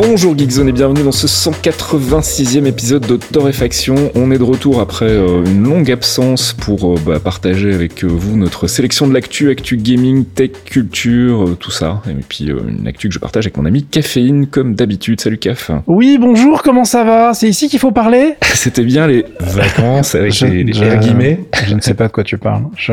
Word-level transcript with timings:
Bonjour 0.00 0.38
Geekzone 0.38 0.68
et 0.68 0.72
bienvenue 0.72 1.02
dans 1.02 1.10
ce 1.10 1.26
186e 1.26 2.66
épisode 2.66 3.04
de 3.04 3.16
Torréfaction. 3.16 4.12
On 4.14 4.30
est 4.30 4.38
de 4.38 4.44
retour 4.44 4.80
après 4.80 5.06
euh, 5.06 5.44
une 5.44 5.64
longue 5.64 5.90
absence 5.90 6.52
pour 6.52 6.92
euh, 6.92 6.94
bah, 7.04 7.18
partager 7.18 7.74
avec 7.74 8.04
euh, 8.04 8.06
vous 8.06 8.36
notre 8.36 8.68
sélection 8.68 9.08
de 9.08 9.12
l'actu, 9.12 9.50
actu 9.50 9.76
gaming, 9.76 10.24
tech, 10.24 10.52
culture, 10.64 11.56
tout 11.58 11.72
ça. 11.72 12.00
Et 12.08 12.12
puis 12.12 12.44
une 12.44 12.86
actu 12.86 13.08
que 13.08 13.14
je 13.14 13.18
partage 13.18 13.46
avec 13.46 13.56
mon 13.56 13.64
ami 13.64 13.82
Caféine 13.82 14.46
comme 14.46 14.76
d'habitude. 14.76 15.20
Salut 15.20 15.38
Caf. 15.38 15.72
Oui, 15.88 16.16
bonjour, 16.20 16.62
comment 16.62 16.84
ça 16.84 17.02
va? 17.02 17.34
C'est 17.34 17.48
ici 17.48 17.68
qu'il 17.68 17.80
faut 17.80 17.90
parler? 17.90 18.36
C'était 18.54 18.84
bien 18.84 19.08
les 19.08 19.24
vacances 19.40 20.14
avec 20.14 20.32
je, 20.32 20.46
les, 20.46 20.62
les 20.62 20.74
je, 20.74 20.96
guillemets. 20.96 21.40
Je 21.66 21.74
ne 21.74 21.80
sais 21.80 21.94
pas 21.94 22.06
de 22.06 22.12
quoi 22.12 22.22
tu 22.22 22.38
parles. 22.38 22.62
Je, 22.76 22.92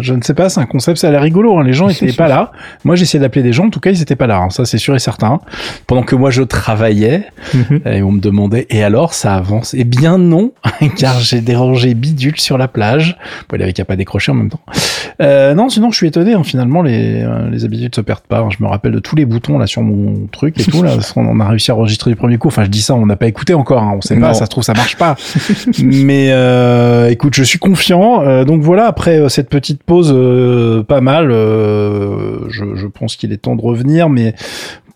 je 0.00 0.14
ne 0.14 0.22
sais 0.22 0.34
pas, 0.34 0.48
c'est 0.48 0.60
un 0.60 0.66
concept, 0.66 0.98
ça 0.98 1.08
a 1.08 1.10
l'air 1.10 1.22
rigolo. 1.22 1.58
Hein. 1.58 1.64
Les 1.64 1.72
gens 1.72 1.88
étaient 1.88 2.12
pas 2.16 2.28
là. 2.28 2.52
Moi 2.84 2.94
j'essayais 2.94 3.20
d'appeler 3.20 3.42
des 3.42 3.52
gens, 3.52 3.66
en 3.66 3.70
tout 3.70 3.80
cas 3.80 3.90
ils 3.90 4.00
étaient 4.00 4.14
pas 4.14 4.28
là. 4.28 4.38
Hein. 4.38 4.50
Ça 4.50 4.64
c'est 4.64 4.78
sûr 4.78 4.94
et 4.94 5.00
certain. 5.00 5.40
Pendant 5.88 6.04
que 6.04 6.19
moi 6.20 6.30
je 6.30 6.42
travaillais 6.42 7.24
Mhm. 7.54 7.80
et 7.86 8.02
on 8.02 8.12
me 8.12 8.20
demandait 8.20 8.66
et 8.70 8.82
alors 8.84 9.14
ça 9.14 9.34
avance? 9.34 9.74
Eh 9.76 9.84
bien 9.84 10.18
non, 10.18 10.52
car 10.96 11.18
j'ai 11.18 11.40
dérangé 11.40 11.94
Bidule 11.94 12.38
sur 12.38 12.58
la 12.58 12.68
plage. 12.68 13.16
Bon, 13.48 13.56
il 13.56 13.62
avait 13.62 13.72
qu'à 13.72 13.84
pas 13.84 13.96
décrocher 13.96 14.30
en 14.30 14.36
même 14.36 14.50
temps. 14.50 14.60
Euh, 15.20 15.54
non, 15.54 15.68
sinon 15.68 15.90
je 15.90 15.96
suis 15.96 16.06
étonné. 16.06 16.34
hein, 16.34 16.44
finalement, 16.44 16.82
les, 16.82 17.22
euh, 17.22 17.48
les 17.50 17.64
habitudes 17.64 17.94
se 17.94 18.00
perdent 18.00 18.20
pas. 18.28 18.38
hein. 18.40 18.48
Je 18.56 18.62
me 18.62 18.68
rappelle 18.68 18.92
de 18.92 18.98
tous 19.00 19.16
les 19.16 19.24
boutons 19.24 19.58
là 19.58 19.66
sur 19.66 19.82
mon 19.82 20.26
truc 20.30 20.60
et 20.60 20.64
tout 20.64 20.82
là. 20.82 20.90
parce 20.94 21.12
qu'on 21.12 21.26
on 21.26 21.40
a 21.40 21.48
réussi 21.48 21.70
à 21.70 21.74
enregistrer 21.74 22.10
du 22.10 22.16
premier 22.16 22.38
coup. 22.38 22.48
Enfin, 22.48 22.64
je 22.64 22.68
dis 22.70 22.82
ça, 22.82 22.94
on 22.94 23.06
n'a 23.06 23.16
pas 23.16 23.26
écouté 23.26 23.54
encore. 23.54 23.82
hein. 23.82 23.94
On 23.96 24.00
sait 24.00 24.14
Non. 24.14 24.28
pas. 24.28 24.34
Ça 24.34 24.44
se 24.44 24.50
trouve, 24.50 24.62
ça 24.64 24.74
marche 24.74 24.96
pas. 24.96 25.16
Mais 25.82 26.28
euh, 26.30 27.08
écoute, 27.10 27.34
je 27.34 27.42
suis 27.42 27.58
confiant. 27.58 28.22
Euh, 28.22 28.44
donc 28.44 28.62
voilà, 28.62 28.86
après 28.86 29.18
euh, 29.18 29.28
cette 29.28 29.48
petite 29.48 29.82
pause, 29.82 30.12
euh, 30.14 30.82
pas 30.82 31.00
mal. 31.00 31.30
euh, 31.30 32.38
je, 32.50 32.64
je 32.74 32.86
pense 32.86 33.16
qu'il 33.16 33.32
est 33.32 33.36
temps 33.38 33.56
de 33.56 33.62
revenir, 33.62 34.08
mais 34.08 34.34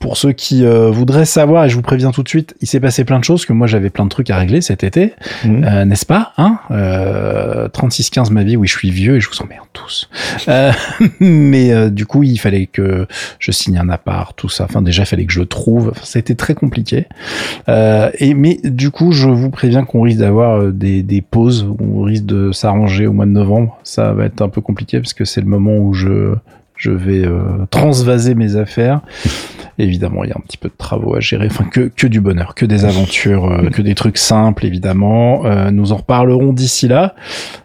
pour 0.00 0.17
ceux 0.17 0.33
qui 0.33 0.64
euh, 0.64 0.91
voudraient 0.91 1.25
savoir, 1.25 1.64
et 1.64 1.69
je 1.69 1.75
vous 1.77 1.83
préviens 1.83 2.11
tout 2.11 2.23
de 2.23 2.28
suite, 2.28 2.55
il 2.61 2.67
s'est 2.69 2.81
passé 2.81 3.05
plein 3.05 3.19
de 3.19 3.25
choses, 3.25 3.45
que 3.47 3.53
moi 3.53 3.67
j'avais 3.67 3.91
plein 3.91 4.05
de 4.05 4.11
trucs 4.11 4.31
à 4.31 4.37
régler 4.37 4.61
cet 4.61 4.84
été, 4.84 5.12
Mhm. 5.45 5.64
euh, 5.64 5.84
n'est-ce 5.84 6.06
pas 6.06 6.33
hein 6.39 6.59
euh, 6.70 7.69
36-15 7.69 8.31
ma 8.33 8.42
vie, 8.42 8.56
oui 8.56 8.67
je 8.69 8.77
suis 8.77 8.91
vieux 8.91 9.17
et 9.17 9.20
je 9.20 9.28
vous 9.28 9.41
emmerde 9.42 9.67
tous. 9.72 10.09
Euh, 10.48 10.72
mais 11.20 11.72
euh, 11.72 11.91
du 11.91 12.06
coup 12.06 12.22
il 12.22 12.39
fallait 12.39 12.67
que 12.67 13.06
je 13.39 13.50
signe 13.53 13.78
un 13.78 13.89
appart, 13.89 14.37
tout 14.37 14.48
ça. 14.48 14.65
Enfin 14.65 14.83
déjà 14.83 15.03
il 15.03 15.06
fallait 15.06 15.25
que 15.27 15.33
je 15.33 15.41
le 15.41 15.47
trouve. 15.47 15.89
Enfin, 15.91 16.00
ça 16.05 16.19
a 16.19 16.20
été 16.20 16.34
très 16.34 16.55
compliqué. 16.55 17.06
Euh, 17.69 18.11
et 18.19 18.34
mais 18.34 18.59
du 18.65 18.91
coup 18.91 19.12
je 19.12 19.28
vous 19.28 19.50
préviens 19.50 19.84
qu'on 19.84 20.03
risque 20.03 20.19
d'avoir 20.19 20.72
des, 20.72 21.03
des 21.03 21.20
pauses, 21.22 21.67
on 21.81 22.03
risque 22.03 22.25
de 22.27 22.53
s'arranger 22.53 23.06
au 23.06 23.12
mois 23.12 23.27
de 23.27 23.31
novembre. 23.31 23.78
Ça 23.84 24.12
va 24.12 24.25
être 24.27 24.42
un 24.42 24.48
peu 24.48 24.61
compliqué 24.61 25.00
parce 25.00 25.15
que 25.15 25.25
c'est 25.25 25.41
le 25.41 25.47
moment 25.48 25.77
où 25.77 25.92
je 25.95 26.34
je 26.77 26.91
vais 26.91 27.25
euh, 27.25 27.41
transvaser 27.70 28.34
mes 28.34 28.56
affaires. 28.56 29.00
Évidemment, 29.78 30.25
il 30.25 30.30
y 30.30 30.33
a 30.33 30.36
un 30.36 30.42
petit 30.47 30.56
peu 30.56 30.69
de 30.69 30.75
travaux 30.77 31.17
à 31.17 31.20
gérer, 31.20 31.47
enfin 31.50 31.64
que, 31.64 31.91
que 31.94 32.06
du 32.06 32.20
bonheur, 32.20 32.55
que 32.55 32.67
des 32.67 32.84
aventures, 32.84 33.50
euh, 33.50 33.70
que 33.70 33.83
des 33.83 33.94
trucs 33.94 34.19
simples, 34.19 34.66
évidemment. 34.66 35.44
Euh, 35.47 35.70
nous 35.70 35.92
en 35.92 35.97
reparlerons 35.97 36.53
d'ici 36.53 36.86
là, 36.89 37.14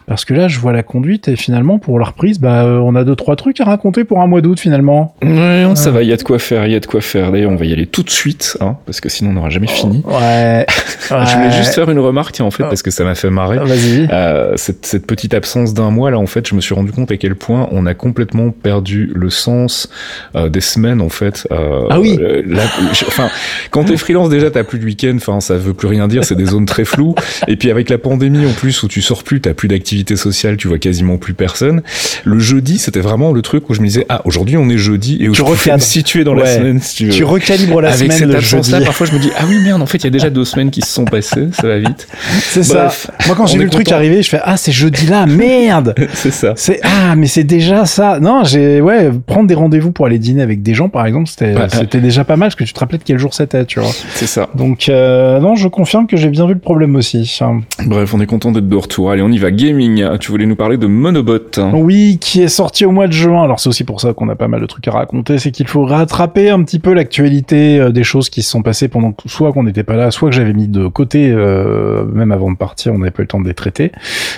parce 0.08 0.26
que 0.26 0.34
là, 0.34 0.48
je 0.48 0.60
vois 0.60 0.74
la 0.74 0.82
conduite 0.84 1.28
et 1.28 1.36
finalement, 1.36 1.78
pour 1.78 2.00
la 2.00 2.06
reprise, 2.06 2.40
bah, 2.40 2.64
euh, 2.64 2.80
on 2.80 2.96
a 2.96 3.04
deux 3.04 3.16
trois 3.16 3.36
trucs 3.36 3.62
à 3.62 3.66
raconter 3.66 4.04
pour 4.06 4.22
un 4.22 4.28
mois 4.28 4.42
d'août 4.42 4.60
finalement. 4.60 5.14
Ouais, 5.22 5.66
ça 5.76 5.92
va, 5.92 6.02
il 6.02 6.10
y 6.10 6.14
a 6.14 6.18
de 6.18 6.24
quoi 6.24 6.40
faire, 6.40 6.66
il 6.66 6.72
y 6.72 6.76
a 6.76 6.80
de 6.80 6.86
quoi 6.88 7.02
faire. 7.02 7.32
D'ailleurs, 7.32 7.52
on 7.52 7.56
va 7.56 7.66
y 7.66 7.74
aller 7.74 7.86
tout 7.86 8.02
de 8.04 8.10
suite, 8.10 8.58
hein, 8.62 8.78
parce 8.86 9.02
que 9.02 9.10
sinon 9.10 9.30
on 9.30 9.34
n'aura 9.34 9.50
jamais 9.50 9.68
fini. 9.68 10.04
Ouais. 10.06 10.66
Je 11.10 11.36
voulais 11.36 11.52
juste 11.52 11.76
faire 11.76 11.90
une 11.90 12.00
remarque, 12.00 12.34
tiens, 12.34 12.46
en 12.46 12.52
fait, 12.52 12.64
parce 12.64 12.82
que 12.82 12.92
ça 12.92 13.04
m'a 13.04 13.16
fait 13.16 13.30
marrer. 13.30 13.58
Vas-y. 13.60 14.08
Euh, 14.12 14.54
cette, 14.56 14.86
cette 14.86 15.06
petite 15.06 15.34
absence 15.34 15.74
d'un 15.74 15.90
mois 15.92 16.10
là 16.12 16.18
en 16.20 16.26
fait 16.26 16.48
je 16.48 16.56
me 16.56 16.62
suis 16.62 16.74
rendu 16.74 16.92
compte 16.92 17.12
à 17.12 17.18
quel 17.18 17.36
point 17.36 17.68
on 17.72 17.86
a 17.86 17.94
complètement 17.94 18.50
perdu 18.52 19.12
le 19.14 19.30
sens 19.30 19.90
euh, 20.36 20.50
des 20.50 20.62
semaines 20.62 21.02
en 21.02 21.10
fait 21.10 21.48
Euh, 21.52 21.86
Ah 21.90 21.99
oui. 22.02 22.18
euh, 22.22 22.42
là, 22.48 22.64
je- 22.94 23.06
enfin 23.06 23.30
quand 23.72 23.84
t'es 23.86 23.98
freelance 23.98 24.30
déjà 24.30 24.50
t'as 24.52 24.64
plus 24.64 24.80
de 24.80 24.86
week-end 24.86 25.14
enfin 25.16 25.40
ça 25.40 25.56
veut 25.58 25.74
plus 25.74 25.88
rien 25.88 26.08
dire 26.08 26.24
c'est 26.24 26.36
des 26.36 26.46
zones 26.46 26.66
très 26.66 26.86
floues 26.86 27.16
et 27.48 27.56
puis 27.56 27.70
avec 27.72 27.90
la 27.90 27.98
pandémie 27.98 28.46
en 28.46 28.52
plus 28.54 28.82
où 28.84 28.88
tu 28.88 29.02
sors 29.02 29.24
plus 29.24 29.42
t'as 29.42 29.54
plus 29.54 29.68
d'activité 29.68 30.16
sociale 30.16 30.58
tu 30.58 30.68
vois 30.68 30.78
quasiment 30.80 31.18
plus 31.18 31.34
personne 31.34 31.82
le 32.24 32.40
jeudi 32.40 32.78
c'était 32.80 33.00
vraiment 33.02 33.32
le 33.32 33.42
truc 33.42 33.70
où 33.70 33.74
je 33.74 33.82
me 33.82 33.88
disais 33.88 34.06
ah 34.10 34.22
aujourd'hui 34.26 34.58
on 34.58 34.70
est 34.70 34.78
jeudi 34.78 35.18
et 35.22 35.30
où 35.30 35.34
Tu 35.34 35.40
je 35.40 35.44
peux 35.44 35.72
me 35.74 35.80
situer 35.80 36.24
dans 36.24 36.34
la 36.34 36.46
semaine 36.56 36.80
si 36.82 36.96
tu 36.96 37.06
veux 37.06 37.12
Tu 37.12 37.24
recalibres 37.24 37.82
la 37.82 37.90
avec 37.90 38.12
semaine 38.12 38.18
cette 38.18 38.28
le 38.30 38.36
absence 38.36 38.70
là 38.72 38.78
jeudi. 38.78 38.86
parfois 38.86 39.08
je 39.08 39.14
me 39.14 39.20
dis 39.20 39.30
ah 39.38 39.44
oui 39.48 39.60
merde 39.64 39.82
en 39.82 39.86
fait 39.86 39.98
il 40.00 40.04
y 40.06 40.08
a 40.08 40.12
déjà 40.12 40.30
deux 40.30 40.46
semaines 40.46 40.72
qui 40.72 40.82
se 40.82 40.92
sont 40.92 41.06
passées 41.06 41.48
ça 41.54 41.68
va 41.68 41.78
vite 41.80 42.08
C'est 42.42 42.64
ça. 42.64 42.92
Moi, 43.28 43.36
quand 43.36 43.46
j'ai 43.48 43.58
vu 43.58 43.64
le 43.66 43.70
truc 43.70 43.92
arriver, 43.92 44.22
je 44.24 44.30
fais 44.30 44.40
ah 44.44 44.58
c'est 44.58 44.72
jeudi 44.72 45.06
là, 45.08 45.26
merde. 45.26 45.96
c'est 46.14 46.32
ça 46.32 46.54
C'est 46.56 46.80
ah 46.84 47.16
mais 47.16 47.28
c'est 47.28 47.44
déjà 47.44 47.86
ça. 47.86 48.20
Non, 48.20 48.44
j'ai 48.44 48.82
ouais 48.82 49.10
prendre 49.26 49.48
des 49.48 49.54
rendez-vous 49.54 49.92
pour 49.92 50.06
aller 50.06 50.20
dîner 50.20 50.42
avec 50.42 50.62
des 50.62 50.74
gens 50.74 50.90
par 50.90 51.06
exemple, 51.06 51.28
c'était 51.30 51.54
Ouais. 51.56 51.68
C'était 51.90 52.02
déjà 52.04 52.24
pas 52.24 52.36
mal 52.36 52.48
parce 52.50 52.56
que 52.56 52.64
tu 52.64 52.74
te 52.74 52.80
rappelais 52.80 53.00
de 53.00 53.04
quel 53.04 53.18
jour 53.18 53.34
c'était, 53.34 53.66
tu 53.66 53.80
vois. 53.80 53.90
c'est 54.14 54.28
ça 54.28 54.48
Donc 54.54 54.90
euh, 54.90 55.40
non, 55.40 55.56
je 55.56 55.68
confirme 55.68 56.06
que 56.06 56.18
j'ai 56.18 56.30
bien 56.30 56.46
vu 56.46 56.54
le 56.54 56.60
problème 56.60 56.96
aussi. 56.96 57.40
Bref, 57.86 58.14
on 58.14 58.22
est 58.22 58.28
content 58.28 58.52
d'être 58.52 58.70
de 58.70 58.76
retour. 58.76 59.10
Allez, 59.10 59.24
on 59.24 59.30
y 59.30 59.40
va. 59.40 59.50
Gaming. 59.50 60.18
Tu 60.20 60.32
voulais 60.32 60.46
nous 60.46 60.56
parler 60.56 60.78
de 60.78 60.86
Monobot. 60.86 61.60
Oui, 61.74 62.20
qui 62.22 62.44
est 62.44 62.48
sorti 62.48 62.86
au 62.86 62.92
mois 62.92 63.08
de 63.08 63.14
juin. 63.14 63.44
Alors 63.44 63.60
c'est 63.60 63.70
aussi 63.70 63.84
pour 63.84 64.02
ça 64.02 64.14
qu'on 64.14 64.30
a 64.30 64.36
pas 64.36 64.48
mal 64.48 64.62
de 64.62 64.66
trucs 64.68 64.88
à 64.88 64.92
raconter, 64.92 65.40
c'est 65.40 65.52
qu'il 65.52 65.68
faut 65.68 65.84
rattraper 65.84 66.50
un 66.50 66.62
petit 66.64 66.80
peu 66.80 66.94
l'actualité 66.94 67.80
euh, 67.80 67.92
des 67.92 68.04
choses 68.04 68.30
qui 68.30 68.44
se 68.44 68.52
sont 68.52 68.62
passées 68.62 68.88
pendant 68.88 69.14
soit 69.26 69.52
qu'on 69.52 69.64
n'était 69.64 69.84
pas 69.84 69.96
là, 69.96 70.12
soit 70.12 70.30
que 70.30 70.36
j'avais 70.36 70.54
mis 70.54 70.68
de 70.68 70.88
côté 70.88 71.32
euh, 71.32 72.06
même 72.06 72.32
avant 72.32 72.52
de 72.52 72.58
partir, 72.58 72.94
on 72.94 73.00
n'avait 73.00 73.12
pas 73.12 73.22
eu 73.22 73.24
le 73.24 73.28
temps 73.28 73.42
de 73.42 73.48
les 73.48 73.54
traiter. 73.56 73.92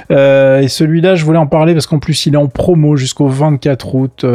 Euh, 0.09 0.61
et 0.61 0.69
celui-là, 0.69 1.16
je 1.16 1.25
voulais 1.25 1.38
en 1.38 1.47
parler 1.47 1.73
parce 1.73 1.88
qu'en 1.88 2.00
plus 2.00 2.25
il 2.25 2.35
est 2.35 2.38
en 2.38 2.47
promo 2.47 2.95
jusqu'au 2.95 3.28
24 3.28 3.95
août 3.95 4.25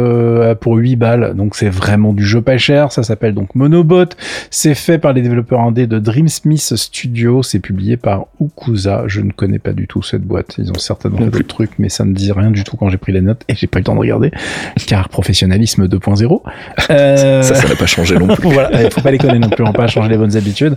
pour 0.61 0.75
8 0.75 0.95
balles. 0.95 1.33
Donc 1.35 1.55
c'est 1.55 1.69
vraiment 1.69 2.13
du 2.13 2.25
jeu 2.25 2.41
pas 2.41 2.57
cher. 2.57 2.91
Ça 2.91 3.03
s'appelle 3.07 3.33
donc 3.33 3.55
Monobot. 3.55 4.05
C'est 4.51 4.75
fait 4.75 4.97
par 4.97 5.13
les 5.13 5.21
développeurs 5.21 5.61
indés 5.61 5.87
de 5.87 5.99
Dreamsmith 5.99 6.75
Studio. 6.75 7.43
C'est 7.43 7.59
publié 7.59 7.97
par 7.97 8.27
Ukuza. 8.41 9.03
Je 9.07 9.21
ne 9.21 9.31
connais 9.31 9.59
pas 9.59 9.73
du 9.73 9.87
tout 9.87 10.03
cette 10.03 10.23
boîte. 10.23 10.55
Ils 10.57 10.71
ont 10.71 10.79
certainement 10.79 11.17
fait 11.17 11.25
d'autres 11.25 11.47
trucs, 11.47 11.79
mais 11.79 11.89
ça 11.89 12.05
me 12.05 12.13
dit 12.13 12.31
rien 12.31 12.51
du 12.51 12.63
tout 12.63 12.77
quand 12.77 12.89
j'ai 12.89 12.97
pris 12.97 13.11
les 13.11 13.21
notes 13.21 13.43
et 13.47 13.55
j'ai 13.55 13.67
pas 13.67 13.79
eu 13.79 13.81
le 13.81 13.85
temps 13.85 13.95
de 13.95 13.99
regarder. 13.99 14.31
Car 14.87 15.09
professionnalisme 15.09 15.87
2.0. 15.87 16.41
Euh, 16.89 17.41
Ça, 17.41 17.55
ça 17.55 17.67
n'a 17.67 17.75
pas 17.75 17.85
changé 17.85 18.15
non 18.15 18.33
plus. 18.35 18.49
voilà, 18.53 18.83
il 18.83 18.91
faut 18.91 19.01
pas 19.01 19.11
déconner 19.11 19.39
non 19.39 19.49
plus, 19.49 19.63
on 19.63 19.73
pas 19.73 19.87
changer 19.87 20.09
les 20.09 20.17
bonnes 20.17 20.37
habitudes. 20.37 20.75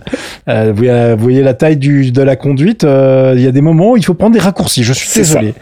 Euh, 0.49 0.71
vous, 0.71 0.83
voyez, 0.83 1.13
vous 1.15 1.23
voyez 1.23 1.41
la 1.41 1.53
taille 1.53 1.77
du, 1.77 2.11
de 2.11 2.21
la 2.21 2.35
conduite, 2.35 2.83
euh, 2.83 3.33
il 3.35 3.41
y 3.41 3.47
a 3.47 3.51
des 3.51 3.61
moments 3.61 3.91
où 3.91 3.97
il 3.97 4.03
faut 4.03 4.13
prendre 4.13 4.33
des 4.33 4.39
raccourcis, 4.39 4.83
je 4.83 4.93
suis 4.93 5.09
désolé. 5.13 5.53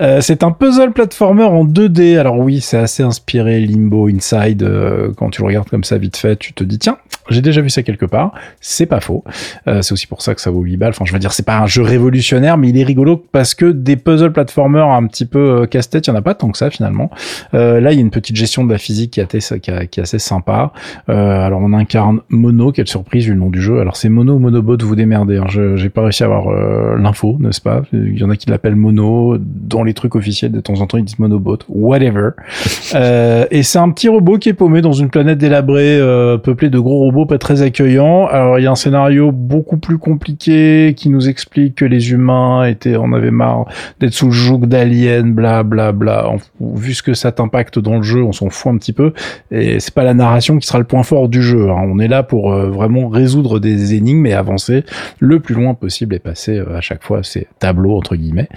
Euh, 0.00 0.20
c'est 0.20 0.42
un 0.42 0.50
puzzle 0.50 0.92
platformer 0.92 1.42
en 1.44 1.64
2D, 1.64 2.18
alors 2.18 2.38
oui, 2.38 2.60
c'est 2.60 2.78
assez 2.78 3.02
inspiré 3.02 3.60
Limbo 3.60 4.08
Inside, 4.08 4.62
euh, 4.62 5.12
quand 5.16 5.30
tu 5.30 5.42
le 5.42 5.46
regardes 5.48 5.68
comme 5.68 5.84
ça 5.84 5.98
vite 5.98 6.16
fait, 6.16 6.36
tu 6.36 6.52
te 6.54 6.64
dis, 6.64 6.78
tiens, 6.78 6.96
j'ai 7.28 7.42
déjà 7.42 7.60
vu 7.60 7.68
ça 7.70 7.82
quelque 7.82 8.06
part, 8.06 8.32
c'est 8.60 8.86
pas 8.86 9.00
faux. 9.00 9.22
Euh, 9.68 9.82
c'est 9.82 9.92
aussi 9.92 10.06
pour 10.06 10.22
ça 10.22 10.34
que 10.34 10.40
ça 10.40 10.50
vaut 10.50 10.62
8 10.62 10.76
balles, 10.78 10.90
enfin 10.90 11.04
je 11.04 11.12
veux 11.12 11.18
dire, 11.18 11.32
c'est 11.32 11.44
pas 11.44 11.58
un 11.58 11.66
jeu 11.66 11.82
révolutionnaire, 11.82 12.56
mais 12.56 12.70
il 12.70 12.78
est 12.78 12.82
rigolo 12.84 13.16
parce 13.30 13.54
que 13.54 13.66
des 13.66 13.96
puzzle 13.96 14.32
platformers 14.32 14.88
un 14.88 15.06
petit 15.06 15.26
peu 15.26 15.62
euh, 15.62 15.66
casse-tête, 15.66 16.06
il 16.06 16.10
y 16.10 16.12
en 16.12 16.16
a 16.16 16.22
pas 16.22 16.34
tant 16.34 16.50
que 16.50 16.56
ça 16.58 16.70
finalement. 16.70 17.10
Euh, 17.54 17.80
là, 17.80 17.92
il 17.92 17.96
y 17.96 17.98
a 17.98 18.00
une 18.00 18.10
petite 18.10 18.36
gestion 18.36 18.64
de 18.64 18.72
la 18.72 18.78
physique 18.78 19.10
qui 19.12 19.20
assez, 19.20 19.60
qui 19.60 19.70
est- 19.70 19.86
qui 19.88 20.00
est 20.00 20.02
assez 20.02 20.18
sympa. 20.18 20.72
Alors 21.08 21.60
on 21.62 21.72
incarne 21.72 22.20
Mono, 22.30 22.72
quelle 22.72 22.88
surprise 22.88 23.26
vu 23.26 23.32
le 23.32 23.38
nom 23.38 23.50
du 23.50 23.60
jeu. 23.60 23.80
Alors 23.80 23.96
c'est 23.96 24.08
Mono 24.08 24.34
ou 24.34 24.38
Monobot, 24.38 24.76
vous 24.82 24.96
démerdez. 24.96 25.36
Hein. 25.36 25.46
J'ai 25.76 25.88
pas 25.90 26.02
réussi 26.02 26.22
à 26.22 26.26
avoir 26.26 26.50
l'info, 26.96 27.36
n'est-ce 27.38 27.60
pas? 27.60 27.82
Il 27.92 28.18
y 28.18 28.24
en 28.24 28.30
a 28.30 28.36
qui 28.36 28.48
l'appellent 28.48 28.76
Mono. 28.76 29.36
Dans 29.38 29.82
les 29.82 29.89
trucs 29.94 30.14
officiels, 30.14 30.52
de 30.52 30.60
temps 30.60 30.80
en 30.80 30.86
temps 30.86 30.98
ils 30.98 31.04
disent 31.04 31.18
Monobot, 31.18 31.58
whatever. 31.68 32.30
euh, 32.94 33.46
et 33.50 33.62
c'est 33.62 33.78
un 33.78 33.90
petit 33.90 34.08
robot 34.08 34.38
qui 34.38 34.48
est 34.48 34.54
paumé 34.54 34.80
dans 34.82 34.92
une 34.92 35.10
planète 35.10 35.38
délabrée, 35.38 35.98
euh, 35.98 36.38
peuplée 36.38 36.70
de 36.70 36.78
gros 36.78 36.98
robots 36.98 37.26
pas 37.26 37.38
très 37.38 37.62
accueillants. 37.62 38.26
Alors 38.26 38.58
il 38.58 38.62
y 38.62 38.66
a 38.66 38.70
un 38.70 38.76
scénario 38.76 39.32
beaucoup 39.32 39.76
plus 39.76 39.98
compliqué 39.98 40.94
qui 40.96 41.08
nous 41.08 41.28
explique 41.28 41.76
que 41.76 41.84
les 41.84 42.12
humains 42.12 42.64
étaient, 42.64 42.96
on 42.96 43.12
avait 43.12 43.30
marre 43.30 43.66
d'être 44.00 44.12
sous 44.12 44.26
le 44.26 44.32
joug 44.32 44.66
d'aliens, 44.66 45.22
bla 45.24 45.62
bla 45.62 45.92
bla. 45.92 46.30
Vu 46.60 46.94
ce 46.94 47.02
que 47.02 47.14
ça 47.14 47.32
t'impacte 47.32 47.78
dans 47.78 47.96
le 47.96 48.02
jeu, 48.02 48.22
on 48.22 48.32
s'en 48.32 48.50
fout 48.50 48.72
un 48.72 48.76
petit 48.78 48.92
peu. 48.92 49.12
Et 49.50 49.80
c'est 49.80 49.94
pas 49.94 50.04
la 50.04 50.14
narration 50.14 50.58
qui 50.58 50.66
sera 50.66 50.78
le 50.78 50.84
point 50.84 51.02
fort 51.02 51.28
du 51.28 51.42
jeu. 51.42 51.70
hein. 51.70 51.82
On 51.86 51.98
est 51.98 52.08
là 52.08 52.22
pour 52.22 52.52
euh, 52.52 52.70
vraiment 52.70 53.08
résoudre 53.08 53.58
des 53.58 53.94
énigmes 53.94 54.26
et 54.26 54.34
avancer 54.34 54.84
le 55.18 55.40
plus 55.40 55.54
loin 55.54 55.74
possible 55.74 56.14
et 56.14 56.18
passer 56.18 56.62
à 56.74 56.80
chaque 56.80 57.02
fois 57.02 57.22
ces 57.22 57.46
tableaux 57.58 57.96
entre 57.96 58.16
guillemets. 58.16 58.48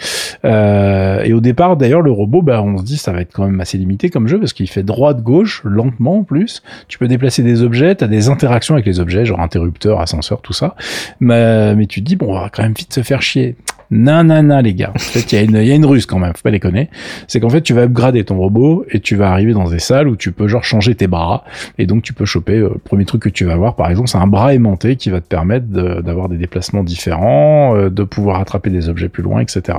Et 1.24 1.34
au 1.34 1.40
départ, 1.40 1.78
d'ailleurs, 1.78 2.02
le 2.02 2.12
robot, 2.12 2.42
bah, 2.42 2.62
on 2.62 2.78
se 2.78 2.84
dit 2.84 2.98
ça 2.98 3.12
va 3.12 3.22
être 3.22 3.34
quand 3.34 3.46
même 3.46 3.60
assez 3.60 3.78
limité 3.78 4.10
comme 4.10 4.28
jeu 4.28 4.40
parce 4.40 4.54
qu'il 4.54 4.70
fait 4.70 4.84
droite 4.84 5.22
gauche 5.22 5.62
lentement 5.64 6.20
en 6.20 6.24
plus. 6.24 6.64
Tu 6.88 6.98
peux 6.98 7.08
déplacer 7.08 7.44
des 7.44 7.62
objets, 7.64 7.96
t'as 7.96 8.08
des 8.08 8.30
interactions 8.30 8.76
avec 8.76 8.86
les 8.86 9.00
objets, 9.00 9.26
genre 9.26 9.40
interrupteur, 9.40 10.00
ascenseur, 10.00 10.42
tout 10.42 10.54
ça. 10.54 10.76
Mais, 11.20 11.76
mais 11.76 11.86
tu 11.86 12.02
te 12.02 12.06
dis 12.06 12.16
bon, 12.16 12.36
on 12.36 12.40
va 12.40 12.50
quand 12.50 12.64
même 12.64 12.74
vite 12.74 12.94
se 12.94 13.02
faire 13.02 13.22
chier. 13.22 13.56
Non, 13.96 14.24
non, 14.24 14.42
non, 14.42 14.60
les 14.60 14.74
gars. 14.74 14.92
En 14.96 15.00
fait, 15.00 15.32
il 15.32 15.36
y, 15.36 15.38
a 15.38 15.44
une, 15.44 15.56
y 15.56 15.72
a 15.72 15.76
une 15.76 15.86
ruse 15.86 16.08
quand 16.08 16.18
même, 16.18 16.34
faut 16.36 16.42
pas 16.42 16.50
déconner. 16.50 16.90
C'est 17.28 17.40
qu'en 17.40 17.50
fait, 17.50 17.62
tu 17.62 17.74
vas 17.74 17.84
upgrader 17.84 18.24
ton 18.24 18.38
robot 18.38 18.86
et 18.90 19.00
tu 19.00 19.16
vas 19.16 19.30
arriver 19.30 19.54
dans 19.54 19.70
des 19.70 19.78
salles 19.78 20.08
où 20.08 20.16
tu 20.16 20.32
peux 20.32 20.48
genre 20.48 20.64
changer 20.64 20.96
tes 20.96 21.06
bras. 21.06 21.44
Et 21.78 21.86
donc, 21.86 22.02
tu 22.02 22.12
peux 22.12 22.26
choper, 22.26 22.58
euh, 22.58 22.72
le 22.74 22.80
premier 22.80 23.06
truc 23.06 23.22
que 23.22 23.30
tu 23.30 23.46
vas 23.46 23.56
voir, 23.56 23.76
par 23.76 23.92
exemple, 23.92 24.10
c'est 24.10 24.18
un 24.18 24.26
bras 24.26 24.56
aimanté 24.56 24.96
qui 24.96 25.12
va 25.12 25.22
te 25.22 25.28
permettre 25.28 25.68
d'avoir 25.68 26.28
des 26.28 26.38
déplacements 26.38 26.84
différents, 26.84 27.76
euh, 27.76 27.90
de 27.92 28.04
pouvoir 28.04 28.40
attraper 28.40 28.72
des 28.72 28.90
objets 28.90 29.10
plus 29.10 29.22
loin, 29.22 29.42
etc. 29.42 29.78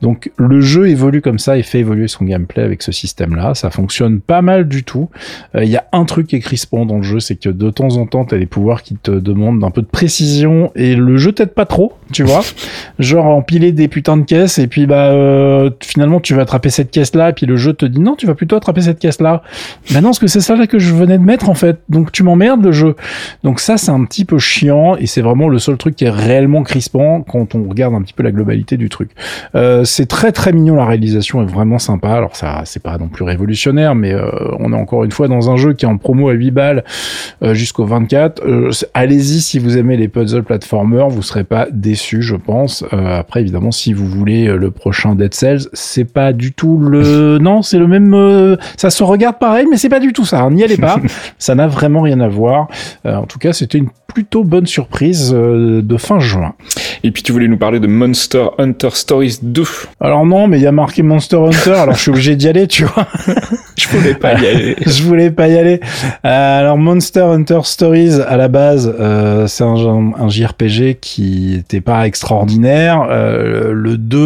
Donc, 0.00 0.32
le 0.36 0.60
jeu 0.60 0.88
évolue 0.88 1.22
comme 1.22 1.38
ça 1.38 1.56
et 1.56 1.62
fait 1.62 1.78
évoluer 1.78 2.08
son 2.08 2.24
gameplay 2.24 2.64
avec 2.64 2.82
ce 2.82 2.90
système-là. 2.90 3.54
Ça 3.54 3.70
fonctionne 3.70 4.20
pas 4.20 4.42
mal 4.42 4.66
du 4.66 4.82
tout. 4.82 5.08
Il 5.54 5.68
y 5.68 5.76
a 5.76 5.84
un 5.92 6.04
truc 6.04 6.26
qui 6.26 6.36
est 6.36 6.40
crispant 6.40 6.84
dans 6.84 6.96
le 6.96 7.02
jeu, 7.02 7.20
c'est 7.20 7.36
que 7.36 7.48
de 7.48 7.70
temps 7.70 7.96
en 7.96 8.06
temps, 8.06 8.24
tu 8.24 8.34
as 8.34 8.38
des 8.38 8.46
pouvoirs 8.46 8.82
qui 8.82 8.96
te 8.96 9.12
demandent 9.12 9.62
un 9.62 9.70
peu 9.70 9.82
de 9.82 9.86
précision 9.86 10.72
et 10.74 10.96
le 10.96 11.16
jeu 11.16 11.30
t'aide 11.30 11.54
pas 11.54 11.66
trop, 11.66 11.92
tu 12.12 12.24
vois. 12.24 12.40
Genre 12.98 13.44
empiler 13.52 13.72
des 13.72 13.88
putains 13.88 14.16
de 14.16 14.22
caisses 14.22 14.58
et 14.58 14.66
puis 14.66 14.86
bah 14.86 15.08
euh, 15.08 15.70
finalement 15.82 16.20
tu 16.20 16.34
vas 16.34 16.42
attraper 16.42 16.70
cette 16.70 16.90
caisse 16.90 17.14
là 17.14 17.28
et 17.28 17.32
puis 17.34 17.44
le 17.44 17.56
jeu 17.56 17.74
te 17.74 17.84
dit 17.84 18.00
non, 18.00 18.16
tu 18.16 18.26
vas 18.26 18.34
plutôt 18.34 18.56
attraper 18.56 18.80
cette 18.80 18.98
caisse 18.98 19.20
là. 19.20 19.42
Bah 19.92 20.00
non, 20.00 20.08
parce 20.08 20.18
que 20.18 20.26
c'est 20.26 20.40
ça 20.40 20.56
là 20.56 20.66
que 20.66 20.78
je 20.78 20.94
venais 20.94 21.18
de 21.18 21.22
mettre 21.22 21.50
en 21.50 21.54
fait. 21.54 21.80
Donc 21.90 22.12
tu 22.12 22.22
m'emmerdes 22.22 22.64
le 22.64 22.72
jeu. 22.72 22.96
Donc 23.44 23.60
ça 23.60 23.76
c'est 23.76 23.90
un 23.90 24.04
petit 24.04 24.24
peu 24.24 24.38
chiant 24.38 24.96
et 24.96 25.06
c'est 25.06 25.20
vraiment 25.20 25.48
le 25.48 25.58
seul 25.58 25.76
truc 25.76 25.96
qui 25.96 26.04
est 26.04 26.10
réellement 26.10 26.62
crispant 26.62 27.20
quand 27.20 27.54
on 27.54 27.68
regarde 27.68 27.94
un 27.94 28.00
petit 28.00 28.14
peu 28.14 28.22
la 28.22 28.32
globalité 28.32 28.78
du 28.78 28.88
truc. 28.88 29.10
Euh, 29.54 29.84
c'est 29.84 30.06
très 30.06 30.32
très 30.32 30.52
mignon 30.52 30.76
la 30.76 30.86
réalisation 30.86 31.42
est 31.42 31.46
vraiment 31.46 31.78
sympa. 31.78 32.12
Alors 32.12 32.36
ça 32.36 32.62
c'est 32.64 32.82
pas 32.82 32.96
non 32.96 33.08
plus 33.08 33.24
révolutionnaire 33.24 33.94
mais 33.94 34.14
euh, 34.14 34.30
on 34.60 34.72
est 34.72 34.76
encore 34.76 35.04
une 35.04 35.12
fois 35.12 35.28
dans 35.28 35.50
un 35.50 35.56
jeu 35.56 35.74
qui 35.74 35.84
est 35.84 35.88
en 35.88 35.98
promo 35.98 36.30
à 36.30 36.32
8 36.32 36.50
balles 36.52 36.84
euh, 37.42 37.52
jusqu'au 37.52 37.84
24. 37.84 38.42
Euh, 38.46 38.70
allez-y 38.94 39.40
si 39.40 39.58
vous 39.58 39.76
aimez 39.76 39.96
les 39.96 40.08
puzzle 40.08 40.42
platformers, 40.42 41.08
vous 41.08 41.22
serez 41.22 41.44
pas 41.44 41.66
déçus, 41.70 42.22
je 42.22 42.36
pense. 42.36 42.84
Euh, 42.92 43.18
après, 43.18 43.41
évidemment, 43.42 43.70
si 43.70 43.92
vous 43.92 44.06
voulez 44.06 44.46
le 44.46 44.70
prochain 44.70 45.14
Dead 45.14 45.34
Cells, 45.34 45.68
c'est 45.72 46.04
pas 46.04 46.32
du 46.32 46.52
tout 46.52 46.78
le. 46.78 47.38
Non, 47.42 47.62
c'est 47.62 47.78
le 47.78 47.86
même. 47.88 48.56
Ça 48.76 48.90
se 48.90 49.02
regarde 49.02 49.38
pareil, 49.38 49.66
mais 49.70 49.76
c'est 49.76 49.88
pas 49.88 50.00
du 50.00 50.12
tout 50.12 50.24
ça. 50.24 50.40
Hein. 50.40 50.50
N'y 50.52 50.62
allez 50.62 50.76
pas. 50.76 50.96
ça 51.38 51.54
n'a 51.54 51.66
vraiment 51.66 52.02
rien 52.02 52.20
à 52.20 52.28
voir. 52.28 52.68
en 53.04 53.26
tout 53.26 53.38
cas, 53.38 53.52
c'était 53.52 53.78
une 53.78 53.88
plutôt 54.12 54.44
bonne 54.44 54.66
surprise 54.66 55.32
de 55.32 55.96
fin 55.96 56.20
juin. 56.20 56.54
Et 57.04 57.10
puis 57.10 57.22
tu 57.22 57.32
voulais 57.32 57.48
nous 57.48 57.56
parler 57.56 57.80
de 57.80 57.88
Monster 57.88 58.46
Hunter 58.58 58.90
Stories 58.92 59.38
2. 59.42 59.64
Alors 60.00 60.24
non, 60.24 60.46
mais 60.46 60.58
il 60.58 60.62
y 60.62 60.66
a 60.66 60.72
marqué 60.72 61.02
Monster 61.02 61.36
Hunter, 61.36 61.72
alors 61.72 61.94
je 61.94 62.00
suis 62.00 62.10
obligé 62.10 62.36
d'y 62.36 62.48
aller, 62.48 62.68
tu 62.68 62.84
vois. 62.84 63.06
je 63.76 63.88
voulais 63.88 64.14
pas 64.14 64.34
y 64.34 64.46
aller. 64.46 64.76
je 64.86 65.02
voulais 65.02 65.30
pas 65.30 65.48
y 65.48 65.58
aller. 65.58 65.80
Euh, 66.24 66.60
alors 66.60 66.78
Monster 66.78 67.22
Hunter 67.22 67.60
Stories, 67.64 68.20
à 68.20 68.36
la 68.36 68.48
base, 68.48 68.94
euh, 69.00 69.46
c'est 69.48 69.64
un, 69.64 70.12
un, 70.16 70.28
JRPG 70.28 70.98
qui 71.00 71.54
était 71.54 71.80
pas 71.80 72.06
extraordinaire. 72.06 73.06
Euh, 73.10 73.72
le 73.72 73.96
2 73.96 74.22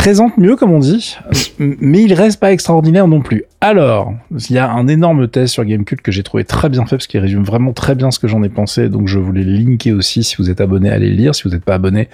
présente 0.00 0.38
mieux, 0.38 0.56
comme 0.56 0.72
on 0.72 0.78
dit, 0.78 1.18
mais 1.58 2.02
il 2.02 2.14
reste 2.14 2.40
pas 2.40 2.52
extraordinaire 2.52 3.06
non 3.06 3.20
plus. 3.20 3.44
Alors, 3.62 4.14
il 4.30 4.52
y 4.52 4.58
a 4.58 4.70
un 4.70 4.88
énorme 4.88 5.28
test 5.28 5.52
sur 5.52 5.66
Gamecult 5.66 6.00
que 6.00 6.10
j'ai 6.10 6.22
trouvé 6.22 6.44
très 6.44 6.70
bien 6.70 6.86
fait 6.86 6.96
parce 6.96 7.06
qu'il 7.06 7.20
résume 7.20 7.44
vraiment 7.44 7.74
très 7.74 7.94
bien 7.94 8.10
ce 8.10 8.18
que 8.18 8.26
j'en 8.26 8.42
ai 8.42 8.48
pensé. 8.48 8.88
Donc, 8.88 9.06
je 9.06 9.18
voulais 9.18 9.42
linker 9.42 9.92
aussi 9.92 10.22
si 10.22 10.36
vous 10.38 10.48
êtes 10.48 10.62
abonné, 10.62 10.88
allez 10.88 11.10
le 11.10 11.16
lire. 11.16 11.34
Si 11.34 11.42
vous 11.42 11.50
n'êtes 11.50 11.64
pas 11.64 11.74
abonné, 11.74 12.08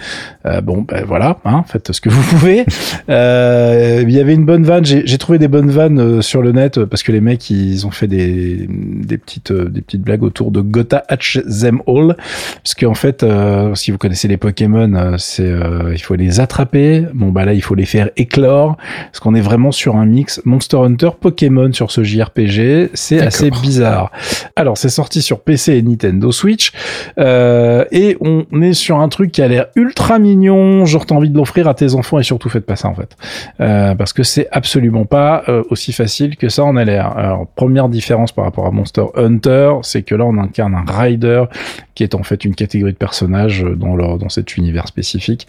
euh, 0.44 0.60
bon, 0.60 0.82
ben 0.82 1.04
voilà, 1.06 1.38
hein, 1.44 1.62
faites 1.68 1.92
ce 1.92 2.00
que 2.00 2.08
vous 2.08 2.22
pouvez. 2.22 2.64
Euh, 3.08 4.02
il 4.02 4.10
y 4.10 4.18
avait 4.18 4.34
une 4.34 4.44
bonne 4.44 4.64
vanne. 4.64 4.84
J'ai 4.84 5.18
trouvé 5.18 5.38
des 5.38 5.46
bonnes 5.46 5.70
vannes 5.70 6.00
euh, 6.00 6.22
sur 6.22 6.42
le 6.42 6.50
net 6.50 6.84
parce 6.84 7.04
que 7.04 7.12
les 7.12 7.20
mecs 7.20 7.48
ils 7.50 7.86
ont 7.86 7.92
fait 7.92 8.08
des, 8.08 8.66
des 8.68 9.16
petites 9.16 9.52
des 9.52 9.80
petites 9.80 10.02
blagues 10.02 10.24
autour 10.24 10.50
de 10.50 10.60
Gotha 10.60 11.04
Hatch 11.08 11.38
Them 11.60 11.82
All, 11.86 12.16
parce 12.62 12.74
qu'en 12.74 12.94
fait, 12.94 13.24
si 13.74 13.90
vous 13.92 13.98
connaissez 13.98 14.26
les 14.26 14.38
Pokémon, 14.38 15.14
c'est 15.18 15.52
il 15.92 15.98
faut 15.98 16.16
les 16.16 16.40
attraper. 16.40 17.04
Bon 17.14 17.30
bah 17.30 17.44
là, 17.44 17.52
il 17.54 17.62
faut 17.62 17.75
les 17.76 17.86
faire 17.86 18.10
éclore, 18.16 18.76
parce 19.06 19.20
qu'on 19.20 19.34
est 19.34 19.40
vraiment 19.40 19.72
sur 19.72 19.96
un 19.96 20.06
mix 20.06 20.40
Monster 20.44 20.78
Hunter 20.78 21.10
Pokémon 21.20 21.72
sur 21.72 21.90
ce 21.90 22.02
JRPG. 22.02 22.90
C'est 22.94 23.20
assez 23.20 23.50
bizarre. 23.50 24.10
Alors, 24.56 24.78
c'est 24.78 24.88
sorti 24.88 25.22
sur 25.22 25.40
PC 25.40 25.74
et 25.74 25.82
Nintendo 25.82 26.32
Switch, 26.32 26.72
euh, 27.18 27.84
et 27.92 28.16
on 28.20 28.44
est 28.62 28.72
sur 28.72 29.00
un 29.00 29.08
truc 29.08 29.32
qui 29.32 29.42
a 29.42 29.48
l'air 29.48 29.66
ultra 29.76 30.18
mignon. 30.18 30.84
Genre, 30.84 31.06
t'as 31.06 31.14
envie 31.14 31.30
de 31.30 31.36
l'offrir 31.36 31.68
à 31.68 31.74
tes 31.74 31.94
enfants, 31.94 32.18
et 32.18 32.22
surtout 32.22 32.48
faites 32.48 32.66
pas 32.66 32.76
ça 32.76 32.88
en 32.88 32.94
fait, 32.94 33.16
euh, 33.60 33.94
parce 33.94 34.12
que 34.12 34.22
c'est 34.22 34.48
absolument 34.52 35.04
pas 35.04 35.42
euh, 35.48 35.62
aussi 35.70 35.92
facile 35.92 36.36
que 36.36 36.48
ça 36.48 36.64
en 36.64 36.76
a 36.76 36.84
l'air. 36.84 37.16
Alors, 37.16 37.46
première 37.54 37.88
différence 37.88 38.32
par 38.32 38.44
rapport 38.44 38.66
à 38.66 38.70
Monster 38.70 39.04
Hunter, 39.14 39.72
c'est 39.82 40.02
que 40.02 40.14
là, 40.14 40.24
on 40.24 40.38
incarne 40.38 40.74
un 40.74 40.84
rider 40.86 41.44
qui 41.96 42.04
est 42.04 42.14
en 42.14 42.22
fait 42.22 42.44
une 42.44 42.54
catégorie 42.54 42.92
de 42.92 42.96
personnages 42.96 43.66
dans 43.76 43.96
leur 43.96 44.18
dans 44.18 44.28
cet 44.28 44.56
univers 44.56 44.86
spécifique, 44.86 45.48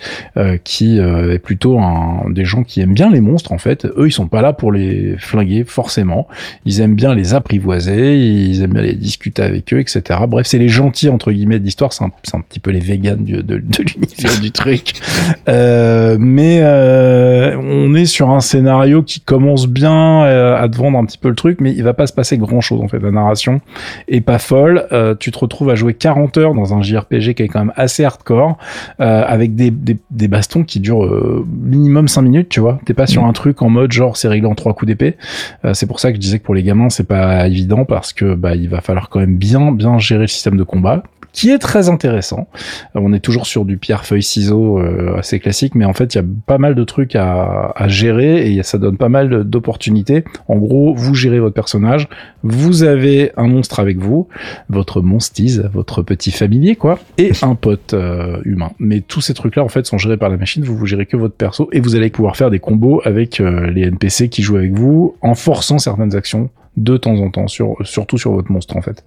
qui 0.64 0.98
est 0.98 1.40
plutôt 1.40 1.78
un 1.80 2.30
des 2.30 2.46
gens 2.46 2.64
qui 2.64 2.82
aiment 2.82 2.96
bien 2.96 3.12
les 3.12 3.22
monstres 3.22 3.52
en 3.52 3.60
fait. 3.60 3.86
Eux, 3.86 4.08
ils 4.08 4.12
sont 4.12 4.28
pas 4.28 4.42
là 4.42 4.54
pour 4.54 4.72
les 4.72 5.16
flinguer 5.18 5.64
forcément. 5.64 6.28
Ils 6.66 6.82
aiment 6.82 6.96
bien 6.96 7.14
les 7.14 7.34
apprivoiser, 7.34 8.18
ils 8.18 8.62
aiment 8.64 8.74
bien 8.74 8.82
les 8.82 8.96
discuter 8.96 9.44
avec 9.44 9.74
eux, 9.74 9.80
etc. 9.80 10.02
Bref, 10.28 10.48
c'est 10.48 10.58
les 10.58 10.70
gentils 10.70 11.10
entre 11.10 11.32
guillemets 11.32 11.60
de 11.60 11.66
l'histoire. 11.66 11.94
C'est 11.94 12.04
un, 12.04 12.12
un, 12.34 12.42
petit 12.42 12.60
peu 12.60 12.72
les 12.72 12.80
végans 12.80 13.18
de, 13.20 13.42
de, 13.42 13.56
l'univers 13.56 14.40
du 14.42 14.52
truc. 14.52 14.94
Euh, 15.50 16.18
mais 16.20 16.60
euh, 16.62 17.56
on 17.58 17.94
est 17.96 18.06
sur 18.06 18.30
un 18.30 18.40
scénario 18.40 19.02
qui 19.02 19.22
commence 19.22 19.68
bien 19.68 20.24
euh, 20.24 20.62
à 20.62 20.68
te 20.68 20.78
vendre 20.78 20.98
un 20.98 21.06
petit 21.06 21.18
peu 21.18 21.30
le 21.30 21.36
truc, 21.36 21.62
mais 21.62 21.72
il 21.72 21.84
va 21.84 21.94
pas 21.94 22.08
se 22.08 22.14
passer 22.14 22.38
grand 22.38 22.62
chose 22.62 22.82
en 22.82 22.88
fait. 22.88 23.00
La 23.00 23.12
narration 23.12 23.62
est 24.08 24.22
pas 24.22 24.40
folle. 24.40 24.88
Euh, 24.92 25.16
tu 25.18 25.32
te 25.32 25.40
retrouves 25.40 25.70
à 25.70 25.76
jouer 25.76 25.94
40 25.94 26.37
dans 26.42 26.74
un 26.74 26.82
JRPG 26.82 27.34
qui 27.34 27.44
est 27.44 27.48
quand 27.48 27.60
même 27.60 27.74
assez 27.76 28.04
hardcore, 28.04 28.58
euh, 29.00 29.24
avec 29.26 29.56
des, 29.56 29.72
des, 29.72 29.98
des, 30.12 30.28
bastons 30.28 30.64
qui 30.64 30.80
durent 30.80 31.08
minimum 31.46 32.08
5 32.08 32.22
minutes, 32.22 32.50
tu 32.50 32.60
vois. 32.60 32.80
T'es 32.86 32.94
pas 32.94 33.08
sur 33.08 33.24
mm. 33.24 33.30
un 33.30 33.34
truc 33.34 33.62
en 33.62 33.70
mode 33.70 33.92
genre 33.92 34.18
c'est 34.18 34.28
réglé 34.28 34.48
en 34.48 34.56
trois 34.56 34.74
coups 34.74 34.88
d'épée. 34.88 35.18
Euh, 35.66 35.74
c'est 35.74 35.86
pour 35.86 36.00
ça 36.00 36.10
que 36.10 36.16
je 36.16 36.22
disais 36.22 36.40
que 36.40 36.44
pour 36.44 36.56
les 36.56 36.64
gamins 36.64 36.90
c'est 36.90 37.08
pas 37.08 37.48
évident 37.48 37.86
parce 37.86 38.14
que 38.14 38.36
bah 38.36 38.56
il 38.56 38.70
va 38.70 38.82
falloir 38.82 39.10
quand 39.10 39.20
même 39.20 39.38
bien 39.38 39.72
bien 39.72 39.98
gérer 40.00 40.22
le 40.22 40.28
système 40.28 40.58
de 40.58 40.64
combat 40.64 41.04
qui 41.38 41.52
est 41.52 41.60
très 41.60 41.88
intéressant. 41.88 42.48
Euh, 42.96 43.00
on 43.04 43.14
est 43.14 43.20
toujours 43.20 43.46
sur 43.46 43.64
du 43.64 43.78
pierre 43.78 44.06
feuille 44.06 44.24
ciseaux 44.24 44.80
euh, 44.80 45.20
assez 45.20 45.40
classique, 45.40 45.76
mais 45.76 45.86
en 45.86 45.94
fait 45.94 46.16
il 46.16 46.18
y 46.18 46.22
a 46.22 46.26
pas 46.48 46.58
mal 46.58 46.74
de 46.74 46.84
trucs 46.84 47.16
à, 47.16 47.76
gérer 47.86 48.52
et 48.52 48.64
ça 48.64 48.80
donne 48.80 48.98
pas 48.98 49.08
mal 49.08 49.44
d'opportunités. 49.44 50.24
En 50.48 50.56
gros, 50.56 50.96
vous 50.96 51.14
gérez 51.14 51.40
votre 51.40 51.54
personnage, 51.54 52.10
vous 52.42 52.82
avez 52.84 53.32
un 53.38 53.48
monstre 53.48 53.80
avec 53.80 54.00
vous, 54.00 54.28
votre 54.70 55.02
monstise, 55.02 55.70
votre 55.72 56.02
petit 56.02 56.32
familier 56.32 56.76
quoi, 56.76 56.98
et 57.20 57.32
un 57.44 57.54
pote 57.54 57.94
euh, 57.94 58.42
humain. 58.44 58.72
Mais 58.80 59.02
tous 59.02 59.22
ces 59.22 59.36
trucs 59.36 59.58
là 59.58 59.64
en 59.64 59.70
fait 59.70 59.86
sont 59.86 60.00
gérés 60.00 60.18
par 60.18 60.30
la 60.30 60.38
machine. 60.38 60.64
Vous 60.64 60.76
vous 60.76 60.88
gérez 60.88 61.06
que 61.06 61.18
votre 61.18 61.36
perso 61.36 61.70
et 61.72 61.80
vous 61.80 61.96
allez 61.96 62.10
pouvoir 62.10 62.36
faire 62.36 62.50
des 62.50 62.60
combos 62.60 63.00
avec 63.06 63.38
les 63.38 63.84
NPC 63.84 64.30
qui 64.30 64.42
jouent 64.42 64.58
avec 64.58 64.74
vous 64.74 65.16
en 65.22 65.36
forçant 65.36 65.78
certaines 65.78 66.16
actions 66.16 66.50
de 66.78 66.96
temps 66.96 67.16
en 67.16 67.30
temps, 67.30 67.48
sur, 67.48 67.76
surtout 67.84 68.18
sur 68.18 68.32
votre 68.32 68.52
monstre 68.52 68.78
en 68.78 68.82
fait. 68.82 69.04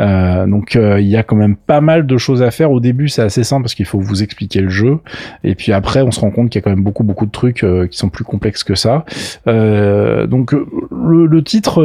Euh, 0.00 0.46
donc 0.46 0.74
euh, 0.74 1.00
il 1.00 1.06
y 1.06 1.16
a 1.16 1.22
quand 1.22 1.36
même 1.36 1.54
pas 1.54 1.82
mal 1.82 2.06
de 2.06 2.16
choses 2.16 2.42
à 2.42 2.50
faire. 2.50 2.72
Au 2.72 2.80
début 2.80 3.08
c'est 3.08 3.22
assez 3.22 3.44
simple 3.44 3.62
parce 3.62 3.74
qu'il 3.74 3.84
faut 3.84 4.00
vous 4.00 4.22
expliquer 4.22 4.62
le 4.62 4.70
jeu, 4.70 4.98
et 5.44 5.54
puis 5.54 5.72
après 5.72 6.02
on 6.02 6.10
se 6.10 6.20
rend 6.20 6.30
compte 6.30 6.48
qu'il 6.48 6.58
y 6.58 6.62
a 6.62 6.64
quand 6.64 6.70
même 6.70 6.82
beaucoup 6.82 7.04
beaucoup 7.04 7.26
de 7.26 7.30
trucs 7.30 7.62
euh, 7.62 7.86
qui 7.86 7.98
sont 7.98 8.08
plus 8.08 8.24
complexes 8.24 8.64
que 8.64 8.74
ça. 8.74 9.04
Euh, 9.46 10.26
donc 10.26 10.52
le, 10.52 11.26
le 11.26 11.44
titre, 11.44 11.82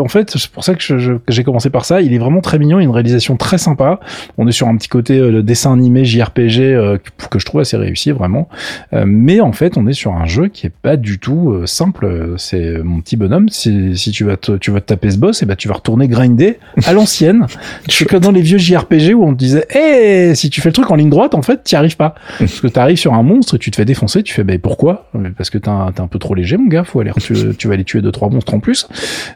en 0.00 0.08
fait 0.08 0.32
c'est 0.36 0.50
pour 0.50 0.64
ça 0.64 0.74
que 0.74 1.20
j'ai 1.28 1.44
commencé 1.44 1.70
par 1.70 1.84
ça. 1.84 2.00
Il 2.00 2.12
est 2.12 2.18
vraiment 2.18 2.40
très 2.40 2.58
mignon, 2.58 2.80
il 2.80 2.82
y 2.82 2.84
a 2.84 2.88
une 2.88 2.94
réalisation 2.94 3.36
très 3.36 3.58
sympa. 3.58 4.00
On 4.36 4.48
est 4.48 4.52
sur 4.52 4.66
un 4.66 4.76
petit 4.76 4.88
côté 4.88 5.18
le 5.18 5.42
dessin 5.44 5.72
animé 5.72 6.04
JRPG 6.04 6.98
que 7.30 7.38
je 7.38 7.46
trouve 7.46 7.60
assez 7.60 7.76
réussi 7.76 8.10
vraiment. 8.10 8.48
mais 8.92 9.40
en 9.40 9.52
fait 9.52 9.76
on 9.76 9.86
est 9.86 9.92
sur 9.92 10.12
un 10.14 10.26
jeu 10.26 10.48
qui 10.48 10.66
est 10.66 10.72
pas 10.82 10.96
du 10.96 11.20
tout 11.20 11.64
simple. 11.66 12.34
C'est 12.36 12.82
mon 12.82 13.00
petit 13.00 13.16
bonhomme. 13.16 13.48
Si, 13.48 13.96
si 13.96 14.10
tu 14.10 14.24
vas 14.24 14.36
te, 14.36 14.56
tu 14.56 14.71
vas 14.72 14.80
te 14.80 14.86
taper 14.86 15.10
ce 15.10 15.18
boss, 15.18 15.42
et 15.42 15.46
ben 15.46 15.56
tu 15.56 15.68
vas 15.68 15.74
retourner 15.74 16.08
grinder 16.08 16.58
à 16.84 16.92
l'ancienne. 16.92 17.46
C'est 17.88 18.04
comme 18.04 18.20
dans 18.20 18.30
les 18.30 18.42
vieux 18.42 18.58
JRPG 18.58 19.14
où 19.14 19.24
on 19.24 19.32
te 19.32 19.38
disait, 19.38 19.66
eh, 19.74 20.34
si 20.34 20.50
tu 20.50 20.60
fais 20.60 20.68
le 20.68 20.72
truc 20.72 20.90
en 20.90 20.96
ligne 20.96 21.10
droite, 21.10 21.34
en 21.34 21.42
fait, 21.42 21.62
t'y 21.62 21.76
arrives 21.76 21.96
pas. 21.96 22.14
Parce 22.38 22.60
que 22.60 22.66
t'arrives 22.66 22.96
sur 22.96 23.14
un 23.14 23.22
monstre 23.22 23.56
et 23.56 23.58
tu 23.58 23.70
te 23.70 23.76
fais 23.76 23.84
défoncer, 23.84 24.22
tu 24.22 24.34
fais, 24.34 24.44
ben 24.44 24.58
pourquoi? 24.58 25.08
Parce 25.36 25.50
que 25.50 25.58
t'es 25.58 25.68
un, 25.68 25.92
un, 25.96 26.06
peu 26.06 26.18
trop 26.18 26.34
léger, 26.34 26.56
mon 26.56 26.68
gars. 26.68 26.84
Faut 26.84 27.00
aller, 27.00 27.12
tu, 27.20 27.34
tu, 27.58 27.68
vas 27.68 27.74
aller 27.74 27.84
tuer 27.84 28.02
deux 28.02 28.12
trois 28.12 28.28
monstres 28.28 28.54
en 28.54 28.60
plus. 28.60 28.88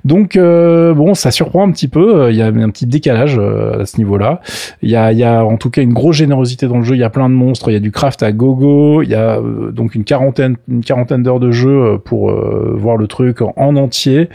Donc 0.04 0.36
euh, 0.36 0.94
bon, 0.94 1.14
ça 1.14 1.30
surprend 1.30 1.66
un 1.66 1.72
petit 1.72 1.88
peu. 1.88 2.30
Il 2.30 2.36
y 2.36 2.42
a 2.42 2.46
un 2.46 2.70
petit 2.70 2.86
décalage 2.86 3.36
euh, 3.38 3.82
à 3.82 3.86
ce 3.86 3.98
niveau-là. 3.98 4.40
Il 4.82 4.90
y 4.90 4.96
a, 4.96 5.12
il 5.12 5.18
y 5.18 5.24
a 5.24 5.44
en 5.44 5.56
tout 5.56 5.70
cas 5.70 5.82
une 5.82 5.92
grosse 5.92 6.16
générosité 6.16 6.66
dans 6.66 6.78
le 6.78 6.84
jeu. 6.84 6.94
Il 6.94 7.00
y 7.00 7.04
a 7.04 7.10
plein 7.10 7.28
de 7.28 7.34
monstres. 7.34 7.70
Il 7.70 7.74
y 7.74 7.76
a 7.76 7.80
du 7.80 7.92
craft 7.92 8.22
à 8.22 8.32
gogo. 8.32 9.02
Il 9.02 9.08
y 9.08 9.14
a 9.14 9.38
euh, 9.38 9.72
donc 9.72 9.94
une 9.94 10.04
quarantaine, 10.04 10.56
une 10.68 10.84
quarantaine 10.84 11.22
d'heures 11.22 11.40
de 11.40 11.52
jeu 11.52 11.98
pour 12.04 12.30
voir 12.30 12.96
le 12.96 13.06
truc 13.06 13.42
en, 13.42 13.76
entier. 13.76 14.28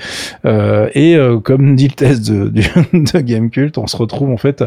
Euh, 0.46 0.90
et 0.94 1.16
euh, 1.16 1.40
comme 1.40 1.76
dit 1.76 1.88
le 1.88 1.94
test 1.94 2.30
de, 2.30 2.48
de, 2.94 3.20
Gamecult, 3.20 3.78
on 3.78 3.88
se 3.88 3.98
retrouve 3.98 4.30
en 4.30 4.38
fait 4.38 4.64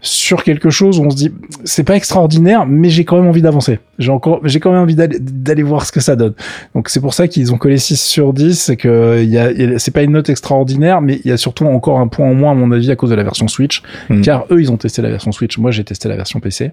sur 0.00 0.44
quelque 0.44 0.70
chose 0.70 0.98
où 0.98 1.04
on 1.04 1.10
se 1.10 1.16
dit 1.16 1.32
c'est 1.64 1.84
pas 1.84 1.96
extraordinaire, 1.96 2.66
mais 2.66 2.88
j'ai 2.88 3.04
quand 3.04 3.16
même 3.16 3.26
envie 3.26 3.42
d'avancer. 3.42 3.80
J'ai 3.98 4.10
encore, 4.10 4.40
j'ai 4.44 4.60
quand 4.60 4.72
même 4.72 4.82
envie 4.82 4.96
d'aller 4.96 5.62
voir 5.62 5.86
ce 5.86 5.92
que 5.92 6.00
ça 6.00 6.16
donne. 6.16 6.34
Donc 6.74 6.88
c'est 6.88 7.00
pour 7.00 7.14
ça 7.14 7.28
qu'ils 7.28 7.52
ont 7.52 7.58
collé 7.58 7.78
6 7.78 8.00
sur 8.00 8.32
10, 8.32 8.58
c'est 8.58 8.76
que 8.76 9.20
il 9.22 9.28
y 9.28 9.38
a, 9.38 9.78
c'est 9.78 9.90
pas 9.90 10.02
une 10.02 10.12
note 10.12 10.28
extraordinaire, 10.28 11.00
mais 11.00 11.20
il 11.24 11.28
y 11.28 11.32
a 11.32 11.36
surtout 11.36 11.66
encore 11.66 12.00
un 12.00 12.08
point 12.08 12.28
en 12.28 12.34
moins 12.34 12.52
à 12.52 12.54
mon 12.54 12.72
avis 12.72 12.90
à 12.90 12.96
cause 12.96 13.10
de 13.10 13.14
la 13.14 13.22
version 13.22 13.48
Switch, 13.48 13.82
Mm. 14.08 14.20
car 14.22 14.44
eux 14.50 14.60
ils 14.60 14.70
ont 14.70 14.76
testé 14.76 15.02
la 15.02 15.10
version 15.10 15.32
Switch, 15.32 15.58
moi 15.58 15.70
j'ai 15.70 15.84
testé 15.84 16.08
la 16.08 16.16
version 16.16 16.40
PC 16.40 16.72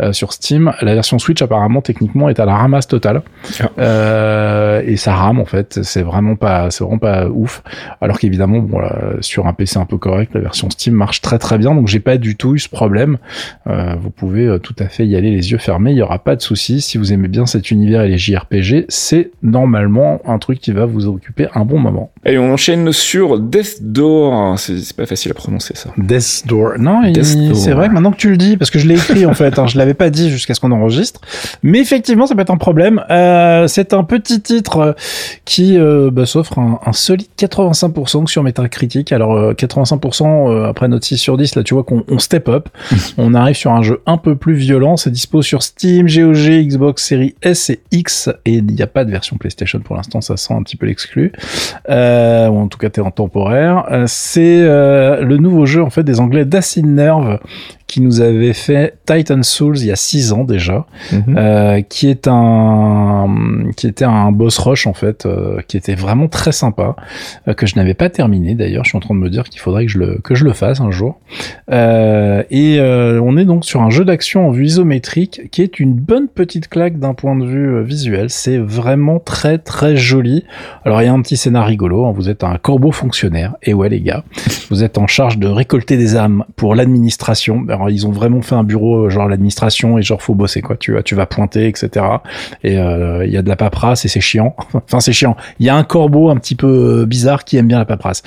euh, 0.00 0.12
sur 0.12 0.32
Steam. 0.32 0.72
La 0.82 0.94
version 0.94 1.18
Switch 1.18 1.40
apparemment 1.42 1.80
techniquement 1.80 2.28
est 2.28 2.40
à 2.40 2.44
la 2.44 2.54
ramasse 2.56 2.86
totale 2.86 3.22
Ah. 3.60 3.70
Euh, 3.78 4.82
et 4.84 4.96
ça 4.96 5.14
rame 5.14 5.40
en 5.40 5.44
fait. 5.44 5.80
C'est 5.82 6.02
vraiment 6.02 6.36
pas, 6.36 6.70
c'est 6.70 6.84
vraiment 6.84 6.98
pas 6.98 7.28
ouf. 7.28 7.62
Alors 8.00 8.18
qu'évidemment, 8.18 8.35
bon, 8.36 8.78
là, 8.78 9.14
sur 9.20 9.46
un 9.46 9.52
PC 9.52 9.78
un 9.78 9.84
peu 9.84 9.98
correct, 9.98 10.32
la 10.34 10.40
version 10.40 10.70
Steam 10.70 10.94
marche 10.94 11.20
très 11.20 11.38
très 11.38 11.58
bien, 11.58 11.74
donc 11.74 11.88
j'ai 11.88 12.00
pas 12.00 12.18
du 12.18 12.36
tout 12.36 12.54
eu 12.54 12.58
ce 12.58 12.68
problème. 12.68 13.18
Euh, 13.66 13.94
vous 14.00 14.10
pouvez 14.10 14.46
euh, 14.46 14.58
tout 14.58 14.74
à 14.78 14.88
fait 14.88 15.06
y 15.06 15.16
aller 15.16 15.30
les 15.30 15.52
yeux 15.52 15.58
fermés, 15.58 15.92
il 15.92 15.96
y 15.96 16.02
aura 16.02 16.18
pas 16.18 16.36
de 16.36 16.42
souci. 16.42 16.80
Si 16.80 16.98
vous 16.98 17.12
aimez 17.12 17.28
bien 17.28 17.46
cet 17.46 17.70
univers 17.70 18.02
et 18.02 18.08
les 18.08 18.18
JRPG, 18.18 18.86
c'est 18.88 19.30
normalement 19.42 20.20
un 20.24 20.38
truc 20.38 20.60
qui 20.60 20.72
va 20.72 20.86
vous 20.86 21.06
occuper 21.06 21.48
un 21.54 21.64
bon 21.64 21.78
moment. 21.78 22.10
Allez, 22.24 22.38
on 22.38 22.52
enchaîne 22.52 22.92
sur 22.92 23.38
Death 23.38 23.78
Door. 23.82 24.58
C'est 24.58 24.96
pas 24.96 25.06
facile 25.06 25.30
à 25.30 25.34
prononcer 25.34 25.74
ça. 25.76 25.90
Death 25.96 26.44
Door. 26.46 26.78
Non, 26.78 27.02
c'est 27.22 27.72
vrai 27.72 27.88
que 27.88 27.94
maintenant 27.94 28.12
que 28.12 28.16
tu 28.16 28.30
le 28.30 28.36
dis, 28.36 28.56
parce 28.56 28.70
que 28.70 28.78
je 28.78 28.86
l'ai 28.86 28.94
écrit 28.94 29.26
en 29.26 29.34
fait, 29.34 29.58
hein, 29.58 29.66
je 29.66 29.78
l'avais 29.78 29.94
pas 29.94 30.10
dit 30.10 30.30
jusqu'à 30.30 30.54
ce 30.54 30.60
qu'on 30.60 30.72
enregistre, 30.72 31.20
mais 31.62 31.80
effectivement, 31.80 32.26
ça 32.26 32.34
peut 32.34 32.42
être 32.42 32.50
un 32.50 32.56
problème. 32.56 33.02
Euh, 33.10 33.66
c'est 33.66 33.92
un 33.92 34.04
petit 34.04 34.40
titre 34.40 34.96
qui 35.44 35.78
euh, 35.78 36.10
bah, 36.10 36.26
s'offre 36.26 36.58
un, 36.58 36.78
un 36.84 36.92
solide 36.92 37.28
85% 37.38 38.15
sur 38.24 38.42
Metacritic. 38.42 39.12
Alors 39.12 39.36
euh, 39.36 39.52
85% 39.52 40.50
euh, 40.50 40.68
après 40.68 40.88
notre 40.88 41.04
6 41.04 41.18
sur 41.18 41.36
10, 41.36 41.56
là 41.56 41.62
tu 41.62 41.74
vois 41.74 41.84
qu'on 41.84 42.04
on 42.08 42.18
step 42.18 42.48
up. 42.48 42.68
on 43.18 43.34
arrive 43.34 43.56
sur 43.56 43.72
un 43.72 43.82
jeu 43.82 44.00
un 44.06 44.16
peu 44.16 44.36
plus 44.36 44.54
violent. 44.54 44.96
C'est 44.96 45.10
dispo 45.10 45.42
sur 45.42 45.62
Steam, 45.62 46.06
GOG, 46.06 46.66
Xbox 46.66 47.04
Series 47.04 47.34
S 47.42 47.70
et 47.70 47.80
X, 47.92 48.30
et 48.44 48.54
il 48.54 48.66
n'y 48.66 48.82
a 48.82 48.86
pas 48.86 49.04
de 49.04 49.10
version 49.10 49.36
PlayStation 49.36 49.80
pour 49.80 49.96
l'instant. 49.96 50.20
Ça 50.20 50.36
sent 50.36 50.54
un 50.54 50.62
petit 50.62 50.76
peu 50.76 50.86
l'exclu, 50.86 51.32
euh, 51.90 52.48
ou 52.48 52.58
en 52.58 52.68
tout 52.68 52.78
cas 52.78 52.88
t'es 52.88 53.00
en 53.00 53.10
temporaire. 53.10 53.84
Euh, 53.90 54.04
c'est 54.06 54.60
euh, 54.62 55.22
le 55.22 55.36
nouveau 55.36 55.66
jeu 55.66 55.82
en 55.82 55.90
fait 55.90 56.02
des 56.02 56.20
Anglais 56.20 56.44
d'Acid 56.44 56.86
Nerve 56.86 57.38
qui 57.86 58.00
nous 58.00 58.20
avait 58.20 58.52
fait 58.52 58.98
Titan 59.06 59.42
Souls 59.42 59.78
il 59.78 59.86
y 59.86 59.92
a 59.92 59.96
6 59.96 60.32
ans 60.32 60.44
déjà, 60.44 60.86
Mhm. 61.12 61.34
euh, 61.38 61.80
qui 61.82 62.08
est 62.08 62.26
un 62.28 63.28
qui 63.76 63.86
était 63.86 64.04
un 64.04 64.32
boss 64.32 64.58
rush 64.58 64.86
en 64.86 64.94
fait, 64.94 65.26
euh, 65.26 65.60
qui 65.68 65.76
était 65.76 65.94
vraiment 65.94 66.28
très 66.28 66.52
sympa, 66.52 66.96
euh, 67.48 67.54
que 67.54 67.66
je 67.66 67.76
n'avais 67.76 67.94
pas 67.94 68.08
terminé 68.10 68.54
d'ailleurs. 68.54 68.84
Je 68.84 68.90
suis 68.90 68.96
en 68.96 69.00
train 69.00 69.14
de 69.14 69.20
me 69.20 69.30
dire 69.30 69.44
qu'il 69.44 69.60
faudrait 69.60 69.86
que 69.86 69.92
je 69.92 69.98
le 69.98 70.18
que 70.22 70.34
je 70.34 70.44
le 70.44 70.52
fasse 70.52 70.80
un 70.80 70.90
jour. 70.90 71.20
Euh, 71.70 72.42
et 72.50 72.78
euh, 72.80 73.20
on 73.22 73.36
est 73.36 73.44
donc 73.44 73.64
sur 73.64 73.82
un 73.82 73.90
jeu 73.90 74.04
d'action 74.04 74.48
en 74.48 74.50
vue 74.50 74.66
isométrique 74.66 75.42
qui 75.50 75.62
est 75.62 75.80
une 75.80 75.94
bonne 75.94 76.28
petite 76.28 76.68
claque 76.68 76.98
d'un 76.98 77.14
point 77.14 77.36
de 77.36 77.44
vue 77.46 77.76
euh, 77.76 77.82
visuel. 77.82 78.30
C'est 78.30 78.58
vraiment 78.58 79.18
très 79.18 79.58
très 79.58 79.96
joli. 79.96 80.44
Alors 80.84 81.02
il 81.02 81.06
y 81.06 81.08
a 81.08 81.12
un 81.12 81.22
petit 81.22 81.36
scénar 81.36 81.66
rigolo. 81.66 82.04
hein. 82.06 82.12
Vous 82.14 82.28
êtes 82.28 82.44
un 82.44 82.56
corbeau 82.58 82.92
fonctionnaire. 82.92 83.54
Et 83.62 83.74
ouais 83.74 83.88
les 83.88 84.00
gars, 84.00 84.24
vous 84.70 84.82
êtes 84.84 84.98
en 84.98 85.06
charge 85.06 85.38
de 85.38 85.46
récolter 85.48 85.96
des 85.96 86.16
âmes 86.16 86.44
pour 86.56 86.74
l'administration. 86.74 87.60
Ils 87.88 88.06
ont 88.06 88.10
vraiment 88.10 88.42
fait 88.42 88.54
un 88.54 88.64
bureau 88.64 89.06
euh, 89.06 89.10
genre 89.10 89.28
l'administration 89.28 89.98
et 89.98 90.02
genre 90.02 90.22
faut 90.22 90.34
bosser 90.34 90.62
quoi. 90.62 90.76
Tu 90.76 90.92
vas 90.92 91.02
tu 91.02 91.14
vas 91.14 91.26
pointer 91.26 91.68
etc. 91.68 92.04
Et 92.62 92.78
euh, 92.78 93.24
il 93.24 93.32
y 93.32 93.36
a 93.36 93.42
de 93.42 93.48
la 93.48 93.56
paperasse 93.56 94.04
et 94.04 94.08
c'est 94.08 94.20
chiant. 94.20 94.54
enfin 94.74 95.00
c'est 95.00 95.12
chiant. 95.12 95.36
Il 95.60 95.66
y 95.66 95.68
a 95.68 95.76
un 95.76 95.84
corbeau 95.84 96.30
un 96.30 96.36
petit 96.36 96.54
peu 96.54 97.02
euh, 97.02 97.06
bizarre 97.06 97.44
qui 97.44 97.56
aime 97.56 97.68
bien 97.68 97.78
la 97.78 97.84
paperasse. 97.84 98.22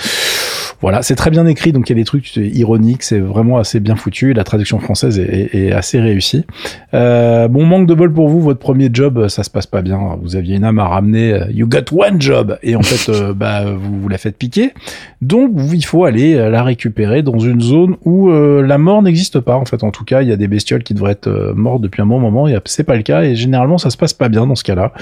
Voilà, 0.81 1.01
c'est 1.01 1.15
très 1.15 1.29
bien 1.29 1.45
écrit, 1.45 1.71
donc 1.71 1.89
il 1.89 1.93
y 1.93 1.99
a 1.99 2.01
des 2.01 2.05
trucs 2.05 2.35
ironiques, 2.35 3.03
c'est 3.03 3.19
vraiment 3.19 3.57
assez 3.57 3.79
bien 3.79 3.95
foutu. 3.95 4.33
La 4.33 4.43
traduction 4.43 4.79
française 4.79 5.19
est, 5.19 5.71
assez 5.71 5.99
réussie. 5.99 6.45
Euh, 6.93 7.47
bon, 7.47 7.65
manque 7.65 7.87
de 7.87 7.93
bol 7.93 8.13
pour 8.13 8.29
vous, 8.29 8.39
votre 8.39 8.59
premier 8.59 8.89
job, 8.91 9.27
ça 9.27 9.43
se 9.43 9.49
passe 9.49 9.67
pas 9.67 9.81
bien. 9.81 10.17
Vous 10.21 10.35
aviez 10.35 10.55
une 10.55 10.63
âme 10.63 10.79
à 10.79 10.87
ramener, 10.87 11.33
euh, 11.33 11.45
you 11.51 11.67
got 11.67 11.91
one 11.91 12.21
job, 12.21 12.57
et 12.63 12.75
en 12.75 12.81
fait, 12.81 13.11
euh, 13.11 13.33
bah, 13.33 13.65
vous, 13.65 14.07
la 14.07 14.17
faites 14.17 14.37
piquer. 14.37 14.73
Donc, 15.21 15.51
il 15.73 15.83
faut 15.83 16.05
aller 16.05 16.35
euh, 16.35 16.49
la 16.49 16.63
récupérer 16.63 17.23
dans 17.23 17.39
une 17.39 17.61
zone 17.61 17.97
où 18.05 18.29
euh, 18.29 18.65
la 18.65 18.77
mort 18.77 19.01
n'existe 19.01 19.39
pas. 19.39 19.55
En 19.55 19.65
fait, 19.65 19.83
en 19.83 19.91
tout 19.91 20.05
cas, 20.05 20.21
il 20.21 20.29
y 20.29 20.31
a 20.31 20.37
des 20.37 20.47
bestioles 20.47 20.83
qui 20.83 20.93
devraient 20.93 21.11
être 21.11 21.27
euh, 21.27 21.53
mortes 21.53 21.81
depuis 21.81 22.01
un 22.01 22.05
bon 22.05 22.19
moment, 22.19 22.47
et 22.47 22.57
c'est 22.65 22.83
pas 22.83 22.95
le 22.95 23.03
cas. 23.03 23.23
Et 23.23 23.35
généralement, 23.35 23.77
ça 23.77 23.89
se 23.89 23.97
passe 23.97 24.13
pas 24.13 24.29
bien 24.29 24.47
dans 24.47 24.55
ce 24.55 24.63
cas-là. 24.63 24.93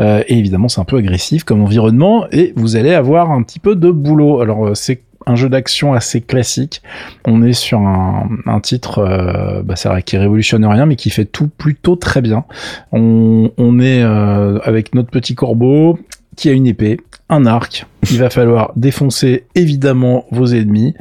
Euh, 0.00 0.22
et 0.26 0.38
évidemment, 0.38 0.68
c'est 0.68 0.80
un 0.80 0.84
peu 0.84 0.96
agressif 0.96 1.44
comme 1.44 1.62
environnement, 1.62 2.26
et 2.32 2.52
vous 2.56 2.76
allez 2.76 2.94
avoir 2.94 3.30
un 3.30 3.42
petit 3.42 3.60
peu 3.60 3.76
de 3.76 3.90
boulot. 3.90 4.40
Alors, 4.40 4.66
euh, 4.66 4.74
c'est 4.74 5.02
un 5.26 5.36
jeu 5.36 5.48
d'action 5.48 5.92
assez 5.92 6.20
classique. 6.20 6.82
On 7.24 7.42
est 7.42 7.52
sur 7.52 7.80
un, 7.80 8.28
un 8.46 8.60
titre, 8.60 8.98
euh, 8.98 9.62
bah, 9.62 9.74
qui 10.02 10.16
révolutionne 10.16 10.64
rien, 10.64 10.86
mais 10.86 10.96
qui 10.96 11.10
fait 11.10 11.24
tout 11.24 11.48
plutôt 11.48 11.96
très 11.96 12.22
bien. 12.22 12.44
On, 12.92 13.50
on 13.58 13.80
est 13.80 14.02
euh, 14.02 14.58
avec 14.64 14.94
notre 14.94 15.10
petit 15.10 15.34
corbeau 15.34 15.98
qui 16.36 16.48
a 16.48 16.52
une 16.52 16.66
épée, 16.66 17.00
un 17.28 17.46
arc. 17.46 17.86
Il 18.10 18.18
va 18.18 18.30
falloir 18.30 18.72
défoncer 18.76 19.44
évidemment 19.54 20.24
vos 20.30 20.46
ennemis 20.46 20.94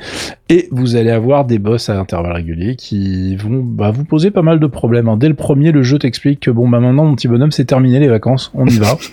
et 0.49 0.67
vous 0.71 0.95
allez 0.95 1.11
avoir 1.11 1.45
des 1.45 1.59
boss 1.59 1.89
à 1.89 1.99
intervalles 1.99 2.33
réguliers 2.33 2.75
qui 2.75 3.35
vont 3.35 3.61
bah, 3.63 3.91
vous 3.91 4.03
poser 4.03 4.31
pas 4.31 4.41
mal 4.41 4.59
de 4.59 4.67
problèmes. 4.67 5.07
hein. 5.07 5.15
Dès 5.17 5.29
le 5.29 5.35
premier, 5.35 5.71
le 5.71 5.83
jeu 5.83 5.97
t'explique 5.99 6.39
que 6.41 6.51
bon 6.51 6.67
bah 6.67 6.79
maintenant 6.79 7.05
mon 7.05 7.15
petit 7.15 7.27
bonhomme 7.27 7.51
c'est 7.51 7.65
terminé 7.65 7.99
les 7.99 8.07
vacances, 8.09 8.51
on 8.53 8.65
y 8.67 8.77
va. 8.77 8.97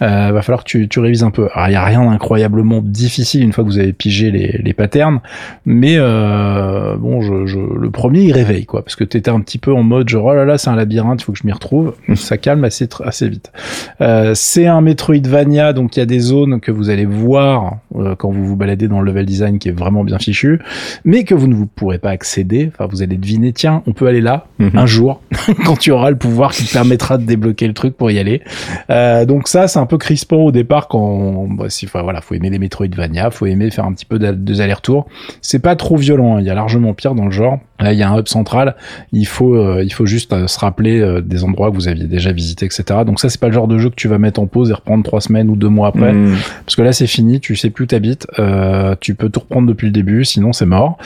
Euh, 0.00 0.32
va 0.32 0.42
falloir 0.42 0.64
que 0.64 0.68
tu, 0.68 0.88
tu 0.88 0.98
révises 0.98 1.22
un 1.22 1.30
peu. 1.30 1.48
Alors 1.54 1.68
il 1.68 1.72
y 1.74 1.76
a 1.76 1.84
rien 1.84 2.04
d'incroyablement 2.04 2.80
difficile 2.82 3.44
une 3.44 3.52
fois 3.52 3.62
que 3.62 3.68
vous 3.68 3.78
avez 3.78 3.92
pigé 3.92 4.32
les, 4.32 4.58
les 4.60 4.72
patterns, 4.72 5.20
mais 5.64 5.94
euh, 5.96 6.96
bon 6.96 7.20
je, 7.20 7.46
je, 7.46 7.60
le 7.60 7.88
premier 7.90 8.22
il 8.22 8.32
réveille 8.32 8.66
quoi 8.66 8.82
parce 8.82 8.96
que 8.96 9.04
t'étais 9.04 9.30
un 9.30 9.38
petit 9.38 9.58
peu 9.58 9.72
en 9.72 9.84
mode 9.84 10.08
genre 10.08 10.24
oh 10.24 10.34
là 10.34 10.44
là 10.44 10.58
c'est 10.58 10.70
un 10.70 10.74
labyrinthe, 10.74 11.20
il 11.20 11.24
faut 11.24 11.30
que 11.30 11.38
je 11.38 11.46
m'y 11.46 11.52
retrouve. 11.52 11.94
Ça 12.16 12.36
calme 12.36 12.64
assez 12.64 12.88
assez 13.04 13.28
vite. 13.28 13.52
Euh, 14.00 14.32
c'est 14.34 14.66
un 14.66 14.80
Metroidvania 14.80 15.72
donc 15.72 15.96
il 15.96 16.00
y 16.00 16.02
a 16.02 16.06
des 16.06 16.18
zones 16.18 16.58
que 16.58 16.72
vous 16.72 16.90
allez 16.90 17.06
voir 17.06 17.31
euh, 17.40 18.14
quand 18.16 18.30
vous 18.30 18.44
vous 18.44 18.56
baladez 18.56 18.88
dans 18.88 19.00
le 19.00 19.06
level 19.06 19.26
design 19.26 19.58
qui 19.58 19.68
est 19.68 19.78
vraiment 19.78 20.04
bien 20.04 20.18
fichu, 20.18 20.60
mais 21.04 21.24
que 21.24 21.34
vous 21.34 21.46
ne 21.48 21.54
vous 21.54 21.66
pourrez 21.66 21.98
pas 21.98 22.10
accéder. 22.10 22.70
Enfin 22.72 22.86
vous 22.90 23.02
allez 23.02 23.16
deviner 23.16 23.52
tiens 23.52 23.82
on 23.86 23.92
peut 23.92 24.06
aller 24.06 24.20
là 24.20 24.46
Mhm. 24.62 24.78
un 24.78 24.86
jour 24.86 25.20
quand 25.64 25.76
tu 25.76 25.90
auras 25.90 26.10
le 26.10 26.16
pouvoir 26.16 26.52
qui 26.52 26.64
te 26.64 26.72
permettra 26.72 27.18
de 27.18 27.24
débloquer 27.24 27.66
le 27.66 27.74
truc 27.74 27.96
pour 27.96 28.10
y 28.10 28.18
aller. 28.18 28.42
Euh, 28.90 29.24
donc 29.24 29.48
ça, 29.48 29.68
c'est 29.68 29.78
un 29.78 29.86
peu 29.86 29.98
crispant 29.98 30.36
au 30.36 30.52
départ 30.52 30.88
quand, 30.88 31.48
bah, 31.50 31.66
si, 31.68 31.86
voilà, 31.92 32.20
faut 32.20 32.34
aimer 32.34 32.50
les 32.50 32.58
Metroidvania, 32.58 33.30
faut 33.30 33.46
aimer 33.46 33.70
faire 33.70 33.84
un 33.84 33.92
petit 33.92 34.04
peu 34.04 34.18
de, 34.18 34.32
des 34.32 34.60
allers-retours. 34.60 35.06
C'est 35.40 35.58
pas 35.58 35.76
trop 35.76 35.96
violent, 35.96 36.36
hein, 36.36 36.40
il 36.40 36.46
y 36.46 36.50
a 36.50 36.54
largement 36.54 36.94
pire 36.94 37.14
dans 37.14 37.24
le 37.24 37.30
genre. 37.30 37.58
Là, 37.80 37.92
il 37.92 37.98
y 37.98 38.02
a 38.02 38.10
un 38.10 38.18
hub 38.18 38.28
central, 38.28 38.76
il 39.12 39.26
faut, 39.26 39.56
euh, 39.56 39.82
il 39.84 39.92
faut 39.92 40.06
juste 40.06 40.32
euh, 40.32 40.46
se 40.46 40.58
rappeler 40.60 41.00
euh, 41.00 41.20
des 41.20 41.42
endroits 41.42 41.70
que 41.70 41.74
vous 41.74 41.88
aviez 41.88 42.04
déjà 42.04 42.30
visités, 42.30 42.66
etc. 42.66 43.00
Donc 43.04 43.18
ça, 43.18 43.28
c'est 43.28 43.40
pas 43.40 43.48
le 43.48 43.54
genre 43.54 43.66
de 43.66 43.78
jeu 43.78 43.90
que 43.90 43.96
tu 43.96 44.06
vas 44.06 44.18
mettre 44.18 44.40
en 44.40 44.46
pause 44.46 44.70
et 44.70 44.72
reprendre 44.72 45.02
trois 45.02 45.20
semaines 45.20 45.50
ou 45.50 45.56
deux 45.56 45.68
mois 45.68 45.88
après. 45.88 46.12
Mhm. 46.12 46.36
Parce 46.64 46.76
que 46.76 46.82
là, 46.82 46.92
c'est 46.92 47.08
fini, 47.08 47.21
tu 47.40 47.56
sais 47.56 47.70
plus 47.70 47.84
où 47.84 47.86
t'habites, 47.86 48.26
euh, 48.38 48.94
tu 49.00 49.14
peux 49.14 49.28
tout 49.28 49.40
reprendre 49.40 49.68
depuis 49.68 49.86
le 49.86 49.92
début, 49.92 50.24
sinon 50.24 50.52
c'est 50.52 50.66
mort. 50.66 50.98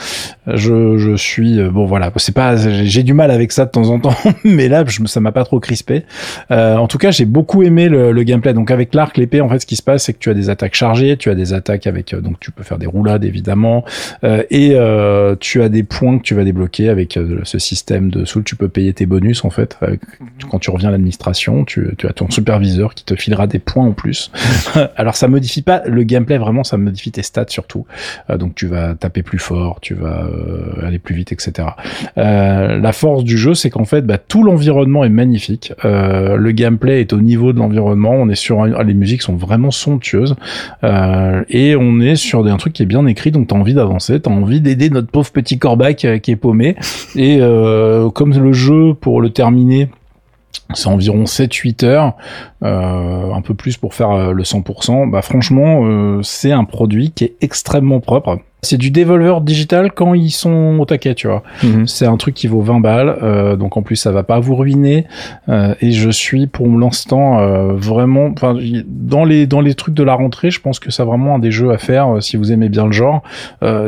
Je, 0.47 0.97
je 0.97 1.15
suis, 1.15 1.59
euh, 1.59 1.69
bon 1.69 1.85
voilà, 1.85 2.11
c'est 2.17 2.33
pas, 2.33 2.55
j'ai 2.57 3.03
du 3.03 3.13
mal 3.13 3.31
avec 3.31 3.51
ça 3.51 3.65
de 3.65 3.71
temps 3.71 3.89
en 3.89 3.99
temps, 3.99 4.15
mais 4.43 4.67
là, 4.67 4.83
je, 4.87 5.05
ça 5.05 5.19
m'a 5.19 5.31
pas 5.31 5.43
trop 5.43 5.59
crispé. 5.59 6.03
Euh, 6.51 6.75
en 6.77 6.87
tout 6.87 6.97
cas, 6.97 7.11
j'ai 7.11 7.25
beaucoup 7.25 7.63
aimé 7.63 7.89
le, 7.89 8.11
le 8.11 8.23
gameplay. 8.23 8.53
Donc 8.53 8.71
avec 8.71 8.93
l'arc, 8.95 9.17
l'épée, 9.17 9.41
en 9.41 9.49
fait, 9.49 9.59
ce 9.59 9.65
qui 9.65 9.75
se 9.75 9.83
passe, 9.83 10.03
c'est 10.05 10.13
que 10.13 10.19
tu 10.19 10.29
as 10.29 10.33
des 10.33 10.49
attaques 10.49 10.75
chargées, 10.75 11.17
tu 11.17 11.29
as 11.29 11.35
des 11.35 11.53
attaques 11.53 11.87
avec, 11.87 12.15
donc 12.15 12.39
tu 12.39 12.51
peux 12.51 12.63
faire 12.63 12.77
des 12.77 12.87
roulades 12.87 13.23
évidemment, 13.25 13.83
euh, 14.23 14.43
et 14.49 14.75
tu 15.39 15.61
as 15.61 15.69
des 15.69 15.83
points 15.83 16.17
que 16.17 16.23
tu 16.23 16.33
vas 16.35 16.43
débloquer 16.43 16.89
avec 16.89 17.19
ce 17.43 17.59
système 17.59 18.09
de 18.09 18.25
soul. 18.25 18.43
Tu 18.43 18.55
peux 18.55 18.69
payer 18.69 18.93
tes 18.93 19.05
bonus 19.05 19.43
en 19.45 19.49
fait 19.49 19.77
avec- 19.81 20.01
quand 20.49 20.59
tu 20.59 20.69
reviens 20.69 20.89
à 20.89 20.91
l'administration. 20.91 21.65
Tu, 21.65 21.89
tu 21.97 22.07
as 22.07 22.13
ton 22.13 22.29
superviseur 22.29 22.93
qui 22.95 23.03
te 23.03 23.15
filera 23.15 23.47
des 23.47 23.59
points 23.59 23.85
en 23.85 23.91
plus. 23.91 24.31
Alors 24.95 25.15
ça 25.15 25.27
modifie 25.27 25.61
pas 25.61 25.81
le 25.85 26.03
gameplay 26.07 26.37
vraiment, 26.37 26.63
ça 26.63 26.77
modifie 26.77 27.11
tes 27.11 27.21
stats 27.21 27.45
surtout. 27.49 27.85
Euh, 28.29 28.37
donc 28.37 28.55
tu 28.55 28.65
vas 28.67 28.95
taper 28.95 29.21
plus 29.23 29.37
fort, 29.39 29.79
tu 29.81 29.93
vas 29.93 30.23
euh, 30.25 30.85
aller 30.85 30.99
plus 30.99 31.13
vite, 31.15 31.31
etc. 31.31 31.67
Euh, 32.17 32.79
la 32.79 32.91
force 32.93 33.23
du 33.23 33.37
jeu, 33.37 33.53
c'est 33.53 33.69
qu'en 33.69 33.85
fait, 33.85 34.01
bah, 34.01 34.17
tout 34.17 34.43
l'environnement 34.43 35.03
est 35.03 35.09
magnifique. 35.09 35.73
Euh, 35.85 36.35
le 36.37 36.51
gameplay 36.51 37.01
est 37.01 37.13
au 37.13 37.21
niveau 37.21 37.53
de 37.53 37.59
l'environnement. 37.59 38.11
On 38.13 38.29
est 38.29 38.35
sur 38.35 38.61
un- 38.63 38.83
les 38.83 38.93
musiques 38.93 39.21
sont 39.21 39.35
vraiment 39.35 39.71
somptueuses 39.71 40.35
Euh, 40.83 41.43
et 41.49 41.75
on 41.75 41.99
est 41.99 42.15
sur 42.15 42.45
un 42.45 42.57
truc 42.57 42.73
qui 42.73 42.83
est 42.83 42.87
bien 42.87 43.05
écrit. 43.05 43.31
Donc 43.31 43.47
t'as 43.47 43.55
envie 43.55 43.73
d'avancer, 43.73 44.19
t'as 44.19 44.31
envie 44.31 44.61
d'aider 44.61 44.89
notre 44.89 45.07
pauvre 45.09 45.31
petit 45.31 45.59
corbac 45.59 46.05
euh, 46.05 46.17
qui 46.17 46.31
est 46.31 46.35
paumé. 46.35 46.75
Et 47.15 47.39
comme 48.13 48.33
le 48.33 48.53
jeu 48.53 48.93
pour 48.93 49.21
le 49.21 49.29
terminer 49.29 49.89
c'est 50.73 50.87
environ 50.87 51.23
7-8 51.23 51.85
heures, 51.85 52.15
euh, 52.63 53.31
un 53.33 53.41
peu 53.41 53.53
plus 53.53 53.77
pour 53.77 53.93
faire 53.93 54.11
euh, 54.11 54.31
le 54.33 54.43
100%. 54.43 55.09
Bah 55.09 55.21
franchement, 55.21 55.81
euh, 55.85 56.21
c'est 56.23 56.51
un 56.51 56.65
produit 56.65 57.11
qui 57.11 57.25
est 57.25 57.35
extrêmement 57.41 57.99
propre. 57.99 58.39
C'est 58.63 58.77
du 58.77 58.89
Devolver 58.89 59.41
digital 59.41 59.91
quand 59.91 60.15
ils 60.15 60.31
sont 60.31 60.77
au 60.79 60.85
taquet, 60.85 61.13
tu 61.13 61.27
vois. 61.27 61.43
Mhm. 61.63 61.87
C'est 61.87 62.07
un 62.07 62.17
truc 62.17 62.33
qui 62.33 62.47
vaut 62.47 62.61
20 62.61 62.79
balles, 62.79 63.15
euh, 63.21 63.55
donc 63.55 63.77
en 63.77 63.83
plus 63.83 63.95
ça 63.95 64.11
va 64.11 64.23
pas 64.23 64.39
vous 64.39 64.55
ruiner. 64.55 65.05
Euh, 65.47 65.75
et 65.79 65.91
je 65.91 66.09
suis 66.09 66.47
pour 66.47 66.67
l'instant 66.67 67.39
euh, 67.39 67.73
vraiment, 67.73 68.33
dans 68.87 69.25
les 69.25 69.45
dans 69.45 69.61
les 69.61 69.75
trucs 69.75 69.93
de 69.93 70.01
la 70.01 70.15
rentrée, 70.15 70.49
je 70.49 70.59
pense 70.59 70.79
que 70.79 70.89
c'est 70.89 71.03
vraiment 71.03 71.35
un 71.35 71.39
des 71.39 71.51
jeux 71.51 71.71
à 71.71 71.77
faire 71.77 72.15
euh, 72.15 72.19
si 72.19 72.35
vous 72.35 72.51
aimez 72.51 72.69
bien 72.69 72.87
le 72.87 72.91
genre. 72.91 73.21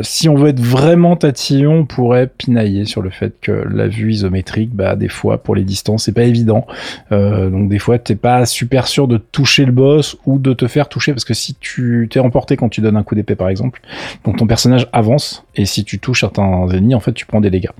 Si 0.02 0.28
on 0.28 0.36
veut 0.36 0.50
être 0.50 0.60
vraiment 0.60 1.16
tatillon, 1.16 1.80
on 1.80 1.84
pourrait 1.84 2.28
pinailler 2.28 2.84
sur 2.84 3.02
le 3.02 3.10
fait 3.10 3.34
que 3.40 3.64
la 3.68 3.88
vue 3.88 4.12
isométrique, 4.12 4.70
bah 4.72 4.94
des 4.94 5.08
fois 5.08 5.38
pour 5.38 5.56
les 5.56 5.64
distances 5.64 6.04
c'est 6.04 6.12
pas 6.12 6.24
évident. 6.24 6.66
Donc 7.10 7.68
des 7.68 7.78
fois 7.78 7.98
t'es 7.98 8.14
pas 8.14 8.46
super 8.46 8.86
sûr 8.86 9.08
de 9.08 9.16
toucher 9.16 9.64
le 9.64 9.72
boss 9.72 10.16
ou 10.26 10.38
de 10.38 10.52
te 10.52 10.68
faire 10.68 10.88
toucher 10.88 11.12
parce 11.12 11.24
que 11.24 11.34
si 11.34 11.56
tu 11.58 12.08
t'es 12.10 12.20
emporté 12.20 12.56
quand 12.56 12.68
tu 12.68 12.80
donnes 12.80 12.96
un 12.96 13.02
coup 13.02 13.14
d'épée 13.14 13.34
par 13.34 13.48
exemple, 13.48 13.80
donc 14.24 14.36
ton 14.36 14.46
personnage 14.46 14.60
avance 14.92 15.44
et 15.56 15.64
si 15.64 15.84
tu 15.84 15.98
touches 15.98 16.20
certains 16.20 16.66
ennemis 16.72 16.94
en 16.94 17.00
fait 17.00 17.12
tu 17.12 17.26
prends 17.26 17.40
des 17.40 17.50
dégâts. 17.50 17.70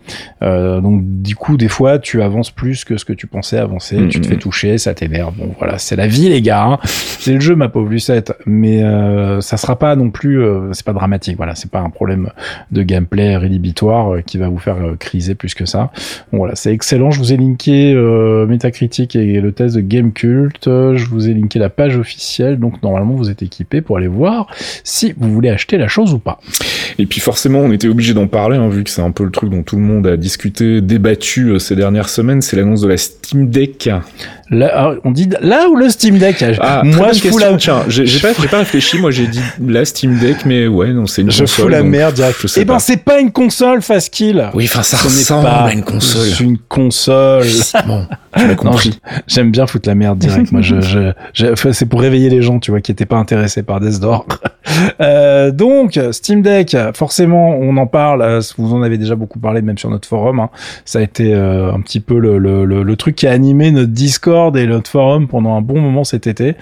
Euh, 0.43 0.81
donc 0.81 1.03
du 1.05 1.35
coup 1.35 1.57
des 1.57 1.69
fois 1.69 1.99
tu 1.99 2.23
avances 2.23 2.51
plus 2.51 2.85
que 2.85 2.97
ce 2.97 3.05
que 3.05 3.13
tu 3.13 3.27
pensais 3.27 3.59
avancer 3.59 3.97
Mhm. 3.97 4.09
tu 4.09 4.21
te 4.21 4.27
fais 4.27 4.37
toucher 4.37 4.79
ça 4.79 4.95
t'énerve. 4.95 5.35
Bon 5.37 5.55
voilà 5.59 5.79
c'est 5.79 5.97
la 5.97 6.07
vie 6.07 6.29
les 6.29 6.43
gars 6.43 6.65
hein. 6.65 6.79
c'est 6.85 7.33
le 7.35 7.41
jeu 7.41 7.55
ma 7.55 7.69
pauvre 7.69 7.89
Lucette. 7.91 8.33
Mais 8.47 8.83
euh, 8.83 9.41
ça 9.41 9.57
sera 9.57 9.79
pas 9.79 9.97
non 9.97 10.11
plus 10.11 10.43
euh, 10.43 10.73
c'est 10.73 10.85
pas 10.85 10.93
dramatique 10.93 11.37
voilà. 11.37 11.55
C'est 11.55 11.71
pas 11.71 11.81
un 11.81 11.91
problème 11.91 12.31
de 12.71 12.83
gameplay 12.83 13.37
rédhibitoire 13.37 14.15
euh, 14.15 14.21
qui 14.23 14.39
va 14.39 14.49
vous 14.49 14.59
faire 14.59 14.77
criser 14.99 15.35
plus 15.35 15.55
que 15.55 15.65
ça. 15.67 15.91
Bon, 16.33 16.39
voilà 16.39 16.55
c'est 16.55 16.73
excellent. 16.73 17.11
Je 17.11 17.19
vous 17.19 17.33
ai 17.33 17.37
linké 17.37 17.95
Metacritic 18.49 19.17
et 19.17 19.41
le 19.41 19.53
test 19.53 19.77
de 19.77 19.81
Gamecult. 19.81 20.67
Euh, 20.67 20.97
je 20.97 21.07
vous 21.07 21.29
ai 21.29 21.35
linké 21.35 21.59
la 21.59 21.71
page 21.71 21.97
officielle. 21.97 22.59
Donc 22.59 22.83
normalement 22.83 23.15
vous 23.15 23.31
êtes 23.31 23.43
équipé 23.43 23.81
pour 23.81 23.97
aller 23.97 24.07
voir 24.09 24.47
si 24.85 25.15
vous 25.17 25.33
voulez 25.33 25.51
acheter 25.51 25.79
la 25.79 25.89
chose 25.89 26.13
ou 26.15 26.19
pas 26.19 26.41
Et 26.99 27.07
puis 27.07 27.21
forcément, 27.21 27.61
on 27.61 27.73
était 27.73 27.89
obligé 27.89 28.15
d'en 28.15 28.27
parler, 28.27 28.57
hein, 28.57 28.69
vu 28.69 28.85
que 28.85 28.91
c'est 28.91 29.03
un 29.03 29.11
peu 29.11 29.25
le 29.25 29.31
truc 29.31 29.51
dont 29.51 29.63
tout 29.63 29.77
le 29.77 29.83
monde 29.83 30.07
a 30.07 30.17
discuté, 30.17 30.81
débattu 30.81 31.51
euh, 31.51 31.59
ces 31.59 31.77
dernières 31.77 32.09
semaines, 32.09 32.43
c'est 32.43 32.57
l'annonce 32.57 32.83
de 32.83 32.89
la 32.89 32.97
Steam 32.97 33.51
Deck. 33.51 33.91
Là, 34.51 34.71
ah, 34.75 34.91
on 35.05 35.13
dit 35.13 35.29
là 35.41 35.69
où 35.71 35.77
le 35.77 35.89
Steam 35.89 36.19
Deck 36.19 36.45
Ah, 36.61 36.83
Moi, 36.85 37.13
je 37.13 37.29
fous 37.29 37.39
la- 37.39 37.55
Tiens, 37.57 37.85
j'ai 37.89 38.19
pas, 38.21 38.33
pas 38.51 38.59
réfléchi, 38.59 38.99
moi 38.99 39.11
j'ai 39.13 39.27
dit 39.29 39.41
la 39.65 39.85
Steam 39.85 40.19
Deck, 40.19 40.45
mais 40.45 40.67
ouais, 40.67 40.93
non, 40.93 41.07
c'est 41.07 41.23
une 41.23 41.31
Je 41.31 41.41
console. 41.43 41.65
fous 41.67 41.69
la 41.71 41.83
donc 41.83 41.91
merde 41.91 42.15
direct. 42.15 42.37
je 42.43 42.47
sais 42.49 42.61
Eh 42.63 42.65
ben, 42.65 42.79
c'est 42.81 42.97
pas 43.05 43.21
une 43.21 43.31
console, 43.31 43.81
Fastkill. 43.81 44.51
Oui, 44.55 44.65
enfin, 44.65 44.83
ça 44.83 44.97
Ce 44.97 45.05
ressemble 45.05 45.45
pas 45.45 45.51
à 45.67 45.73
une 45.73 45.85
console. 45.85 46.27
C'est 46.27 46.43
une 46.45 46.59
console. 46.59 47.45
Bon, 47.87 48.07
tu 48.37 48.43
l'as 48.43 48.49
Non, 48.49 48.57
compris. 48.57 48.99
j'aime 49.27 49.51
bien 49.51 49.67
foutre 49.67 49.89
la 49.89 49.95
merde 49.95 50.19
direct. 50.19 50.51
Moi, 50.53 50.63
je, 50.63 50.81
je, 50.81 51.13
je- 51.33 51.73
c'est 51.73 51.87
pour 51.87 52.01
réveiller 52.01 52.29
les 52.31 52.43
gens, 52.43 52.59
tu 52.59 52.71
vois, 52.73 52.81
qui 52.81 52.91
étaient 52.93 53.07
pas 53.07 53.17
intéressés 53.17 53.63
par 53.63 53.79
Death 53.81 54.01
Door. 54.01 54.27
Euh, 55.01 55.51
donc, 55.51 55.99
Steam 56.13 56.43
Deck, 56.43 56.77
forcément, 56.95 57.51
on 57.59 57.77
en 57.77 57.87
parle. 57.87 58.23
euh, 58.23 58.41
Vous 58.57 58.73
en 58.75 58.83
avez 58.83 58.99
déjà 58.99 59.15
beaucoup 59.17 59.39
parlé, 59.41 59.63
même 59.63 59.79
sur 59.79 59.91
notre 59.91 60.07
forum. 60.07 60.39
hein. 60.39 60.51
Ça 60.85 61.01
a 61.01 61.03
été 61.03 61.35
euh, 61.35 61.73
un 61.73 61.81
petit 61.81 61.99
peu 62.01 62.19
le, 62.19 62.39
le, 62.39 62.65
le, 62.65 62.83
le 62.83 62.97
truc 62.97 63.17
qui 63.17 63.27
a 63.27 63.33
animé 63.33 63.73
notre 63.73 63.91
Discord 63.91 64.40
et 64.49 64.67
notre 64.67 64.91
forum 64.91 65.29
pendant 65.29 65.55
un 65.55 65.61
bon 65.61 65.81
moment 65.81 66.05
cet 66.05 66.27
été. 66.27 66.57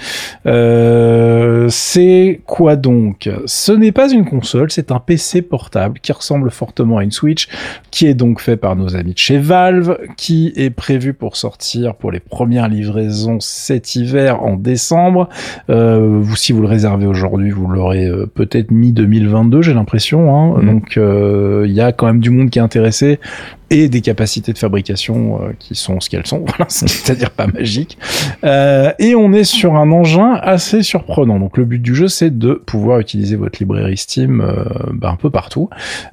Euh, 0.47 1.66
c'est 1.68 2.40
quoi 2.47 2.76
donc? 2.76 3.30
Ce 3.47 3.73
n'est 3.73 3.92
pas 3.92 4.12
une 4.12 4.25
console, 4.25 4.70
c'est 4.70 4.90
un 4.90 4.99
PC 4.99 5.42
portable 5.42 6.00
qui 6.00 6.12
ressemble 6.12 6.50
fortement 6.50 6.99
à 6.99 7.04
une 7.04 7.11
Switch, 7.11 7.49
qui 7.90 8.06
est 8.06 8.14
donc 8.14 8.40
fait 8.40 8.56
par 8.56 8.76
nos 8.76 8.97
amis 8.97 9.12
de 9.12 9.18
chez 9.18 9.38
Valve, 9.38 9.99
qui 10.16 10.52
est 10.56 10.70
prévu 10.70 11.14
pour 11.14 11.37
sortir 11.37 11.94
pour 11.94 12.11
les 12.11 12.20
premières 12.20 12.68
livraisons 12.68 13.38
cet 13.40 13.94
hiver 13.97 14.42
en 14.42 14.56
décembre. 14.56 15.28
Euh, 15.70 16.18
vous, 16.20 16.37
si 16.37 16.52
vous 16.52 16.62
le 16.62 16.68
réservez 16.68 17.06
aujourd'hui, 17.06 17.50
vous 17.50 17.66
l'aurez 17.66 18.06
euh, 18.06 18.26
peut-être 18.26 18.70
mi 18.70 18.92
2022, 18.92 19.62
j'ai 19.62 19.75
l'impression. 19.75 20.35
Hein. 20.35 20.58
Mhm. 20.58 20.66
Donc 20.66 20.97
euh, 20.97 21.64
il 21.66 21.73
y 21.73 21.80
a 21.80 21.92
quand 21.92 22.06
même 22.06 22.20
du 22.20 22.30
monde 22.30 22.50
qui 22.50 22.58
est 22.58 22.62
intéressé 22.62 23.20
et 23.70 23.88
des 23.88 24.00
capacités 24.00 24.52
de 24.52 24.58
fabrication 24.58 25.42
euh, 25.42 25.52
qui 25.58 25.75
sont 25.75 26.00
ce 26.00 26.08
qu'elles 26.08 26.26
sont, 26.26 26.38
voilà, 26.46 26.66
c'est-à-dire 26.68 27.30
pas 27.30 27.46
magiques. 27.46 27.98
Euh, 28.44 28.92
et 28.98 29.14
on 29.14 29.32
est 29.32 29.44
sur 29.44 29.76
un 29.76 29.90
engin 29.90 30.34
assez 30.34 30.82
surprenant. 30.82 31.38
Donc 31.38 31.56
le 31.56 31.64
but 31.64 31.80
du 31.80 31.94
jeu, 31.94 32.08
c'est 32.08 32.37
de 32.37 32.54
pouvoir 32.54 33.00
utiliser 33.00 33.37
votre 33.37 33.58
librairie 33.58 33.96
Steam 33.96 34.40
euh, 34.40 34.64
bah, 34.92 35.10
un 35.10 35.16
peu 35.16 35.30
partout. 35.30 35.68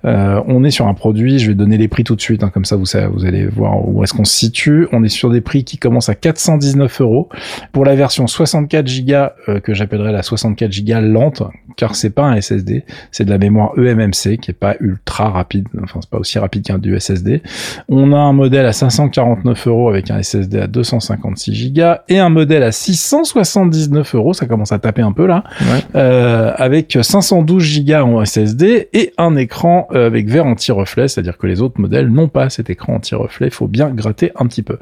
Euh, 0.05 0.41
on 0.47 0.63
est 0.63 0.71
sur 0.71 0.87
un 0.87 0.93
produit, 0.93 1.39
je 1.39 1.47
vais 1.47 1.55
donner 1.55 1.77
les 1.77 1.87
prix 1.87 2.03
tout 2.03 2.15
de 2.15 2.21
suite, 2.21 2.43
hein, 2.43 2.49
comme 2.49 2.65
ça 2.65 2.75
vous, 2.75 2.85
savez- 2.85 3.07
vous 3.07 3.25
allez 3.25 3.45
voir 3.45 3.87
où 3.87 4.03
est-ce 4.03 4.13
qu'on 4.13 4.25
se 4.25 4.35
situe. 4.35 4.87
On 4.91 5.03
est 5.03 5.09
sur 5.09 5.29
des 5.29 5.41
prix 5.41 5.63
qui 5.63 5.77
commencent 5.77 6.09
à 6.09 6.15
419 6.15 7.01
euros 7.01 7.29
pour 7.71 7.85
la 7.85 7.95
version 7.95 8.27
64 8.27 8.85
Go 9.05 9.13
euh, 9.47 9.59
que 9.59 9.73
j'appellerais 9.73 10.11
la 10.11 10.23
64 10.23 10.83
Go 10.83 10.99
lente, 11.01 11.43
car 11.77 11.95
c'est 11.95 12.09
pas 12.09 12.23
un 12.23 12.39
SSD, 12.39 12.83
c'est 13.11 13.25
de 13.25 13.29
la 13.29 13.37
mémoire 13.37 13.71
eMMC 13.77 14.37
qui 14.41 14.51
est 14.51 14.57
pas 14.57 14.75
ultra 14.79 15.29
rapide, 15.29 15.67
enfin 15.83 15.99
c'est 16.01 16.09
pas 16.09 16.17
aussi 16.17 16.39
rapide 16.39 16.63
qu'un 16.63 16.77
du 16.77 16.99
SSD. 16.99 17.41
On 17.89 18.11
a 18.13 18.17
un 18.17 18.33
modèle 18.33 18.65
à 18.65 18.73
549 18.73 19.67
euros 19.67 19.89
avec 19.89 20.11
un 20.11 20.21
SSD 20.21 20.59
à 20.59 20.67
256 20.67 21.73
Go 21.73 21.81
et 22.09 22.19
un 22.19 22.29
modèle 22.29 22.63
à 22.63 22.71
679 22.71 24.15
euros, 24.15 24.33
ça 24.33 24.45
commence 24.45 24.71
à 24.71 24.79
taper 24.79 25.01
un 25.01 25.11
peu 25.11 25.25
là, 25.25 25.43
Ouais. 25.61 25.81
euh, 25.95 26.51
avec 26.57 26.97
512 27.01 27.83
Go 27.85 27.93
en 27.95 28.25
SSD 28.25 28.89
et 28.93 29.13
un 29.17 29.35
écran 29.35 29.87
euh, 29.93 30.07
avec 30.07 30.27
verre 30.29 30.45
anti-reflet, 30.45 31.07
c'est-à-dire 31.07 31.37
que 31.37 31.47
les 31.47 31.61
autres 31.61 31.79
modèles 31.79 32.07
n'ont 32.09 32.27
pas 32.27 32.49
cet 32.49 32.69
écran 32.69 32.95
anti-reflet, 32.95 33.47
il 33.47 33.53
faut 33.53 33.67
bien 33.67 33.89
gratter 33.89 34.31
un 34.37 34.45
petit 34.47 34.63
peu. 34.63 34.77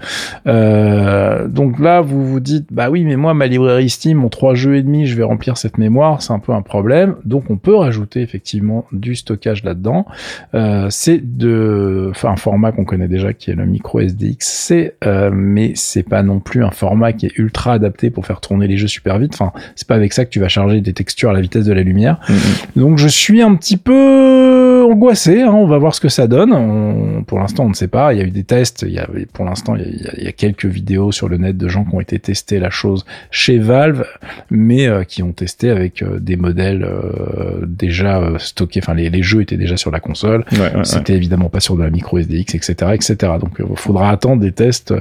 Euh, 0.47 1.47
donc 1.47 1.79
là, 1.79 2.01
vous 2.01 2.25
vous 2.25 2.39
dites, 2.39 2.67
bah 2.71 2.89
oui, 2.89 3.03
mais 3.03 3.15
moi, 3.15 3.33
ma 3.33 3.47
librairie 3.47 3.89
Steam, 3.89 4.17
mon 4.19 4.29
trois 4.29 4.55
jeux 4.55 4.75
et 4.75 4.83
demi, 4.83 5.05
je 5.05 5.15
vais 5.15 5.23
remplir 5.23 5.57
cette 5.57 5.77
mémoire, 5.77 6.21
c'est 6.21 6.33
un 6.33 6.39
peu 6.39 6.51
un 6.53 6.61
problème. 6.61 7.15
Donc 7.25 7.45
on 7.49 7.57
peut 7.57 7.75
rajouter 7.75 8.21
effectivement 8.21 8.85
du 8.91 9.15
stockage 9.15 9.63
là-dedans. 9.63 10.05
Euh, 10.53 10.87
c'est 10.89 11.19
de, 11.37 12.07
enfin, 12.11 12.31
format 12.53 12.71
qu'on 12.71 12.85
connaît 12.85 13.07
déjà 13.07 13.33
qui 13.33 13.49
est 13.49 13.55
le 13.55 13.65
micro 13.65 13.99
SDXC, 13.99 14.93
euh, 15.05 15.31
mais 15.33 15.71
c'est 15.73 16.03
pas 16.03 16.21
non 16.21 16.39
plus 16.39 16.63
un 16.63 16.69
format 16.69 17.11
qui 17.11 17.25
est 17.25 17.35
ultra 17.39 17.73
adapté 17.73 18.11
pour 18.11 18.27
faire 18.27 18.41
tourner 18.41 18.67
les 18.67 18.77
jeux 18.77 18.87
super 18.87 19.17
vite. 19.17 19.33
Enfin, 19.33 19.51
c'est 19.75 19.87
pas 19.87 19.95
avec 19.95 20.13
ça 20.13 20.23
que 20.23 20.29
tu 20.29 20.39
vas 20.39 20.49
charger 20.49 20.79
des 20.79 20.93
textures 20.93 21.31
à 21.31 21.33
la 21.33 21.41
vitesse 21.41 21.65
de 21.65 21.73
la 21.73 21.81
lumière. 21.81 22.19
Mhm. 22.29 22.35
Donc 22.75 22.97
je 22.99 23.07
suis 23.07 23.41
un 23.41 23.55
petit 23.55 23.77
peu 23.77 24.72
angoissé, 24.93 25.41
hein, 25.41 25.51
on 25.53 25.67
va 25.67 25.77
voir 25.77 25.93
ce 25.93 25.99
que 26.01 26.09
ça 26.09 26.27
donne. 26.27 26.53
On- 26.53 27.23
pour 27.23 27.39
l'instant, 27.39 27.65
on 27.65 27.69
ne 27.69 27.73
sait 27.73 27.87
pas. 27.87 28.13
Il 28.13 28.19
y 28.19 28.21
a 28.21 28.25
eu 28.25 28.31
des 28.31 28.43
tests. 28.43 28.83
Il 28.87 28.93
y 28.93 28.99
a, 28.99 29.07
pour 29.33 29.45
l'instant, 29.45 29.75
il 29.75 29.81
y 29.81 30.07
a- 30.07 30.13
il 30.17 30.27
y, 30.27 30.33
quelques 30.33 30.65
vidéos 30.65 31.11
sur 31.11 31.29
le 31.29 31.37
net 31.37 31.57
de 31.57 31.67
gens 31.67 31.83
qui 31.85 31.95
ont 31.95 31.99
été 32.01 32.19
testés 32.19 32.59
la 32.59 32.69
chose 32.69 33.05
chez 33.31 33.57
Valve, 33.59 34.05
mais 34.49 34.87
euh, 34.87 35.03
qui 35.03 35.21
ont 35.23 35.31
testé 35.31 35.69
avec 35.69 36.01
euh, 36.01 36.19
des 36.19 36.35
modèles 36.35 36.83
euh, 36.83 37.65
déjà 37.67 38.21
stockés. 38.39 38.79
Enfin, 38.83 38.93
les, 38.93 39.09
les 39.09 39.23
jeux 39.23 39.41
étaient 39.41 39.57
déjà 39.57 39.77
sur 39.77 39.91
la 39.91 39.99
console. 39.99 40.45
Ouais, 40.51 40.59
ouais, 40.59 40.75
ouais. 40.77 40.83
C'était 40.83 41.13
évidemment 41.13 41.49
pas 41.49 41.59
sur 41.59 41.75
de 41.75 41.83
la 41.83 41.89
micro 41.89 42.17
SDX, 42.19 42.55
etc., 42.55 42.73
etc. 42.93 43.15
Donc, 43.39 43.57
il 43.59 43.65
faudra 43.77 44.09
attendre 44.09 44.41
des 44.41 44.51
tests 44.51 44.93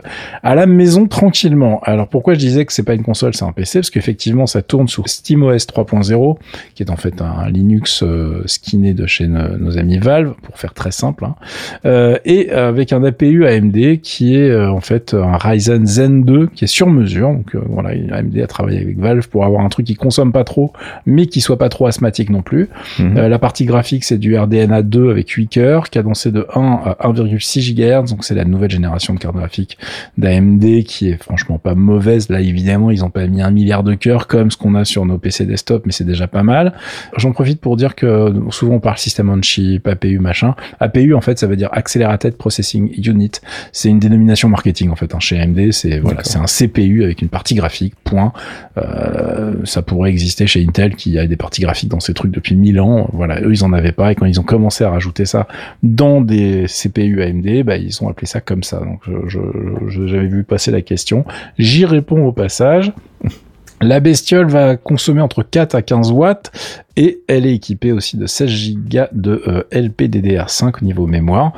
à 0.42 0.54
la 0.54 0.66
maison 0.66 1.06
tranquillement. 1.06 1.80
Alors, 1.84 2.08
pourquoi 2.08 2.34
je 2.34 2.38
disais 2.38 2.64
que 2.64 2.72
c'est 2.72 2.82
pas 2.82 2.94
une 2.94 3.02
console, 3.02 3.34
c'est 3.34 3.44
un 3.44 3.52
PC 3.52 3.80
Parce 3.80 3.90
qu'effectivement, 3.90 4.46
ça 4.46 4.62
tourne 4.62 4.88
sous 4.88 5.02
SteamOS 5.06 5.56
3.0, 5.66 6.38
qui 6.74 6.82
est 6.82 6.90
en 6.90 6.96
fait 6.96 7.20
un 7.20 7.48
Linux 7.48 8.02
euh, 8.02 8.42
skinné 8.46 8.94
de 8.94 9.06
chez 9.06 9.26
no- 9.26 9.56
nos 9.58 9.78
amis 9.82 9.98
Valve, 9.98 10.34
pour 10.42 10.58
faire 10.58 10.74
très 10.74 10.90
simple, 10.90 11.24
hein. 11.24 11.34
Euh, 11.84 12.18
et 12.24 12.50
avec 12.50 12.92
un 12.92 13.04
APU 13.04 13.46
AMD 13.46 14.00
qui 14.02 14.36
est 14.36 14.50
euh, 14.50 14.70
en 14.70 14.80
fait 14.80 15.14
un 15.14 15.36
Ryzen 15.36 15.86
Zen 15.86 16.24
2 16.24 16.48
qui 16.48 16.64
est 16.64 16.68
sur 16.68 16.88
mesure. 16.88 17.28
Donc 17.28 17.54
euh, 17.54 17.60
voilà, 17.68 17.90
AMD 17.90 18.38
a 18.38 18.46
travaillé 18.46 18.80
avec 18.80 18.98
Valve 18.98 19.28
pour 19.28 19.44
avoir 19.44 19.64
un 19.64 19.68
truc 19.68 19.86
qui 19.86 19.94
consomme 19.94 20.32
pas 20.32 20.44
trop, 20.44 20.72
mais 21.06 21.26
qui 21.26 21.40
soit 21.40 21.58
pas 21.58 21.68
trop 21.68 21.86
asthmatique 21.86 22.30
non 22.30 22.42
plus. 22.42 22.68
Mhm. 22.98 23.26
La 23.26 23.38
partie 23.38 23.64
graphique, 23.64 24.04
c'est 24.04 24.18
du 24.18 24.36
RDNA 24.38 24.82
2 24.82 25.10
avec 25.10 25.28
8 25.30 25.48
cœurs, 25.48 25.90
cadencé 25.90 26.30
de 26.30 26.46
1 26.54 26.80
à 26.84 27.08
1,6 27.08 27.74
GHz, 27.74 28.10
donc 28.10 28.24
c'est 28.24 28.34
la 28.34 28.44
nouvelle 28.44 28.70
génération 28.70 29.14
de 29.14 29.18
carte 29.18 29.36
graphique 29.36 29.78
d'AMD 30.18 30.84
qui 30.84 31.10
est 31.10 31.22
franchement 31.22 31.58
pas 31.58 31.74
mauvaise. 31.74 32.28
Là, 32.28 32.40
évidemment, 32.40 32.90
ils 32.90 33.04
ont 33.04 33.10
pas 33.10 33.26
mis 33.26 33.42
un 33.42 33.50
milliard 33.50 33.82
de 33.82 33.94
cœurs 33.94 34.26
comme 34.26 34.50
ce 34.50 34.56
qu'on 34.56 34.74
a 34.74 34.84
sur 34.84 35.04
nos 35.04 35.18
PC 35.18 35.46
desktop, 35.46 35.84
mais 35.86 35.92
c'est 35.92 36.04
déjà 36.04 36.26
pas 36.26 36.42
mal. 36.42 36.74
J'en 37.16 37.32
profite 37.32 37.60
pour 37.60 37.76
dire 37.76 37.94
que 37.94 38.32
souvent 38.50 38.74
on 38.74 38.80
parle 38.80 38.98
system 38.98 39.30
on 39.30 39.42
chip, 39.42 39.71
APU, 39.84 40.18
machin. 40.18 40.54
APU, 40.80 41.14
en 41.14 41.20
fait, 41.20 41.38
ça 41.38 41.46
veut 41.46 41.56
dire 41.56 41.68
Accelerated 41.72 42.36
Processing 42.36 42.90
Unit. 43.06 43.32
C'est 43.72 43.88
une 43.88 43.98
dénomination 43.98 44.48
marketing, 44.48 44.90
en 44.90 44.96
fait, 44.96 45.14
hein, 45.14 45.20
chez 45.20 45.38
AMD. 45.40 45.72
C'est, 45.72 45.98
voilà, 46.00 46.24
c'est 46.24 46.38
un 46.38 46.44
CPU 46.46 47.04
avec 47.04 47.22
une 47.22 47.28
partie 47.28 47.54
graphique, 47.54 47.94
point. 48.04 48.32
Euh, 48.78 49.54
ça 49.64 49.82
pourrait 49.82 50.10
exister 50.10 50.46
chez 50.46 50.62
Intel 50.64 50.96
qui 50.96 51.18
a 51.18 51.26
des 51.26 51.36
parties 51.36 51.62
graphiques 51.62 51.90
dans 51.90 52.00
ces 52.00 52.14
trucs 52.14 52.30
depuis 52.32 52.54
1000 52.56 52.80
ans. 52.80 53.08
Voilà, 53.12 53.40
eux 53.42 53.52
ils 53.52 53.64
en 53.64 53.72
avaient 53.72 53.92
pas 53.92 54.12
et 54.12 54.14
quand 54.14 54.26
ils 54.26 54.40
ont 54.40 54.44
commencé 54.44 54.84
à 54.84 54.90
rajouter 54.90 55.24
ça 55.24 55.46
dans 55.82 56.20
des 56.20 56.66
CPU 56.66 57.22
AMD, 57.22 57.64
bah 57.64 57.76
ils 57.76 58.02
ont 58.02 58.08
appelé 58.08 58.26
ça 58.26 58.40
comme 58.40 58.62
ça. 58.62 58.78
Donc 58.78 59.00
je, 59.06 59.28
je- 59.28 59.88
je- 59.88 60.06
j'avais 60.06 60.26
vu 60.26 60.42
passer 60.44 60.70
la 60.70 60.80
question. 60.80 61.24
J'y 61.58 61.84
réponds 61.84 62.24
au 62.26 62.32
passage. 62.32 62.92
La 63.82 63.98
bestiole 63.98 64.48
va 64.48 64.76
consommer 64.76 65.20
entre 65.20 65.42
4 65.42 65.74
à 65.74 65.82
15 65.82 66.12
watts 66.12 66.52
et 66.96 67.20
elle 67.26 67.46
est 67.46 67.54
équipée 67.54 67.90
aussi 67.90 68.16
de 68.16 68.26
16 68.26 68.74
Go 68.76 69.00
de 69.12 69.42
euh, 69.48 69.64
LPDDR5 69.72 70.74
au 70.80 70.84
niveau 70.84 71.08
mémoire. 71.08 71.52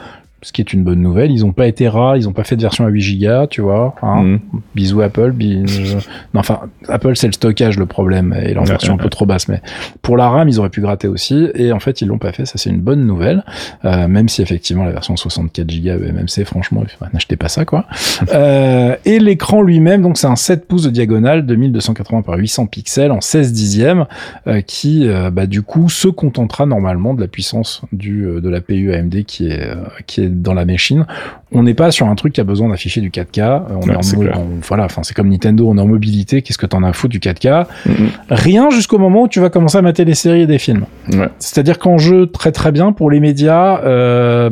Ce 0.45 0.53
qui 0.53 0.61
est 0.61 0.73
une 0.73 0.85
bonne 0.85 1.01
nouvelle. 1.01 1.33
Ils 1.33 1.45
ont 1.45 1.53
pas 1.53 1.67
été 1.67 1.89
rats, 1.89 2.17
ils 2.17 2.29
ont 2.29 2.33
pas 2.33 2.45
fait 2.45 2.55
de 2.57 2.63
version 2.63 2.85
à 2.85 2.89
8 2.89 3.19
Go, 3.19 3.47
tu 3.51 3.61
vois. 3.63 3.95
Hein. 4.03 4.23
Mhm. 4.23 4.41
Bisous 4.77 5.01
Apple. 5.01 5.33
bis- 5.33 5.97
non, 6.33 6.41
enfin, 6.41 6.61
Apple, 6.89 7.17
c'est 7.17 7.27
le 7.27 7.33
stockage 7.33 7.79
le 7.79 7.87
problème 7.87 8.35
et 8.41 8.55
leur 8.55 8.65
version 8.65 8.95
un 8.95 8.99
peu 8.99 9.09
trop 9.09 9.27
basse. 9.27 9.49
Mais 9.49 9.61
pour 10.03 10.17
la 10.17 10.29
RAM, 10.29 10.49
ils 10.49 10.61
auraient 10.61 10.69
pu 10.71 10.81
gratter 10.81 11.09
aussi. 11.09 11.49
Et 11.55 11.73
en 11.73 11.81
fait, 11.81 12.01
ils 12.01 12.09
l'ont 12.09 12.19
pas 12.19 12.33
fait. 12.33 12.45
Ça, 12.47 12.55
c'est 12.59 12.71
une 12.71 12.81
bonne 12.81 13.05
nouvelle. 13.07 13.43
Euh, 13.85 14.07
même 14.07 14.29
si 14.29 14.43
effectivement 14.43 14.85
la 14.85 14.93
version 14.93 15.17
64 15.17 15.67
Go 15.67 15.91
MMC, 16.13 16.45
franchement, 16.45 16.85
n'achetez 17.13 17.37
pas 17.37 17.49
ça, 17.49 17.65
quoi. 17.65 17.87
Euh, 18.35 18.97
et 19.05 19.19
l'écran 19.19 19.63
lui-même, 19.63 20.03
donc 20.03 20.19
c'est 20.19 20.27
un 20.27 20.37
7 20.37 20.67
pouces 20.67 20.83
de 20.85 20.91
diagonale 20.91 21.47
de 21.47 21.55
1280 21.55 22.23
par 22.23 22.37
800 22.37 22.67
pixels 22.67 23.11
en 23.13 23.21
16 23.21 23.53
dixièmes, 23.53 24.07
euh, 24.47 24.61
qui, 24.61 25.07
euh, 25.09 25.31
bah, 25.31 25.47
du 25.47 25.63
coup, 25.63 25.89
se 25.89 26.09
contentera 26.09 26.67
normalement 26.67 27.15
de 27.15 27.21
la 27.21 27.29
puissance 27.29 27.83
du 27.93 28.25
euh, 28.27 28.41
de 28.41 28.49
la 28.49 28.61
PU 28.61 28.93
AMD 28.93 29.25
qui 29.25 29.49
est 29.49 29.61
euh, 29.63 29.77
qui 30.07 30.23
est 30.23 30.29
dans 30.43 30.55
la 30.55 30.65
machine. 30.65 31.07
On 31.53 31.63
n'est 31.63 31.75
pas 31.75 31.91
sur 31.91 32.09
un 32.09 32.15
truc 32.15 32.33
qui 32.33 32.41
a 32.41 32.45
besoin 32.45 32.69
d'afficher 32.69 33.01
du 33.01 33.11
4K. 33.11 33.39
euh, 33.41 33.59
On 33.71 33.81
Ouais, 33.87 33.95
est 33.95 33.97
en, 33.97 34.21
clair. 34.21 34.39
voilà, 34.67 34.85
enfin 34.85 35.03
c'est 35.03 35.15
comme 35.15 35.29
Nintendo, 35.29 35.69
on 35.69 35.77
est 35.79 35.81
en 35.81 35.87
mobilité. 35.87 36.43
Qu'est-ce 36.43 36.59
que 36.59 36.67
t'en 36.67 36.83
as 36.83 36.89
à 36.89 36.93
foutre 36.93 37.13
du 37.13 37.21
4K 37.21 37.67
Mhm. 37.87 38.09
Rien 38.31 38.71
jusqu'au 38.71 38.99
moment 38.99 39.23
où 39.23 39.29
tu 39.29 39.41
vas 39.41 39.51
commencer 39.51 39.79
à 39.79 39.83
mater 39.83 40.05
des 40.05 40.15
séries 40.15 40.43
et 40.43 40.47
des 40.47 40.59
films. 40.59 40.85
Ouais. 41.13 41.29
C'est-à-dire 41.39 41.79
qu'en 41.79 41.99
jeu, 41.99 42.27
très 42.27 42.53
très 42.53 42.73
bien 42.73 42.93
pour 42.93 43.11
les 43.11 43.21
médias, 43.21 43.81
euh, 43.85 44.51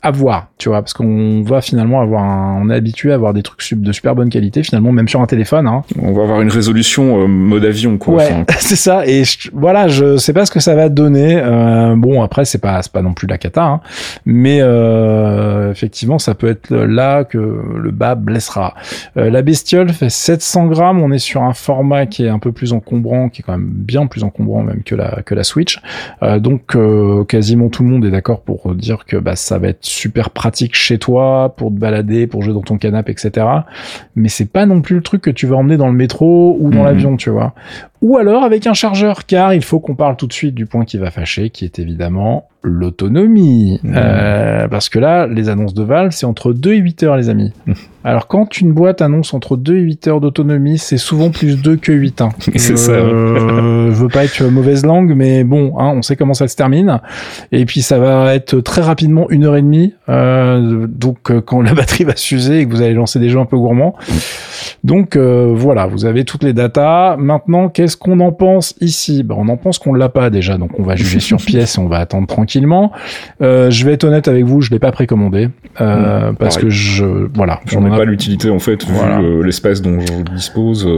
à 0.00 0.12
voir, 0.12 0.46
tu 0.58 0.68
vois, 0.68 0.80
parce 0.80 0.92
qu'on 0.92 1.42
va 1.42 1.60
finalement 1.60 2.00
avoir 2.00 2.22
un, 2.22 2.60
on 2.62 2.70
est 2.70 2.74
habitué 2.74 3.10
à 3.10 3.14
avoir 3.16 3.34
des 3.34 3.42
trucs 3.42 3.74
de 3.74 3.92
super 3.92 4.14
bonne 4.14 4.30
qualité, 4.30 4.62
finalement, 4.62 4.92
même 4.92 5.08
sur 5.08 5.20
un 5.20 5.26
téléphone, 5.26 5.66
hein. 5.66 5.82
On 6.00 6.12
va 6.12 6.22
avoir 6.22 6.40
une 6.40 6.50
résolution 6.50 7.22
euh, 7.22 7.26
mode 7.26 7.64
avion, 7.64 7.98
quoi. 7.98 8.14
Ouais, 8.14 8.28
Enfin, 8.30 8.44
c'est 8.60 8.76
ça. 8.76 9.06
Et 9.06 9.24
je- 9.24 9.50
voilà, 9.52 9.88
je 9.88 10.16
sais 10.16 10.32
pas 10.32 10.46
ce 10.46 10.52
que 10.52 10.60
ça 10.60 10.76
va 10.76 10.88
donner. 10.88 11.40
Euh, 11.42 11.96
bon, 11.96 12.22
après, 12.22 12.44
c'est 12.44 12.58
pas, 12.58 12.80
c'est 12.82 12.92
pas 12.92 13.02
non 13.02 13.12
plus 13.12 13.26
la 13.26 13.38
cata, 13.38 13.64
hein. 13.64 13.80
mais 14.24 14.60
euh, 14.60 15.70
effectivement, 15.72 16.18
ça 16.18 16.34
peut 16.34 16.48
être 16.48 16.70
là 16.70 17.24
que 17.24 17.38
le 17.38 17.90
bas 17.90 18.14
blessera. 18.14 18.74
Euh, 19.16 19.30
la 19.30 19.42
bestiole 19.42 19.90
fait 19.90 20.10
700 20.10 20.66
grammes. 20.66 21.00
On 21.02 21.10
est 21.12 21.18
sur 21.18 21.42
un 21.42 21.54
format 21.54 22.06
qui 22.06 22.24
est 22.24 22.28
un 22.28 22.38
peu 22.38 22.52
plus 22.52 22.72
encombrant, 22.72 23.28
qui 23.28 23.40
est 23.42 23.44
quand 23.44 23.52
même 23.58 23.68
bien 23.68 24.06
plus 24.06 24.22
encombrant 24.24 24.62
même 24.62 24.82
que 24.84 24.94
la 24.94 25.22
que 25.24 25.34
la 25.34 25.42
Switch. 25.44 25.80
Euh, 26.22 26.38
donc, 26.38 26.76
euh, 26.76 27.24
quasiment 27.24 27.68
tout 27.68 27.82
le 27.82 27.88
monde 27.88 28.04
est 28.04 28.10
d'accord 28.10 28.42
pour 28.42 28.74
dire 28.74 29.04
que 29.06 29.16
bah, 29.16 29.34
ça 29.36 29.58
va 29.58 29.68
être 29.68 29.87
super 29.88 30.30
pratique 30.30 30.74
chez 30.74 30.98
toi 30.98 31.54
pour 31.56 31.70
te 31.70 31.78
balader, 31.78 32.26
pour 32.26 32.42
jouer 32.42 32.54
dans 32.54 32.62
ton 32.62 32.78
canapé, 32.78 33.12
etc. 33.12 33.46
Mais 34.14 34.28
c'est 34.28 34.50
pas 34.50 34.66
non 34.66 34.80
plus 34.80 34.96
le 34.96 35.02
truc 35.02 35.22
que 35.22 35.30
tu 35.30 35.46
vas 35.46 35.56
emmener 35.56 35.76
dans 35.76 35.88
le 35.88 35.92
métro 35.94 36.56
ou 36.60 36.70
dans 36.70 36.80
Mhm. 36.80 36.84
l'avion, 36.84 37.16
tu 37.16 37.30
vois. 37.30 37.54
Ou 38.00 38.16
alors 38.16 38.44
avec 38.44 38.66
un 38.66 38.74
chargeur, 38.74 39.26
car 39.26 39.54
il 39.54 39.62
faut 39.62 39.80
qu'on 39.80 39.94
parle 39.96 40.16
tout 40.16 40.26
de 40.26 40.32
suite 40.32 40.54
du 40.54 40.66
point 40.66 40.84
qui 40.84 40.98
va 40.98 41.10
fâcher, 41.10 41.50
qui 41.50 41.64
est 41.64 41.78
évidemment 41.78 42.44
l'autonomie. 42.62 43.78
Mhm. 43.82 43.94
Euh, 43.96 44.68
parce 44.68 44.88
que 44.88 44.98
là, 44.98 45.26
les 45.26 45.48
annonces 45.48 45.74
de 45.74 45.82
Valve, 45.84 46.10
c'est 46.10 46.26
entre 46.26 46.52
2 46.52 46.72
et 46.74 46.76
8 46.78 47.02
heures, 47.04 47.16
les 47.16 47.28
amis. 47.28 47.52
Mhm. 47.66 47.74
Alors 48.04 48.26
quand 48.26 48.60
une 48.60 48.72
boîte 48.72 49.02
annonce 49.02 49.34
entre 49.34 49.56
2 49.56 49.76
et 49.76 49.80
8 49.80 50.08
heures 50.08 50.20
d'autonomie, 50.20 50.78
c'est 50.78 50.96
souvent 50.96 51.30
plus 51.30 51.60
2 51.60 51.76
que 51.76 51.92
8. 51.92 52.20
Hein. 52.20 52.30
C'est 52.56 52.58
Je- 52.72 52.76
ça. 52.76 52.92
Je 52.98 53.90
veux 53.92 54.08
pas 54.08 54.24
être 54.24 54.42
mauvaise 54.44 54.84
langue, 54.84 55.14
mais 55.14 55.44
bon, 55.44 55.74
hein, 55.78 55.92
on 55.96 56.02
sait 56.02 56.16
comment 56.16 56.34
ça 56.34 56.48
se 56.48 56.56
termine. 56.56 57.00
Et 57.52 57.64
puis 57.64 57.82
ça 57.82 57.98
va 57.98 58.34
être 58.34 58.60
très 58.60 58.82
rapidement 58.82 59.28
une 59.30 59.44
heure 59.44 59.56
et 59.56 59.62
demie. 59.62 59.94
Euh, 60.08 60.86
donc 60.88 61.30
euh, 61.30 61.40
quand 61.40 61.60
la 61.62 61.74
batterie 61.74 62.04
va 62.04 62.16
s'user 62.16 62.60
et 62.60 62.66
que 62.66 62.70
vous 62.72 62.82
allez 62.82 62.94
lancer 62.94 63.18
des 63.18 63.28
jeux 63.28 63.40
un 63.40 63.44
peu 63.46 63.56
gourmands. 63.58 63.94
Donc 64.84 65.16
euh, 65.16 65.52
voilà, 65.54 65.86
vous 65.86 66.04
avez 66.06 66.24
toutes 66.24 66.44
les 66.44 66.52
datas. 66.52 67.16
Maintenant, 67.16 67.68
qu'est-ce 67.68 67.87
qu'on 67.96 68.20
en 68.20 68.32
pense 68.32 68.74
ici? 68.80 69.22
Ben, 69.22 69.34
On 69.38 69.48
en 69.48 69.56
pense 69.56 69.78
qu'on 69.78 69.92
l'a 69.94 70.08
pas 70.08 70.30
déjà, 70.30 70.58
donc 70.58 70.70
on 70.78 70.82
va 70.82 70.96
juger 70.96 71.20
sur 71.20 71.36
pièce 71.44 71.76
et 71.76 71.80
on 71.80 71.88
va 71.88 71.98
attendre 71.98 72.26
tranquillement. 72.26 72.92
Euh, 73.42 73.70
je 73.70 73.84
vais 73.84 73.92
être 73.94 74.04
honnête 74.04 74.28
avec 74.28 74.44
vous, 74.44 74.60
je 74.60 74.70
l'ai 74.70 74.78
pas 74.78 74.92
précommandé 74.92 75.48
euh, 75.80 76.32
parce 76.32 76.56
pareil. 76.56 76.68
que 76.68 76.70
je 76.74 77.04
voilà, 77.34 77.60
J'en 77.66 77.86
ai 77.86 77.90
pas 77.90 78.04
l'utilité 78.04 78.50
en 78.50 78.58
fait, 78.58 78.84
vu 78.84 78.92
Voilà. 78.92 79.20
euh, 79.20 79.42
l'espace 79.44 79.82
dont 79.82 79.98
je 80.00 80.32
dispose. 80.34 80.88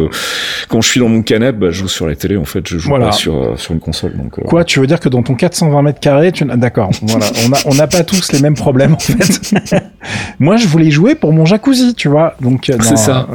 quand 0.69 0.81
je 0.81 0.89
suis 0.89 1.01
dans 1.01 1.09
mon 1.09 1.23
canapé, 1.23 1.59
bah, 1.59 1.67
je 1.71 1.81
joue 1.81 1.89
sur 1.89 2.07
la 2.07 2.15
télé 2.17 2.37
en 2.37 2.45
fait, 2.45 2.67
je 2.69 2.79
joue 2.79 2.89
Voilà. 2.91 3.07
pas 3.07 3.13
sur, 3.13 3.59
sur 3.59 3.73
une 3.75 3.81
console. 3.81 4.17
Donc, 4.17 4.39
euh, 4.39 4.43
Quoi, 4.43 4.65
tu 4.65 4.81
veux 4.81 4.87
dire 4.87 5.01
que 5.01 5.09
dans 5.09 5.23
ton 5.23 5.35
420 5.35 5.83
mètres 5.83 6.01
carrés, 6.01 6.33
tu. 6.33 6.45
D'accord, 6.45 6.91
voilà, 7.03 7.27
on 7.49 7.53
a, 7.53 7.59
on 7.67 7.75
n'a 7.75 7.87
pas 7.87 8.03
tous 8.05 8.33
les 8.33 8.41
mêmes 8.41 8.55
problèmes 8.55 8.95
en 8.95 8.99
fait. 8.99 9.55
Moi, 10.39 10.57
je 10.57 10.67
voulais 10.67 10.91
jouer 10.91 11.15
pour 11.15 11.33
mon 11.33 11.45
jacuzzi, 11.45 11.95
tu 11.95 12.09
vois. 12.09 12.35
Donc 12.41 12.71
C'est 12.81 12.97
ça. 12.97 13.27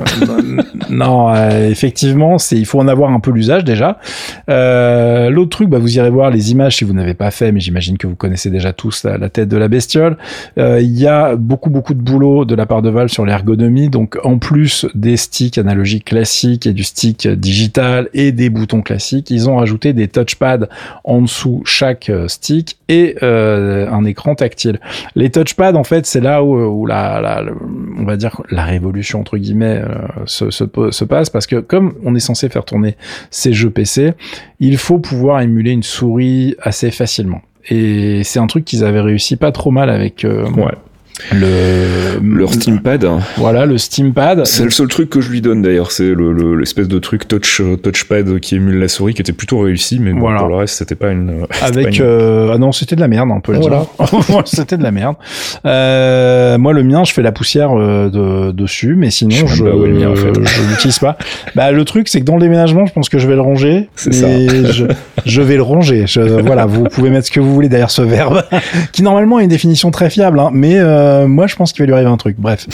non, 0.89 1.33
effectivement, 1.69 2.37
c'est 2.37 2.57
il 2.57 2.65
faut 2.65 2.79
en 2.79 2.87
avoir 2.87 3.11
un 3.11 3.19
peu 3.19 3.31
l'usage 3.31 3.44
déjà. 3.63 3.99
Euh, 4.49 5.29
L'autre 5.29 5.49
truc, 5.49 5.69
bah, 5.69 5.79
vous 5.79 5.97
irez 5.97 6.09
voir 6.09 6.29
les 6.31 6.51
images 6.51 6.77
si 6.77 6.83
vous 6.83 6.93
n'avez 6.93 7.13
pas 7.13 7.31
fait, 7.31 7.51
mais 7.51 7.59
j'imagine 7.59 7.97
que 7.97 8.07
vous 8.07 8.15
connaissez 8.15 8.49
déjà 8.49 8.73
tous 8.73 9.03
la, 9.03 9.29
tête 9.29 9.49
de 9.49 9.57
la 9.57 9.67
bestiole. 9.67 10.17
Euh, 10.57 10.79
Il 10.81 10.97
y 10.97 11.07
a 11.07 11.35
beaucoup 11.35 11.69
beaucoup 11.69 11.93
de 11.93 12.01
boulot 12.01 12.45
de 12.45 12.55
la 12.55 12.65
part 12.65 12.81
de 12.81 12.89
Valve 12.89 13.09
sur 13.09 13.25
l'ergonomie. 13.25 13.89
Donc 13.89 14.17
en 14.23 14.37
plus 14.37 14.85
des 14.95 15.17
sticks 15.17 15.57
analogiques 15.57 16.05
classiques 16.05 16.67
et 16.67 16.73
du 16.73 16.83
stick 16.83 17.27
digital 17.27 18.09
et 18.13 18.31
des 18.31 18.49
boutons 18.49 18.81
classiques, 18.81 19.29
ils 19.31 19.49
ont 19.49 19.57
rajouté 19.57 19.93
des 19.93 20.07
touchpads 20.07 20.67
en 21.03 21.21
dessous 21.21 21.61
chaque 21.65 22.09
euh, 22.09 22.27
stick 22.27 22.77
et 22.87 23.15
un 23.21 24.05
écran 24.05 24.35
tactile. 24.35 24.79
Les 25.15 25.31
touchpads, 25.31 25.73
en 25.73 25.83
fait, 25.83 26.05
c'est 26.05 26.19
là 26.19 26.43
où, 26.43 26.55
où 26.55 26.85
la, 26.85 27.43
on 27.97 28.03
va 28.03 28.15
dire 28.15 28.41
la 28.51 28.63
révolution 28.63 29.19
entre 29.19 29.37
guillemets 29.37 29.81
se, 30.25 30.51
se, 30.51 30.63
se 30.91 31.05
passe 31.05 31.29
parce 31.29 31.47
que 31.47 31.55
comme 31.57 31.95
on 32.03 32.15
est 32.15 32.19
censé 32.19 32.49
faire 32.49 32.65
tourner 32.65 32.95
ces 33.35 33.51
jeux 33.51 33.69
PC, 33.69 34.13
il 34.61 34.77
faut 34.77 34.97
pouvoir 34.97 35.41
émuler 35.41 35.71
une 35.71 35.83
souris 35.83 36.55
assez 36.61 36.89
facilement. 36.89 37.41
Et 37.69 38.23
c'est 38.23 38.39
un 38.39 38.47
truc 38.47 38.63
qu'ils 38.63 38.85
avaient 38.85 39.01
réussi 39.01 39.35
pas 39.35 39.51
trop 39.51 39.71
mal 39.71 39.89
avec 39.89 40.23
euh, 40.23 40.49
Ouais. 40.51 40.71
Le 41.33 42.19
Leur 42.21 42.53
Steampad, 42.53 43.07
Voilà 43.37 43.65
le 43.65 43.77
Steampad. 43.77 44.45
c'est 44.45 44.63
le 44.63 44.69
seul 44.69 44.87
truc 44.87 45.09
que 45.09 45.21
je 45.21 45.29
lui 45.31 45.41
donne 45.41 45.61
d'ailleurs, 45.61 45.91
c'est 45.91 46.13
le- 46.13 46.31
le- 46.33 46.55
l'espèce 46.57 46.87
de 46.87 46.99
truc 46.99 47.27
touch 47.27 47.61
euh, 47.61 47.77
touchpad 47.77 48.39
qui 48.39 48.55
émule 48.55 48.79
la 48.79 48.87
souris, 48.87 49.13
qui 49.13 49.21
était 49.21 49.31
plutôt 49.33 49.59
réussi, 49.59 49.99
mais 49.99 50.11
bon, 50.13 50.19
Voilà. 50.21 50.39
pour 50.39 50.47
le 50.49 50.55
reste, 50.55 50.75
c'était 50.77 50.95
pas 50.95 51.11
une. 51.11 51.45
pas 51.59 51.67
avec 51.67 51.97
une- 51.97 52.03
euh, 52.05 52.51
ah 52.53 52.57
non 52.57 52.71
c'était 52.71 52.95
de 52.95 53.01
la 53.01 53.07
merde 53.07 53.29
on 53.33 53.39
peut 53.41 53.53
le 53.53 53.59
Voilà. 53.59 53.85
dire 53.99 54.41
c'était 54.45 54.77
de 54.77 54.83
la 54.83 54.91
merde 54.91 55.15
euh, 55.65 56.57
moi 56.57 56.73
le 56.73 56.83
mien 56.83 57.03
je 57.03 57.13
fais 57.13 57.21
la 57.21 57.31
poussière 57.31 57.73
de, 57.75 58.51
dessus 58.51 58.95
mais 58.97 59.09
sinon 59.09 59.31
Je 59.35 59.45
je 59.47 59.63
le 59.63 60.07
en 60.07 60.15
fait. 60.15 60.31
je 60.43 60.69
l'utilise 60.69 60.99
pas 60.99 61.17
bah 61.55 61.71
le 61.71 61.83
truc 61.85 62.07
c'est 62.07 62.19
que 62.19 62.25
dans 62.25 62.35
le 62.35 62.41
déménagement 62.41 62.85
je 62.85 62.93
pense 62.93 63.09
que 63.09 63.17
je 63.19 63.27
vais 63.27 63.35
le 63.35 63.41
ranger 63.41 63.89
C'est 63.95 64.09
mais 64.21 64.71
je, 64.71 64.85
je 65.25 65.41
vais 65.41 65.55
le 65.55 65.61
ranger 65.63 66.05
voilà 66.43 66.65
vous 66.65 66.83
pouvez 66.83 67.09
mettre 67.09 67.27
ce 67.27 67.31
que 67.31 67.39
vous 67.39 67.53
voulez 67.53 67.69
derrière 67.69 67.89
ce 67.91 68.01
verbe 68.01 68.43
qui 68.91 69.01
normalement 69.03 69.37
a 69.37 69.43
une 69.43 69.49
définition 69.49 69.91
très 69.91 70.09
fiable 70.09 70.39
hein, 70.39 70.49
mais 70.53 70.75
euh, 70.77 71.04
moi 71.27 71.47
je 71.47 71.55
pense 71.55 71.73
qu'il 71.73 71.81
va 71.83 71.87
lui 71.87 71.93
arriver 71.93 72.09
un 72.09 72.17
truc 72.17 72.37
bref 72.39 72.67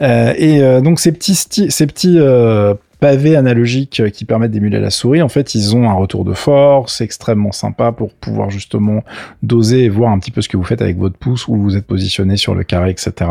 Euh, 0.00 0.32
et 0.36 0.62
euh, 0.62 0.80
donc 0.80 0.98
ces 0.98 1.12
petits 1.12 1.34
ces 1.34 1.86
petits 1.86 2.18
euh, 2.18 2.74
pavés 3.02 3.34
analogiques 3.34 3.98
euh, 3.98 4.10
qui 4.10 4.24
permettent 4.24 4.52
d'émuler 4.52 4.78
la 4.78 4.90
souris, 4.90 5.22
en 5.22 5.28
fait, 5.28 5.56
ils 5.56 5.74
ont 5.74 5.90
un 5.90 5.92
retour 5.94 6.24
de 6.24 6.34
force 6.34 7.00
extrêmement 7.00 7.50
sympa 7.50 7.90
pour 7.90 8.14
pouvoir 8.14 8.48
justement 8.48 9.02
doser 9.42 9.84
et 9.84 9.88
voir 9.88 10.12
un 10.12 10.20
petit 10.20 10.30
peu 10.30 10.40
ce 10.40 10.48
que 10.48 10.56
vous 10.56 10.62
faites 10.62 10.80
avec 10.82 10.98
votre 10.98 11.16
pouce, 11.16 11.48
où 11.48 11.56
vous 11.56 11.76
êtes 11.76 11.84
positionné 11.84 12.36
sur 12.36 12.54
le 12.54 12.62
carré, 12.62 12.90
etc. 12.90 13.28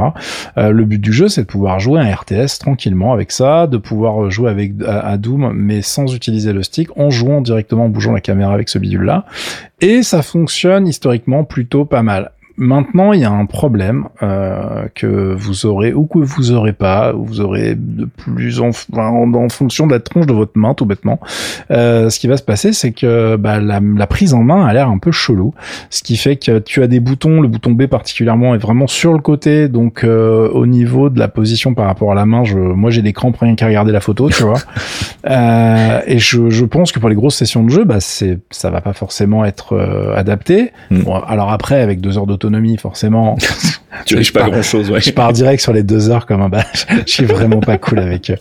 Euh, 0.58 0.72
le 0.72 0.84
but 0.84 1.00
du 1.00 1.14
jeu, 1.14 1.30
c'est 1.30 1.44
de 1.44 1.48
pouvoir 1.48 1.80
jouer 1.80 2.02
un 2.02 2.14
RTS 2.14 2.60
tranquillement 2.60 3.14
avec 3.14 3.32
ça, 3.32 3.66
de 3.66 3.78
pouvoir 3.78 4.30
jouer 4.30 4.50
avec 4.52 4.74
à, 4.86 5.08
à 5.08 5.16
Doom, 5.18 5.54
mais 5.56 5.82
sans 5.82 6.14
utiliser 6.14 6.52
le 6.52 6.64
stick, 6.64 6.90
en 6.98 7.10
jouant 7.10 7.40
directement, 7.40 7.86
en 7.86 7.90
bougeant 7.90 8.12
la 8.12 8.22
caméra 8.22 8.54
avec 8.54 8.68
ce 8.68 8.78
bidule-là. 8.78 9.26
Et 9.80 10.04
ça 10.04 10.22
fonctionne 10.22 10.86
historiquement 10.86 11.46
plutôt 11.46 11.86
pas 11.86 12.04
mal. 12.04 12.32
Maintenant, 12.58 13.14
il 13.14 13.22
y 13.22 13.26
a 13.26 13.32
un 13.32 13.46
problème 13.46 14.06
euh, 14.24 14.86
que 14.94 15.34
vous 15.34 15.66
aurez 15.66 15.94
ou 15.94 16.06
que 16.06 16.20
vous 16.20 16.52
aurez 16.52 16.74
pas, 16.74 17.14
ou 17.14 17.26
vous 17.26 17.42
aurez 17.42 17.76
de 17.76 18.06
plus 18.06 18.62
en, 18.62 18.72
en, 18.96 19.34
en 19.34 19.50
fonction 19.50 19.88
de 19.88 19.94
la 19.94 20.00
tronche 20.00 20.26
de 20.26 20.34
votre 20.34 20.58
main, 20.58 20.74
tout 20.74 20.86
bêtement. 20.86 21.20
Euh, 21.72 22.10
ce 22.10 22.20
qui 22.20 22.28
va 22.28 22.38
se 22.38 22.44
passer, 22.44 22.74
c'est 22.74 22.92
que 22.92 23.36
bah, 23.36 23.60
la, 23.60 23.80
la 23.80 24.08
prise 24.08 24.34
en 24.34 24.44
main 24.44 24.66
a 24.66 24.74
l'air 24.74 24.90
un 24.90 24.98
peu 24.98 25.12
chelou, 25.12 25.54
ce 25.90 26.04
qui 26.04 26.18
fait 26.18 26.36
que 26.36 26.60
tu 26.60 26.84
as 26.84 26.88
des 26.88 27.00
boutons, 27.00 27.42
le 27.42 27.48
bouton 27.48 27.72
B 27.72 27.88
particulièrement 27.88 28.56
est 28.56 28.60
vraiment 28.60 28.88
sur 28.88 29.14
le 29.14 29.20
côté, 29.20 29.68
donc 29.68 30.04
euh, 30.04 30.50
au 30.50 30.66
niveau 30.66 31.10
de 31.10 31.20
la 31.20 31.28
position 31.28 31.74
par 31.74 31.86
rapport 31.86 32.12
à 32.12 32.16
la 32.16 32.26
main, 32.26 32.44
je, 32.44 32.58
moi 32.58 32.92
j'ai 32.92 33.02
des 33.02 33.14
crampes 33.14 33.38
rien 33.38 33.56
qu'à 33.56 33.68
regarder 33.68 33.92
la 33.92 34.02
photo, 34.02 34.30
tu 34.30 34.44
vois. 34.44 34.60
Euh, 35.30 36.02
et 36.08 36.18
je, 36.18 36.50
je 36.50 36.66
pense 36.66 36.92
que 36.92 37.00
pour 37.00 37.08
les 37.08 37.14
grosses 37.14 37.36
sessions 37.36 37.64
de 37.64 37.70
jeu, 37.70 37.84
bah 37.84 38.00
c'est 38.00 38.40
ça 38.50 38.72
va 38.72 38.82
pas 38.82 38.94
forcément 38.94 39.46
être 39.46 39.74
euh, 39.74 40.16
adapté. 40.16 40.72
Mm. 40.90 41.02
Bon, 41.02 41.16
alors 41.16 41.52
après, 41.52 41.80
avec 41.80 42.02
deux 42.02 42.18
heures 42.18 42.26
d'autonomie, 42.42 42.78
forcément, 42.78 43.38
tu 44.06 44.16
risques 44.16 44.34
pas 44.34 44.50
grand 44.50 44.62
chose, 44.62 44.90
ouais. 44.92 45.02
je 45.02 45.12
pars 45.12 45.34
direct 45.34 45.62
sur 45.62 45.74
les 45.74 45.84
deux 45.84 46.10
heures 46.10 46.26
comme 46.26 46.42
un 46.42 46.50
bah, 46.50 46.64
je 47.06 47.12
suis 47.12 47.26
vraiment 47.26 47.60
pas 47.60 47.78
cool 47.78 48.00
avec 48.00 48.32
eux. 48.32 48.38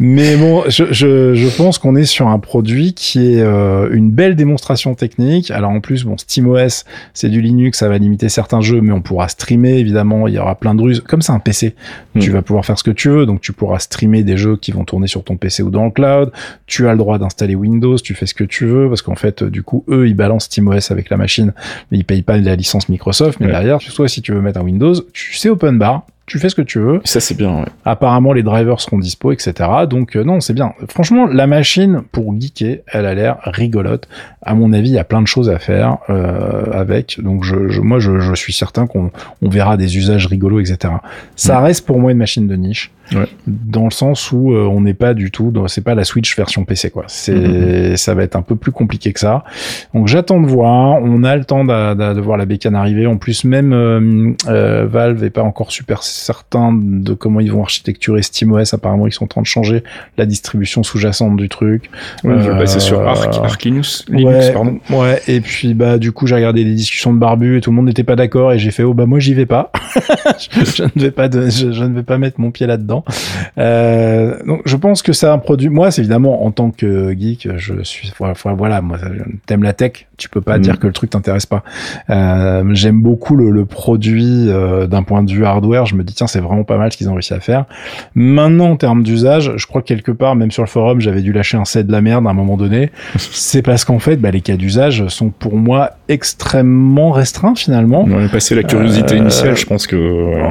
Mais 0.00 0.36
bon, 0.36 0.64
je, 0.68 0.92
je, 0.92 1.34
je 1.34 1.56
pense 1.56 1.78
qu'on 1.78 1.94
est 1.96 2.04
sur 2.04 2.28
un 2.28 2.38
produit 2.38 2.94
qui 2.94 3.34
est 3.34 3.40
euh, 3.42 3.88
une 3.92 4.10
belle 4.10 4.34
démonstration 4.36 4.94
technique. 4.94 5.50
Alors 5.50 5.70
en 5.70 5.80
plus, 5.80 6.04
bon, 6.04 6.16
SteamOS, 6.16 6.84
c'est 7.12 7.28
du 7.28 7.40
Linux, 7.40 7.78
ça 7.78 7.88
va 7.88 7.98
limiter 7.98 8.28
certains 8.28 8.60
jeux, 8.60 8.80
mais 8.80 8.92
on 8.92 9.02
pourra 9.02 9.28
streamer 9.28 9.78
évidemment. 9.78 10.26
Il 10.28 10.34
y 10.34 10.38
aura 10.38 10.54
plein 10.54 10.74
de 10.74 10.82
ruses. 10.82 11.02
Comme 11.06 11.22
c'est 11.22 11.32
un 11.32 11.38
PC, 11.38 11.74
tu 12.18 12.30
Mm. 12.30 12.32
vas 12.32 12.42
pouvoir 12.42 12.64
faire 12.64 12.78
ce 12.78 12.84
que 12.84 12.90
tu 12.90 13.08
veux. 13.10 13.26
Donc 13.26 13.40
tu 13.40 13.52
pourras 13.52 13.78
streamer 13.78 14.22
des 14.22 14.36
jeux 14.36 14.56
qui 14.56 14.72
vont 14.72 14.84
tourner 14.84 15.06
sur 15.06 15.22
ton 15.24 15.36
PC 15.36 15.62
ou 15.62 15.70
dans 15.70 15.84
le 15.84 15.90
cloud. 15.90 16.30
Tu 16.66 16.88
as 16.88 16.92
le 16.92 16.98
droit 16.98 17.18
d'installer 17.18 17.54
Windows, 17.54 17.96
tu 17.98 18.14
fais 18.14 18.26
ce 18.26 18.34
que 18.34 18.44
tu 18.44 18.66
veux 18.66 18.88
parce 18.88 19.02
qu'en 19.02 19.14
fait, 19.16 19.42
euh, 19.42 19.50
du 19.50 19.62
coup, 19.62 19.84
eux, 19.88 20.08
ils 20.08 20.14
balancent 20.14 20.44
SteamOS 20.44 20.90
avec 20.90 21.10
la 21.10 21.16
machine, 21.16 21.52
mais 21.90 21.98
ils 21.98 22.04
payent 22.04 22.22
pas 22.22 22.36
la 22.38 22.56
licence 22.56 22.88
Microsoft. 22.88 23.38
Mais 23.40 23.46
Ouais. 23.46 23.52
derrière, 23.52 23.80
soit 23.82 24.08
si 24.08 24.22
tu 24.22 24.32
veux 24.32 24.40
mettre 24.40 24.60
un 24.60 24.64
Windows, 24.64 24.93
Tu 25.12 25.34
sais 25.34 25.48
open 25.48 25.78
bar, 25.78 26.06
tu 26.26 26.38
fais 26.38 26.48
ce 26.48 26.54
que 26.54 26.62
tu 26.62 26.78
veux. 26.78 27.00
Ça, 27.04 27.20
c'est 27.20 27.36
bien, 27.36 27.54
ouais. 27.60 27.66
Apparemment, 27.84 28.32
les 28.32 28.42
drivers 28.42 28.80
seront 28.80 28.98
dispo, 28.98 29.30
etc. 29.32 29.52
Donc, 29.88 30.16
euh, 30.16 30.24
non, 30.24 30.40
c'est 30.40 30.54
bien. 30.54 30.72
Franchement, 30.88 31.26
la 31.26 31.46
machine, 31.46 32.02
pour 32.12 32.34
geeker, 32.40 32.78
elle 32.86 33.04
a 33.04 33.14
l'air 33.14 33.36
rigolote. 33.44 34.08
À 34.40 34.54
mon 34.54 34.72
avis, 34.72 34.88
il 34.88 34.94
y 34.94 34.98
a 34.98 35.04
plein 35.04 35.20
de 35.20 35.26
choses 35.26 35.50
à 35.50 35.58
faire 35.58 35.98
euh, 36.08 36.64
avec. 36.72 37.20
Donc, 37.22 37.44
je, 37.44 37.68
je 37.68 37.80
moi, 37.82 37.98
je, 37.98 38.20
je, 38.20 38.34
suis 38.34 38.54
certain 38.54 38.86
qu'on 38.86 39.10
on 39.42 39.48
verra 39.50 39.76
des 39.76 39.98
usages 39.98 40.26
rigolos, 40.26 40.60
etc. 40.60 40.94
Ça 41.36 41.60
Mm. 41.60 41.64
reste 41.64 41.86
pour 41.86 41.98
moi 42.00 42.10
une 42.12 42.18
machine 42.18 42.48
de 42.48 42.56
niche. 42.56 42.90
Ouais. 43.12 43.26
Dans 43.46 43.84
le 43.84 43.90
sens 43.90 44.32
où 44.32 44.52
euh, 44.52 44.64
on 44.66 44.80
n'est 44.80 44.94
pas 44.94 45.14
du 45.14 45.30
tout, 45.30 45.52
c'est 45.68 45.84
pas 45.84 45.94
la 45.94 46.04
Switch 46.04 46.36
version 46.36 46.64
PC, 46.64 46.90
quoi. 46.90 47.04
C'est, 47.08 47.34
Mhm. 47.34 47.96
ça 47.96 48.14
va 48.14 48.22
être 48.22 48.36
un 48.36 48.42
peu 48.42 48.56
plus 48.56 48.72
compliqué 48.72 49.12
que 49.12 49.20
ça. 49.20 49.44
Donc, 49.92 50.08
j'attends 50.08 50.40
de 50.40 50.46
voir. 50.46 51.00
On 51.02 51.22
a 51.24 51.36
le 51.36 51.44
temps 51.44 51.64
de, 51.64 52.20
voir 52.20 52.36
la 52.38 52.46
bécane 52.46 52.74
arriver. 52.74 53.06
En 53.06 53.16
plus, 53.16 53.44
même 53.44 53.72
euh, 53.72 54.32
euh, 54.48 54.86
Valve 54.86 55.22
est 55.24 55.30
pas 55.30 55.42
encore 55.42 55.70
super 55.72 56.02
certain 56.02 56.72
de 56.72 57.12
comment 57.14 57.40
ils 57.40 57.52
vont 57.52 57.62
architecturer 57.62 58.22
SteamOS. 58.22 58.74
Apparemment, 58.74 59.06
ils 59.06 59.12
sont 59.12 59.24
en 59.24 59.28
train 59.28 59.42
de 59.42 59.46
changer 59.46 59.82
la 60.16 60.26
distribution 60.26 60.82
sous-jacente 60.82 61.36
du 61.36 61.48
truc. 61.48 61.90
Vais 62.22 62.30
Euh, 62.30 62.58
passer 62.58 62.80
sur 62.80 63.00
Arc, 63.06 63.34
Arc 63.42 63.64
Linux, 63.64 64.04
Linux, 64.08 64.50
pardon. 64.50 64.78
ouais, 64.90 65.20
et 65.28 65.40
puis 65.40 65.74
bah 65.74 65.98
du 65.98 66.12
coup 66.12 66.26
j'ai 66.26 66.34
regardé 66.36 66.64
des 66.64 66.74
discussions 66.74 67.12
de 67.12 67.18
barbu 67.18 67.56
et 67.56 67.60
tout 67.60 67.70
le 67.70 67.76
monde 67.76 67.86
n'était 67.86 68.04
pas 68.04 68.16
d'accord 68.16 68.52
et 68.52 68.58
j'ai 68.58 68.70
fait 68.70 68.82
oh 68.84 68.94
bah 68.94 69.06
moi 69.06 69.18
j'y 69.18 69.34
vais 69.34 69.46
pas, 69.46 69.72
je, 70.38 70.64
je 70.64 70.82
ne 70.84 71.02
vais 71.02 71.10
pas 71.10 71.28
de, 71.28 71.48
je, 71.48 71.72
je 71.72 71.84
ne 71.84 71.94
vais 71.94 72.02
pas 72.02 72.18
mettre 72.18 72.40
mon 72.40 72.50
pied 72.50 72.66
là-dedans. 72.66 72.93
Euh, 73.58 74.36
donc 74.46 74.62
je 74.64 74.76
pense 74.76 75.02
que 75.02 75.12
c'est 75.12 75.26
un 75.26 75.38
produit. 75.38 75.68
Moi 75.68 75.90
c'est 75.90 76.02
évidemment 76.02 76.44
en 76.44 76.50
tant 76.50 76.70
que 76.70 77.12
geek, 77.18 77.48
je 77.56 77.82
suis 77.82 78.12
voilà, 78.18 78.80
moi 78.82 78.98
t'aimes 79.46 79.62
la 79.62 79.72
tech, 79.72 80.06
tu 80.16 80.28
peux 80.28 80.40
pas 80.40 80.56
Mhm. 80.56 80.62
dire 80.62 80.78
que 80.78 80.86
le 80.86 80.92
truc 80.92 81.10
t'intéresse 81.10 81.46
pas. 81.46 81.62
Euh, 82.10 82.62
J'aime 82.74 83.00
beaucoup 83.02 83.36
le, 83.36 83.50
le 83.50 83.64
produit 83.64 84.46
euh, 84.48 84.86
d'un 84.86 85.02
point 85.02 85.22
de 85.22 85.30
vue 85.32 85.44
hardware. 85.44 85.86
Je 85.86 85.94
me 85.96 86.04
dis 86.04 86.14
tiens 86.14 86.26
c'est 86.26 86.40
vraiment 86.40 86.64
pas 86.64 86.76
mal 86.78 86.92
ce 86.92 86.96
qu'ils 86.96 87.08
ont 87.08 87.14
réussi 87.14 87.34
à 87.34 87.40
faire. 87.40 87.64
Maintenant 88.14 88.70
en 88.70 88.76
termes 88.76 89.02
d'usage, 89.02 89.52
je 89.56 89.66
crois 89.66 89.82
que 89.82 89.86
quelque 89.86 90.12
part 90.12 90.36
même 90.36 90.50
sur 90.50 90.62
le 90.62 90.68
forum 90.68 91.00
j'avais 91.00 91.22
dû 91.22 91.32
lâcher 91.32 91.56
un 91.56 91.64
set 91.64 91.86
de 91.86 91.92
la 91.92 92.00
merde 92.00 92.26
à 92.26 92.30
un 92.30 92.34
moment 92.34 92.56
donné. 92.56 92.90
c'est 93.18 93.62
parce 93.62 93.84
qu'en 93.84 93.98
fait 93.98 94.16
bah, 94.16 94.30
les 94.30 94.40
cas 94.40 94.56
d'usage 94.56 95.06
sont 95.08 95.30
pour 95.30 95.56
moi 95.56 95.92
extrêmement 96.08 97.10
restreints 97.10 97.54
finalement. 97.54 98.04
On 98.08 98.20
est 98.24 98.28
passé 98.30 98.54
la 98.54 98.62
curiosité 98.62 99.14
Euh, 99.14 99.18
initiale, 99.18 99.56
je 99.56 99.66
pense 99.66 99.86
que. 99.86 99.96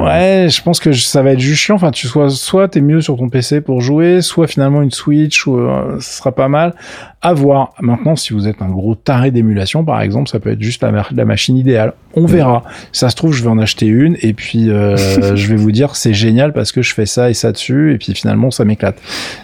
Ouais, 0.04 0.48
je 0.48 0.62
pense 0.62 0.80
que 0.80 0.92
ça 0.92 1.22
va 1.22 1.32
être 1.32 1.40
juste 1.40 1.60
chiant. 1.62 1.74
Enfin, 1.76 1.90
tu 1.90 2.06
sois, 2.06 2.28
soit 2.34 2.68
t'es 2.68 2.80
mieux 2.80 3.00
sur 3.00 3.16
ton 3.16 3.28
PC 3.28 3.60
pour 3.60 3.80
jouer, 3.80 4.20
soit 4.22 4.46
finalement 4.46 4.82
une 4.82 4.90
Switch, 4.90 5.46
ou 5.46 5.58
euh, 5.58 5.98
ce 6.00 6.18
sera 6.18 6.32
pas 6.32 6.48
mal. 6.48 6.74
À 7.22 7.32
voir. 7.32 7.72
Maintenant, 7.80 8.16
si 8.16 8.32
vous 8.34 8.46
êtes 8.48 8.60
un 8.62 8.68
gros 8.68 8.94
taré 8.94 9.30
d'émulation, 9.30 9.84
par 9.84 10.00
exemple, 10.00 10.28
ça 10.28 10.40
peut 10.40 10.50
être 10.50 10.62
juste 10.62 10.82
la, 10.82 10.92
ma- 10.92 11.06
la 11.12 11.24
machine 11.24 11.56
idéale. 11.56 11.94
On 12.16 12.26
verra. 12.26 12.62
Ça 12.92 13.10
se 13.10 13.16
trouve, 13.16 13.32
je 13.32 13.42
vais 13.42 13.48
en 13.50 13.58
acheter 13.58 13.86
une, 13.86 14.16
et 14.22 14.32
puis 14.34 14.70
euh, 14.70 14.96
je 15.36 15.46
vais 15.48 15.56
vous 15.56 15.72
dire, 15.72 15.96
c'est 15.96 16.14
génial 16.14 16.52
parce 16.52 16.72
que 16.72 16.82
je 16.82 16.94
fais 16.94 17.06
ça 17.06 17.30
et 17.30 17.34
ça 17.34 17.52
dessus, 17.52 17.92
et 17.92 17.98
puis 17.98 18.14
finalement, 18.14 18.50
ça 18.50 18.64
m'éclate. 18.64 18.96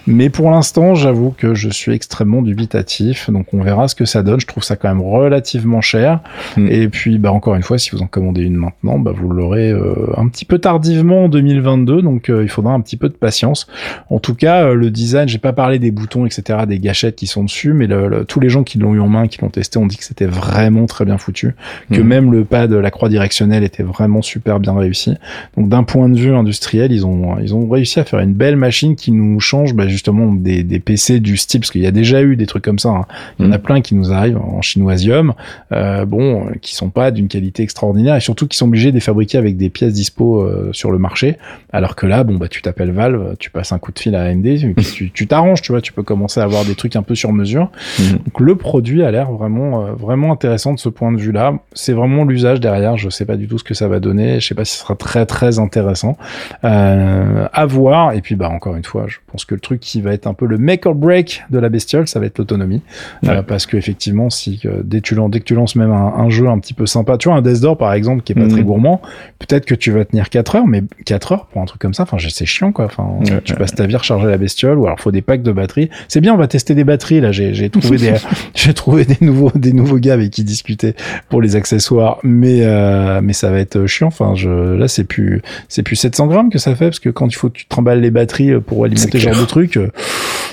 Mais 0.07 0.31
pour 0.31 0.51
l'instant, 0.51 0.95
j'avoue 0.95 1.35
que 1.37 1.55
je 1.55 1.69
suis 1.69 1.93
extrêmement 1.93 2.43
dubitatif, 2.43 3.31
donc 3.31 3.53
on 3.53 3.63
verra 3.63 3.89
ce 3.89 3.95
que 3.95 4.05
ça 4.05 4.23
donne. 4.23 4.41
Je 4.41 4.47
trouve 4.47 4.63
ça 4.63 4.77
quand 4.77 4.89
même 4.89 5.01
relativement 5.03 5.81
cher. 5.81 6.21
Mm. 6.57 6.69
Et 6.71 6.89
puis, 6.89 7.19
bah, 7.19 7.33
encore 7.33 7.55
une 7.55 7.63
fois, 7.63 7.79
si 7.79 7.91
vous 7.91 8.03
en 8.03 8.07
commandez 8.07 8.43
une 8.43 8.57
maintenant, 8.57 8.99
bah, 8.99 9.13
vous 9.15 9.29
l'aurez 9.31 9.71
euh, 9.71 9.95
un 10.17 10.29
petit 10.29 10.45
peu 10.45 10.59
tardivement 10.59 11.25
en 11.25 11.29
2022, 11.29 12.03
donc 12.03 12.29
euh, 12.31 12.43
il 12.43 12.49
faudra 12.49 12.73
un 12.73 12.81
petit 12.81 12.97
peu 12.97 13.09
de 13.09 13.15
patience. 13.15 13.67
En 14.11 14.19
tout 14.19 14.35
cas, 14.35 14.65
euh, 14.67 14.75
le 14.75 14.91
design, 14.91 15.29
j'ai 15.29 15.39
pas 15.39 15.53
parlé 15.53 15.79
des 15.79 15.91
boutons, 15.91 16.27
etc., 16.27 16.61
des 16.69 16.79
gâchettes 16.79 17.17
qui 17.17 17.27
sont 17.27 17.45
dessus, 17.45 17.73
mais 17.73 17.87
le, 17.87 18.09
le- 18.09 18.25
tous 18.25 18.41
les 18.41 18.49
gens 18.49 18.63
qui 18.63 18.79
l'ont 18.79 18.95
eu 18.95 19.01
en 19.01 19.09
main, 19.09 19.27
qui 19.29 19.39
l'ont 19.41 19.49
testé, 19.49 19.79
ont 19.79 19.87
dit 19.87 19.97
que 19.97 20.05
c'était 20.05 20.27
vraiment 20.27 20.87
très 20.87 21.05
bien 21.05 21.19
foutu, 21.19 21.55
que 21.93 22.01
Mhm. 22.01 22.07
même 22.07 22.33
le 22.33 22.45
pad, 22.69 22.73
la 22.73 22.91
croix 22.91 23.09
directionnelle 23.09 23.65
était 23.65 23.83
vraiment 23.83 24.23
super 24.23 24.61
bien 24.61 24.75
réussi. 24.77 25.15
Donc 25.57 25.69
d'un 25.69 25.83
point 25.83 26.09
de 26.09 26.19
vue 26.19 26.35
industriel, 26.35 26.93
ils 26.93 27.07
ont 27.07 27.39
ils 27.39 27.55
ont 27.55 27.69
réussi 27.69 28.01
à 28.01 28.05
faire 28.05 28.21
une 28.21 28.35
belle 28.35 28.57
machine 28.57 28.97
qui 28.97 29.13
nous 29.13 29.41
change 29.41 29.75
bah, 29.75 29.89
justement 29.89 30.33
des, 30.33 30.63
des 30.63 30.79
PC 30.81 31.21
du 31.21 31.37
style, 31.37 31.61
parce 31.61 31.71
qu'il 31.71 31.83
y 31.83 31.87
a 31.87 31.91
déjà 31.91 32.23
eu 32.23 32.37
des 32.37 32.47
trucs 32.47 32.65
comme 32.65 32.79
ça. 32.79 32.91
hein. 32.91 33.05
Il 33.39 33.45
y 33.47 33.49
en 33.49 33.53
a 33.53 33.57
Mhm. 33.59 33.63
plein 33.63 33.81
qui 33.81 33.95
nous 33.95 34.13
arrivent 34.13 34.39
en 34.39 34.61
chinoisium, 34.63 35.35
euh, 35.73 36.05
bon, 36.05 36.47
qui 36.61 36.75
sont 36.75 36.91
pas 36.91 37.11
d'une 37.11 37.29
qualité 37.29 37.63
extraordinaire 37.63 38.17
et 38.17 38.21
surtout 38.21 38.47
qui 38.49 38.57
sont 38.57 38.67
obligés 38.67 38.91
de 38.91 38.97
les 38.97 39.01
fabriquer 39.01 39.39
avec 39.39 39.57
des 39.57 39.71
pièces 39.71 39.93
dispo 39.93 40.41
euh, 40.43 40.71
sur 40.73 40.91
le 40.91 40.99
marché. 40.99 41.37
Alors 41.73 41.95
que 41.97 42.07
là, 42.07 42.25
bon 42.25 42.37
bah 42.37 42.49
tu 42.49 42.63
t'appelles 42.63 42.91
Valve, 42.91 43.37
tu 43.39 43.51
passes 43.51 43.73
un 43.73 43.79
coup 43.79 43.93
de 43.93 43.99
fil 43.99 44.15
à 44.15 44.23
AMD, 44.25 44.75
tu 44.95 45.11
tu 45.13 45.27
t'arranges, 45.27 45.63
tu 45.63 45.73
vois, 45.73 45.81
tu 45.81 45.93
peux 45.93 46.03
commencer 46.03 46.41
à 46.41 46.45
avoir 46.45 46.65
des 46.65 46.75
trucs 46.75 46.97
un 46.97 47.03
peu 47.03 47.15
sur 47.15 47.33
mesure. 47.33 47.71
Mhm. 47.99 48.19
Donc 48.25 48.41
le 48.41 48.57
produit 48.57 49.03
a 49.05 49.11
l'air 49.11 49.31
vraiment 49.31 49.85
euh, 49.87 49.93
vraiment 49.93 50.33
intéressant 50.33 50.75
de 50.75 50.79
ce 50.81 50.89
point 50.89 51.13
de 51.13 51.19
vue-là. 51.19 51.55
C'est 51.75 51.93
vraiment 51.93 52.25
l'usage 52.25 52.50
derrière. 52.59 52.97
Je 52.97 53.09
sais 53.11 53.25
pas 53.25 53.37
du 53.37 53.47
tout 53.47 53.59
ce 53.59 53.65
que 53.65 53.75
ça 53.75 53.87
va 53.87 54.01
donner. 54.01 54.41
Je 54.41 54.49
sais 54.49 54.55
pas 54.57 54.65
si 54.65 54.73
ce 54.75 54.81
sera 54.81 54.97
très 54.97 55.27
très 55.27 55.61
intéressant 55.61 56.17
euh, 56.65 57.47
à 57.53 57.67
voir. 57.67 58.13
Et 58.13 58.21
puis 58.21 58.35
bah 58.35 58.49
encore 58.49 58.77
une 58.77 58.85
fois, 58.85 59.05
je 59.09 59.19
pense 59.31 59.45
que 59.45 59.55
le 59.55 59.61
truc 59.61 59.81
qui 59.81 60.01
va 60.01 60.13
être 60.13 60.27
un 60.27 60.35
peu 60.35 60.47
le 60.47 60.59
make 60.59 60.87
or 60.87 60.95
break 60.95 61.45
de 61.51 61.59
la 61.59 61.69
bestiole, 61.69 62.09
ça 62.09 62.21
va 62.21 62.27
être 62.27 62.39
l'autonomie, 62.39 62.83
Ouais. 63.23 63.31
Euh, 63.31 63.43
parce 63.43 63.67
que 63.67 63.77
effectivement, 63.77 64.31
si 64.31 64.61
euh, 64.65 64.81
dès, 64.83 65.01
que 65.01 65.07
tu 65.07 65.15
lan- 65.15 65.29
dès 65.29 65.41
que 65.41 65.45
tu 65.45 65.55
lances 65.55 65.77
même 65.77 65.91
un, 65.93 66.15
un 66.17 66.31
jeu 66.31 66.49
un 66.49 66.59
petit 66.59 66.75
peu 66.75 66.87
sympa, 66.87 67.17
tu 67.19 67.29
vois 67.29 67.37
un 67.39 67.43
Death 67.43 67.61
Door 67.61 67.77
par 67.77 67.93
exemple 67.93 68.23
qui 68.23 68.33
est 68.33 68.35
pas 68.35 68.49
très 68.49 68.63
gourmand, 68.63 69.01
peut-être 69.39 69.67
que 69.67 69.75
tu 69.75 69.91
vas 69.91 70.05
tenir 70.05 70.29
4 70.31 70.57
heures, 70.57 70.67
mais 70.67 70.83
4 71.05 71.33
heures 71.33 71.47
pour 71.47 71.61
un 71.63 71.65
truc 71.67 71.81
comme 71.81 71.95
ça, 71.95 72.05
enfin 72.05 72.17
c'est 72.29 72.47
chiant 72.47 72.73
quoi. 72.73 72.87
Enfin, 72.87 73.07
Ouais, 73.21 73.41
tu 73.45 73.53
ouais, 73.53 73.59
passes 73.59 73.75
ta 73.75 73.87
vie 73.87 73.95
à 73.95 73.99
recharger 73.99 74.27
la 74.27 74.39
bestiole, 74.39 74.79
ou 74.79 74.87
alors 74.87 74.99
faut 75.01 75.11
des 75.11 75.23
packs 75.23 75.43
de 75.43 75.53
batteries. 75.53 75.91
C'est 76.09 76.21
bien, 76.21 76.35
on 76.35 76.39
va 76.39 76.49
tester 76.49 76.75
des 76.75 76.85
batteries 76.85 77.21
là. 77.21 77.33
J'ai 77.33 77.55
j'ai 77.55 77.69
trouvé 77.71 77.97
des 77.99 78.15
j'ai 78.55 78.73
trouvé 78.75 79.05
des 79.05 79.19
nouveaux 79.21 79.53
des 79.55 79.73
nouveaux 79.73 79.99
gars 79.99 80.15
avec 80.15 80.31
qui 80.31 80.45
discuter 80.45 80.95
pour 81.29 81.43
les 81.43 81.57
accessoires, 81.57 82.19
mais 82.23 82.40
euh, 82.45 83.21
mais 83.23 83.33
ça 83.33 83.51
va 83.51 83.59
être 83.59 83.87
chiant. 83.87 84.09
Enfin, 84.09 84.35
je 84.35 84.49
là 84.49 84.89
c'est 84.89 85.05
plus 85.05 85.43
c'est 85.69 85.83
plus 85.83 85.97
700 85.97 86.27
grammes 86.27 86.51
que 86.51 86.59
ça 86.59 86.75
fait 86.75 86.87
parce 86.87 87.01
que 87.01 87.11
quand 87.11 87.27
il 87.27 87.35
faut 87.35 87.49
que 87.49 87.59
tu 87.59 87.67
te 87.67 87.75
remballes 87.75 88.01
les 88.01 88.11
batteries 88.11 88.61
pour 88.61 88.85
alimenter 88.85 89.19
ce 89.19 89.19
genre 89.19 89.41
de 89.41 89.45
truc, 89.45 89.77
euh, 89.77 89.91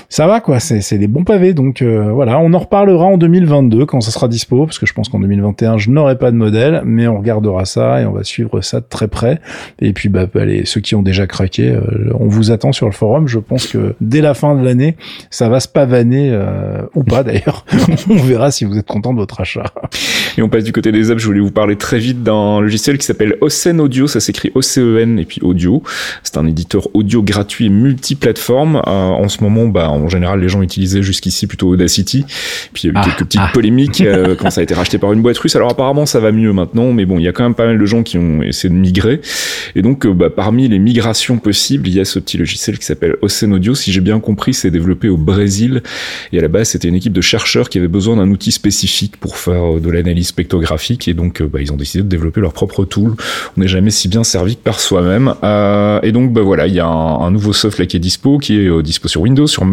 ça 0.08 0.26
va 0.26 0.40
quoi. 0.40 0.58
C'est 0.60 0.98
des 0.98 1.06
bons 1.06 1.24
pavés. 1.24 1.52
Donc 1.52 1.82
euh, 1.82 2.10
voilà, 2.12 2.38
on 2.40 2.52
en 2.54 2.58
reparlera 2.58 3.04
en 3.04 3.18
2022 3.18 3.84
quand 3.86 4.00
ça 4.00 4.10
sera 4.10 4.28
dispo 4.28 4.64
parce 4.64 4.78
que 4.78 4.86
je 4.86 4.94
pense 4.94 5.08
qu'en 5.08 5.20
2021 5.20 5.78
je 5.78 5.90
n'aurai 5.90 6.16
pas 6.16 6.30
de 6.30 6.36
modèle, 6.36 6.82
mais 6.84 7.06
on 7.08 7.18
regardera 7.18 7.64
ça 7.64 8.00
et 8.00 8.06
on 8.06 8.12
va 8.12 8.24
suivre 8.24 8.60
ça 8.62 8.80
de 8.80 8.86
très 8.88 9.08
près. 9.08 9.40
Et 9.80 9.92
puis 9.92 10.08
bah 10.08 10.26
allez, 10.34 10.64
ceux 10.64 10.80
qui 10.80 10.94
ont 10.94 11.02
déjà 11.02 11.26
craqué, 11.26 11.70
euh, 11.70 12.10
on 12.18 12.26
vous 12.26 12.50
attend 12.50 12.72
sur 12.72 12.86
le 12.86 12.92
forum. 12.92 13.28
Je 13.28 13.38
pense 13.38 13.66
que 13.66 13.94
dès 14.00 14.20
la 14.20 14.34
fin 14.34 14.54
de 14.54 14.64
l'année, 14.64 14.96
ça 15.30 15.48
va 15.48 15.60
se 15.60 15.68
pavaner 15.68 16.30
euh, 16.32 16.82
ou 16.94 17.04
pas 17.04 17.22
d'ailleurs. 17.22 17.66
on 18.10 18.16
verra 18.16 18.50
si 18.50 18.64
vous 18.64 18.78
êtes 18.78 18.86
content 18.86 19.12
de 19.12 19.18
votre 19.18 19.40
achat. 19.40 19.64
Et 20.38 20.42
on 20.42 20.48
passe 20.48 20.64
du 20.64 20.72
côté 20.72 20.92
des 20.92 21.10
apps. 21.10 21.20
Je 21.20 21.26
voulais 21.26 21.40
vous 21.40 21.50
parler 21.50 21.76
très 21.76 21.98
vite 21.98 22.22
d'un 22.22 22.60
logiciel 22.60 22.96
qui 22.96 23.04
s'appelle 23.04 23.36
Ocen 23.40 23.80
Audio. 23.80 24.06
Ça 24.06 24.20
s'écrit 24.20 24.52
O-C-E-N 24.54 25.18
et 25.18 25.24
puis 25.24 25.40
Audio. 25.42 25.82
C'est 26.22 26.38
un 26.38 26.46
éditeur 26.46 26.88
audio 26.94 27.22
gratuit 27.22 27.66
et 27.66 27.70
multiplateforme. 27.70 28.76
Euh, 28.76 28.90
en 28.90 29.28
ce 29.28 29.42
moment, 29.42 29.66
bah, 29.66 29.88
en 30.04 30.08
général, 30.08 30.40
les 30.40 30.48
gens 30.48 30.62
utilisaient 30.62 31.02
jusqu'ici 31.02 31.46
plutôt 31.46 31.68
Audacity. 31.68 32.24
Puis 32.72 32.84
il 32.84 32.86
y 32.86 32.90
a 32.90 32.92
eu 32.92 32.94
Ah, 32.96 33.04
quelques 33.04 33.24
petites 33.24 33.40
ah. 33.42 33.50
polémiques 33.52 34.00
euh, 34.00 34.34
quand 34.38 34.50
ça 34.50 34.60
a 34.60 34.64
été 34.64 34.74
racheté 34.74 34.98
par 34.98 35.12
une 35.12 35.22
boîte 35.22 35.38
russe. 35.38 35.56
Alors 35.56 35.70
apparemment, 35.70 36.06
ça 36.06 36.20
va 36.20 36.32
mieux 36.32 36.52
maintenant, 36.52 36.92
mais 36.92 37.04
bon, 37.04 37.18
il 37.18 37.24
y 37.24 37.28
a 37.28 37.32
quand 37.32 37.42
même 37.42 37.54
pas 37.54 37.66
mal 37.66 37.78
de 37.78 37.86
gens 37.86 38.02
qui 38.02 38.18
ont 38.18 38.42
essayé 38.42 38.72
de 38.72 38.78
migrer. 38.78 39.20
Et 39.74 39.82
donc, 39.82 40.06
euh, 40.06 40.12
bah, 40.12 40.30
parmi 40.30 40.68
les 40.68 40.78
migrations 40.78 41.38
possibles, 41.38 41.88
il 41.88 41.94
y 41.94 42.00
a 42.00 42.04
ce 42.04 42.18
petit 42.18 42.38
logiciel 42.38 42.78
qui 42.78 42.84
s'appelle 42.84 43.16
Ocen 43.22 43.52
Audio. 43.52 43.74
Si 43.74 43.92
j'ai 43.92 44.00
bien 44.00 44.20
compris, 44.20 44.54
c'est 44.54 44.70
développé 44.70 45.08
au 45.08 45.16
Brésil. 45.16 45.82
Et 46.32 46.38
à 46.38 46.42
la 46.42 46.48
base, 46.48 46.70
c'était 46.70 46.88
une 46.88 46.94
équipe 46.94 47.12
de 47.12 47.20
chercheurs 47.20 47.68
qui 47.68 47.78
avait 47.78 47.88
besoin 47.88 48.16
d'un 48.16 48.30
outil 48.30 48.52
spécifique 48.52 49.16
pour 49.16 49.36
faire 49.36 49.76
euh, 49.76 49.80
de 49.80 49.90
l'analyse 49.90 50.28
spectrographique. 50.28 51.08
Et 51.08 51.14
donc, 51.14 51.42
bah, 51.42 51.60
ils 51.60 51.72
ont 51.72 51.76
décidé 51.76 52.02
de 52.02 52.08
développer 52.08 52.40
leur 52.40 52.52
propre 52.52 52.84
tool. 52.84 53.14
On 53.56 53.60
n'est 53.60 53.68
jamais 53.68 53.90
si 53.90 54.08
bien 54.08 54.24
servi 54.24 54.56
que 54.56 54.62
par 54.62 54.80
soi-même. 54.80 55.34
Euh, 55.44 56.00
et 56.02 56.12
donc, 56.12 56.32
bah, 56.32 56.42
voilà, 56.42 56.66
il 56.66 56.74
y 56.74 56.80
a 56.80 56.86
un, 56.86 57.20
un 57.20 57.30
nouveau 57.30 57.52
soft 57.52 57.78
là 57.78 57.86
qui 57.86 57.96
est 57.96 58.00
dispo, 58.00 58.38
qui 58.38 58.56
est 58.58 58.82
dispo 58.82 59.08
sur 59.08 59.22
Windows, 59.22 59.46
sur 59.46 59.64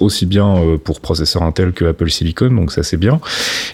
aussi 0.00 0.26
bien 0.26 0.56
euh, 0.56 0.78
pour 0.78 1.00
processeurs 1.00 1.42
Intel 1.42 1.72
que 1.72 1.84
Apple 1.84 2.10
Silicon. 2.10 2.50
Donc, 2.50 2.72
ça, 2.72 2.82
c'est 2.82 2.96
bien. 2.96 3.20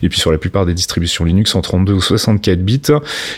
Et 0.02 0.08
puis, 0.08 0.20
sur 0.20 0.32
la 0.32 0.38
plupart 0.38 0.66
des 0.66 0.74
distributions 0.74 1.24
Linux 1.24 1.54
en 1.54 1.60
32 1.60 1.92
ou 1.92 2.00
64 2.00 2.64
bits, 2.64 2.80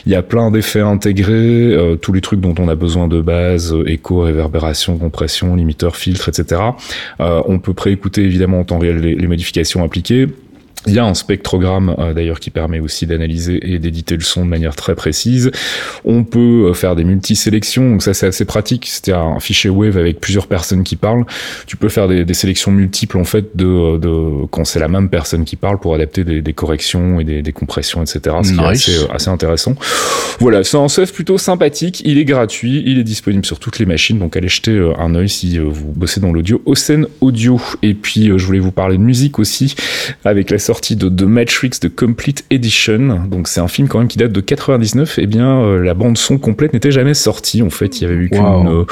il 0.07 0.13
y 0.13 0.15
a 0.15 0.23
plein 0.23 0.51
d'effets 0.51 0.81
intégrés, 0.81 1.75
euh, 1.75 1.97
tous 1.97 2.13
les 2.13 2.21
trucs 2.21 2.41
dont 2.41 2.55
on 2.59 2.69
a 2.69 2.75
besoin 2.75 3.09
de 3.09 3.21
base, 3.21 3.73
euh, 3.73 3.89
écho, 3.89 4.23
réverbération, 4.23 4.99
compression, 4.99 5.55
limiteur, 5.55 5.97
filtre, 5.97 6.29
etc. 6.29 6.61
On 7.19 7.59
peut 7.59 7.75
préécouter 7.75 8.23
évidemment 8.23 8.61
en 8.61 8.65
temps 8.65 8.79
réel 8.79 9.01
les 9.01 9.27
modifications 9.27 9.83
appliquées. 9.85 10.29
Il 10.87 10.95
y 10.95 10.99
a 10.99 11.05
un 11.05 11.13
spectrogramme 11.13 11.95
euh, 11.99 12.15
d'ailleurs 12.15 12.41
qui 12.41 12.49
permet 12.49 12.81
aussi 12.81 13.07
d'analyser 13.07 13.61
et 13.63 13.79
d'éditer 13.79 14.17
le 14.17 14.23
son 14.23 14.45
de 14.45 14.51
manière 14.51 14.75
très 14.75 14.95
précise. 14.95 15.51
On 16.07 16.25
peut 16.25 16.69
euh, 16.71 16.75
faire 16.75 16.97
des 16.97 17.05
multisélections, 17.05 17.91
donc 17.91 18.03
ça 18.03 18.15
c'est 18.15 18.27
assez 18.27 18.47
pratique. 18.47 18.87
C'était 18.87 19.13
un 19.13 19.39
fichier 19.41 19.69
wave 19.69 19.99
avec 19.99 20.21
plusieurs 20.21 20.47
personnes 20.47 20.83
qui 20.83 20.97
parlent. 20.97 21.27
Tu 21.67 21.77
peux 21.77 21.91
faire 21.91 22.09
des, 22.09 22.25
des 22.25 22.35
sélections 22.35 22.71
multiples 22.71 23.19
en 23.19 23.25
fait 23.25 23.55
de, 23.57 23.99
de 23.99 24.47
quand 24.47 24.65
c'est 24.65 24.81
la 24.81 24.89
même 24.89 25.11
personne 25.11 25.45
qui 25.45 25.57
parle 25.57 25.79
pour 25.79 25.95
adapter 25.95 26.25
des, 26.25 26.41
des 26.41 26.53
corrections 26.55 27.21
et 27.21 27.25
des, 27.25 27.43
des 27.43 27.53
compressions, 27.53 28.03
etc. 28.03 28.37
Ce 28.43 28.53
qui 28.53 28.59
est 28.59 28.65
assez, 28.65 28.99
euh, 29.01 29.13
assez 29.15 29.29
intéressant. 29.29 29.75
Voilà, 30.39 30.65
c'est 30.65 30.79
un 30.79 30.89
soft 30.89 31.15
plutôt 31.15 31.37
sympathique. 31.37 32.01
Il 32.07 32.17
est 32.17 32.25
gratuit, 32.25 32.83
il 32.87 32.99
est 32.99 33.05
disponible 33.05 33.45
sur 33.45 33.59
toutes 33.59 33.79
les 33.79 33.87
machines, 33.87 34.19
donc 34.19 34.35
allez 34.35 34.49
jeter 34.49 34.93
un 34.99 35.15
œil 35.15 35.29
si 35.29 35.59
vous 35.59 35.93
bossez 35.95 36.21
dans 36.21 36.33
l'audio. 36.33 36.63
Ocen 36.65 37.07
Audio. 37.21 37.61
Et 37.83 37.93
puis 37.93 38.31
je 38.35 38.47
voulais 38.47 38.61
vous 38.61 38.73
parler 38.73 38.97
de 38.97 39.03
musique 39.03 39.39
aussi 39.39 39.75
avec 40.25 40.51
la 40.51 40.59
sortie 40.71 40.95
de 40.95 41.09
The 41.09 41.23
Matrix 41.23 41.71
The 41.81 41.93
Complete 41.93 42.45
Edition. 42.49 43.25
Donc 43.29 43.49
c'est 43.49 43.59
un 43.59 43.67
film 43.67 43.89
quand 43.89 43.99
même 43.99 44.07
qui 44.07 44.19
date 44.19 44.31
de 44.31 44.41
99. 44.41 45.19
Et 45.19 45.23
eh 45.23 45.27
bien 45.27 45.61
euh, 45.61 45.83
la 45.83 45.95
bande 45.95 46.17
son 46.17 46.39
complète 46.39 46.75
n'était 46.75 46.93
jamais 46.93 47.15
sortie. 47.15 47.61
En 47.61 47.71
fait, 47.71 48.01
il 48.01 48.05
y 48.05 48.07
avait 48.07 48.15
eu 48.15 48.31
qu'une 48.31 48.69
euh, 48.69 48.85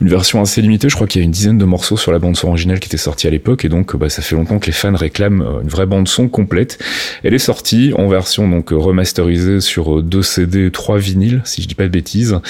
une 0.00 0.08
version 0.08 0.40
assez 0.40 0.60
limitée. 0.60 0.88
Je 0.88 0.96
crois 0.96 1.06
qu'il 1.06 1.20
y 1.20 1.22
a 1.22 1.24
une 1.24 1.30
dizaine 1.30 1.58
de 1.58 1.64
morceaux 1.64 1.96
sur 1.96 2.10
la 2.10 2.18
bande 2.18 2.36
son 2.36 2.48
originale 2.48 2.80
qui 2.80 2.88
était 2.88 2.96
sortie 2.96 3.28
à 3.28 3.30
l'époque. 3.30 3.64
Et 3.64 3.68
donc 3.68 3.94
bah, 3.94 4.08
ça 4.08 4.20
fait 4.20 4.34
longtemps 4.34 4.58
que 4.58 4.66
les 4.66 4.72
fans 4.72 4.96
réclament 4.96 5.46
une 5.62 5.68
vraie 5.68 5.86
bande 5.86 6.08
son 6.08 6.26
complète. 6.26 6.80
Elle 7.22 7.34
est 7.34 7.38
sortie 7.38 7.92
en 7.96 8.08
version 8.08 8.48
donc 8.48 8.70
remasterisée 8.70 9.60
sur 9.60 10.02
deux 10.02 10.22
CD, 10.22 10.72
trois 10.72 10.98
vinyles, 10.98 11.40
si 11.44 11.62
je 11.62 11.68
dis 11.68 11.76
pas 11.76 11.84
de 11.84 11.88
bêtises. 11.88 12.40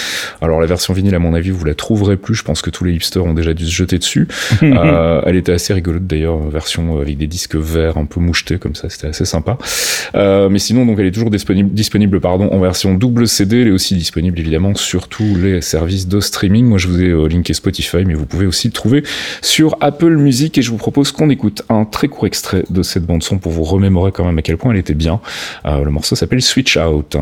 Alors 0.40 0.62
la 0.62 0.66
version 0.66 0.94
vinyle, 0.94 1.14
à 1.14 1.18
mon 1.18 1.34
avis, 1.34 1.50
vous 1.50 1.66
la 1.66 1.74
trouverez 1.74 2.16
plus. 2.16 2.36
Je 2.36 2.42
pense 2.42 2.62
que 2.62 2.70
tous 2.70 2.84
les 2.84 2.94
hipsters 2.94 3.22
ont 3.22 3.34
déjà 3.34 3.52
dû 3.52 3.66
se 3.66 3.70
jeter 3.70 3.98
dessus. 3.98 4.28
elle 4.62 5.36
était 5.36 5.52
assez 5.52 5.74
rigolote 5.74 6.06
d'ailleurs, 6.06 6.38
version 6.48 6.98
avec 6.98 7.18
des 7.18 7.26
disques 7.26 7.56
verts 7.56 7.98
un 7.98 8.06
peu 8.06 8.18
mouchetés 8.18 8.60
comme 8.62 8.74
ça. 8.74 8.88
C'était 8.88 9.08
assez 9.08 9.24
sympa. 9.24 9.58
Euh, 10.14 10.48
mais 10.48 10.58
sinon, 10.58 10.86
donc, 10.86 10.98
elle 10.98 11.06
est 11.06 11.12
toujours 11.12 11.30
disponible, 11.30 11.70
disponible 11.70 12.20
pardon, 12.20 12.48
en 12.50 12.60
version 12.60 12.94
double 12.94 13.28
CD. 13.28 13.62
Elle 13.62 13.68
est 13.68 13.72
aussi 13.72 13.96
disponible 13.96 14.38
évidemment 14.38 14.74
sur 14.74 15.08
tous 15.08 15.36
les 15.36 15.60
services 15.60 16.08
de 16.08 16.20
streaming. 16.20 16.64
Moi, 16.64 16.78
je 16.78 16.88
vous 16.88 17.02
ai 17.02 17.08
euh, 17.08 17.28
linké 17.28 17.52
Spotify, 17.54 18.04
mais 18.06 18.14
vous 18.14 18.26
pouvez 18.26 18.46
aussi 18.46 18.68
le 18.68 18.72
trouver 18.72 19.02
sur 19.42 19.76
Apple 19.80 20.16
Music. 20.16 20.56
Et 20.58 20.62
je 20.62 20.70
vous 20.70 20.76
propose 20.78 21.12
qu'on 21.12 21.28
écoute 21.30 21.62
un 21.68 21.84
très 21.84 22.08
court 22.08 22.26
extrait 22.26 22.64
de 22.70 22.82
cette 22.82 23.04
bande 23.04 23.22
son 23.22 23.38
pour 23.38 23.52
vous 23.52 23.64
remémorer 23.64 24.12
quand 24.12 24.24
même 24.24 24.38
à 24.38 24.42
quel 24.42 24.56
point 24.56 24.72
elle 24.72 24.78
était 24.78 24.94
bien. 24.94 25.20
Euh, 25.66 25.84
le 25.84 25.90
morceau 25.90 26.16
s'appelle 26.16 26.42
Switch 26.42 26.76
Out. 26.76 27.16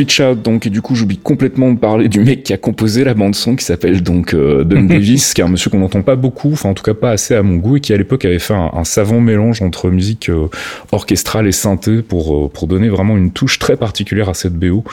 Switch 0.00 0.18
Out 0.20 0.40
donc 0.40 0.66
et 0.66 0.70
du 0.70 0.80
coup 0.80 0.94
j'oublie 0.94 1.18
complètement 1.18 1.70
de 1.70 1.78
parler 1.78 2.08
du 2.08 2.20
mec 2.20 2.42
qui 2.42 2.54
a 2.54 2.56
composé 2.56 3.04
la 3.04 3.12
bande 3.12 3.34
son 3.34 3.54
qui 3.54 3.66
s'appelle 3.66 4.02
donc 4.02 4.32
euh, 4.32 4.64
Don 4.64 4.82
Davis 4.88 5.34
qui 5.34 5.42
est 5.42 5.44
un 5.44 5.48
monsieur 5.48 5.70
qu'on 5.70 5.80
n'entend 5.80 6.00
pas 6.00 6.16
beaucoup 6.16 6.52
enfin 6.52 6.70
en 6.70 6.74
tout 6.74 6.82
cas 6.82 6.94
pas 6.94 7.10
assez 7.10 7.34
à 7.34 7.42
mon 7.42 7.56
goût 7.56 7.76
et 7.76 7.80
qui 7.80 7.92
à 7.92 7.98
l'époque 7.98 8.24
avait 8.24 8.38
fait 8.38 8.54
un, 8.54 8.82
savant 8.84 9.20
mélange 9.20 9.60
entre 9.60 9.90
musique 9.90 10.30
euh, 10.30 10.46
orchestrale 10.90 11.46
et 11.46 11.52
synthé 11.52 12.00
pour 12.00 12.34
euh, 12.34 12.48
pour 12.48 12.66
donner 12.66 12.88
vraiment 12.88 13.18
une 13.18 13.30
touche 13.30 13.58
très 13.58 13.76
particulière 13.76 14.30
à 14.30 14.34
cette 14.34 14.54
BO 14.54 14.84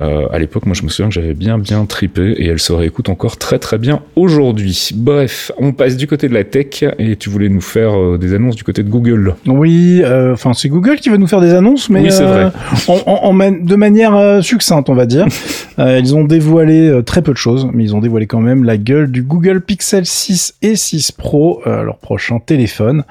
à 0.00 0.38
l'époque 0.40 0.66
moi 0.66 0.74
je 0.74 0.82
me 0.82 0.88
souviens 0.88 1.10
que 1.10 1.14
j'avais 1.14 1.34
bien 1.34 1.58
bien 1.58 1.86
tripé 1.86 2.32
et 2.36 2.46
elle 2.46 2.58
se 2.58 2.72
réécoute 2.72 3.08
encore 3.08 3.36
très 3.36 3.60
très 3.60 3.78
bien 3.78 4.00
aujourd'hui. 4.16 4.90
Bref 4.96 5.52
on 5.58 5.72
passe 5.72 5.96
du 5.96 6.08
côté 6.08 6.28
de 6.28 6.34
la 6.34 6.42
tech 6.42 6.82
et 6.98 7.14
tu 7.14 7.30
voulais 7.30 7.48
nous 7.48 7.60
faire 7.60 8.18
des 8.18 8.34
annonces 8.34 8.56
du 8.56 8.64
côté 8.64 8.82
de 8.82 8.90
Google. 8.90 9.36
Oui 9.46 10.02
enfin 10.04 10.54
c'est 10.54 10.68
Google 10.68 10.96
qui 10.96 11.08
va 11.08 11.18
nous 11.18 11.28
faire 11.28 11.40
des 11.40 11.54
annonces 11.54 11.88
mais 11.88 12.00
oui, 12.00 12.10
c'est 12.10 12.24
vrai. 12.24 12.50
En, 12.88 13.32
de 13.32 13.76
manière 13.76 14.42
succincte, 14.56 14.88
on 14.88 14.94
va 14.94 15.06
dire. 15.06 15.26
Euh, 15.78 15.98
ils 15.98 16.16
ont 16.16 16.24
dévoilé 16.24 16.88
euh, 16.88 17.02
très 17.02 17.20
peu 17.20 17.32
de 17.32 17.36
choses, 17.36 17.68
mais 17.70 17.84
ils 17.84 17.94
ont 17.94 18.00
dévoilé 18.00 18.26
quand 18.26 18.40
même 18.40 18.64
la 18.64 18.78
gueule 18.78 19.10
du 19.10 19.22
Google 19.22 19.60
Pixel 19.60 20.06
6 20.06 20.54
et 20.62 20.74
6 20.74 21.12
Pro, 21.12 21.60
euh, 21.66 21.82
leur 21.82 21.98
prochain 21.98 22.38
téléphone, 22.38 23.04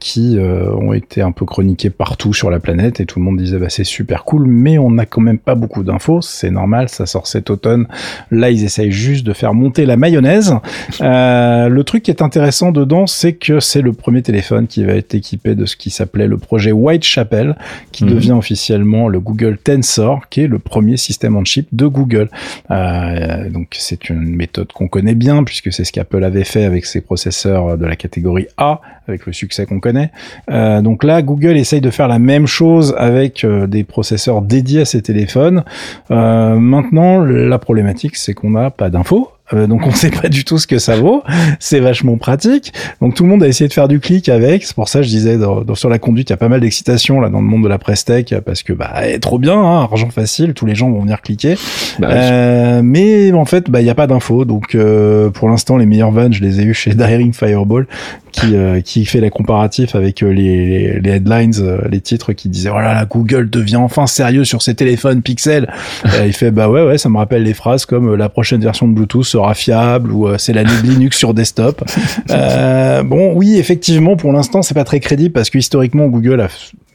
qui 0.00 0.38
ont 0.38 0.94
été 0.94 1.20
un 1.20 1.32
peu 1.32 1.44
chroniqués 1.44 1.90
partout 1.90 2.32
sur 2.32 2.48
la 2.48 2.60
planète 2.60 3.00
et 3.00 3.04
tout 3.04 3.18
le 3.18 3.26
monde 3.26 3.36
disait 3.36 3.58
bah 3.58 3.68
c'est 3.68 3.84
super 3.84 4.24
cool, 4.24 4.46
mais 4.46 4.78
on 4.78 4.90
n'a 4.90 5.04
quand 5.04 5.20
même 5.20 5.38
pas 5.38 5.54
beaucoup 5.54 5.82
d'infos. 5.82 6.22
C'est 6.22 6.50
normal, 6.50 6.88
ça 6.88 7.04
sort 7.04 7.26
cet 7.26 7.50
automne. 7.50 7.88
Là, 8.30 8.50
ils 8.50 8.64
essayent 8.64 8.90
juste 8.90 9.26
de 9.26 9.34
faire 9.34 9.52
monter 9.52 9.84
la 9.84 9.98
mayonnaise. 9.98 10.54
le 11.00 11.82
truc 11.82 12.04
qui 12.04 12.10
est 12.10 12.22
intéressant 12.22 12.72
dedans, 12.72 13.06
c'est 13.06 13.34
que 13.34 13.60
c'est 13.60 13.82
le 13.82 13.92
premier 13.92 14.22
téléphone 14.22 14.66
qui 14.66 14.82
va 14.82 14.94
être 14.94 15.14
équipé 15.14 15.54
de 15.54 15.66
ce 15.66 15.76
qui 15.76 15.90
s'appelait 15.90 16.26
le 16.26 16.38
projet 16.38 16.72
Whitechapel, 16.72 17.54
qui 17.92 18.04
mhm. 18.04 18.14
devient 18.14 18.32
officiellement 18.32 19.08
le 19.08 19.20
Google 19.20 19.58
Tensor 19.62 20.03
qui 20.30 20.42
est 20.42 20.46
le 20.46 20.58
premier 20.58 20.96
système 20.96 21.36
en 21.36 21.44
chip 21.44 21.68
de 21.72 21.86
Google. 21.86 22.28
Euh, 22.70 23.48
donc 23.50 23.68
c'est 23.72 24.08
une 24.08 24.34
méthode 24.34 24.72
qu'on 24.72 24.88
connaît 24.88 25.14
bien 25.14 25.44
puisque 25.44 25.72
c'est 25.72 25.84
ce 25.84 25.92
qu'Apple 25.92 26.24
avait 26.24 26.44
fait 26.44 26.64
avec 26.64 26.86
ses 26.86 27.00
processeurs 27.00 27.76
de 27.78 27.86
la 27.86 27.96
catégorie 27.96 28.46
A, 28.56 28.80
avec 29.08 29.26
le 29.26 29.32
succès 29.32 29.66
qu'on 29.66 29.80
connaît. 29.80 30.10
Euh, 30.50 30.82
donc 30.82 31.04
là, 31.04 31.22
Google 31.22 31.56
essaye 31.56 31.80
de 31.80 31.90
faire 31.90 32.08
la 32.08 32.18
même 32.18 32.46
chose 32.46 32.94
avec 32.98 33.44
euh, 33.44 33.66
des 33.66 33.84
processeurs 33.84 34.42
dédiés 34.42 34.82
à 34.82 34.84
ses 34.84 35.02
téléphones. 35.02 35.64
maintenant, 36.10 37.24
la 37.24 37.58
problématique, 37.58 38.16
c'est 38.16 38.34
qu'on 38.34 38.50
n'a 38.50 38.70
pas 38.70 38.90
d'infos 38.90 39.30
euh, 39.54 39.66
donc 39.66 39.86
on 39.86 39.92
sait 39.92 40.10
pas 40.10 40.28
du 40.28 40.44
tout 40.44 40.58
ce 40.58 40.66
que 40.66 40.78
ça 40.78 40.96
vaut. 40.96 41.22
C'est 41.58 41.80
vachement 41.80 42.16
pratique. 42.16 42.72
Donc 43.00 43.14
tout 43.14 43.22
le 43.22 43.28
monde 43.28 43.42
a 43.42 43.48
essayé 43.48 43.68
de 43.68 43.72
faire 43.72 43.88
du 43.88 44.00
clic 44.00 44.28
avec. 44.28 44.64
C'est 44.64 44.74
pour 44.74 44.88
ça 44.88 45.00
que 45.00 45.04
je 45.04 45.10
disais 45.10 45.38
dans, 45.38 45.74
sur 45.74 45.88
la 45.88 45.98
conduite, 45.98 46.30
il 46.30 46.32
y 46.32 46.34
a 46.34 46.38
pas 46.38 46.48
mal 46.48 46.60
d'excitation 46.60 47.20
là 47.20 47.28
dans 47.28 47.40
le 47.40 47.46
monde 47.46 47.62
de 47.62 47.68
la 47.68 47.78
presse 47.78 48.04
tech 48.04 48.34
parce 48.44 48.62
que 48.62 48.72
bah 48.72 48.92
trop 49.20 49.38
bien, 49.38 49.58
hein, 49.58 49.82
argent 49.82 50.10
facile, 50.10 50.54
tous 50.54 50.66
les 50.66 50.74
gens 50.74 50.90
vont 50.90 51.00
venir 51.00 51.22
cliquer. 51.22 51.56
Bah 51.98 52.08
euh, 52.10 52.80
mais 52.82 53.32
en 53.32 53.44
fait, 53.44 53.70
bah 53.70 53.80
il 53.80 53.86
y 53.86 53.90
a 53.90 53.94
pas 53.94 54.06
d'infos. 54.06 54.44
Donc 54.44 54.74
euh, 54.74 55.30
pour 55.30 55.48
l'instant, 55.48 55.76
les 55.76 55.86
meilleurs 55.86 56.10
vannes, 56.10 56.32
je 56.32 56.42
les 56.42 56.60
ai 56.60 56.64
eu 56.64 56.74
chez 56.74 56.94
Daring 56.94 57.32
Fireball 57.32 57.86
qui 58.32 58.56
qui 58.84 59.04
fait 59.04 59.20
la 59.20 59.30
comparatif 59.30 59.94
avec 59.94 60.20
les, 60.20 60.98
les, 60.98 61.10
headlines, 61.10 61.52
les 61.88 62.00
titres 62.00 62.32
qui 62.32 62.48
disaient 62.48 62.70
voilà 62.70 62.90
oh 62.90 62.94
là 62.94 63.06
Google 63.08 63.48
devient 63.48 63.76
enfin 63.76 64.08
sérieux 64.08 64.42
sur 64.42 64.60
ses 64.60 64.74
téléphones 64.74 65.22
Pixel. 65.22 65.72
il 66.04 66.32
fait 66.32 66.50
bah 66.50 66.68
ouais 66.68 66.84
ouais, 66.84 66.98
ça 66.98 67.08
me 67.08 67.16
rappelle 67.16 67.44
les 67.44 67.54
phrases 67.54 67.86
comme 67.86 68.16
la 68.16 68.28
prochaine 68.28 68.60
version 68.60 68.88
de 68.88 68.92
Bluetooth 68.92 69.22
sera 69.24 69.43
fiable 69.52 70.10
ou 70.10 70.26
euh, 70.26 70.38
c'est 70.38 70.54
la 70.54 70.62
Linux 70.62 71.18
sur 71.18 71.34
desktop. 71.34 71.84
Euh, 72.30 73.02
bon, 73.02 73.34
oui, 73.34 73.58
effectivement, 73.58 74.16
pour 74.16 74.32
l'instant, 74.32 74.62
c'est 74.62 74.74
pas 74.74 74.84
très 74.84 74.98
crédible 74.98 75.32
parce 75.32 75.50
que 75.50 75.58
historiquement, 75.58 76.06
Google 76.06 76.40
a 76.40 76.48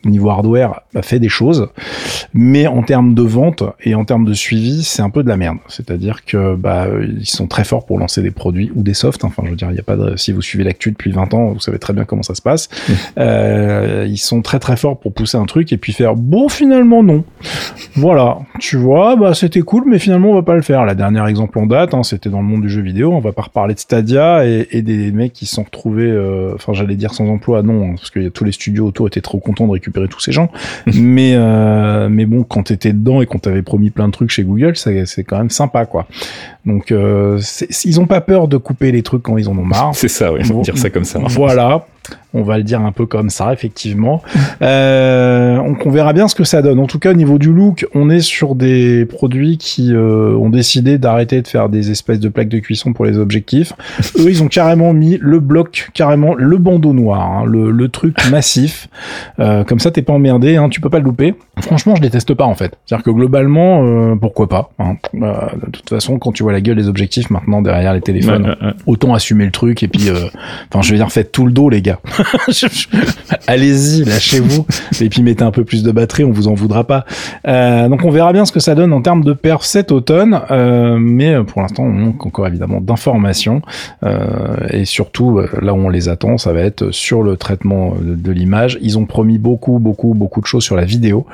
niveau 0.05 0.29
hardware 0.29 0.81
a 0.95 1.01
fait 1.01 1.19
des 1.19 1.29
choses, 1.29 1.69
mais 2.33 2.67
en 2.67 2.83
termes 2.83 3.13
de 3.13 3.21
vente 3.21 3.63
et 3.83 3.95
en 3.95 4.05
termes 4.05 4.25
de 4.25 4.33
suivi, 4.33 4.83
c'est 4.83 5.01
un 5.01 5.09
peu 5.09 5.23
de 5.23 5.29
la 5.29 5.37
merde. 5.37 5.57
C'est-à-dire 5.67 6.25
que 6.25 6.55
bah 6.55 6.87
ils 7.19 7.25
sont 7.25 7.47
très 7.47 7.63
forts 7.63 7.85
pour 7.85 7.99
lancer 7.99 8.21
des 8.21 8.31
produits 8.31 8.71
ou 8.75 8.83
des 8.83 8.93
softs. 8.93 9.23
Enfin, 9.23 9.43
je 9.45 9.51
veux 9.51 9.55
dire, 9.55 9.69
il 9.71 9.75
y 9.75 9.79
a 9.79 9.83
pas 9.83 9.95
de 9.95 10.15
si 10.15 10.31
vous 10.31 10.41
suivez 10.41 10.63
l'actu 10.63 10.91
depuis 10.91 11.11
20 11.11 11.33
ans, 11.33 11.47
vous 11.49 11.59
savez 11.59 11.79
très 11.79 11.93
bien 11.93 12.05
comment 12.05 12.23
ça 12.23 12.35
se 12.35 12.41
passe. 12.41 12.69
Euh, 13.17 14.05
ils 14.07 14.17
sont 14.17 14.41
très 14.41 14.59
très 14.59 14.77
forts 14.77 14.99
pour 14.99 15.13
pousser 15.13 15.37
un 15.37 15.45
truc 15.45 15.73
et 15.73 15.77
puis 15.77 15.93
faire 15.93 16.15
bon 16.15 16.47
finalement 16.47 17.03
non. 17.03 17.23
voilà, 17.95 18.39
tu 18.59 18.77
vois, 18.77 19.15
bah 19.15 19.33
c'était 19.33 19.61
cool, 19.61 19.83
mais 19.87 19.99
finalement 19.99 20.31
on 20.31 20.35
va 20.35 20.43
pas 20.43 20.55
le 20.55 20.61
faire. 20.61 20.85
La 20.85 20.95
dernière 20.95 21.27
exemple 21.27 21.59
en 21.59 21.65
date, 21.65 21.93
hein, 21.93 22.03
c'était 22.03 22.29
dans 22.29 22.41
le 22.41 22.47
monde 22.47 22.61
du 22.61 22.69
jeu 22.69 22.81
vidéo. 22.81 23.11
On 23.11 23.19
va 23.19 23.31
pas 23.31 23.43
reparler 23.43 23.73
de 23.73 23.79
Stadia 23.79 24.45
et, 24.45 24.67
et 24.71 24.81
des 24.81 25.11
mecs 25.11 25.33
qui 25.33 25.45
se 25.45 25.55
sont 25.55 25.63
retrouvés, 25.63 26.09
euh, 26.09 26.53
enfin 26.55 26.73
j'allais 26.73 26.95
dire 26.95 27.13
sans 27.13 27.27
emploi, 27.27 27.63
non, 27.63 27.91
hein, 27.91 27.95
parce 27.95 28.09
que 28.09 28.29
tous 28.29 28.43
les 28.43 28.51
studios 28.51 28.85
autour 28.85 29.07
étaient 29.07 29.21
trop 29.21 29.39
contents 29.39 29.67
de 29.67 29.71
récupérer 29.71 29.88
tous 29.89 30.19
ces 30.19 30.31
gens. 30.31 30.51
mais 30.93 31.33
euh, 31.35 32.09
mais 32.09 32.25
bon, 32.25 32.43
quand 32.43 32.63
t'étais 32.63 32.93
dedans 32.93 33.21
et 33.21 33.25
qu'on 33.25 33.39
t'avait 33.39 33.61
promis 33.61 33.89
plein 33.89 34.07
de 34.07 34.13
trucs 34.13 34.29
chez 34.29 34.43
Google, 34.43 34.75
c'est 34.75 35.23
quand 35.23 35.37
même 35.37 35.49
sympa 35.49 35.85
quoi. 35.85 36.07
Donc 36.65 36.91
euh, 36.91 37.39
ils 37.85 37.99
ont 37.99 38.07
pas 38.07 38.21
peur 38.21 38.47
de 38.47 38.57
couper 38.57 38.91
les 38.91 39.03
trucs 39.03 39.23
quand 39.23 39.37
ils 39.37 39.49
en 39.49 39.57
ont 39.57 39.65
marre. 39.65 39.91
c'est 39.93 40.07
ça, 40.07 40.31
oui. 40.31 40.43
Faut 40.43 40.61
dire 40.61 40.77
ça 40.77 40.89
comme 40.89 41.05
ça. 41.05 41.19
Voilà. 41.19 41.85
On 42.33 42.43
va 42.43 42.57
le 42.57 42.63
dire 42.63 42.81
un 42.81 42.91
peu 42.91 43.05
comme 43.05 43.29
ça, 43.29 43.53
effectivement. 43.53 44.21
Euh, 44.61 45.55
donc 45.55 45.85
on 45.85 45.89
verra 45.89 46.11
bien 46.11 46.27
ce 46.27 46.35
que 46.35 46.43
ça 46.43 46.61
donne. 46.61 46.79
En 46.79 46.87
tout 46.87 46.99
cas, 46.99 47.11
au 47.11 47.13
niveau 47.13 47.37
du 47.37 47.53
look, 47.53 47.87
on 47.95 48.09
est 48.09 48.19
sur 48.19 48.55
des 48.55 49.05
produits 49.05 49.57
qui 49.57 49.93
euh, 49.93 50.35
ont 50.35 50.49
décidé 50.49 50.97
d'arrêter 50.97 51.41
de 51.41 51.47
faire 51.47 51.69
des 51.69 51.91
espèces 51.91 52.19
de 52.19 52.27
plaques 52.27 52.49
de 52.49 52.59
cuisson 52.59 52.91
pour 52.91 53.05
les 53.05 53.17
objectifs. 53.17 53.71
Eux, 54.17 54.29
ils 54.29 54.43
ont 54.43 54.49
carrément 54.49 54.91
mis 54.91 55.17
le 55.21 55.39
bloc, 55.39 55.89
carrément 55.93 56.35
le 56.35 56.57
bandeau 56.57 56.91
noir, 56.91 57.21
hein, 57.21 57.45
le, 57.45 57.71
le, 57.71 57.87
truc 57.87 58.17
massif. 58.31 58.89
Euh, 59.39 59.63
comme 59.63 59.79
ça, 59.79 59.91
t'es 59.91 60.01
pas 60.01 60.13
emmerdé, 60.13 60.57
hein, 60.57 60.67
tu 60.67 60.81
peux 60.81 60.89
pas 60.89 60.99
le 60.99 61.05
louper. 61.05 61.35
Franchement, 61.61 61.95
je 61.95 62.01
déteste 62.01 62.33
pas 62.33 62.45
en 62.45 62.55
fait. 62.55 62.77
C'est-à-dire 62.85 63.05
que 63.05 63.11
globalement, 63.11 63.85
euh, 63.85 64.15
pourquoi 64.15 64.49
pas 64.49 64.71
hein. 64.79 64.95
De 65.13 65.71
toute 65.71 65.89
façon, 65.89 66.19
quand 66.19 66.33
tu 66.33 66.43
vois 66.43 66.51
la 66.51 66.61
gueule 66.61 66.77
des 66.77 66.89
objectifs 66.89 67.29
maintenant 67.29 67.61
derrière 67.61 67.93
les 67.93 68.01
téléphones, 68.01 68.55
autant 68.87 69.13
assumer 69.13 69.45
le 69.45 69.51
truc 69.51 69.83
et 69.83 69.87
puis, 69.87 70.09
euh, 70.09 70.27
enfin, 70.71 70.81
je 70.81 70.91
veux 70.91 70.97
dire, 70.97 71.11
faites 71.11 71.31
tout 71.31 71.45
le 71.45 71.51
dos, 71.51 71.69
les 71.69 71.81
gars. 71.81 71.88
Allez-y, 73.47 74.03
lâchez-vous 74.05 74.65
et 75.01 75.09
puis 75.09 75.23
mettez 75.23 75.43
un 75.43 75.51
peu 75.51 75.63
plus 75.63 75.83
de 75.83 75.91
batterie, 75.91 76.23
on 76.23 76.31
vous 76.31 76.47
en 76.47 76.53
voudra 76.53 76.83
pas. 76.83 77.05
donc, 77.45 78.03
on 78.03 78.09
verra 78.09 78.33
bien 78.33 78.45
ce 78.45 78.51
que 78.51 78.59
ça 78.59 78.75
donne 78.75 78.93
en 78.93 79.01
termes 79.01 79.23
de 79.23 79.33
perf 79.33 79.63
cet 79.63 79.91
automne, 79.91 80.39
mais 80.99 81.43
pour 81.43 81.61
l'instant, 81.61 81.83
on 81.83 81.91
manque 81.91 82.25
encore 82.25 82.47
évidemment 82.47 82.81
d'informations 82.81 83.61
et 84.69 84.85
surtout 84.85 85.41
là 85.61 85.73
où 85.73 85.77
on 85.77 85.89
les 85.89 86.09
attend, 86.09 86.37
ça 86.37 86.53
va 86.53 86.61
être 86.61 86.91
sur 86.91 87.23
le 87.23 87.37
traitement 87.37 87.95
de, 87.99 88.15
de 88.15 88.31
l'image. 88.31 88.77
Ils 88.81 88.97
ont 88.97 89.05
promis 89.05 89.37
beaucoup, 89.37 89.79
beaucoup, 89.79 90.13
beaucoup 90.13 90.41
de 90.41 90.45
choses 90.45 90.63
sur 90.63 90.75
la 90.75 90.85
vidéo. 90.85 91.25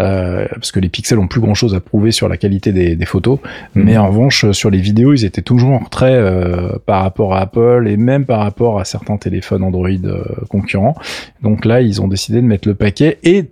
Euh, 0.00 0.46
parce 0.54 0.72
que 0.72 0.80
les 0.80 0.88
pixels 0.88 1.18
ont 1.18 1.28
plus 1.28 1.40
grand 1.40 1.54
chose 1.54 1.74
à 1.74 1.80
prouver 1.80 2.12
sur 2.12 2.28
la 2.28 2.36
qualité 2.36 2.72
des, 2.72 2.96
des 2.96 3.06
photos, 3.06 3.38
mmh. 3.74 3.82
mais 3.82 3.96
en 3.96 4.08
revanche 4.08 4.50
sur 4.52 4.70
les 4.70 4.80
vidéos 4.80 5.12
ils 5.12 5.24
étaient 5.24 5.42
toujours 5.42 5.72
en 5.72 5.78
retrait 5.78 6.14
euh, 6.14 6.70
par 6.86 7.02
rapport 7.02 7.34
à 7.34 7.40
Apple 7.40 7.86
et 7.88 7.96
même 7.96 8.24
par 8.24 8.40
rapport 8.40 8.78
à 8.78 8.84
certains 8.84 9.16
téléphones 9.16 9.62
Android 9.62 9.88
euh, 10.08 10.24
concurrents. 10.48 10.94
Donc 11.42 11.64
là 11.64 11.80
ils 11.80 12.00
ont 12.00 12.08
décidé 12.08 12.40
de 12.40 12.46
mettre 12.46 12.68
le 12.68 12.74
paquet 12.74 13.18
et 13.22 13.46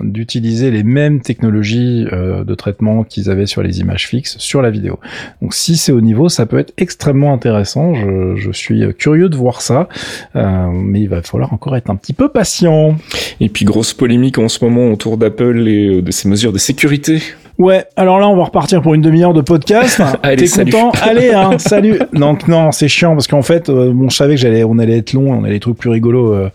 d'utiliser 0.00 0.70
les 0.70 0.84
mêmes 0.84 1.20
technologies 1.20 2.06
euh, 2.12 2.44
de 2.44 2.54
traitement 2.54 3.02
qu'ils 3.02 3.28
avaient 3.28 3.46
sur 3.46 3.64
les 3.64 3.80
images 3.80 4.06
fixes 4.06 4.38
sur 4.38 4.62
la 4.62 4.70
vidéo. 4.70 5.00
Donc 5.42 5.54
si 5.54 5.76
c'est 5.76 5.90
au 5.90 6.00
niveau, 6.00 6.28
ça 6.28 6.46
peut 6.46 6.60
être 6.60 6.72
extrêmement 6.76 7.32
intéressant. 7.32 7.94
Je, 7.94 8.52
suis 8.52 8.84
curieux 8.94 9.28
de 9.28 9.36
voir 9.36 9.60
ça, 9.60 9.88
euh, 10.36 10.68
mais 10.72 11.00
il 11.00 11.08
va 11.08 11.20
falloir 11.22 11.52
encore 11.52 11.76
être 11.76 11.90
un 11.90 11.96
petit 11.96 12.12
peu 12.12 12.28
patient. 12.28 12.96
Et 13.40 13.48
puis 13.48 13.64
grosse 13.64 13.92
polémique 13.92 14.38
en 14.38 14.48
ce 14.48 14.64
moment 14.64 14.88
autour 14.88 15.16
d'Apple 15.16 15.66
et 15.66 16.00
de 16.00 16.10
ses 16.12 16.28
mesures 16.28 16.52
de 16.52 16.58
sécurité 16.58 17.20
Ouais, 17.58 17.84
alors 17.96 18.18
là, 18.18 18.28
on 18.28 18.36
va 18.36 18.44
repartir 18.44 18.82
pour 18.82 18.94
une 18.94 19.00
demi-heure 19.00 19.32
de 19.32 19.40
podcast. 19.40 20.02
Allez, 20.22 20.48
T'es 20.48 20.64
content 20.64 20.90
Allez, 21.02 21.30
hein, 21.30 21.58
salut. 21.58 22.00
Donc 22.12 22.48
non, 22.48 22.72
c'est 22.72 22.88
chiant 22.88 23.12
parce 23.12 23.28
qu'en 23.28 23.42
fait, 23.42 23.68
euh, 23.68 23.92
bon, 23.92 24.08
je 24.08 24.16
savais 24.16 24.34
que 24.34 24.40
j'allais, 24.40 24.64
on 24.64 24.78
allait 24.78 24.98
être 24.98 25.12
long, 25.12 25.32
on 25.32 25.44
a 25.44 25.48
des 25.48 25.60
trucs 25.60 25.78
plus 25.78 25.90
rigolos 25.90 26.34
euh, 26.34 26.50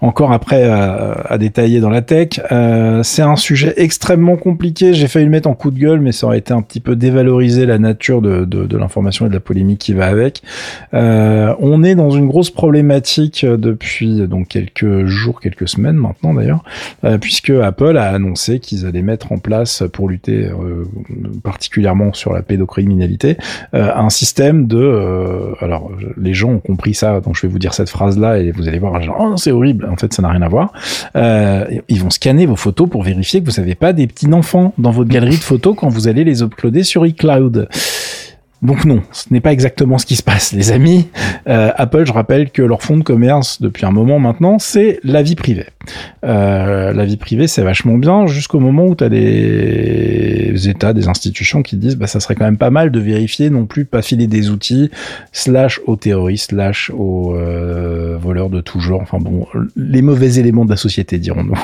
encore 0.00 0.32
après 0.32 0.64
à, 0.64 1.12
à, 1.28 1.38
détailler 1.38 1.80
dans 1.80 1.90
la 1.90 2.00
tech. 2.00 2.40
Euh, 2.50 3.02
c'est 3.02 3.22
un 3.22 3.36
sujet 3.36 3.74
extrêmement 3.76 4.36
compliqué. 4.36 4.94
J'ai 4.94 5.06
failli 5.06 5.26
le 5.26 5.30
mettre 5.30 5.48
en 5.48 5.54
coup 5.54 5.70
de 5.70 5.78
gueule, 5.78 6.00
mais 6.00 6.12
ça 6.12 6.26
aurait 6.26 6.38
été 6.38 6.54
un 6.54 6.62
petit 6.62 6.80
peu 6.80 6.96
dévaloriser 6.96 7.66
la 7.66 7.78
nature 7.78 8.22
de, 8.22 8.46
de, 8.46 8.64
de 8.64 8.78
l'information 8.78 9.26
et 9.26 9.28
de 9.28 9.34
la 9.34 9.40
polémique 9.40 9.80
qui 9.80 9.92
va 9.92 10.06
avec. 10.06 10.42
Euh, 10.94 11.54
on 11.60 11.82
est 11.82 11.94
dans 11.94 12.10
une 12.10 12.26
grosse 12.26 12.50
problématique 12.50 13.44
depuis 13.44 14.26
donc 14.26 14.48
quelques 14.48 15.04
jours, 15.04 15.40
quelques 15.40 15.68
semaines 15.68 15.96
maintenant 15.96 16.32
d'ailleurs, 16.32 16.64
euh, 17.04 17.18
puisque 17.18 17.50
Apple 17.50 17.98
a 17.98 18.10
annoncé 18.10 18.60
qu'ils 18.60 18.86
allaient 18.86 19.02
mettre 19.02 19.32
en 19.32 19.38
place 19.38 19.82
pour 19.92 20.08
lutter 20.08 20.37
euh, 20.44 20.84
particulièrement 21.42 22.12
sur 22.12 22.32
la 22.32 22.42
pédocriminalité, 22.42 23.36
euh, 23.74 23.90
un 23.94 24.10
système 24.10 24.66
de... 24.66 24.78
Euh, 24.78 25.54
alors, 25.60 25.90
les 26.16 26.34
gens 26.34 26.50
ont 26.50 26.60
compris 26.60 26.94
ça, 26.94 27.20
donc 27.20 27.36
je 27.36 27.42
vais 27.42 27.48
vous 27.48 27.58
dire 27.58 27.74
cette 27.74 27.90
phrase-là 27.90 28.38
et 28.38 28.50
vous 28.50 28.68
allez 28.68 28.78
voir, 28.78 29.00
genre, 29.02 29.16
oh, 29.18 29.36
c'est 29.36 29.52
horrible, 29.52 29.88
en 29.90 29.96
fait, 29.96 30.12
ça 30.12 30.22
n'a 30.22 30.30
rien 30.30 30.42
à 30.42 30.48
voir. 30.48 30.72
ils 31.14 32.00
vont 32.00 32.10
scanner 32.10 32.46
vos 32.46 32.56
photos 32.56 32.88
pour 32.88 33.02
vérifier 33.02 33.42
que 33.42 33.50
vous 33.50 33.60
n'avez 33.60 33.74
pas 33.74 33.92
des 33.92 34.06
petits 34.06 34.32
enfants 34.32 34.72
dans 34.78 34.90
votre 34.90 35.10
galerie 35.10 35.36
de 35.36 35.42
photos 35.42 35.74
quand 35.76 35.88
vous 35.88 36.08
allez 36.08 36.24
les 36.24 36.42
uploader 36.42 36.82
sur 36.82 37.06
iCloud. 37.06 37.68
Donc 38.60 38.84
non, 38.84 39.02
ce 39.12 39.26
n'est 39.30 39.40
pas 39.40 39.52
exactement 39.52 39.98
ce 39.98 40.06
qui 40.06 40.16
se 40.16 40.22
passe, 40.22 40.52
les 40.52 40.72
amis. 40.72 41.08
Euh, 41.48 41.70
Apple, 41.76 42.04
je 42.04 42.12
rappelle 42.12 42.50
que 42.50 42.60
leur 42.60 42.82
fond 42.82 42.96
de 42.96 43.04
commerce 43.04 43.62
depuis 43.62 43.86
un 43.86 43.92
moment 43.92 44.18
maintenant, 44.18 44.58
c'est 44.58 44.98
la 45.04 45.22
vie 45.22 45.36
privée. 45.36 45.66
Euh, 46.24 46.92
la 46.92 47.04
vie 47.04 47.16
privée, 47.16 47.46
c'est 47.46 47.62
vachement 47.62 47.96
bien 47.96 48.26
jusqu'au 48.26 48.58
moment 48.58 48.86
où 48.86 48.96
tu 48.96 49.04
as 49.04 49.08
des 49.08 50.68
États, 50.68 50.92
des 50.92 51.06
institutions 51.06 51.62
qui 51.62 51.76
disent, 51.76 51.96
bah 51.96 52.08
ça 52.08 52.18
serait 52.18 52.34
quand 52.34 52.44
même 52.44 52.58
pas 52.58 52.70
mal 52.70 52.90
de 52.90 52.98
vérifier 52.98 53.48
non 53.48 53.64
plus 53.64 53.84
pas 53.84 54.02
filer 54.02 54.26
des 54.26 54.50
outils 54.50 54.90
slash 55.32 55.80
aux 55.86 55.96
terroristes, 55.96 56.50
slash 56.50 56.90
aux 56.90 57.34
euh, 57.36 58.18
voleurs 58.20 58.50
de 58.50 58.60
tout 58.60 58.80
genre. 58.80 59.00
Enfin 59.00 59.18
bon, 59.18 59.46
les 59.76 60.02
mauvais 60.02 60.34
éléments 60.38 60.64
de 60.64 60.70
la 60.70 60.76
société, 60.76 61.18
dirons-nous. 61.18 61.58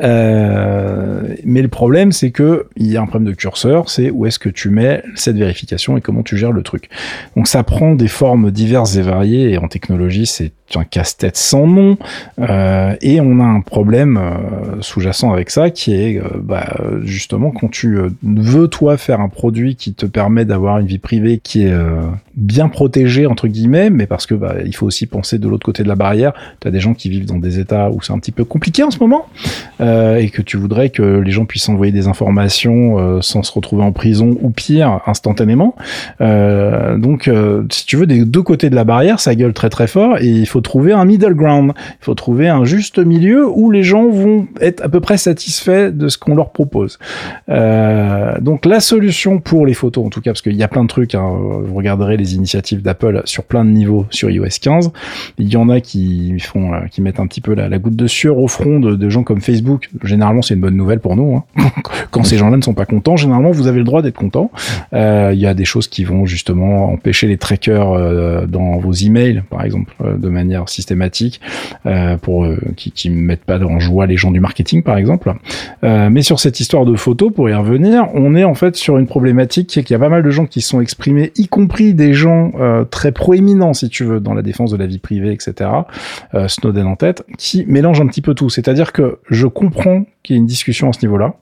Euh, 0.00 1.34
mais 1.44 1.62
le 1.62 1.68
problème, 1.68 2.12
c'est 2.12 2.30
que 2.30 2.66
il 2.76 2.90
y 2.90 2.96
a 2.96 3.02
un 3.02 3.06
problème 3.06 3.30
de 3.30 3.36
curseur, 3.36 3.90
c'est 3.90 4.10
où 4.10 4.26
est-ce 4.26 4.38
que 4.38 4.48
tu 4.48 4.70
mets 4.70 5.02
cette 5.14 5.36
vérification 5.36 5.96
et 5.96 6.00
comment 6.00 6.22
tu 6.22 6.36
gères 6.36 6.52
le 6.52 6.62
truc. 6.62 6.88
Donc 7.36 7.48
ça 7.48 7.62
prend 7.62 7.94
des 7.94 8.08
formes 8.08 8.50
diverses 8.50 8.96
et 8.96 9.02
variées 9.02 9.50
et 9.50 9.58
en 9.58 9.68
technologie 9.68 10.26
c'est 10.26 10.52
un 10.78 10.84
casse-tête 10.84 11.36
sans 11.36 11.66
nom 11.66 11.96
euh, 12.40 12.94
et 13.00 13.20
on 13.20 13.40
a 13.40 13.44
un 13.44 13.60
problème 13.60 14.16
euh, 14.16 14.80
sous-jacent 14.80 15.32
avec 15.32 15.50
ça 15.50 15.70
qui 15.70 15.94
est 15.94 16.18
euh, 16.18 16.28
bah, 16.42 16.76
justement 17.02 17.50
quand 17.50 17.70
tu 17.70 17.98
veux 18.22 18.68
toi 18.68 18.96
faire 18.96 19.20
un 19.20 19.28
produit 19.28 19.76
qui 19.76 19.94
te 19.94 20.06
permet 20.06 20.44
d'avoir 20.44 20.78
une 20.78 20.86
vie 20.86 20.98
privée 20.98 21.38
qui 21.38 21.64
est 21.64 21.74
bien 22.34 22.68
protégée 22.68 23.26
entre 23.26 23.48
guillemets 23.48 23.90
mais 23.90 24.06
parce 24.06 24.26
que 24.26 24.34
bah, 24.34 24.56
il 24.64 24.74
faut 24.74 24.86
aussi 24.86 25.06
penser 25.06 25.38
de 25.38 25.48
l'autre 25.48 25.64
côté 25.64 25.82
de 25.82 25.88
la 25.88 25.96
barrière 25.96 26.32
tu 26.60 26.68
as 26.68 26.70
des 26.70 26.80
gens 26.80 26.94
qui 26.94 27.08
vivent 27.08 27.26
dans 27.26 27.38
des 27.38 27.58
états 27.58 27.90
où 27.90 28.00
c'est 28.02 28.12
un 28.12 28.18
petit 28.18 28.32
peu 28.32 28.44
compliqué 28.44 28.82
en 28.82 28.90
ce 28.90 28.98
moment 28.98 29.26
et 29.80 30.30
que 30.30 30.42
tu 30.42 30.56
voudrais 30.56 30.90
que 30.90 31.02
les 31.02 31.30
gens 31.32 31.44
puissent 31.44 31.68
envoyer 31.68 31.92
des 31.92 32.06
informations 32.06 33.20
sans 33.20 33.42
se 33.42 33.52
retrouver 33.52 33.82
en 33.82 33.92
prison 33.92 34.36
ou 34.40 34.50
pire 34.50 35.00
instantanément. 35.06 35.74
Donc, 36.20 37.30
si 37.70 37.86
tu 37.86 37.96
veux, 37.96 38.06
des 38.06 38.24
deux 38.24 38.42
côtés 38.42 38.70
de 38.70 38.74
la 38.74 38.84
barrière, 38.84 39.20
ça 39.20 39.34
gueule 39.34 39.52
très 39.52 39.70
très 39.70 39.86
fort 39.86 40.18
et 40.18 40.26
il 40.26 40.46
faut 40.46 40.61
trouver 40.62 40.92
un 40.92 41.04
middle 41.04 41.34
ground. 41.34 41.72
Il 41.76 42.04
faut 42.04 42.14
trouver 42.14 42.48
un 42.48 42.64
juste 42.64 42.98
milieu 42.98 43.48
où 43.48 43.70
les 43.70 43.82
gens 43.82 44.08
vont 44.08 44.46
être 44.60 44.82
à 44.84 44.88
peu 44.88 45.00
près 45.00 45.16
satisfaits 45.16 45.90
de 45.90 46.08
ce 46.08 46.18
qu'on 46.18 46.34
leur 46.34 46.50
propose. 46.50 46.98
Euh, 47.48 48.38
donc, 48.40 48.64
la 48.66 48.80
solution 48.80 49.38
pour 49.38 49.66
les 49.66 49.74
photos, 49.74 50.06
en 50.06 50.10
tout 50.10 50.20
cas, 50.20 50.30
parce 50.30 50.42
qu'il 50.42 50.56
y 50.56 50.62
a 50.62 50.68
plein 50.68 50.82
de 50.82 50.88
trucs, 50.88 51.14
hein, 51.14 51.30
vous 51.64 51.74
regarderez 51.74 52.16
les 52.16 52.34
initiatives 52.34 52.82
d'Apple 52.82 53.22
sur 53.24 53.44
plein 53.44 53.64
de 53.64 53.70
niveaux 53.70 54.06
sur 54.10 54.30
iOS 54.30 54.46
15. 54.60 54.92
Il 55.38 55.48
y 55.48 55.56
en 55.56 55.68
a 55.68 55.80
qui 55.80 56.38
font, 56.40 56.74
euh, 56.74 56.80
qui 56.90 57.02
mettent 57.02 57.20
un 57.20 57.26
petit 57.26 57.40
peu 57.40 57.54
la, 57.54 57.68
la 57.68 57.78
goutte 57.78 57.96
de 57.96 58.06
sueur 58.06 58.38
au 58.38 58.48
front 58.48 58.80
de, 58.80 58.94
de 58.94 59.08
gens 59.08 59.22
comme 59.22 59.40
Facebook. 59.40 59.88
Généralement, 60.02 60.42
c'est 60.42 60.54
une 60.54 60.60
bonne 60.60 60.76
nouvelle 60.76 61.00
pour 61.00 61.16
nous. 61.16 61.36
Hein. 61.36 61.70
Quand 62.10 62.24
ces 62.24 62.36
gens-là 62.38 62.56
ne 62.56 62.62
sont 62.62 62.74
pas 62.74 62.86
contents, 62.86 63.16
généralement, 63.16 63.50
vous 63.50 63.66
avez 63.66 63.78
le 63.78 63.84
droit 63.84 64.02
d'être 64.02 64.16
content. 64.16 64.50
Euh, 64.92 65.30
il 65.32 65.40
y 65.40 65.46
a 65.46 65.54
des 65.54 65.64
choses 65.64 65.88
qui 65.88 66.04
vont 66.04 66.26
justement 66.26 66.92
empêcher 66.92 67.26
les 67.26 67.38
trackers 67.38 67.92
euh, 67.92 68.46
dans 68.46 68.78
vos 68.78 68.92
emails, 68.92 69.42
par 69.50 69.64
exemple, 69.64 69.92
de 70.18 70.28
manière 70.28 70.51
systématique, 70.66 71.40
euh, 71.86 72.16
pour 72.16 72.46
qui, 72.76 72.92
qui 72.92 73.10
mettent 73.10 73.44
pas 73.44 73.58
en 73.60 73.78
joie 73.78 74.06
les 74.06 74.16
gens 74.16 74.30
du 74.30 74.40
marketing, 74.40 74.82
par 74.82 74.96
exemple. 74.96 75.32
mais 75.82 76.22
sur 76.22 76.40
cette 76.40 76.60
histoire 76.60 76.84
de 76.84 76.96
photos, 76.96 77.32
pour 77.32 77.48
y 77.48 77.54
revenir, 77.54 78.08
on 78.14 78.34
est 78.34 78.44
en 78.44 78.54
fait 78.54 78.76
sur 78.76 78.98
une 78.98 79.06
problématique 79.06 79.68
qui 79.68 79.78
est 79.78 79.82
qu'il 79.82 79.94
y 79.94 79.96
a 79.96 79.98
pas 79.98 80.08
mal 80.08 80.22
de 80.22 80.30
gens 80.30 80.46
qui 80.46 80.60
sont 80.60 80.80
exprimés, 80.80 81.32
y 81.36 81.48
compris 81.48 81.94
des 81.94 82.14
gens 82.14 82.52
très 82.90 83.12
proéminents, 83.12 83.74
si 83.74 83.88
tu 83.88 84.04
veux, 84.04 84.20
dans 84.20 84.34
la 84.34 84.42
défense 84.42 84.70
de 84.70 84.76
la 84.76 84.86
vie 84.86 84.98
privée, 84.98 85.32
etc. 85.32 85.70
Snowden 86.48 86.86
en 86.86 86.96
tête, 86.96 87.24
qui 87.38 87.64
mélange 87.66 88.00
un 88.00 88.06
petit 88.06 88.22
peu 88.22 88.34
tout. 88.34 88.50
C'est-à-dire 88.50 88.92
que 88.92 89.18
je 89.30 89.46
comprends 89.46 90.04
qu'il 90.22 90.36
y 90.36 90.38
ait 90.38 90.40
une 90.40 90.46
discussion 90.46 90.88
à 90.88 90.92
ce 90.92 91.00
niveau-là. 91.02 91.34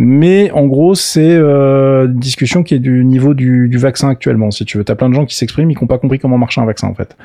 Mais 0.00 0.52
en 0.52 0.66
gros, 0.66 0.94
c'est 0.94 1.34
euh, 1.34 2.06
une 2.06 2.20
discussion 2.20 2.62
qui 2.62 2.72
est 2.72 2.78
du 2.78 3.04
niveau 3.04 3.34
du, 3.34 3.68
du 3.68 3.78
vaccin 3.78 4.08
actuellement, 4.08 4.52
si 4.52 4.64
tu 4.64 4.78
veux. 4.78 4.84
T'as 4.84 4.94
plein 4.94 5.08
de 5.08 5.14
gens 5.14 5.26
qui 5.26 5.34
s'expriment, 5.34 5.72
ils 5.72 5.76
n'ont 5.78 5.88
pas 5.88 5.98
compris 5.98 6.20
comment 6.20 6.38
marche 6.38 6.56
un 6.56 6.64
vaccin, 6.64 6.86
en 6.86 6.94
fait. 6.94 7.16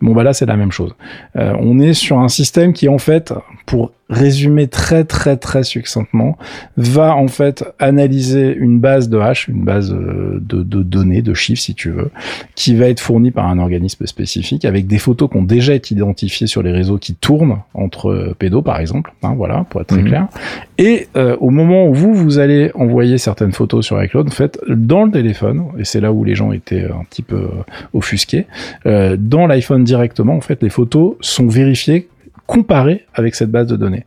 Bon, 0.00 0.12
bah 0.12 0.22
là, 0.22 0.32
c'est 0.32 0.46
la 0.46 0.56
même 0.56 0.70
chose. 0.70 0.94
Euh, 1.34 1.54
on 1.58 1.80
est 1.80 1.92
sur 1.92 2.20
un 2.20 2.28
système 2.28 2.72
qui, 2.72 2.88
en 2.88 2.98
fait, 2.98 3.34
pour 3.66 3.90
résumer 4.10 4.66
très 4.66 5.04
très 5.04 5.36
très 5.36 5.62
succinctement, 5.62 6.36
va 6.76 7.14
en 7.14 7.28
fait 7.28 7.64
analyser 7.78 8.54
une 8.54 8.80
base 8.80 9.08
de 9.08 9.18
hash, 9.18 9.48
une 9.48 9.64
base 9.64 9.92
euh, 9.92 10.38
de, 10.42 10.62
de, 10.62 10.82
données, 10.82 11.22
de 11.22 11.32
chiffres 11.32 11.62
si 11.62 11.74
tu 11.74 11.90
veux, 11.90 12.10
qui 12.56 12.74
va 12.74 12.86
être 12.86 13.00
fournie 13.00 13.30
par 13.30 13.46
un 13.46 13.58
organisme 13.58 14.06
spécifique 14.06 14.64
avec 14.64 14.86
des 14.86 14.98
photos 14.98 15.30
qui 15.30 15.36
ont 15.36 15.42
déjà 15.42 15.74
été 15.74 15.94
identifiées 15.94 16.48
sur 16.48 16.62
les 16.62 16.72
réseaux 16.72 16.98
qui 16.98 17.14
tournent 17.14 17.58
entre 17.72 18.34
pédos 18.38 18.62
par 18.62 18.80
exemple, 18.80 19.12
hein, 19.22 19.34
voilà 19.36 19.64
pour 19.70 19.80
être 19.80 19.86
très 19.86 20.02
mmh. 20.02 20.06
clair. 20.06 20.28
Et 20.78 21.08
euh, 21.16 21.36
au 21.40 21.50
moment 21.50 21.86
où 21.86 21.94
vous 21.94 22.14
vous 22.14 22.38
allez 22.38 22.72
envoyer 22.74 23.18
certaines 23.18 23.52
photos 23.52 23.86
sur 23.86 24.02
iCloud, 24.02 24.26
en 24.26 24.30
fait 24.30 24.58
dans 24.68 25.04
le 25.04 25.12
téléphone, 25.12 25.66
et 25.78 25.84
c'est 25.84 26.00
là 26.00 26.12
où 26.12 26.24
les 26.24 26.34
gens 26.34 26.52
étaient 26.52 26.84
un 26.84 27.04
petit 27.04 27.22
peu 27.22 27.48
offusqués, 27.92 28.46
euh, 28.86 29.16
dans 29.18 29.46
l'iPhone 29.46 29.84
directement 29.84 30.34
en 30.34 30.40
fait 30.40 30.62
les 30.62 30.70
photos 30.70 31.14
sont 31.20 31.46
vérifiées 31.46 32.08
comparer 32.50 33.06
avec 33.14 33.36
cette 33.36 33.52
base 33.52 33.68
de 33.68 33.76
données. 33.76 34.04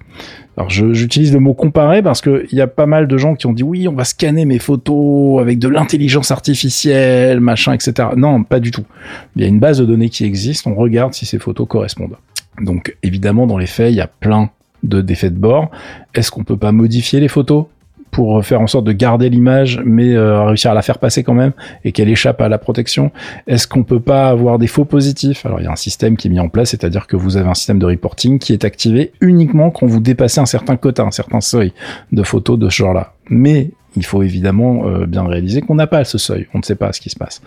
Alors 0.58 0.70
j'utilise 0.70 1.32
le 1.32 1.40
mot 1.40 1.54
comparer 1.54 2.02
parce 2.04 2.20
que 2.20 2.46
il 2.52 2.58
y 2.58 2.62
a 2.62 2.68
pas 2.68 2.86
mal 2.86 3.08
de 3.08 3.18
gens 3.18 3.36
qui 3.36 3.48
ont 3.48 3.54
dit 3.54 3.64
oui, 3.64 3.88
on 3.88 3.94
va 3.94 4.04
scanner 4.04 4.44
mes 4.44 4.60
photos 4.60 5.40
avec 5.40 5.60
de 5.60 5.70
l'intelligence 5.70 6.30
artificielle, 6.30 7.40
machin, 7.40 7.72
etc. 7.72 8.10
Non, 8.18 8.44
pas 8.44 8.60
du 8.60 8.72
tout. 8.72 8.84
Il 9.38 9.44
y 9.44 9.46
a 9.46 9.48
une 9.48 9.60
base 9.60 9.80
de 9.80 9.86
données 9.86 10.10
qui 10.10 10.26
existe, 10.26 10.68
on 10.68 10.76
regarde 10.76 11.14
si 11.14 11.26
ces 11.26 11.40
photos 11.40 11.66
correspondent. 11.70 12.18
Donc 12.60 12.98
évidemment, 13.02 13.48
dans 13.48 13.58
les 13.58 13.66
faits, 13.66 13.94
il 13.94 13.96
y 13.96 14.02
a 14.02 14.08
plein 14.08 14.50
de 14.84 15.00
défauts 15.00 15.30
de 15.30 15.40
bord. 15.40 15.72
Est-ce 16.14 16.30
qu'on 16.30 16.44
peut 16.44 16.58
pas 16.58 16.74
modifier 16.74 17.22
les 17.22 17.30
photos? 17.30 17.68
Pour 18.14 18.46
faire 18.46 18.62
en 18.62 18.68
sorte 18.68 18.86
de 18.86 18.92
garder 18.92 19.30
l'image, 19.30 19.82
mais 19.84 20.14
euh, 20.14 20.44
réussir 20.44 20.72
à 20.72 20.74
la 20.74 20.84
faire 20.84 21.00
passer 21.00 21.24
quand 21.24 21.34
même 21.34 21.52
et 21.84 21.92
qu'elle 21.92 22.10
échappe 22.10 22.42
à 22.42 22.48
la 22.48 22.60
protection 22.60 23.12
Est-ce 23.48 23.68
qu'on 23.68 23.84
peut 23.84 24.00
pas 24.00 24.30
avoir 24.30 24.60
des 24.60 24.68
faux 24.68 24.86
positifs? 24.86 25.46
Alors 25.46 25.60
il 25.60 25.64
y 25.64 25.68
a 25.68 25.72
un 25.72 25.76
système 25.76 26.16
qui 26.16 26.28
est 26.28 26.32
mis 26.32 26.40
en 26.40 26.48
place, 26.48 26.70
c'est-à-dire 26.70 27.08
que 27.08 27.18
vous 27.18 27.36
avez 27.36 27.50
un 27.50 27.56
système 27.56 27.80
de 27.80 27.88
reporting 27.88 28.40
qui 28.40 28.54
est 28.54 28.64
activé 28.64 29.12
uniquement 29.20 29.72
quand 29.72 29.88
vous 29.88 30.00
dépassez 30.00 30.40
un 30.40 30.46
certain 30.46 30.78
quota, 30.78 31.04
un 31.04 31.12
certain 31.12 31.42
seuil 31.42 31.74
de 32.12 32.24
photos 32.24 32.60
de 32.60 32.70
ce 32.70 32.76
genre-là. 32.76 33.14
Mais 33.30 33.72
il 33.96 34.06
faut 34.06 34.24
évidemment 34.24 34.88
euh, 34.88 35.06
bien 35.06 35.26
réaliser 35.26 35.62
qu'on 35.62 35.76
n'a 35.76 35.88
pas 35.88 36.04
ce 36.04 36.18
seuil, 36.18 36.48
on 36.54 36.60
ne 36.60 36.64
sait 36.64 36.76
pas 36.76 36.94
ce 36.94 37.02
qui 37.02 37.10
se 37.10 37.16
passe. 37.16 37.42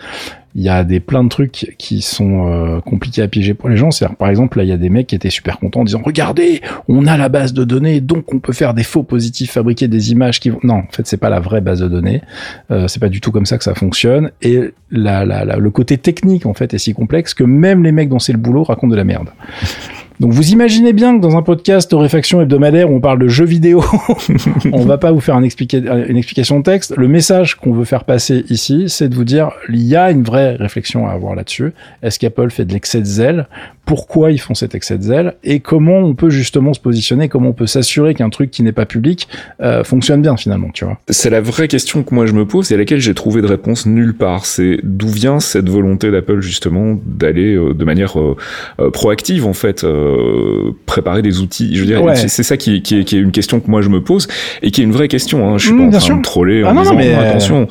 Il 0.55 0.62
y 0.62 0.68
a 0.68 0.84
des 0.84 1.01
plein 1.01 1.22
de 1.22 1.28
trucs 1.28 1.74
qui 1.76 2.01
sont 2.01 2.49
euh, 2.49 2.80
compliqués 2.80 3.22
à 3.22 3.28
piéger 3.28 3.53
pour 3.53 3.68
les 3.68 3.76
gens. 3.76 3.90
C'est 3.90 4.09
par 4.14 4.28
exemple 4.28 4.59
là 4.59 4.64
il 4.64 4.68
y 4.68 4.72
a 4.72 4.76
des 4.76 4.88
mecs 4.88 5.07
qui 5.07 5.14
étaient 5.14 5.30
super 5.30 5.59
contents 5.59 5.80
en 5.80 5.84
disant 5.84 6.01
regardez, 6.05 6.62
on 6.88 7.07
a 7.07 7.16
la 7.16 7.28
base 7.28 7.53
de 7.53 7.64
données, 7.64 8.01
donc 8.01 8.32
on 8.32 8.38
peut 8.38 8.53
faire 8.53 8.72
des 8.72 8.82
faux 8.84 9.03
positifs, 9.03 9.53
fabriquer 9.53 9.88
des 9.88 10.12
images 10.12 10.40
qui 10.40 10.51
vont. 10.51 10.61
Non, 10.62 10.76
en 10.76 10.88
fait 10.90 11.07
c'est 11.07 11.18
pas 11.18 11.30
la 11.30 11.40
vraie 11.40 11.61
base 11.61 11.80
de 11.80 11.88
données. 11.88 12.22
Euh, 12.70 12.88
c'est 12.88 13.01
pas 13.01 13.09
du 13.09 13.20
tout 13.20 13.32
comme 13.32 13.47
ça 13.47 13.59
que 13.59 13.64
ça 13.64 13.74
fonctionne. 13.74 14.30
Et 14.40 14.70
la, 14.90 15.24
la, 15.24 15.44
le 15.44 15.70
côté 15.70 15.99
technique 15.99 16.47
en 16.47 16.55
fait 16.55 16.72
est 16.72 16.78
si 16.78 16.94
complexe 16.94 17.34
que 17.34 17.44
même 17.44 17.84
les 17.84 17.92
mecs 17.92 18.09
dont 18.09 18.18
c'est 18.18 18.32
le 18.32 18.38
boulot 18.38 18.64
racontent 18.64 18.90
de 18.90 18.97
la 18.97 19.05
merde. 19.05 19.28
Donc 20.21 20.33
vous 20.33 20.51
imaginez 20.51 20.93
bien 20.93 21.17
que 21.17 21.21
dans 21.21 21.37
un 21.37 21.43
podcast 21.43 21.93
réfaction 21.93 22.41
hebdomadaire 22.41 22.91
où 22.91 22.97
on 22.97 23.01
parle 23.01 23.19
de 23.19 23.29
jeux 23.29 23.45
vidéo, 23.45 23.85
on 24.73 24.85
va 24.85 24.99
pas 24.99 25.12
vous 25.12 25.21
faire 25.21 25.39
une, 25.39 25.45
une 25.45 26.17
explication 26.17 26.59
de 26.59 26.64
texte. 26.64 26.95
Le 26.97 27.09
message 27.09 27.57
qu'on 27.57 27.73
veut 27.73 27.85
faire 27.85 28.05
passer 28.05 28.45
ici, 28.49 28.85
c'est 28.89 29.09
de 29.09 29.14
vous 29.14 29.25
dire 29.25 29.51
il 29.69 29.83
y 29.83 29.97
a 29.97 30.11
une 30.11 30.23
vraie 30.23 30.57
réflexion 30.57 31.07
à 31.07 31.12
avoir 31.12 31.35
là-dessus. 31.35 31.73
Est-ce 32.03 32.19
qu'Apple 32.19 32.51
fait 32.51 32.64
de 32.64 32.73
l'excès 32.73 33.01
de 33.01 33.05
zèle 33.05 33.47
Pourquoi 33.87 34.32
ils 34.32 34.41
font 34.41 34.55
cet 34.55 34.74
excès 34.74 34.99
de 34.99 35.05
zèle 35.05 35.37
Et 35.45 35.61
comment 35.61 35.99
on 35.99 36.14
peut 36.14 36.28
justement 36.28 36.74
se 36.74 36.80
positionner 36.80 37.28
Comment 37.28 37.51
on 37.51 37.53
peut 37.53 37.68
s'assurer 37.68 38.14
qu'un 38.14 38.30
truc 38.30 38.51
qui 38.51 38.64
n'est 38.64 38.72
pas 38.72 38.84
public 38.84 39.28
euh, 39.61 39.84
fonctionne 39.84 40.22
bien 40.22 40.37
finalement 40.37 40.70
Tu 40.74 40.84
vois 40.84 40.99
C'est 41.09 41.30
la 41.30 41.41
vraie 41.41 41.68
question 41.68 42.03
que 42.03 42.12
moi 42.12 42.26
je 42.26 42.32
me 42.32 42.45
pose 42.45 42.72
et 42.72 42.74
à 42.74 42.78
laquelle 42.78 42.99
j'ai 42.99 43.14
trouvé 43.14 43.43
de 43.43 43.47
réponse 43.47 43.87
nulle 43.87 44.14
part. 44.14 44.45
C'est 44.45 44.80
d'où 44.82 45.07
vient 45.07 45.39
cette 45.39 45.68
volonté 45.68 46.11
d'Apple 46.11 46.41
justement 46.41 46.99
d'aller 47.07 47.55
euh, 47.55 47.74
de 47.74 47.84
manière 47.84 48.18
euh, 48.18 48.37
proactive 48.91 49.47
en 49.47 49.53
fait 49.53 49.84
euh, 49.84 50.72
préparer 50.87 51.22
des 51.22 51.39
outils? 51.41 51.76
Je 51.76 51.80
veux 51.80 51.87
dire, 51.87 52.03
c'est 52.16 52.43
ça 52.43 52.57
qui, 52.57 52.82
qui, 52.82 52.99
est, 52.99 53.05
qui, 53.05 53.16
est, 53.16 53.20
une 53.20 53.30
question 53.30 53.61
que 53.61 53.70
moi 53.70 53.82
je 53.82 53.89
me 53.89 54.03
pose 54.03 54.26
et 54.62 54.72
qui 54.72 54.80
est 54.80 54.84
une 54.84 54.93
vraie 54.93 55.09
question. 55.09 55.49
Hein. 55.49 55.59
Je 55.59 55.66
suis 55.66 55.74
mmh, 55.74 55.91
pas 55.91 55.97
en 55.97 56.01
train 56.01 56.16
de 56.16 56.22
troller 56.22 56.64
en 56.64 56.76
ah 56.76 56.82
disant 56.82 56.97
mais... 56.97 57.14
attention 57.14 57.68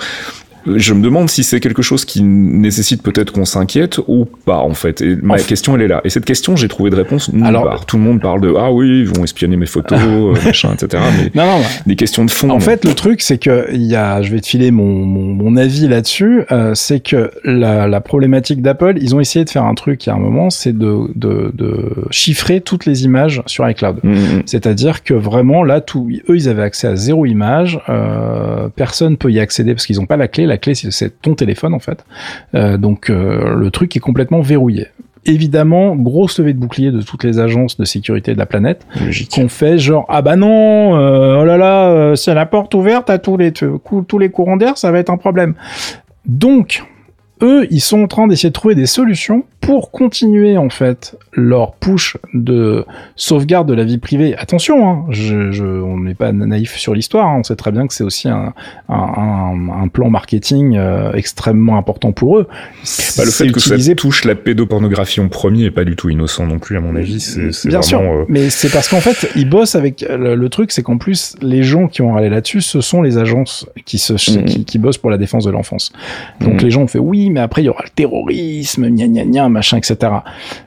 je 0.67 0.93
me 0.93 1.01
demande 1.01 1.29
si 1.29 1.43
c'est 1.43 1.59
quelque 1.59 1.81
chose 1.81 2.05
qui 2.05 2.23
nécessite 2.23 3.03
peut-être 3.03 3.31
qu'on 3.31 3.45
s'inquiète 3.45 3.99
ou 4.07 4.25
pas 4.25 4.57
en 4.57 4.73
fait. 4.73 5.01
Et 5.01 5.15
ma 5.15 5.37
question 5.37 5.75
elle 5.75 5.83
est 5.83 5.87
là. 5.87 6.01
Et 6.03 6.09
cette 6.09 6.25
question 6.25 6.55
j'ai 6.55 6.67
trouvé 6.67 6.89
de 6.89 6.95
réponse 6.95 7.31
nulle 7.31 7.45
Alors, 7.45 7.63
part. 7.65 7.85
Tout 7.85 7.97
le 7.97 8.03
monde 8.03 8.21
parle 8.21 8.41
de 8.41 8.53
ah 8.57 8.71
oui 8.71 9.01
ils 9.01 9.07
vont 9.07 9.23
espionner 9.23 9.57
mes 9.57 9.65
photos 9.65 9.99
euh, 10.03 10.33
machin 10.45 10.73
etc. 10.73 11.03
Mais 11.17 11.31
non, 11.35 11.59
non, 11.59 11.63
des 11.85 11.95
questions 11.95 12.25
de 12.25 12.31
fond. 12.31 12.49
En 12.49 12.59
fait 12.59 12.85
le 12.85 12.93
truc 12.93 13.21
c'est 13.21 13.37
que 13.37 13.67
il 13.71 13.83
y 13.83 13.95
a 13.95 14.21
je 14.21 14.31
vais 14.31 14.39
te 14.39 14.47
filer 14.47 14.71
mon, 14.71 15.05
mon, 15.05 15.33
mon 15.33 15.57
avis 15.57 15.87
là-dessus 15.87 16.43
euh, 16.51 16.73
c'est 16.73 16.99
que 16.99 17.31
la, 17.43 17.87
la 17.87 18.01
problématique 18.01 18.61
d'Apple 18.61 18.95
ils 18.99 19.15
ont 19.15 19.19
essayé 19.19 19.45
de 19.45 19.49
faire 19.49 19.65
un 19.65 19.75
truc 19.75 20.05
il 20.05 20.09
y 20.09 20.11
a 20.11 20.15
un 20.15 20.19
moment 20.19 20.49
c'est 20.49 20.77
de, 20.77 21.09
de, 21.15 21.51
de 21.53 22.05
chiffrer 22.11 22.61
toutes 22.61 22.85
les 22.85 23.05
images 23.05 23.41
sur 23.45 23.67
iCloud. 23.69 23.99
Mm, 24.03 24.11
mm. 24.11 24.41
C'est-à-dire 24.45 25.03
que 25.03 25.13
vraiment 25.13 25.63
là 25.63 25.81
tout 25.81 26.09
eux 26.29 26.35
ils 26.35 26.49
avaient 26.49 26.63
accès 26.63 26.87
à 26.87 26.95
zéro 26.95 27.25
image 27.25 27.79
euh, 27.89 28.54
personne 28.69 29.17
peut 29.17 29.31
y 29.31 29.39
accéder 29.39 29.73
parce 29.73 29.85
qu'ils 29.85 29.97
n'ont 29.97 30.05
pas 30.05 30.17
la 30.17 30.27
clé 30.27 30.45
la 30.45 30.57
clé 30.57 30.75
c'est 30.75 31.21
ton 31.21 31.35
téléphone 31.35 31.73
en 31.73 31.79
fait. 31.79 32.05
Euh, 32.53 32.77
donc 32.77 33.09
euh, 33.09 33.55
le 33.55 33.71
truc 33.71 33.95
est 33.95 33.99
complètement 33.99 34.41
verrouillé 34.41 34.87
évidemment, 35.27 35.95
grosse 35.95 36.37
levée 36.37 36.53
de 36.53 36.59
bouclier 36.59 36.91
de 36.91 37.01
toutes 37.01 37.23
les 37.23 37.39
agences 37.39 37.77
de 37.77 37.85
sécurité 37.85 38.33
de 38.33 38.37
la 38.37 38.45
planète 38.45 38.85
qu'on 39.33 39.49
fait 39.49 39.79
genre 39.79 40.05
ah 40.07 40.21
bah 40.21 40.35
non, 40.35 40.99
euh, 40.99 41.41
oh 41.41 41.45
là 41.45 41.57
là, 41.57 42.15
c'est 42.15 42.35
la 42.35 42.45
porte 42.45 42.75
ouverte 42.75 43.09
à 43.09 43.17
tous 43.17 43.35
les 43.35 43.51
tous 43.51 44.19
les 44.19 44.29
courants 44.29 44.57
d'air, 44.57 44.77
ça 44.77 44.91
va 44.91 44.99
être 44.99 45.09
un 45.09 45.17
problème. 45.17 45.55
Donc 46.27 46.83
eux, 47.41 47.67
ils 47.71 47.81
sont 47.81 48.03
en 48.03 48.07
train 48.07 48.27
d'essayer 48.27 48.49
de 48.49 48.53
trouver 48.53 48.75
des 48.75 48.85
solutions 48.85 49.45
pour 49.65 49.89
continuer 49.89 50.57
en 50.57 50.69
fait 50.69 51.17
leur 51.33 51.73
push 51.73 52.17
de 52.35 52.85
sauvegarde 53.15 53.67
de 53.67 53.73
la 53.73 53.83
vie 53.83 53.97
privée. 53.97 54.35
Attention, 54.37 54.87
hein, 54.87 55.05
je, 55.09 55.63
on 55.81 55.99
n'est 56.01 56.13
pas 56.13 56.31
naïf 56.31 56.77
sur 56.77 56.93
l'histoire. 56.93 57.27
Hein, 57.27 57.37
on 57.39 57.43
sait 57.43 57.55
très 57.55 57.71
bien 57.71 57.87
que 57.87 57.93
c'est 57.95 58.03
aussi 58.03 58.29
un, 58.29 58.53
un, 58.89 59.69
un, 59.81 59.87
plan 59.87 60.11
marketing 60.11 60.77
euh, 60.77 61.13
extrêmement 61.13 61.77
important 61.77 62.11
pour 62.11 62.37
eux. 62.37 62.47
Bah, 63.17 63.25
le 63.25 63.31
fait 63.31 63.51
que 63.51 63.59
ça 63.59 63.75
touche 63.95 64.25
la 64.25 64.35
pédopornographie 64.35 65.19
en 65.19 65.29
premier 65.29 65.65
est 65.65 65.71
pas 65.71 65.83
du 65.83 65.95
tout 65.95 66.09
innocent 66.09 66.45
non 66.45 66.59
plus 66.59 66.77
à 66.77 66.79
mon 66.79 66.95
avis. 66.95 67.19
C'est 67.19 67.67
bien 67.67 67.81
sûr, 67.81 68.01
euh, 68.01 68.25
mais 68.29 68.51
c'est 68.51 68.69
parce 68.69 68.87
qu'en 68.87 69.01
fait 69.01 69.29
ils 69.35 69.49
bossent 69.49 69.75
avec 69.75 70.05
le, 70.07 70.47
truc, 70.49 70.71
c'est 70.71 70.83
qu'en 70.83 70.97
plus 70.97 71.35
les 71.41 71.63
gens 71.63 71.87
qui 71.87 72.03
ont 72.03 72.13
râlé 72.13 72.29
là-dessus, 72.29 72.61
ce 72.61 72.81
sont 72.81 73.01
les 73.01 73.17
agences 73.17 73.67
qui 73.85 73.97
se 73.97 74.13
qui, 74.13 74.63
qui, 74.63 74.77
bossent 74.77 74.99
pour 74.99 75.09
la 75.09 75.17
défense 75.17 75.45
de 75.45 75.51
l'enfance. 75.51 75.91
Donc 76.39 76.61
mm. 76.61 76.65
les 76.65 76.69
gens 76.69 76.81
ont 76.83 76.87
fait 76.87 76.99
oui, 76.99 77.31
mais 77.31 77.39
après 77.39 77.63
il 77.63 77.65
y 77.65 77.69
aura 77.69 77.83
le 77.83 77.89
terrorisme, 77.89 78.89
gna 78.89 79.07
gna 79.07 79.25
gna 79.25 79.54
machin, 79.55 79.77
etc. 79.77 80.11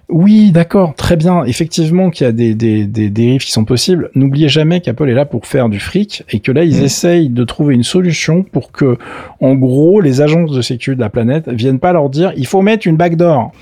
Oui, 0.09 0.51
d'accord, 0.51 0.95
très 0.95 1.17
bien. 1.17 1.45
Effectivement 1.45 2.09
qu'il 2.11 2.27
y 2.27 2.29
a 2.29 2.33
des, 2.33 2.55
des, 2.55 2.87
des 2.87 3.11
dérives 3.11 3.43
qui 3.43 3.53
sont 3.53 3.65
possibles. 3.65 4.11
N'oubliez 4.15 4.49
jamais 4.49 4.81
qu'Apple 4.81 5.09
est 5.11 5.15
là 5.15 5.27
pour 5.27 5.47
faire 5.47 5.69
du 5.69 5.79
fric 5.79 6.25
et 6.31 6.41
que 6.41 6.51
là, 6.51 6.65
ils 6.65 6.81
mm. 6.81 6.85
essayent 6.85 7.29
de 7.29 7.45
trouver 7.45 7.75
une 7.75 7.83
solution 7.83 8.43
pour 8.43 8.73
que, 8.73 8.97
en 9.41 9.55
gros, 9.55 10.01
les 10.01 10.21
agences 10.21 10.51
de 10.51 10.63
sécurité 10.63 10.97
de 10.97 11.03
la 11.03 11.11
planète 11.11 11.49
viennent 11.49 11.79
pas 11.79 11.93
leur 11.93 12.09
dire 12.09 12.33
il 12.37 12.47
faut 12.47 12.63
mettre 12.63 12.87
une 12.87 12.97
backdoor. 12.97 13.53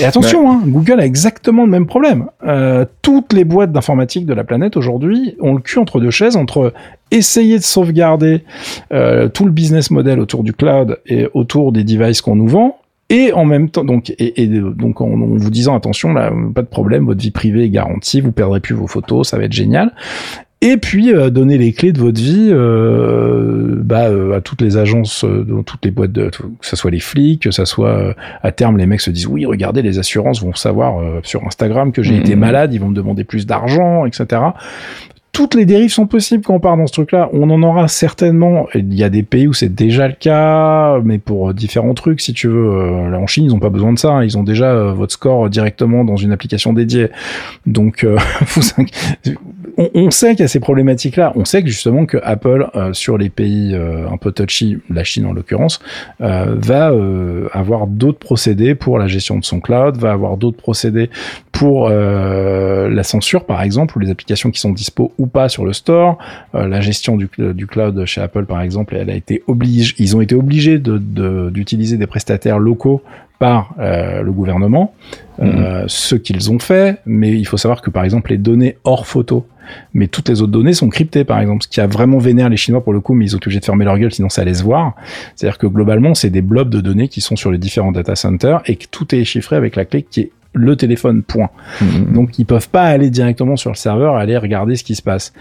Et 0.00 0.04
attention, 0.04 0.50
hein, 0.50 0.62
Google 0.66 1.00
a 1.00 1.04
exactement 1.04 1.64
le 1.64 1.70
même 1.70 1.86
problème. 1.86 2.26
Euh, 2.46 2.86
toutes 3.02 3.34
les 3.34 3.44
boîtes 3.44 3.72
d'informatique 3.72 4.24
de 4.24 4.34
la 4.34 4.44
planète 4.44 4.76
aujourd'hui 4.78 5.36
ont 5.40 5.54
le 5.54 5.60
cul 5.60 5.78
entre 5.78 6.00
deux 6.00 6.10
chaises 6.10 6.36
entre 6.36 6.72
essayer 7.10 7.58
de 7.58 7.62
sauvegarder 7.62 8.44
euh, 8.92 9.28
tout 9.28 9.44
le 9.44 9.50
business 9.50 9.90
model 9.90 10.18
autour 10.18 10.42
du 10.42 10.54
cloud 10.54 10.98
et 11.06 11.28
autour 11.34 11.72
des 11.72 11.84
devices 11.84 12.22
qu'on 12.22 12.36
nous 12.36 12.48
vend 12.48 12.78
et 13.08 13.32
en 13.32 13.44
même 13.44 13.68
temps 13.70 13.84
donc 13.84 14.10
et, 14.10 14.42
et 14.42 14.46
donc 14.46 15.00
en, 15.00 15.08
vous 15.08 15.50
disant 15.50 15.76
attention 15.76 16.12
là 16.12 16.32
pas 16.54 16.62
de 16.62 16.68
problème 16.68 17.06
votre 17.06 17.20
vie 17.20 17.30
privée 17.30 17.64
est 17.64 17.70
garantie 17.70 18.20
vous 18.20 18.32
perdrez 18.32 18.60
plus 18.60 18.74
vos 18.74 18.86
photos 18.86 19.28
ça 19.28 19.38
va 19.38 19.44
être 19.44 19.52
génial 19.52 19.92
et 20.64 20.76
puis 20.76 21.12
euh, 21.12 21.28
donner 21.28 21.58
les 21.58 21.72
clés 21.72 21.92
de 21.92 21.98
votre 21.98 22.20
vie 22.20 22.50
euh, 22.52 23.80
bah, 23.82 24.08
euh, 24.08 24.36
à 24.36 24.40
toutes 24.40 24.62
les 24.62 24.76
agences, 24.76 25.24
euh, 25.24 25.42
dans 25.42 25.64
toutes 25.64 25.84
les 25.84 25.90
boîtes, 25.90 26.12
de, 26.12 26.30
que 26.30 26.40
ce 26.60 26.76
soit 26.76 26.92
les 26.92 27.00
flics, 27.00 27.42
que 27.42 27.50
ce 27.50 27.64
soit 27.64 28.14
à 28.42 28.52
terme 28.52 28.78
les 28.78 28.86
mecs 28.86 29.00
se 29.00 29.10
disent 29.10 29.26
oui 29.26 29.44
regardez 29.44 29.82
les 29.82 29.98
assurances 29.98 30.40
vont 30.40 30.54
savoir 30.54 31.02
sur 31.24 31.44
Instagram 31.44 31.90
que 31.90 32.04
j'ai 32.04 32.14
mmh. 32.14 32.20
été 32.20 32.36
malade, 32.36 32.72
ils 32.72 32.80
vont 32.80 32.90
me 32.90 32.94
demander 32.94 33.24
plus 33.24 33.44
d'argent, 33.44 34.06
etc 34.06 34.40
toutes 35.32 35.54
les 35.54 35.64
dérives 35.64 35.90
sont 35.90 36.06
possibles 36.06 36.44
quand 36.44 36.54
on 36.54 36.60
part 36.60 36.76
dans 36.76 36.86
ce 36.86 36.92
truc-là. 36.92 37.30
On 37.32 37.48
en 37.48 37.62
aura 37.62 37.88
certainement. 37.88 38.66
Il 38.74 38.92
y 38.92 39.02
a 39.02 39.08
des 39.08 39.22
pays 39.22 39.48
où 39.48 39.54
c'est 39.54 39.74
déjà 39.74 40.06
le 40.06 40.12
cas, 40.12 41.00
mais 41.02 41.18
pour 41.18 41.48
euh, 41.48 41.54
différents 41.54 41.94
trucs, 41.94 42.20
si 42.20 42.34
tu 42.34 42.48
veux. 42.48 42.70
Euh, 42.70 43.08
là, 43.08 43.18
en 43.18 43.26
Chine, 43.26 43.44
ils 43.44 43.54
ont 43.54 43.58
pas 43.58 43.70
besoin 43.70 43.94
de 43.94 43.98
ça. 43.98 44.10
Hein. 44.10 44.24
Ils 44.24 44.36
ont 44.36 44.42
déjà 44.42 44.66
euh, 44.66 44.92
votre 44.92 45.14
score 45.14 45.48
directement 45.48 46.04
dans 46.04 46.16
une 46.16 46.32
application 46.32 46.74
dédiée. 46.74 47.08
Donc, 47.64 48.06
on, 49.78 49.90
on, 49.94 50.10
sait 50.10 50.32
qu'il 50.32 50.40
y 50.40 50.44
a 50.44 50.48
ces 50.48 50.60
problématiques-là. 50.60 51.32
On 51.34 51.46
sait 51.46 51.62
que 51.62 51.68
justement 51.70 52.04
que 52.04 52.18
Apple, 52.22 52.68
sur 52.92 53.16
les 53.16 53.30
pays 53.30 53.74
un 53.74 54.16
peu 54.18 54.32
touchy, 54.32 54.78
la 54.90 55.02
Chine 55.02 55.24
en 55.24 55.32
l'occurrence, 55.32 55.80
va 56.18 56.92
avoir 57.52 57.86
d'autres 57.86 58.18
procédés 58.18 58.74
pour 58.74 58.98
la 58.98 59.06
gestion 59.06 59.38
de 59.38 59.44
son 59.44 59.60
cloud, 59.60 59.96
va 59.96 60.12
avoir 60.12 60.36
d'autres 60.36 60.58
procédés 60.58 61.08
pour 61.52 61.88
la 61.88 63.02
censure, 63.02 63.44
par 63.44 63.62
exemple, 63.62 63.96
ou 63.96 64.00
les 64.00 64.10
applications 64.10 64.50
qui 64.50 64.60
sont 64.60 64.72
dispo 64.72 65.12
ou 65.22 65.26
pas 65.26 65.48
sur 65.48 65.64
le 65.64 65.72
store. 65.72 66.18
Euh, 66.54 66.66
la 66.66 66.80
gestion 66.80 67.16
du, 67.16 67.28
du, 67.38 67.66
cloud 67.66 68.04
chez 68.04 68.20
Apple, 68.20 68.44
par 68.44 68.60
exemple, 68.60 68.96
elle 68.96 69.08
a 69.08 69.14
été 69.14 69.42
oblige, 69.46 69.94
ils 69.98 70.16
ont 70.16 70.20
été 70.20 70.34
obligés 70.34 70.78
d'utiliser 70.78 71.96
de, 71.96 72.00
des 72.00 72.06
prestataires 72.06 72.58
locaux 72.58 73.02
par 73.38 73.74
euh, 73.78 74.22
le 74.22 74.32
gouvernement, 74.32 74.94
euh, 75.40 75.82
mhm. 75.82 75.88
ce 75.88 76.14
qu'ils 76.14 76.50
ont 76.50 76.58
fait, 76.58 77.00
mais 77.06 77.32
il 77.32 77.44
faut 77.44 77.56
savoir 77.56 77.82
que 77.82 77.90
par 77.90 78.04
exemple 78.04 78.30
les 78.30 78.38
données 78.38 78.76
hors 78.84 79.06
photo, 79.06 79.46
mais 79.94 80.06
toutes 80.06 80.28
les 80.28 80.42
autres 80.42 80.52
données 80.52 80.74
sont 80.74 80.88
cryptées 80.88 81.24
par 81.24 81.40
exemple, 81.40 81.64
ce 81.64 81.68
qui 81.68 81.80
a 81.80 81.88
vraiment 81.88 82.18
vénère 82.18 82.48
les 82.48 82.56
Chinois 82.56 82.84
pour 82.84 82.92
le 82.92 83.00
coup, 83.00 83.14
mais 83.14 83.24
ils 83.24 83.34
ont 83.34 83.38
obligé 83.38 83.58
de 83.58 83.64
fermer 83.64 83.84
leur 83.84 83.98
gueule 83.98 84.12
sinon 84.12 84.28
ça 84.28 84.42
allait 84.42 84.54
se 84.54 84.62
voir. 84.62 84.94
C'est-à-dire 85.34 85.58
que 85.58 85.66
globalement 85.66 86.14
c'est 86.14 86.30
des 86.30 86.42
blobs 86.42 86.70
de 86.70 86.80
données 86.80 87.08
qui 87.08 87.20
sont 87.20 87.34
sur 87.34 87.50
les 87.50 87.58
différents 87.58 87.90
data 87.90 88.14
centers 88.14 88.60
et 88.66 88.76
que 88.76 88.86
tout 88.88 89.12
est 89.12 89.24
chiffré 89.24 89.56
avec 89.56 89.74
la 89.74 89.86
clé 89.86 90.04
qui 90.08 90.20
est 90.20 90.30
le 90.54 90.76
téléphone, 90.76 91.22
point. 91.22 91.50
Mhm. 91.80 92.12
Donc 92.12 92.38
ils 92.38 92.46
peuvent 92.46 92.68
pas 92.68 92.84
aller 92.84 93.10
directement 93.10 93.56
sur 93.56 93.70
le 93.70 93.76
serveur, 93.76 94.16
aller 94.16 94.36
regarder 94.36 94.76
ce 94.76 94.84
qui 94.84 94.94
se 94.94 95.02
passe. 95.02 95.32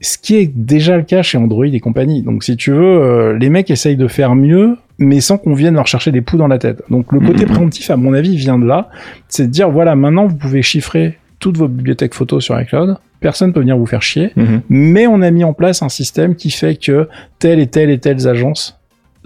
Ce 0.00 0.18
qui 0.18 0.36
est 0.36 0.50
déjà 0.54 0.96
le 0.96 1.02
cas 1.02 1.22
chez 1.22 1.38
Android 1.38 1.66
et 1.66 1.80
compagnie. 1.80 2.22
Donc 2.22 2.44
si 2.44 2.56
tu 2.56 2.70
veux, 2.70 2.78
euh, 2.78 3.38
les 3.38 3.48
mecs 3.48 3.70
essayent 3.70 3.96
de 3.96 4.08
faire 4.08 4.34
mieux, 4.34 4.76
mais 4.98 5.20
sans 5.20 5.38
qu'on 5.38 5.54
vienne 5.54 5.74
leur 5.74 5.86
chercher 5.86 6.12
des 6.12 6.20
poux 6.20 6.36
dans 6.36 6.48
la 6.48 6.58
tête. 6.58 6.82
Donc 6.90 7.12
le 7.12 7.20
côté 7.20 7.46
préemptif, 7.46 7.90
à 7.90 7.96
mon 7.96 8.12
avis, 8.12 8.36
vient 8.36 8.58
de 8.58 8.66
là. 8.66 8.90
C'est 9.28 9.46
de 9.46 9.50
dire, 9.50 9.70
voilà, 9.70 9.94
maintenant 9.94 10.26
vous 10.26 10.36
pouvez 10.36 10.62
chiffrer 10.62 11.18
toutes 11.38 11.56
vos 11.56 11.68
bibliothèques 11.68 12.14
photos 12.14 12.44
sur 12.44 12.60
iCloud. 12.60 12.96
Personne 13.20 13.52
peut 13.52 13.60
venir 13.60 13.78
vous 13.78 13.86
faire 13.86 14.02
chier. 14.02 14.32
Mais 14.68 15.06
on 15.06 15.22
a 15.22 15.30
mis 15.30 15.44
en 15.44 15.54
place 15.54 15.82
un 15.82 15.88
système 15.88 16.34
qui 16.34 16.50
fait 16.50 16.76
que 16.76 17.08
telle 17.38 17.58
et 17.58 17.66
telle 17.66 17.90
et 17.90 17.98
telles 17.98 18.28
agences 18.28 18.75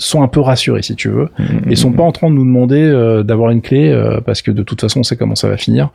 sont 0.02 0.22
un 0.22 0.28
peu 0.28 0.40
rassurées, 0.40 0.82
si 0.82 0.96
tu 0.96 1.08
veux, 1.10 1.28
et 1.70 1.76
sont 1.76 1.92
pas 1.92 2.02
en 2.02 2.10
train 2.12 2.30
de 2.30 2.34
nous 2.34 2.44
demander 2.44 2.80
euh, 2.82 3.22
d'avoir 3.22 3.50
une 3.50 3.60
clé 3.60 3.90
euh, 3.90 4.20
parce 4.24 4.40
que 4.40 4.50
de 4.50 4.62
toute 4.62 4.80
façon 4.80 5.00
on 5.00 5.02
sait 5.02 5.16
comment 5.16 5.34
ça 5.34 5.48
va 5.48 5.56
finir. 5.58 5.90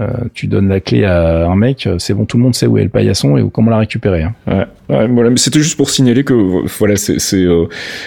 Euh, 0.00 0.06
tu 0.32 0.46
donnes 0.46 0.68
la 0.68 0.78
clé 0.80 1.04
à 1.04 1.48
un 1.48 1.56
mec, 1.56 1.86
euh, 1.88 1.96
c'est 1.98 2.14
bon, 2.14 2.24
tout 2.24 2.36
le 2.36 2.44
monde 2.44 2.54
sait 2.54 2.68
où 2.68 2.78
est 2.78 2.84
le 2.84 2.88
paillasson 2.88 3.36
et 3.36 3.42
où- 3.42 3.50
comment 3.50 3.70
la 3.72 3.78
récupérer. 3.78 4.22
hein. 4.22 4.34
Ouais, 4.46 4.66
ouais, 4.96 5.08
voilà, 5.08 5.30
mais 5.30 5.38
c'était 5.38 5.58
juste 5.60 5.76
pour 5.76 5.90
signaler 5.90 6.22
que 6.22 6.34
voilà, 6.78 6.94
c'est 6.96 7.16
euh, 7.44 7.64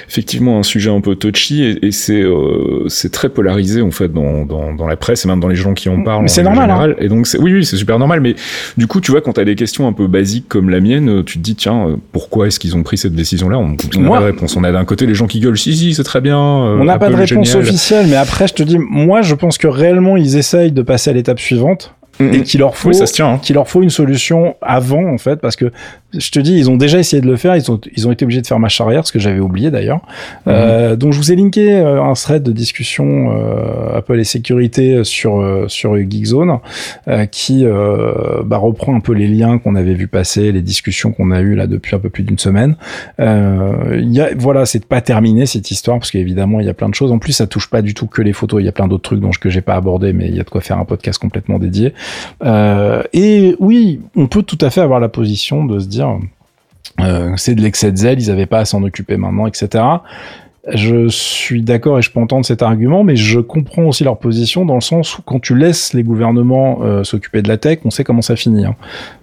effectivement 0.08 0.58
un 0.58 0.64
sujet 0.64 0.90
un 0.90 1.02
peu 1.02 1.16
touchy 1.16 1.64
et, 1.64 1.86
et 1.88 1.92
c'est 1.92 2.22
euh, 2.22 2.88
c'est 2.88 3.12
très 3.12 3.30
polarisé 3.30 3.82
en 3.82 3.92
fait 3.92 4.08
dans, 4.12 4.46
dans, 4.46 4.74
dans 4.74 4.88
la 4.88 4.96
presse 4.96 5.26
et 5.26 5.28
même 5.28 5.42
dans 5.42 5.50
les 5.50 5.56
gens 5.56 5.74
qui 5.74 5.90
en 5.90 6.02
parlent. 6.02 6.24
Mais 6.24 6.28
c'est 6.30 6.44
normal, 6.44 6.70
hein. 6.72 6.76
générale. 6.76 6.96
Et 7.00 7.10
donc 7.10 7.28
oui 7.40 7.54
oui 7.54 7.66
c'est 7.66 7.76
super 7.78 8.00
normal. 8.00 8.22
Mais 8.22 8.36
du 8.78 8.88
coup 8.88 9.02
tu 9.02 9.12
vois 9.12 9.20
quand 9.22 9.34
t'as 9.34 9.44
des 9.44 9.56
questions 9.56 9.86
un 9.88 9.94
peu 9.94 10.08
basiques 10.08 10.48
comme 10.48 10.70
la 10.70 10.80
mienne, 10.80 11.24
tu 11.26 11.40
te 11.40 11.44
dis 11.44 11.56
tiens 11.56 11.98
pourquoi 12.14 12.48
est-ce 12.48 12.60
qu'ils 12.60 12.76
ont 12.78 12.84
pris 12.84 12.98
cette 12.98 13.16
décision 13.16 13.50
là 13.50 13.60
On 13.60 13.76
on 13.98 14.00
a 14.00 14.00
Moi- 14.00 14.20
de 14.20 14.24
réponse. 14.26 14.56
On 14.56 14.64
a 14.64 14.72
d'un 14.72 14.86
côté 14.86 15.06
les 15.06 15.14
gens 15.14 15.28
qui 15.28 15.41
gueulent 15.42 15.58
si 15.58 15.76
si 15.76 15.94
c'est 15.94 16.04
très 16.04 16.22
bien. 16.22 16.38
euh, 16.40 16.78
On 16.80 16.84
n'a 16.86 16.98
pas 17.00 17.10
de 17.10 17.16
réponse 17.16 17.48
génial. 17.48 17.64
officielle, 17.68 18.06
mais 18.08 18.16
après 18.16 18.48
je 18.48 18.54
te 18.54 18.64
dis, 18.64 18.78
moi 18.80 19.22
je 19.22 19.36
pense 19.36 19.58
que 19.58 19.68
réellement 19.68 20.16
ils 20.18 20.38
essayent 20.38 20.72
de 20.72 20.82
passer 20.82 21.10
à 21.10 21.14
l'étape 21.14 21.40
suivante 21.40 21.94
et 22.20 22.44
qu'il 22.44 22.60
leur 22.60 22.78
faut 22.78 22.90
Oui 22.90 22.96
ça 22.96 23.08
se 23.08 23.14
tient. 23.14 23.28
hein. 23.34 23.40
qu'il 23.42 23.56
leur 23.56 23.68
faut 23.68 23.82
une 23.82 23.90
solution 23.90 24.56
avant 24.62 25.06
en 25.12 25.18
fait 25.18 25.38
parce 25.42 25.56
que 25.56 25.72
je 26.18 26.32
te 26.32 26.40
dis 26.40 26.58
ils 26.58 26.70
ont 26.70 26.78
déjà 26.78 27.00
essayé 27.00 27.22
de 27.22 27.28
le 27.28 27.38
faire. 27.38 27.56
Ils 27.56 27.72
ont 27.72 27.80
ils 27.96 28.08
ont 28.08 28.12
été 28.12 28.26
obligés 28.26 28.42
de 28.42 28.48
faire 28.48 28.60
marche 28.60 28.80
arrière 28.82 29.06
ce 29.06 29.12
que 29.12 29.20
j'avais 29.20 29.40
oublié 29.40 29.72
d'ailleurs. 29.72 30.02
Euh, 30.48 30.96
donc 30.96 31.14
je 31.14 31.18
vous 31.18 31.32
ai 31.32 31.36
linké 31.36 31.74
euh, 31.74 32.04
un 32.04 32.14
thread 32.14 32.44
de 32.44 32.52
discussion 32.52 33.32
euh, 33.32 33.98
Apple 33.98 34.20
et 34.20 34.24
sécurité 34.24 35.04
sur 35.04 35.42
euh, 35.42 35.68
sur 35.68 35.96
Geekzone 35.96 36.60
euh, 37.08 37.26
qui 37.26 37.66
euh, 37.66 38.44
bah, 38.44 38.58
reprend 38.58 38.96
un 38.96 39.00
peu 39.00 39.14
les 39.14 39.28
liens 39.28 39.58
qu'on 39.58 39.76
avait 39.76 39.94
vu 39.94 40.08
passer 40.08 40.52
les 40.52 40.62
discussions 40.62 41.12
qu'on 41.12 41.32
a 41.32 41.42
eues 41.42 41.56
là 41.56 41.68
depuis 41.68 41.96
un 41.96 42.00
peu 42.00 42.10
plus 42.10 42.24
d'une 42.24 42.40
semaine. 42.40 42.76
Euh, 43.20 44.02
y 44.02 44.20
a, 44.20 44.30
voilà 44.38 44.66
c'est 44.66 44.86
pas 44.86 45.02
terminé 45.02 45.46
cette 45.46 45.72
histoire 45.72 46.00
parce 46.00 46.12
qu'évidemment 46.12 46.60
il 46.60 46.66
y 46.66 46.70
a 46.70 46.74
plein 46.74 46.90
de 46.90 46.96
choses. 46.96 47.12
En 47.12 47.20
plus 47.20 47.34
ça 47.34 47.48
touche 47.48 47.70
pas 47.70 47.82
du 47.82 47.94
tout 47.94 48.08
que 48.08 48.22
les 48.22 48.34
photos. 48.34 48.62
Il 48.62 48.66
y 48.66 48.70
a 48.70 48.74
plein 48.74 48.88
d'autres 48.88 49.04
trucs 49.04 49.20
dont 49.20 49.32
je, 49.32 49.40
que 49.40 49.50
j'ai 49.50 49.62
pas 49.62 49.76
abordé 49.76 50.14
mais 50.14 50.28
il 50.28 50.36
y 50.36 50.40
a 50.40 50.44
de 50.44 50.50
quoi 50.50 50.62
faire 50.62 50.78
un 50.78 50.86
podcast 50.86 51.20
complètement 51.20 51.60
dédié. 51.60 51.94
Euh, 52.44 53.04
et 53.14 53.56
oui, 53.60 54.02
on 54.16 54.28
peut 54.28 54.44
tout 54.44 54.58
à 54.62 54.70
fait 54.70 54.82
avoir 54.82 55.00
la 55.00 55.10
position 55.10 55.66
de 55.66 55.80
se 55.80 55.88
dire 55.88 56.01
euh, 57.00 57.32
c'est 57.38 57.56
de 57.56 57.62
l'excès 57.62 57.92
de 57.92 57.98
zèle, 57.98 58.20
ils 58.22 58.30
avaient 58.32 58.46
pas 58.46 58.60
à 58.60 58.66
s'en 58.66 58.84
occuper 58.84 59.18
maintenant, 59.18 59.48
etc. 59.48 59.84
Je 60.72 61.08
suis 61.08 61.64
d'accord 61.64 61.98
et 61.98 62.04
je 62.04 62.12
peux 62.12 62.20
entendre 62.20 62.46
cet 62.46 62.62
argument, 62.62 63.04
mais 63.04 63.16
je 63.16 63.40
comprends 63.40 63.86
aussi 63.86 64.04
leur 64.04 64.20
position 64.20 64.64
dans 64.64 64.76
le 64.76 64.82
sens 64.82 65.18
où 65.18 65.24
quand 65.24 65.40
tu 65.40 65.56
laisses 65.58 65.94
les 65.94 66.04
gouvernements 66.04 66.80
euh, 66.84 67.04
s'occuper 67.04 67.42
de 67.42 67.48
la 67.48 67.58
tech, 67.58 67.80
on 67.84 67.90
sait 67.90 68.04
comment 68.04 68.22
ça 68.22 68.36
finit. 68.36 68.66
hein. 68.66 68.76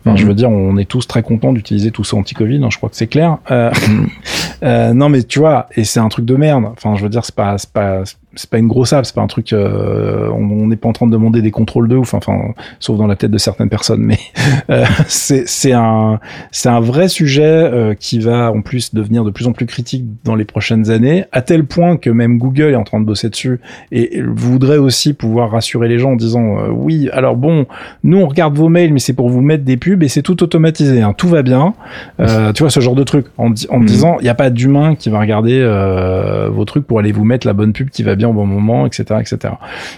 Enfin, 0.05 0.17
Je 0.17 0.23
Mhm. 0.23 0.29
veux 0.29 0.35
dire, 0.35 0.51
on 0.51 0.77
est 0.79 0.85
tous 0.89 1.07
très 1.07 1.23
contents 1.23 1.53
d'utiliser 1.53 1.93
tout 1.93 2.03
ça 2.03 2.17
anti-Covid, 2.17 2.61
hein, 2.65 2.69
je 2.73 2.77
crois 2.79 2.89
que 2.89 2.97
c'est 2.97 3.07
clair. 3.07 3.39
Euh, 3.53 3.71
euh, 4.65 4.93
non, 4.93 5.09
mais 5.11 5.23
tu 5.23 5.39
vois, 5.39 5.69
et 5.77 5.85
c'est 5.85 6.01
un 6.01 6.09
truc 6.09 6.25
de 6.25 6.35
merde. 6.35 6.65
Enfin, 6.73 6.97
je 6.97 7.05
veux 7.05 7.09
dire, 7.09 7.25
c'est 7.25 7.35
pas, 7.37 7.57
c'est 7.57 7.71
pas, 7.71 8.03
c'est 8.39 8.49
pas 8.51 8.59
une 8.59 8.69
grosse 8.69 8.93
app, 8.93 9.05
c'est 9.05 9.15
pas 9.15 9.21
un 9.23 9.27
truc. 9.27 9.53
euh, 9.53 10.29
on 10.33 10.67
n'est 10.67 10.77
pas 10.77 10.89
en 10.89 10.93
train 10.93 11.07
de 11.07 11.13
demander 11.13 11.43
des 11.43 11.51
contrôles 11.51 11.89
de 11.89 11.97
ouf, 11.97 12.15
enfin, 12.15 12.39
sauf 12.81 12.97
dans 12.97 13.07
la 13.07 13.17
tête 13.17 13.31
de 13.31 13.39
certaines 13.39 13.69
personnes. 13.69 14.03
Mais 14.03 14.19
euh, 14.71 14.85
c'est 15.07 15.73
un, 15.73 16.21
c'est 16.53 16.69
un 16.69 16.81
vrai 16.81 17.09
sujet 17.09 17.43
euh, 17.45 17.95
qui 17.99 18.19
va 18.21 18.51
en 18.53 18.63
plus 18.63 18.95
devenir 18.95 19.25
de 19.25 19.31
plus 19.31 19.47
en 19.47 19.53
plus 19.53 19.67
critique 19.67 20.05
dans 20.25 20.35
les 20.35 20.45
prochaines 20.45 20.91
années, 20.91 21.25
à 21.33 21.43
tel 21.43 21.65
point 21.65 21.97
que 21.97 22.11
même 22.11 22.39
Google 22.39 22.71
est 22.73 22.77
en 22.77 22.85
train 22.85 23.01
de 23.01 23.05
bosser 23.05 23.29
dessus 23.29 23.61
et 23.93 24.23
voudrait 24.23 24.79
aussi 24.79 25.15
pouvoir 25.15 25.51
rassurer 25.51 25.89
les 25.89 25.99
gens 25.99 26.13
en 26.13 26.17
disant 26.17 26.59
euh, 26.59 26.69
oui, 26.71 27.09
alors 27.13 27.37
bon, 27.37 27.67
nous 28.05 28.19
on 28.19 28.27
regarde 28.29 28.57
vos 28.57 28.69
mails, 28.69 28.93
mais 28.93 29.01
c'est 29.01 29.13
pour 29.15 29.29
vous 29.29 29.41
mettre 29.41 29.65
des 29.65 29.77
pubs 29.77 30.03
et 30.03 30.09
c'est 30.09 30.23
tout 30.23 30.43
automatisé, 30.43 31.03
hein, 31.03 31.13
tout 31.17 31.29
va 31.29 31.43
bien. 31.43 31.75
Euh, 32.21 32.53
tu 32.53 32.63
vois 32.63 32.71
ce 32.71 32.81
genre 32.81 32.95
de 32.95 33.05
truc 33.05 33.27
en 33.37 33.49
Mhm. 33.51 33.85
disant 33.85 34.17
il 34.21 34.25
n'y 34.25 34.29
a 34.29 34.35
pas 34.35 34.51
d'humain 34.51 34.95
qui 34.95 35.09
va 35.11 35.19
regarder 35.21 35.59
euh, 35.61 36.49
vos 36.51 36.65
trucs 36.65 36.87
pour 36.87 36.99
aller 36.99 37.13
vous 37.13 37.25
mettre 37.25 37.47
la 37.47 37.53
bonne 37.53 37.73
pub 37.73 37.91
qui 37.91 38.03
va 38.03 38.15
bien 38.15 38.28
au 38.31 38.33
bon 38.33 38.47
moment, 38.47 38.87
etc., 38.87 39.21
etc. 39.21 39.55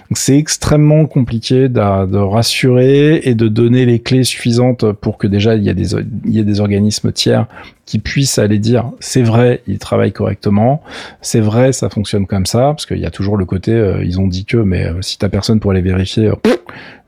Donc 0.09 0.17
c'est 0.17 0.37
extrêmement 0.37 1.07
compliqué 1.07 1.69
de, 1.69 2.19
rassurer 2.19 3.21
et 3.25 3.35
de 3.35 3.49
donner 3.49 3.87
les 3.87 3.99
clés 3.99 4.25
suffisantes 4.25 4.93
pour 4.93 5.19
que 5.19 5.27
déjà 5.27 5.55
il 5.55 5.63
y 5.63 5.71
a 5.71 5.75
des 5.75 5.95
il 5.95 6.33
y 6.33 6.39
ait 6.39 6.45
des 6.45 6.61
organismes 6.61 7.13
tiers 7.13 7.47
qui 7.87 7.99
puissent 7.99 8.39
aller 8.39 8.59
dire 8.59 8.91
c'est 9.01 9.23
vrai, 9.23 9.63
ils 9.67 9.79
travaillent 9.79 10.13
correctement, 10.13 10.83
c'est 11.23 11.41
vrai, 11.41 11.73
ça 11.73 11.89
fonctionne 11.89 12.27
comme 12.27 12.47
ça, 12.47 12.61
parce 12.69 12.87
qu'il 12.87 12.99
y 12.99 13.07
a 13.07 13.11
toujours 13.11 13.37
le 13.37 13.45
côté 13.45 13.73
euh, 13.73 14.05
ils 14.05 14.21
ont 14.21 14.29
dit 14.29 14.45
que, 14.45 14.59
mais 14.59 14.87
euh, 14.87 15.03
si 15.03 15.19
t'as 15.19 15.29
personne 15.29 15.59
pour 15.59 15.73
aller 15.73 15.81
vérifier, 15.81 16.29
euh, 16.29 16.35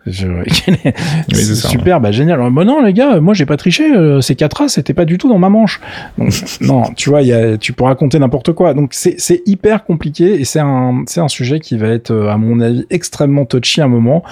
je... 0.06 0.26
ça, 1.32 1.68
super, 1.68 2.00
bah 2.00 2.12
génial. 2.12 2.40
Bah 2.52 2.64
non 2.64 2.82
les 2.82 2.92
gars, 2.92 3.20
moi 3.20 3.34
j'ai 3.34 3.46
pas 3.46 3.56
triché, 3.56 3.94
euh, 3.94 4.20
ces 4.20 4.34
4 4.34 4.62
A 4.62 4.68
c'était 4.68 4.94
pas 4.94 5.04
du 5.04 5.18
tout 5.18 5.28
dans 5.28 5.38
ma 5.38 5.48
manche. 5.48 5.80
Donc, 6.18 6.32
non, 6.60 6.82
tu 6.96 7.10
vois, 7.10 7.22
il 7.22 7.28
y 7.28 7.32
a, 7.32 7.56
tu 7.58 7.72
peux 7.72 7.84
raconter 7.84 8.18
n'importe 8.18 8.52
quoi. 8.52 8.74
Donc 8.74 8.90
c'est 8.92 9.14
c'est 9.18 9.42
hyper 9.46 9.84
compliqué 9.84 10.40
et 10.40 10.44
c'est 10.44 10.60
un 10.60 11.04
c'est 11.06 11.20
un 11.20 11.28
sujet 11.28 11.60
qui 11.60 11.76
va 11.76 11.88
être 11.88 12.10
euh, 12.10 12.30
à 12.30 12.36
mon 12.36 12.60
avis 12.60 12.86
extrêmement 12.90 13.44
touchy 13.44 13.80
à 13.80 13.84
un 13.84 13.88
moment. 13.88 14.22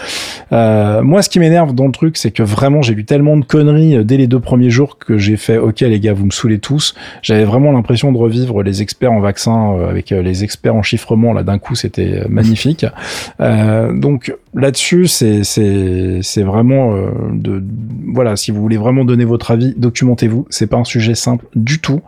Euh, 0.53 1.03
moi, 1.03 1.23
ce 1.23 1.29
qui 1.29 1.39
m'énerve 1.39 1.75
dans 1.75 1.87
le 1.87 1.93
truc, 1.93 2.17
c'est 2.17 2.31
que 2.31 2.43
vraiment, 2.43 2.83
j'ai 2.83 2.95
lu 2.95 3.05
tellement 3.05 3.37
de 3.37 3.45
conneries 3.45 3.97
euh, 3.97 4.05
dès 4.05 4.17
les 4.17 4.27
deux 4.27 4.41
premiers 4.41 4.71
jours 4.71 4.99
que 4.99 5.19
j'ai 5.19 5.37
fait, 5.37 5.59
ok 5.59 5.81
les 5.81 6.01
gars, 6.01 6.13
vous 6.13 6.27
me 6.27 6.31
saoulez 6.31 6.59
tous. 6.59 6.95
J'avais 7.23 7.45
vraiment 7.45 7.73
l'impression 7.73 8.13
de 8.13 8.19
revivre 8.19 8.63
les 8.63 8.83
experts 8.83 9.13
en 9.13 9.21
vaccin 9.21 9.75
euh, 9.75 9.89
avec 9.89 10.11
les 10.11 10.45
experts 10.45 10.75
en 10.75 10.83
chiffrement. 10.83 11.33
Là, 11.33 11.43
d'un 11.43 11.59
coup, 11.59 11.75
c'était 11.75 12.25
magnifique. 12.29 12.87
Euh, 13.41 13.93
donc 13.93 14.35
là-dessus, 14.55 15.07
c'est 15.07 15.45
c'est 16.23 16.43
vraiment 16.43 16.95
euh, 16.95 17.11
de 17.33 17.63
voilà. 18.13 18.37
Si 18.37 18.51
vous 18.51 18.61
voulez 18.61 18.77
vraiment 18.77 19.05
donner 19.05 19.25
votre 19.25 19.51
avis, 19.51 19.75
documentez-vous. 19.77 20.47
C'est 20.51 20.67
pas 20.67 20.77
un 20.79 20.85
sujet 20.85 21.15
simple 21.15 21.47
du 21.55 21.79
tout. 21.81 22.01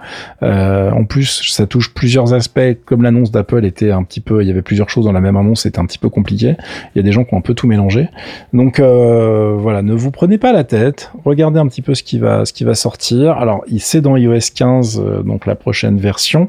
Euh, 0.43 0.91
en 0.91 1.05
plus, 1.05 1.43
ça 1.51 1.67
touche 1.67 1.93
plusieurs 1.95 2.35
aspects. 2.35 2.61
Comme 2.85 3.03
l'annonce 3.03 3.31
d'Apple 3.31 3.65
était 3.65 3.91
un 3.91 4.03
petit 4.03 4.21
peu, 4.21 4.43
il 4.43 4.49
y 4.49 4.51
avait 4.51 4.63
plusieurs 4.63 4.89
choses 4.91 5.05
dans 5.05 5.13
la 5.13 5.21
même 5.21 5.37
annonce, 5.37 5.63
c'était 5.63 5.79
un 5.79 5.87
petit 5.87 5.99
peu 5.99 6.09
compliqué. 6.09 6.57
Il 6.95 6.99
y 6.99 7.01
a 7.01 7.03
des 7.03 7.13
gens 7.13 7.25
qui 7.25 7.35
ont 7.35 7.39
un 7.39 7.43
peu 7.43 7.55
tout 7.55 7.67
mélangé. 7.67 8.09
Donc 8.53 8.81
euh, 8.81 9.55
voilà, 9.59 9.83
ne 9.83 9.95
vous 9.95 10.11
prenez 10.11 10.39
pas 10.39 10.53
la 10.53 10.65
tête. 10.65 11.11
Regardez 11.25 11.59
un 11.61 11.67
petit 11.67 11.83
peu 11.83 11.95
ce 11.95 12.03
qui 12.03 12.19
va, 12.19 12.45
ce 12.45 12.53
qui 12.53 12.65
va 12.65 12.75
sortir. 12.75 13.33
Alors, 13.33 13.63
il 13.69 13.81
c'est 13.81 14.01
dans 14.01 14.17
iOS 14.17 14.39
15, 14.55 15.03
euh, 15.05 15.23
donc 15.23 15.47
la 15.47 15.55
prochaine 15.55 15.99
version, 15.99 16.49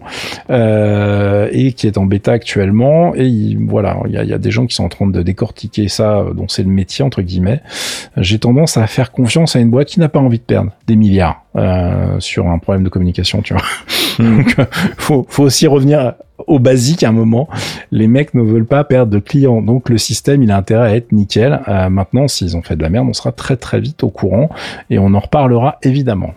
et 0.49 1.73
qui 1.73 1.87
est 1.87 1.97
en 1.97 2.05
bêta 2.05 2.31
actuellement. 2.31 3.13
Et 3.15 3.25
il- 3.25 3.57
voilà, 3.67 3.97
il 4.05 4.11
y 4.13 4.17
a, 4.17 4.23
il 4.23 4.29
y 4.29 4.33
a 4.33 4.37
des 4.37 4.51
gens 4.51 4.65
qui 4.65 4.75
sont 4.75 4.83
en 4.85 4.89
train 4.89 5.07
de 5.07 5.21
décortiquer 5.21 5.87
ça, 5.87 6.25
dont 6.35 6.47
c'est 6.47 6.63
le 6.63 6.69
métier 6.69 6.92
entre 7.01 7.21
guillemets. 7.21 7.61
J'ai 8.17 8.39
tendance 8.39 8.77
à 8.77 8.85
faire 8.87 9.11
confiance 9.11 9.55
à 9.55 9.59
une 9.59 9.69
boîte 9.69 9.87
qui 9.87 9.99
n'a 9.99 10.09
pas 10.09 10.19
envie 10.19 10.39
de 10.39 10.43
perdre 10.43 10.71
des 10.85 10.95
milliards 10.95 11.42
euh, 11.55 12.19
sur 12.19 12.47
un 12.47 12.57
problème 12.57 12.83
de 12.83 12.89
communication, 12.89 13.41
tu 13.41 13.53
vois. 13.53 13.63
Donc, 14.19 14.55
euh, 14.59 14.65
faut, 14.97 15.25
faut 15.29 15.43
aussi 15.43 15.67
revenir 15.67 16.13
au 16.47 16.59
basique 16.59 17.03
à 17.03 17.09
un 17.09 17.11
moment. 17.11 17.47
Les 17.91 18.07
mecs 18.07 18.33
ne 18.33 18.41
veulent 18.41 18.65
pas 18.65 18.83
perdre 18.83 19.11
de 19.11 19.19
clients, 19.19 19.61
donc 19.61 19.89
le 19.89 19.97
système 19.97 20.43
il 20.43 20.51
a 20.51 20.57
intérêt 20.57 20.91
à 20.91 20.95
être 20.95 21.11
nickel. 21.11 21.61
Euh, 21.67 21.89
maintenant, 21.89 22.27
s'ils 22.27 22.57
ont 22.57 22.61
fait 22.61 22.75
de 22.75 22.81
la 22.81 22.89
merde, 22.89 23.07
on 23.09 23.13
sera 23.13 23.31
très 23.31 23.55
très 23.55 23.79
vite 23.79 24.03
au 24.03 24.09
courant 24.09 24.49
et 24.89 24.99
on 24.99 25.13
en 25.13 25.19
reparlera 25.19 25.77
évidemment. 25.83 26.33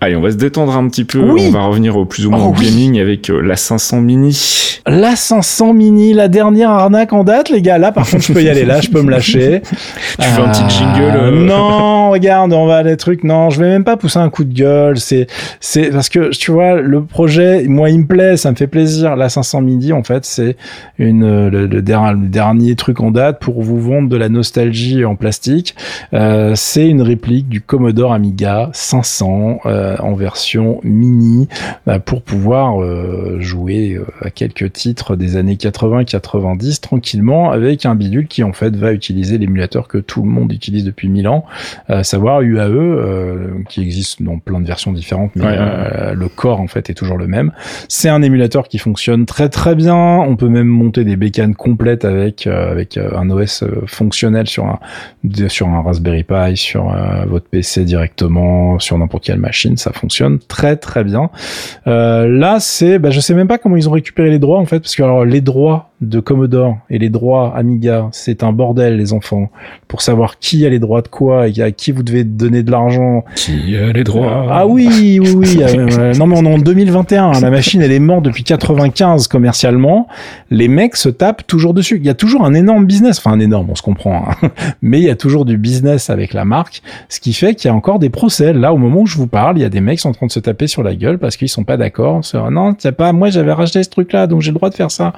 Allez, 0.00 0.16
on 0.16 0.20
va 0.20 0.30
se 0.30 0.36
détendre 0.36 0.76
un 0.76 0.88
petit 0.88 1.04
peu. 1.04 1.18
Oui. 1.18 1.46
On 1.48 1.50
va 1.50 1.62
revenir 1.64 1.96
au 1.96 2.04
plus 2.04 2.26
ou 2.26 2.30
moins 2.30 2.44
Oh 2.44 2.48
au 2.48 2.54
oui. 2.58 2.66
gaming 2.66 3.00
avec 3.00 3.30
euh, 3.30 3.40
la 3.40 3.56
500 3.56 4.00
mini. 4.00 4.80
La 4.86 5.16
500 5.16 5.72
mini, 5.72 6.12
la 6.12 6.28
dernière 6.28 6.70
arnaque 6.70 7.12
en 7.12 7.24
date, 7.24 7.48
les 7.48 7.62
gars. 7.62 7.78
Là, 7.78 7.90
par 7.92 8.08
contre, 8.08 8.22
je 8.22 8.32
peux 8.32 8.42
y 8.42 8.48
aller. 8.48 8.64
Là, 8.64 8.80
je 8.80 8.90
peux 8.90 9.02
me 9.02 9.10
lâcher. 9.10 9.62
Tu 10.18 10.28
fais 10.28 10.42
un 10.42 10.48
petit 10.50 10.78
jingle. 10.78 11.44
Non, 11.46 12.10
regarde, 12.10 12.52
on 12.52 12.66
va 12.66 12.82
des 12.82 12.96
trucs. 12.96 13.24
Non, 13.24 13.50
je 13.50 13.60
vais 13.60 13.68
même 13.68 13.84
pas 13.84 13.96
pousser 13.96 14.18
un 14.18 14.28
coup 14.30 14.44
de 14.44 14.53
C'est, 14.96 15.26
c'est 15.60 15.90
parce 15.90 16.08
que 16.08 16.30
tu 16.30 16.50
vois, 16.50 16.80
le 16.80 17.04
projet, 17.04 17.64
moi, 17.68 17.90
il 17.90 18.00
me 18.00 18.06
plaît, 18.06 18.36
ça 18.36 18.50
me 18.50 18.56
fait 18.56 18.66
plaisir. 18.66 19.16
La 19.16 19.28
500 19.28 19.60
mini, 19.62 19.92
en 19.92 20.02
fait, 20.02 20.24
c'est 20.24 20.56
une 20.98 21.24
euh, 21.24 21.50
le, 21.50 21.66
le 21.66 21.82
der- 21.82 22.14
le 22.14 22.28
dernier 22.28 22.76
truc 22.76 23.00
en 23.00 23.10
date 23.10 23.40
pour 23.40 23.62
vous 23.62 23.80
vendre 23.80 24.08
de 24.08 24.16
la 24.16 24.28
nostalgie 24.28 25.04
en 25.04 25.16
plastique. 25.16 25.74
Euh, 26.12 26.52
c'est 26.54 26.88
une 26.88 27.02
réplique 27.02 27.48
du 27.48 27.60
Commodore 27.60 28.12
Amiga 28.12 28.70
500 28.72 29.60
euh, 29.66 29.96
en 29.98 30.14
version 30.14 30.80
mini 30.84 31.48
bah, 31.86 31.98
pour 31.98 32.22
pouvoir 32.22 32.82
euh, 32.82 33.38
jouer 33.40 33.94
euh, 33.94 34.04
à 34.20 34.30
quelques 34.30 34.72
titres 34.72 35.16
des 35.16 35.36
années 35.36 35.54
80-90 35.56 36.80
tranquillement 36.80 37.50
avec 37.50 37.86
un 37.86 37.94
bidule 37.94 38.26
qui 38.26 38.42
en 38.42 38.52
fait 38.52 38.74
va 38.76 38.92
utiliser 38.92 39.38
l'émulateur 39.38 39.88
que 39.88 39.98
tout 39.98 40.22
le 40.22 40.28
monde 40.28 40.52
utilise 40.52 40.84
depuis 40.84 41.08
1000 41.08 41.28
ans, 41.28 41.44
à 41.88 42.04
savoir 42.04 42.42
UAE, 42.42 42.60
euh, 42.70 43.48
qui 43.68 43.80
existe 43.82 44.22
dans 44.22 44.38
plein 44.44 44.60
de 44.60 44.66
versions 44.66 44.92
différentes, 44.92 45.32
mais 45.34 45.44
Ouais, 45.44 45.50
ouais, 45.50 45.58
euh, 45.58 46.14
le 46.14 46.28
corps 46.28 46.60
en 46.60 46.66
fait 46.66 46.90
est 46.90 46.94
toujours 46.94 47.18
le 47.18 47.26
même. 47.26 47.52
C'est 47.88 48.08
un 48.08 48.22
émulateur 48.22 48.68
qui 48.68 48.78
fonctionne 48.78 49.26
très 49.26 49.48
très 49.48 49.74
bien. 49.74 49.94
On 49.96 50.36
peut 50.36 50.48
même 50.48 50.66
monter 50.68 51.04
des 51.04 51.16
bécanes 51.16 51.54
complètes 51.54 52.04
avec 52.04 52.46
euh, 52.46 52.70
avec 52.70 52.96
euh, 52.96 53.10
un 53.16 53.30
OS 53.30 53.64
fonctionnel 53.86 54.46
sur 54.46 54.66
un 54.66 54.78
sur 55.48 55.68
un 55.68 55.82
Raspberry 55.82 56.24
Pi, 56.24 56.56
sur 56.56 56.92
euh, 56.92 57.24
votre 57.26 57.46
PC 57.46 57.84
directement, 57.84 58.78
sur 58.78 58.98
n'importe 58.98 59.24
quelle 59.24 59.38
machine, 59.38 59.76
ça 59.76 59.92
fonctionne 59.92 60.38
très 60.38 60.76
très 60.76 61.04
bien. 61.04 61.30
Euh, 61.86 62.28
là, 62.28 62.58
c'est, 62.60 62.98
bah, 62.98 63.10
je 63.10 63.20
sais 63.20 63.34
même 63.34 63.48
pas 63.48 63.58
comment 63.58 63.76
ils 63.76 63.88
ont 63.88 63.92
récupéré 63.92 64.30
les 64.30 64.38
droits 64.38 64.58
en 64.58 64.66
fait, 64.66 64.80
parce 64.80 64.94
que 64.94 65.02
alors 65.02 65.24
les 65.24 65.40
droits 65.40 65.90
de 66.08 66.20
Commodore 66.20 66.78
et 66.90 66.98
les 66.98 67.08
droits 67.08 67.52
Amiga, 67.56 68.08
c'est 68.12 68.42
un 68.42 68.52
bordel, 68.52 68.96
les 68.96 69.12
enfants. 69.12 69.50
Pour 69.88 70.02
savoir 70.02 70.38
qui 70.38 70.64
a 70.66 70.68
les 70.68 70.78
droits 70.78 71.02
de 71.02 71.08
quoi 71.08 71.48
et 71.48 71.60
à 71.60 71.70
qui 71.70 71.92
vous 71.92 72.02
devez 72.02 72.24
donner 72.24 72.62
de 72.62 72.70
l'argent. 72.70 73.24
Qui 73.36 73.76
a 73.76 73.92
les 73.92 74.04
droits? 74.04 74.46
Ah 74.50 74.66
oui, 74.66 75.18
oui, 75.20 75.32
oui. 75.36 75.58
euh, 75.62 76.14
non, 76.14 76.26
mais 76.26 76.36
on 76.38 76.44
est 76.44 76.54
en 76.54 76.58
2021. 76.58 77.40
La 77.40 77.50
machine, 77.50 77.80
elle 77.82 77.92
est 77.92 77.98
morte 77.98 78.24
depuis 78.24 78.44
95 78.44 79.28
commercialement. 79.28 80.08
Les 80.50 80.68
mecs 80.68 80.96
se 80.96 81.08
tapent 81.08 81.46
toujours 81.46 81.74
dessus. 81.74 81.96
Il 81.98 82.06
y 82.06 82.10
a 82.10 82.14
toujours 82.14 82.44
un 82.44 82.54
énorme 82.54 82.86
business. 82.86 83.18
Enfin, 83.18 83.32
un 83.32 83.40
énorme, 83.40 83.68
on 83.70 83.74
se 83.74 83.82
comprend. 83.82 84.24
hein. 84.42 84.50
Mais 84.82 84.98
il 85.00 85.04
y 85.04 85.10
a 85.10 85.16
toujours 85.16 85.44
du 85.44 85.56
business 85.58 86.10
avec 86.10 86.34
la 86.34 86.44
marque. 86.44 86.82
Ce 87.08 87.20
qui 87.20 87.32
fait 87.32 87.54
qu'il 87.54 87.68
y 87.68 87.72
a 87.72 87.74
encore 87.74 87.98
des 87.98 88.10
procès. 88.10 88.52
Là, 88.52 88.72
au 88.72 88.78
moment 88.78 89.00
où 89.02 89.06
je 89.06 89.16
vous 89.16 89.26
parle, 89.26 89.58
il 89.58 89.62
y 89.62 89.64
a 89.64 89.68
des 89.68 89.80
mecs 89.80 89.96
qui 89.96 90.02
sont 90.02 90.10
en 90.10 90.12
train 90.14 90.26
de 90.26 90.32
se 90.32 90.40
taper 90.40 90.66
sur 90.66 90.82
la 90.82 90.94
gueule 90.94 91.18
parce 91.18 91.36
qu'ils 91.36 91.48
sont 91.48 91.64
pas 91.64 91.76
d'accord. 91.76 92.24
sur, 92.24 92.50
Non, 92.50 92.74
t'as 92.74 92.92
pas, 92.92 93.12
moi, 93.12 93.30
j'avais 93.30 93.52
racheté 93.52 93.82
ce 93.82 93.90
truc-là, 93.90 94.26
donc 94.26 94.40
j'ai 94.42 94.50
le 94.50 94.56
droit 94.56 94.70
de 94.70 94.74
faire 94.74 94.90
ça. 94.90 95.12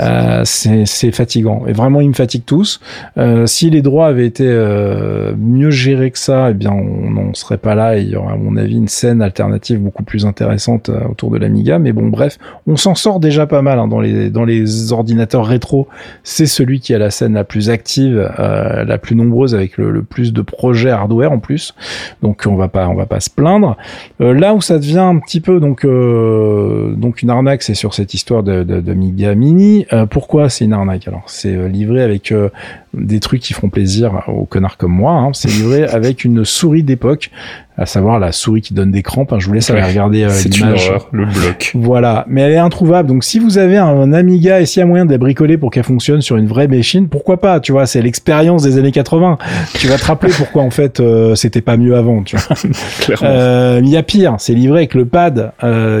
Euh, 0.00 0.07
c'est 0.44 0.86
c'est 0.86 1.12
fatigant. 1.12 1.64
Et 1.66 1.72
vraiment, 1.72 2.00
ils 2.00 2.08
me 2.08 2.14
fatiguent 2.14 2.44
tous. 2.44 2.80
Euh, 3.16 3.46
si 3.46 3.70
les 3.70 3.82
droits 3.82 4.06
avaient 4.06 4.26
été 4.26 4.44
euh, 4.46 5.34
mieux 5.38 5.70
gérés 5.70 6.10
que 6.10 6.18
ça, 6.18 6.50
eh 6.50 6.54
bien, 6.54 6.72
on 6.72 7.10
n'en 7.10 7.34
serait 7.34 7.58
pas 7.58 7.74
là. 7.74 7.96
Et 7.98 8.02
il 8.02 8.10
y 8.10 8.16
aurait, 8.16 8.32
à 8.32 8.36
mon 8.36 8.56
avis, 8.56 8.76
une 8.76 8.88
scène 8.88 9.22
alternative 9.22 9.80
beaucoup 9.80 10.02
plus 10.02 10.26
intéressante 10.26 10.88
euh, 10.88 11.00
autour 11.10 11.30
de 11.30 11.38
l'Amiga. 11.38 11.78
Mais 11.78 11.92
bon, 11.92 12.08
bref, 12.08 12.38
on 12.66 12.76
s'en 12.76 12.94
sort 12.94 13.20
déjà 13.20 13.46
pas 13.46 13.62
mal 13.62 13.78
hein, 13.78 13.88
dans 13.88 14.00
les 14.00 14.30
dans 14.30 14.44
les 14.44 14.92
ordinateurs 14.92 15.46
rétro. 15.46 15.88
C'est 16.22 16.46
celui 16.46 16.80
qui 16.80 16.94
a 16.94 16.98
la 16.98 17.10
scène 17.10 17.34
la 17.34 17.44
plus 17.44 17.70
active, 17.70 18.30
euh, 18.38 18.84
la 18.84 18.98
plus 18.98 19.16
nombreuse, 19.16 19.54
avec 19.54 19.76
le, 19.78 19.90
le 19.90 20.02
plus 20.02 20.32
de 20.32 20.42
projets 20.42 20.90
hardware 20.90 21.32
en 21.32 21.38
plus. 21.38 21.74
Donc, 22.22 22.44
on 22.46 22.56
va 22.56 22.68
pas 22.68 22.88
on 22.88 22.94
va 22.94 23.06
pas 23.06 23.20
se 23.20 23.30
plaindre. 23.30 23.76
Euh, 24.20 24.32
là 24.32 24.54
où 24.54 24.60
ça 24.60 24.78
devient 24.78 24.98
un 24.98 25.18
petit 25.18 25.40
peu 25.40 25.60
donc 25.60 25.84
euh, 25.84 26.94
donc 26.96 27.22
une 27.22 27.30
arnaque, 27.30 27.62
c'est 27.62 27.74
sur 27.74 27.94
cette 27.94 28.14
histoire 28.14 28.42
de, 28.42 28.62
de, 28.62 28.80
d'Amiga 28.80 29.34
Mini. 29.34 29.86
Euh, 29.92 30.06
pourquoi 30.06 30.50
c'est 30.50 30.64
une 30.64 30.72
arnaque 30.72 31.08
Alors, 31.08 31.24
c'est 31.26 31.54
euh, 31.54 31.68
livré 31.68 32.02
avec 32.02 32.32
euh, 32.32 32.50
des 32.94 33.20
trucs 33.20 33.40
qui 33.42 33.52
feront 33.54 33.68
plaisir 33.68 34.22
aux 34.28 34.44
connards 34.44 34.76
comme 34.76 34.92
moi. 34.92 35.12
Hein. 35.12 35.30
C'est 35.32 35.48
livré 35.50 35.84
avec 35.88 36.24
une 36.24 36.44
souris 36.44 36.82
d'époque, 36.82 37.30
à 37.76 37.86
savoir 37.86 38.18
la 38.18 38.32
souris 38.32 38.60
qui 38.60 38.74
donne 38.74 38.90
des 38.90 39.02
crampes. 39.02 39.32
hein. 39.32 39.38
Je 39.38 39.46
vous 39.46 39.52
laisse 39.52 39.70
aller 39.70 39.82
regarder 39.82 40.24
euh, 40.24 40.30
l'image. 40.50 40.92
le 41.12 41.26
bloc. 41.26 41.72
Voilà, 41.74 42.24
mais 42.28 42.40
elle 42.42 42.52
est 42.52 42.58
introuvable. 42.58 43.08
Donc 43.08 43.22
si 43.24 43.38
vous 43.38 43.58
avez 43.58 43.76
un 43.76 44.12
Amiga 44.12 44.60
et 44.60 44.66
s'il 44.66 44.80
y 44.80 44.82
a 44.82 44.86
moyen 44.86 45.06
de 45.06 45.12
la 45.12 45.18
bricoler 45.18 45.58
pour 45.58 45.70
qu'elle 45.70 45.84
fonctionne 45.84 46.20
sur 46.20 46.36
une 46.36 46.46
vraie 46.46 46.66
machine, 46.66 47.08
pourquoi 47.08 47.40
pas 47.40 47.60
Tu 47.60 47.70
vois, 47.72 47.86
c'est 47.86 48.02
l'expérience 48.02 48.62
des 48.64 48.78
années 48.78 48.90
80. 48.90 49.38
Tu 49.74 49.86
vas 49.86 49.96
te 49.96 50.04
rappeler 50.06 50.32
pourquoi 50.36 50.62
en 50.62 50.70
fait 50.70 50.98
euh, 51.00 51.34
c'était 51.36 51.60
pas 51.60 51.76
mieux 51.76 51.94
avant. 51.96 52.22
Tu 52.22 52.36
vois. 52.36 52.56
Clairement. 53.00 53.28
Euh, 53.28 53.80
il 53.82 53.88
y 53.88 53.96
a 53.96 54.02
pire, 54.02 54.34
c'est 54.38 54.54
livré 54.54 54.78
avec 54.78 54.94
le 54.94 55.04
pad 55.04 55.52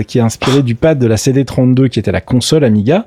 qui 0.06 0.18
est 0.18 0.22
inspiré 0.22 0.62
du 0.62 0.74
pad 0.74 0.98
de 0.98 1.06
la 1.06 1.16
CD32 1.16 1.88
qui 1.88 1.98
était 2.00 2.12
la 2.12 2.20
console 2.20 2.64
Amiga, 2.64 3.04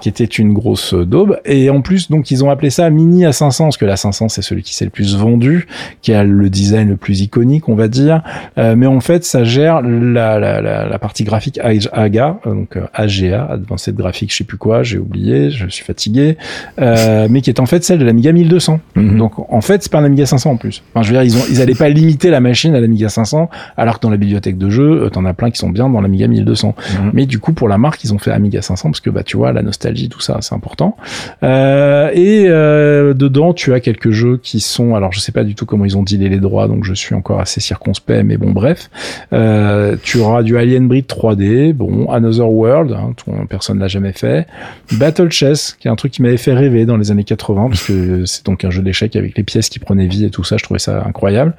qui 0.00 0.08
était 0.08 0.24
une 0.24 0.52
grosse 0.52 0.92
daube. 0.94 1.38
Et 1.44 1.70
en 1.70 1.80
plus, 1.80 2.10
donc 2.10 2.30
ils 2.30 2.44
ont 2.44 2.50
appelé 2.50 2.68
ça 2.70 2.79
Mini 2.88 3.24
A500 3.24 3.64
parce 3.64 3.76
que 3.76 3.84
la 3.84 3.96
500 3.96 4.30
c'est 4.30 4.42
celui 4.42 4.62
qui 4.62 4.74
s'est 4.74 4.86
le 4.86 4.90
plus 4.90 5.16
vendu, 5.16 5.66
qui 6.00 6.14
a 6.14 6.24
le 6.24 6.48
design 6.48 6.88
le 6.88 6.96
plus 6.96 7.20
iconique, 7.20 7.68
on 7.68 7.74
va 7.74 7.88
dire. 7.88 8.22
Euh, 8.56 8.76
mais 8.76 8.86
en 8.86 9.00
fait, 9.00 9.24
ça 9.24 9.44
gère 9.44 9.82
la, 9.82 10.38
la, 10.38 10.60
la, 10.62 10.86
la 10.86 10.98
partie 10.98 11.24
graphique 11.24 11.58
AGA, 11.62 12.38
euh, 12.46 12.54
donc 12.54 12.76
euh, 12.76 12.86
AGA, 12.94 13.46
Advanced 13.50 13.94
Graphics, 13.94 14.32
je 14.32 14.36
sais 14.38 14.44
plus 14.44 14.56
quoi, 14.56 14.82
j'ai 14.82 14.98
oublié, 14.98 15.50
je 15.50 15.66
suis 15.68 15.84
fatigué, 15.84 16.38
euh, 16.80 17.26
mais 17.28 17.40
qui 17.40 17.50
est 17.50 17.60
en 17.60 17.66
fait 17.66 17.84
celle 17.84 17.98
de 17.98 18.04
l'Amiga 18.04 18.32
1200. 18.32 18.80
Mhm. 18.94 19.18
Donc 19.18 19.32
en 19.52 19.60
fait, 19.60 19.82
c'est 19.82 19.92
pas 19.92 19.98
un 19.98 20.04
Amiga 20.04 20.26
500 20.26 20.52
en 20.52 20.56
plus. 20.56 20.82
Enfin, 20.94 21.02
je 21.02 21.12
veux 21.12 21.14
dire, 21.14 21.24
ils 21.24 21.36
ont, 21.36 21.44
ils 21.50 21.60
allaient 21.60 21.74
pas 21.74 21.88
limiter 21.88 22.30
la 22.30 22.40
machine 22.40 22.74
à 22.74 22.80
l'Amiga 22.80 23.08
500, 23.08 23.50
alors 23.76 23.98
que 23.98 24.02
dans 24.02 24.10
la 24.10 24.16
bibliothèque 24.16 24.58
de 24.58 24.70
jeux, 24.70 25.10
t'en 25.12 25.24
as 25.24 25.34
plein 25.34 25.50
qui 25.50 25.58
sont 25.58 25.70
bien 25.70 25.88
dans 25.88 26.00
l'Amiga 26.00 26.28
1200. 26.28 26.74
Mhm. 26.76 27.10
Mais 27.12 27.26
du 27.26 27.38
coup, 27.38 27.52
pour 27.52 27.68
la 27.68 27.78
marque, 27.78 28.04
ils 28.04 28.14
ont 28.14 28.18
fait 28.18 28.30
Amiga 28.30 28.62
500 28.62 28.90
parce 28.90 29.00
que 29.00 29.10
bah 29.10 29.22
tu 29.22 29.36
vois, 29.36 29.52
la 29.52 29.62
nostalgie, 29.62 30.08
tout 30.08 30.20
ça, 30.20 30.38
c'est 30.40 30.54
important. 30.54 30.96
Euh, 31.42 32.10
et 32.12 32.46
euh, 32.48 32.69
dedans, 33.14 33.52
tu 33.54 33.72
as 33.74 33.80
quelques 33.80 34.10
jeux 34.10 34.38
qui 34.42 34.60
sont, 34.60 34.94
alors 34.94 35.12
je 35.12 35.20
sais 35.20 35.32
pas 35.32 35.44
du 35.44 35.54
tout 35.54 35.66
comment 35.66 35.84
ils 35.84 35.96
ont 35.96 36.02
dealé 36.02 36.28
les 36.28 36.38
droits, 36.38 36.68
donc 36.68 36.84
je 36.84 36.94
suis 36.94 37.14
encore 37.14 37.40
assez 37.40 37.60
circonspect, 37.60 38.24
mais 38.24 38.36
bon, 38.36 38.50
bref. 38.50 38.90
Euh, 39.32 39.96
tu 40.02 40.18
auras 40.18 40.42
du 40.42 40.56
Alien 40.56 40.88
Breed 40.88 41.06
3D, 41.06 41.72
bon, 41.72 42.10
Another 42.10 42.48
World, 42.50 42.92
hein, 42.92 43.12
tout- 43.16 43.30
personne 43.48 43.78
l'a 43.78 43.88
jamais 43.88 44.12
fait. 44.12 44.46
Battle 44.92 45.30
Chess, 45.30 45.76
qui 45.78 45.88
est 45.88 45.90
un 45.90 45.96
truc 45.96 46.12
qui 46.12 46.22
m'avait 46.22 46.36
fait 46.36 46.52
rêver 46.54 46.84
dans 46.86 46.96
les 46.96 47.10
années 47.10 47.24
80, 47.24 47.68
parce 47.68 47.82
que 47.86 48.24
c'est 48.26 48.44
donc 48.46 48.64
un 48.64 48.70
jeu 48.70 48.82
d'échecs 48.82 49.16
avec 49.16 49.36
les 49.36 49.42
pièces 49.44 49.68
qui 49.68 49.78
prenaient 49.78 50.06
vie 50.06 50.24
et 50.24 50.30
tout 50.30 50.44
ça, 50.44 50.56
je 50.56 50.64
trouvais 50.64 50.80
ça 50.80 51.04
incroyable. 51.06 51.54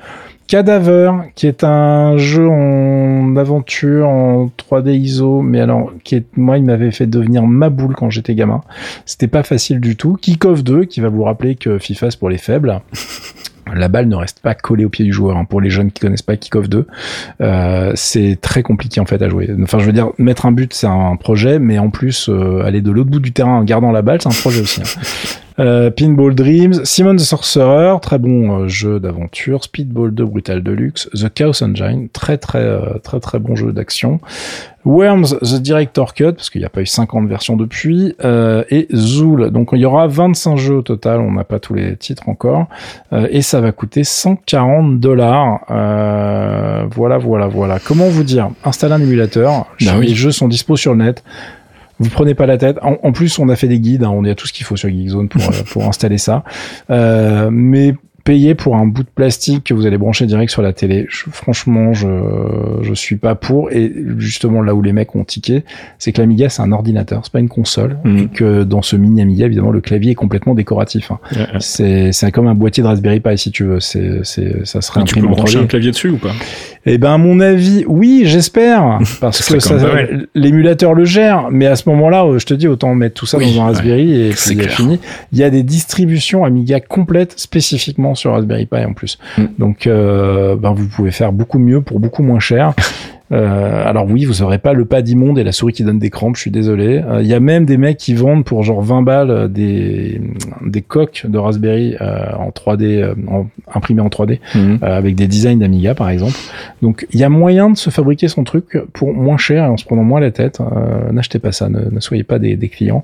Cadaver, 0.47 1.11
qui 1.35 1.47
est 1.47 1.63
un 1.63 2.17
jeu 2.17 2.47
en 2.49 3.35
aventure 3.37 4.09
en 4.09 4.47
3D 4.57 4.91
ISO, 4.99 5.41
mais 5.41 5.61
alors 5.61 5.93
qui 6.03 6.15
est 6.15 6.25
moi 6.35 6.57
il 6.57 6.65
m'avait 6.65 6.91
fait 6.91 7.07
devenir 7.07 7.43
ma 7.47 7.69
boule 7.69 7.95
quand 7.95 8.09
j'étais 8.09 8.35
gamin. 8.35 8.61
C'était 9.05 9.27
pas 9.27 9.43
facile 9.43 9.79
du 9.79 9.95
tout. 9.95 10.17
Kickoff 10.21 10.63
2, 10.63 10.83
qui 10.85 10.99
va 10.99 11.07
vous 11.07 11.23
rappeler 11.23 11.55
que 11.55 11.79
FIFA 11.79 12.11
c'est 12.11 12.19
pour 12.19 12.29
les 12.29 12.37
faibles. 12.37 12.81
La 13.73 13.87
balle 13.87 14.09
ne 14.09 14.15
reste 14.15 14.41
pas 14.41 14.53
collée 14.53 14.83
au 14.83 14.89
pied 14.89 15.05
du 15.05 15.13
joueur. 15.13 15.37
hein. 15.37 15.45
Pour 15.45 15.61
les 15.61 15.69
jeunes 15.69 15.91
qui 15.91 16.01
connaissent 16.01 16.23
pas 16.23 16.35
Kickoff 16.35 16.67
2, 16.67 16.87
euh, 17.39 17.91
c'est 17.95 18.37
très 18.41 18.63
compliqué 18.63 18.99
en 18.99 19.05
fait 19.05 19.21
à 19.21 19.29
jouer. 19.29 19.49
Enfin, 19.63 19.79
je 19.79 19.85
veux 19.85 19.93
dire, 19.93 20.09
mettre 20.17 20.45
un 20.45 20.51
but 20.51 20.73
c'est 20.73 20.87
un 20.87 21.15
projet, 21.15 21.57
mais 21.59 21.79
en 21.79 21.89
plus 21.89 22.27
euh, 22.27 22.63
aller 22.65 22.81
de 22.81 22.91
l'autre 22.91 23.09
bout 23.09 23.21
du 23.21 23.31
terrain 23.31 23.59
en 23.59 23.63
gardant 23.63 23.91
la 23.93 24.01
balle, 24.01 24.19
c'est 24.21 24.27
un 24.27 24.31
projet 24.41 24.59
aussi. 24.61 24.81
hein. 24.81 25.01
Euh, 25.61 25.91
Pinball 25.91 26.33
Dreams, 26.33 26.83
Simon 26.85 27.15
the 27.15 27.19
Sorcerer, 27.19 27.95
très 28.01 28.17
bon 28.17 28.61
euh, 28.63 28.67
jeu 28.67 28.99
d'aventure, 28.99 29.63
Speedball 29.63 30.11
2 30.11 30.25
Brutal 30.25 30.63
Deluxe, 30.63 31.07
The 31.13 31.31
Chaos 31.31 31.63
Engine, 31.63 32.09
très 32.11 32.37
très 32.39 32.59
euh, 32.63 32.97
très 33.03 33.19
très 33.19 33.37
bon 33.37 33.55
jeu 33.55 33.71
d'action, 33.71 34.19
Worms 34.85 35.37
The 35.41 35.61
Director 35.61 36.15
Cut, 36.15 36.33
parce 36.33 36.49
qu'il 36.49 36.61
n'y 36.61 36.65
a 36.65 36.69
pas 36.69 36.81
eu 36.81 36.87
50 36.87 37.27
versions 37.27 37.55
depuis, 37.57 38.15
euh, 38.25 38.63
et 38.71 38.87
Zool. 38.95 39.51
Donc 39.51 39.69
il 39.73 39.79
y 39.79 39.85
aura 39.85 40.07
25 40.07 40.57
jeux 40.57 40.75
au 40.77 40.81
total, 40.81 41.19
on 41.19 41.31
n'a 41.33 41.43
pas 41.43 41.59
tous 41.59 41.75
les 41.75 41.95
titres 41.95 42.27
encore, 42.27 42.65
euh, 43.13 43.27
et 43.29 43.43
ça 43.43 43.61
va 43.61 43.71
coûter 43.71 44.03
140 44.03 44.99
dollars. 44.99 45.59
Euh, 45.69 46.85
voilà, 46.89 47.19
voilà, 47.19 47.45
voilà. 47.45 47.77
Comment 47.79 48.07
vous 48.09 48.23
dire? 48.23 48.49
Installer 48.65 48.95
un 48.95 49.01
émulateur, 49.01 49.67
Bah 49.85 49.91
oui. 49.99 50.07
les 50.07 50.15
jeux 50.15 50.31
sont 50.31 50.47
dispo 50.47 50.75
sur 50.75 50.93
le 50.95 51.03
net. 51.03 51.23
Vous 52.01 52.09
prenez 52.09 52.33
pas 52.33 52.45
la 52.45 52.57
tête. 52.57 52.77
En, 52.81 52.97
en 53.03 53.11
plus, 53.11 53.37
on 53.39 53.47
a 53.49 53.55
fait 53.55 53.67
des 53.67 53.79
guides. 53.79 54.03
hein, 54.03 54.11
on 54.11 54.25
a 54.25 54.33
tout 54.35 54.47
ce 54.47 54.53
qu'il 54.53 54.65
faut 54.65 54.75
sur 54.75 54.89
Geekzone 54.89 55.29
pour, 55.29 55.41
euh, 55.41 55.63
pour 55.71 55.85
installer 55.87 56.17
ça. 56.17 56.43
Euh, 56.89 57.49
mais 57.51 57.93
payer 58.23 58.55
pour 58.55 58.75
un 58.75 58.85
bout 58.85 59.03
de 59.03 59.09
plastique 59.13 59.63
que 59.65 59.73
vous 59.73 59.85
allez 59.85 59.97
brancher 59.97 60.25
direct 60.25 60.51
sur 60.51 60.61
la 60.61 60.73
télé, 60.73 61.05
je- 61.09 61.25
franchement, 61.31 61.93
je 61.93 62.07
je 62.81 62.93
suis 62.93 63.15
pas 63.15 63.35
pour. 63.35 63.71
Et 63.71 63.91
justement, 64.17 64.61
là 64.61 64.73
où 64.75 64.81
les 64.81 64.93
mecs 64.93 65.15
ont 65.15 65.23
tiqué, 65.23 65.63
c'est 65.99 66.11
que 66.11 66.21
l'Amiga 66.21 66.49
c'est 66.49 66.61
un 66.61 66.71
ordinateur, 66.71 67.21
c'est 67.23 67.31
pas 67.33 67.39
une 67.39 67.49
console. 67.49 67.97
Mhm. 68.03 68.17
Et 68.17 68.27
que 68.27 68.63
dans 68.63 68.81
ce 68.81 68.95
mini 68.95 69.21
Amiga, 69.21 69.45
évidemment, 69.45 69.71
le 69.71 69.81
clavier 69.81 70.11
est 70.11 70.15
complètement 70.15 70.53
décoratif. 70.55 71.11
hein. 71.11 71.19
Ouais, 71.31 71.37
ouais. 71.39 71.45
C'est 71.59 72.11
c'est 72.11 72.31
comme 72.31 72.47
un 72.47 72.55
boîtier 72.55 72.83
de 72.83 72.87
Raspberry 72.87 73.19
Pi 73.19 73.37
si 73.37 73.51
tu 73.51 73.63
veux. 73.65 73.79
C'est 73.79 74.19
c'est 74.23 74.65
ça 74.65 74.81
serait 74.81 75.03
tu 75.03 75.15
peux 75.19 75.27
brancher 75.27 75.57
3D. 75.59 75.63
un 75.63 75.67
clavier 75.67 75.91
dessus 75.91 76.09
ou 76.09 76.17
pas? 76.17 76.31
Eh 76.85 76.97
ben, 76.97 77.13
à 77.13 77.17
mon 77.19 77.39
avis, 77.39 77.83
oui, 77.87 78.23
j'espère, 78.25 78.99
parce 79.21 79.43
Ce 79.43 79.53
que 79.53 79.59
ça, 79.59 79.75
l'émulateur 80.35 80.93
le 80.93 81.05
gère. 81.05 81.49
Mais 81.51 81.67
à 81.67 81.75
ce 81.75 81.87
moment-là, 81.89 82.25
euh, 82.25 82.39
je 82.39 82.45
te 82.45 82.53
dis, 82.55 82.67
autant 82.67 82.95
mettre 82.95 83.15
tout 83.15 83.25
ça 83.25 83.37
Oui, 83.37 83.53
dans 83.55 83.61
un 83.61 83.65
Raspberry 83.65 84.19
et 84.19 84.31
c'est 84.33 84.55
clair. 84.55 84.71
fini. 84.71 84.99
Il 85.31 85.37
y 85.37 85.43
a 85.43 85.49
des 85.49 85.63
distributions 85.63 86.43
Amiga 86.43 86.79
complètes 86.79 87.33
spécifiquement 87.39 88.10
sur 88.15 88.31
Raspberry 88.31 88.65
Pi 88.65 88.83
en 88.85 88.93
plus. 88.93 89.17
Mm. 89.37 89.43
Donc, 89.57 89.87
euh, 89.87 90.55
ben, 90.55 90.73
vous 90.73 90.87
pouvez 90.87 91.11
faire 91.11 91.31
beaucoup 91.31 91.59
mieux 91.59 91.81
pour 91.81 91.99
beaucoup 91.99 92.23
moins 92.23 92.39
cher. 92.39 92.73
Euh, 93.31 93.83
alors 93.87 94.05
oui, 94.09 94.25
vous 94.25 94.41
aurez 94.41 94.57
pas 94.57 94.73
le 94.73 94.85
pad 94.85 95.07
immonde 95.07 95.39
et 95.39 95.43
la 95.43 95.51
souris 95.51 95.73
qui 95.73 95.83
donne 95.83 95.99
des 95.99 96.09
crampes, 96.09 96.35
je 96.35 96.41
suis 96.41 96.51
désolé. 96.51 97.01
Euh, 97.07 97.21
Il 97.21 97.27
y 97.27 97.33
a 97.33 97.39
même 97.39 97.65
des 97.65 97.77
mecs 97.77 97.97
qui 97.97 98.13
vendent 98.13 98.43
pour 98.43 98.63
genre 98.63 98.81
20 98.81 99.01
balles 99.03 99.31
euh, 99.31 99.47
des, 99.47 100.21
des 100.65 100.81
coques 100.81 101.25
de 101.27 101.37
Raspberry 101.37 101.95
euh, 102.01 102.33
en 102.37 102.49
3D, 102.49 102.83
euh, 103.01 103.13
en, 103.27 103.47
imprimées 103.73 104.01
en 104.01 104.09
3D 104.09 104.39
Mhm. 104.55 104.79
euh, 104.83 104.97
avec 104.97 105.15
des 105.15 105.27
designs 105.27 105.57
d'Amiga 105.59 105.95
par 105.95 106.09
exemple. 106.09 106.33
Donc 106.81 107.07
il 107.13 107.19
y 107.19 107.23
a 107.23 107.29
moyen 107.29 107.69
de 107.69 107.77
se 107.77 107.89
fabriquer 107.89 108.27
son 108.27 108.43
truc 108.43 108.77
pour 108.93 109.13
moins 109.13 109.37
cher 109.37 109.63
et 109.65 109.67
en 109.67 109.77
se 109.77 109.85
prenant 109.85 110.03
moins 110.03 110.19
la 110.19 110.31
tête. 110.31 110.59
Euh, 110.59 111.11
N'achetez 111.11 111.39
pas 111.39 111.51
ça, 111.51 111.69
ne, 111.69 111.89
ne 111.89 111.99
soyez 111.99 112.23
pas 112.23 112.39
des, 112.39 112.55
des 112.55 112.69
clients. 112.69 113.03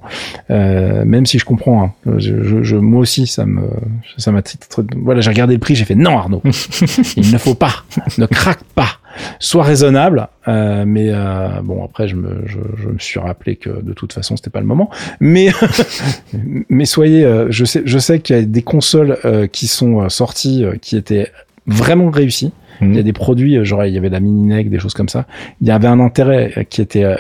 Euh, 0.52 1.06
même 1.06 1.26
si 1.26 1.40
je 1.40 1.46
comprends, 1.46 1.84
hein. 1.84 1.92
je, 2.18 2.44
je, 2.44 2.64
je- 2.64 2.76
moi 2.78 3.00
aussi 3.02 3.28
ça 3.28 3.46
me 3.46 3.62
ça 4.18 4.32
m'a 4.32 4.42
voilà 5.04 5.22
j'ai 5.22 5.30
regardé 5.30 5.54
le 5.54 5.60
prix, 5.60 5.76
j'ai 5.76 5.86
fait 5.86 5.96
non 5.96 6.18
Arnaud, 6.18 6.42
il 7.18 7.32
ne 7.32 7.38
faut 7.38 7.56
pas, 7.56 7.72
ne 8.18 8.26
craque 8.26 8.64
pas. 8.76 9.00
Sois 9.40 9.64
raisonnable, 9.64 10.28
euh, 10.48 10.84
mais 10.88 11.10
euh, 11.12 11.62
bon 11.64 11.84
après 11.84 12.08
je 12.08 12.16
me, 12.16 12.44
je, 12.46 12.58
je 12.78 12.88
me 12.90 13.00
suis 13.00 13.20
rappelé 13.20 13.56
que 13.56 13.70
de 13.82 13.94
toute 13.94 14.14
façon 14.14 14.36
c'était 14.36 14.50
pas 14.50 14.60
le 14.60 14.66
moment. 14.66 14.90
Mais 15.20 15.50
mais 16.70 16.86
soyez, 16.86 17.26
euh, 17.26 17.48
je 17.50 17.66
sais 17.66 17.82
je 17.86 17.98
sais 17.98 18.20
qu'il 18.20 18.36
y 18.36 18.40
a 18.40 18.42
des 18.42 18.62
consoles 18.62 19.18
euh, 19.26 19.48
qui 19.48 19.68
sont 19.68 20.02
euh, 20.02 20.10
sorties 20.10 20.64
euh, 20.64 20.76
qui 20.82 20.98
étaient 20.98 21.32
vraiment 21.66 22.10
réussies. 22.10 22.52
Mhm. 22.82 22.92
Il 22.92 22.96
y 22.96 23.00
a 23.00 23.04
des 23.04 23.14
produits, 23.14 23.66
genre 23.66 23.86
il 23.86 23.94
y 23.94 23.98
avait 23.98 24.10
la 24.10 24.20
mini 24.20 24.48
NEC, 24.48 24.70
des 24.70 24.80
choses 24.80 24.94
comme 24.94 25.10
ça. 25.10 25.26
Il 25.62 25.68
y 25.68 25.72
avait 25.72 25.88
un 25.88 26.00
intérêt 26.00 26.68
qui 26.70 26.82
était 26.82 27.04
euh, 27.04 27.16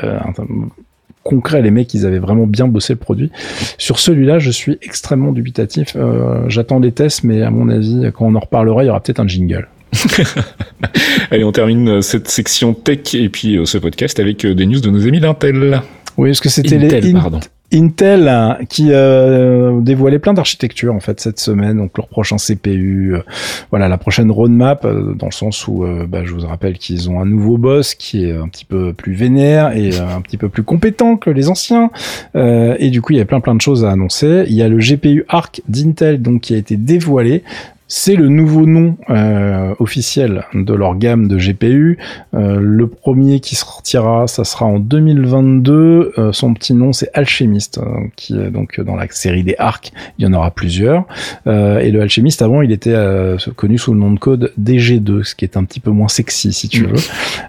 concret. 1.23 1.61
Les 1.61 1.71
mecs, 1.71 1.93
ils 1.93 2.05
avaient 2.05 2.19
vraiment 2.19 2.47
bien 2.47 2.67
bossé 2.67 2.93
le 2.93 2.99
produit. 2.99 3.31
Sur 3.77 3.99
celui-là, 3.99 4.39
je 4.39 4.51
suis 4.51 4.77
extrêmement 4.81 5.31
dubitatif. 5.31 5.95
Euh, 5.95 6.47
J'attends 6.47 6.79
les 6.79 6.91
tests, 6.91 7.23
mais 7.23 7.41
à 7.41 7.51
mon 7.51 7.69
avis, 7.69 8.09
quand 8.13 8.25
on 8.27 8.35
en 8.35 8.39
reparlera, 8.39 8.83
il 8.83 8.87
y 8.87 8.89
aura 8.89 9.01
peut-être 9.01 9.19
un 9.19 9.27
jingle. 9.27 9.67
Allez, 11.31 11.43
on 11.43 11.51
termine 11.51 11.89
euh, 11.89 12.01
cette 12.01 12.27
section 12.27 12.73
tech 12.73 13.13
et 13.13 13.29
puis 13.29 13.57
euh, 13.57 13.65
ce 13.65 13.77
podcast 13.77 14.19
avec 14.19 14.45
euh, 14.45 14.53
des 14.55 14.65
news 14.65 14.79
de 14.79 14.89
nos 14.89 15.05
amis 15.07 15.19
d'Intel. 15.19 15.81
Oui, 16.17 16.29
parce 16.29 16.39
que 16.39 16.49
c'était 16.49 16.77
les 16.77 16.85
Intel, 16.87 17.15
In- 17.15 17.19
pardon. 17.19 17.39
Intel 17.73 18.29
hein, 18.29 18.57
qui 18.69 18.87
euh, 18.91 19.81
dévoilait 19.81 20.19
plein 20.19 20.33
d'architectures 20.33 20.95
en 20.95 21.01
fait 21.01 21.19
cette 21.19 21.37
semaine, 21.37 21.75
donc 21.77 21.97
leur 21.97 22.07
prochain 22.07 22.37
CPU, 22.37 23.13
euh, 23.13 23.19
voilà 23.71 23.89
la 23.89 23.97
prochaine 23.97 24.31
roadmap 24.31 24.85
euh, 24.85 25.13
dans 25.13 25.25
le 25.25 25.33
sens 25.33 25.67
où 25.67 25.85
bah, 26.07 26.23
je 26.23 26.31
vous 26.33 26.47
rappelle 26.47 26.77
qu'ils 26.77 27.09
ont 27.09 27.19
un 27.19 27.25
nouveau 27.25 27.57
boss 27.57 27.93
qui 27.93 28.23
est 28.23 28.31
un 28.31 28.47
petit 28.47 28.63
peu 28.63 28.93
plus 28.93 29.15
vénère 29.15 29.75
et 29.75 29.97
un 29.99 30.21
petit 30.21 30.37
peu 30.37 30.47
plus 30.47 30.63
compétent 30.63 31.17
que 31.17 31.29
les 31.29 31.49
anciens 31.49 31.89
et 32.35 32.89
du 32.89 33.01
coup 33.01 33.11
il 33.11 33.17
y 33.17 33.21
a 33.21 33.25
plein 33.25 33.41
plein 33.41 33.53
de 33.55 33.61
choses 33.61 33.83
à 33.83 33.91
annoncer. 33.91 34.45
Il 34.47 34.53
y 34.55 34.61
a 34.61 34.69
le 34.69 34.77
GPU 34.77 35.25
Arc 35.27 35.61
d'Intel 35.67 36.21
donc 36.21 36.41
qui 36.43 36.53
a 36.53 36.57
été 36.57 36.77
dévoilé 36.77 37.43
c'est 37.87 38.15
le 38.15 38.27
nouveau 38.27 38.65
nom 38.65 38.97
euh, 39.09 39.73
officiel 39.79 40.43
de 40.53 40.73
leur 40.73 40.95
gamme 40.97 41.27
de 41.27 41.37
GPU. 41.37 41.97
Euh, 42.33 42.59
le 42.59 42.87
premier 42.87 43.39
qui 43.39 43.55
sortira, 43.55 44.27
ça 44.27 44.43
sera 44.43 44.65
en 44.65 44.79
2022. 44.79 46.13
Euh, 46.17 46.31
son 46.33 46.53
petit 46.53 46.73
nom, 46.73 46.91
c'est 46.91 47.09
Alchemist, 47.13 47.79
qui 48.15 48.37
est 48.37 48.49
donc 48.49 48.81
dans 48.81 48.95
la 48.95 49.07
série 49.09 49.43
des 49.43 49.55
Arcs. 49.57 49.93
Il 50.19 50.25
y 50.25 50.27
en 50.27 50.33
aura 50.33 50.51
plusieurs. 50.51 51.05
et 51.45 51.91
le 51.91 52.01
Alchemist, 52.01 52.41
avant, 52.41 52.61
il 52.61 52.71
était 52.71 52.95
connu 53.55 53.77
sous 53.77 53.93
le 53.93 53.99
nom 53.99 54.11
de 54.11 54.19
code 54.19 54.51
DG2, 54.59 55.23
ce 55.23 55.35
qui 55.35 55.45
est 55.45 55.55
un 55.55 55.63
petit 55.63 55.79
peu 55.79 55.91
moins 55.91 56.09
sexy, 56.09 56.51
si 56.51 56.67
tu 56.67 56.83
mm. 56.83 56.87
veux. 56.87 57.01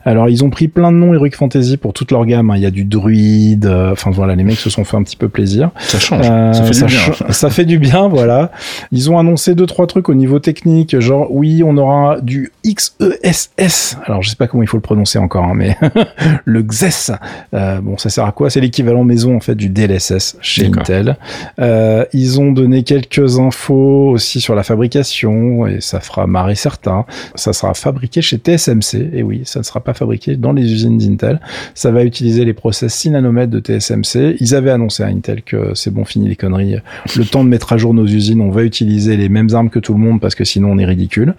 Alors, 0.04 0.28
ils 0.28 0.44
ont 0.44 0.50
pris 0.50 0.68
plein 0.68 0.92
de 0.92 0.96
noms 0.96 1.14
Heroic 1.14 1.32
Fantasy 1.36 1.76
pour 1.76 1.92
toute 1.92 2.12
leur 2.12 2.24
gamme. 2.26 2.50
Hein. 2.50 2.56
Il 2.56 2.62
y 2.62 2.66
a 2.66 2.70
du 2.70 2.84
druide. 2.84 3.66
Enfin 3.66 4.10
voilà, 4.10 4.36
les 4.36 4.44
mecs 4.44 4.58
se 4.58 4.70
sont 4.70 4.84
fait 4.84 4.96
un 4.96 5.02
petit 5.02 5.16
peu 5.16 5.28
plaisir. 5.28 5.70
Ça 5.78 5.98
change. 5.98 6.24
ça 6.24 6.62
fait 6.62 6.86
du 6.86 6.86
bien. 6.86 7.32
Ça 7.32 7.50
fait 7.50 7.64
du 7.64 7.78
bien, 7.78 8.08
voilà. 8.08 8.52
Ils 8.92 9.10
ont 9.10 9.18
annoncé 9.18 9.54
deux 9.54 9.66
trois 9.66 9.86
trucs 9.86 10.08
au 10.08 10.14
niveau 10.14 10.27
technique, 10.36 10.98
genre 11.00 11.28
oui, 11.30 11.62
on 11.64 11.76
aura 11.78 12.20
du 12.20 12.52
XESS. 12.66 13.96
Alors 14.04 14.22
je 14.22 14.30
sais 14.30 14.36
pas 14.36 14.46
comment 14.46 14.62
il 14.62 14.68
faut 14.68 14.76
le 14.76 14.82
prononcer 14.82 15.18
encore, 15.18 15.44
hein, 15.44 15.54
mais 15.54 15.76
le 16.44 16.62
XES. 16.62 17.12
Euh, 17.54 17.80
bon, 17.80 17.96
ça 17.96 18.10
sert 18.10 18.24
à 18.26 18.32
quoi? 18.32 18.50
C'est 18.50 18.60
l'équivalent 18.60 19.04
maison 19.04 19.36
en 19.36 19.40
fait 19.40 19.54
du 19.54 19.70
DLSS 19.70 20.36
chez 20.40 20.66
Intel. 20.66 21.16
Euh, 21.58 22.04
ils 22.12 22.40
ont 22.40 22.52
donné 22.52 22.82
quelques 22.82 23.38
infos 23.38 24.10
aussi 24.10 24.40
sur 24.40 24.54
la 24.54 24.62
fabrication 24.62 25.66
et 25.66 25.80
ça 25.80 26.00
fera 26.00 26.26
marrer 26.26 26.54
certains. 26.54 27.06
Ça 27.34 27.52
sera 27.52 27.74
fabriqué 27.74 28.20
chez 28.20 28.36
TSMC. 28.36 29.10
Et 29.12 29.22
oui, 29.22 29.42
ça 29.44 29.60
ne 29.60 29.64
sera 29.64 29.80
pas 29.80 29.94
fabriqué 29.94 30.36
dans 30.36 30.52
les 30.52 30.72
usines 30.72 30.98
d'Intel. 30.98 31.40
Ça 31.74 31.90
va 31.90 32.04
utiliser 32.04 32.44
les 32.44 32.54
process 32.54 32.94
6 32.94 33.10
nanomètres 33.10 33.52
de 33.52 33.60
TSMC. 33.60 34.36
Ils 34.40 34.54
avaient 34.54 34.70
annoncé 34.70 35.02
à 35.02 35.06
Intel 35.06 35.42
que 35.42 35.72
c'est 35.74 35.92
bon, 35.92 36.04
fini 36.04 36.28
les 36.28 36.36
conneries. 36.36 36.76
Le 37.16 37.24
temps 37.24 37.44
de 37.44 37.48
mettre 37.48 37.72
à 37.72 37.78
jour 37.78 37.94
nos 37.94 38.06
usines, 38.06 38.40
on 38.40 38.50
va 38.50 38.64
utiliser 38.64 39.16
les 39.16 39.28
mêmes 39.28 39.48
armes 39.54 39.70
que 39.70 39.78
tout 39.78 39.92
le 39.92 40.00
monde 40.00 40.17
parce 40.18 40.34
que 40.34 40.44
sinon 40.44 40.72
on 40.72 40.78
est 40.78 40.84
ridicule. 40.84 41.34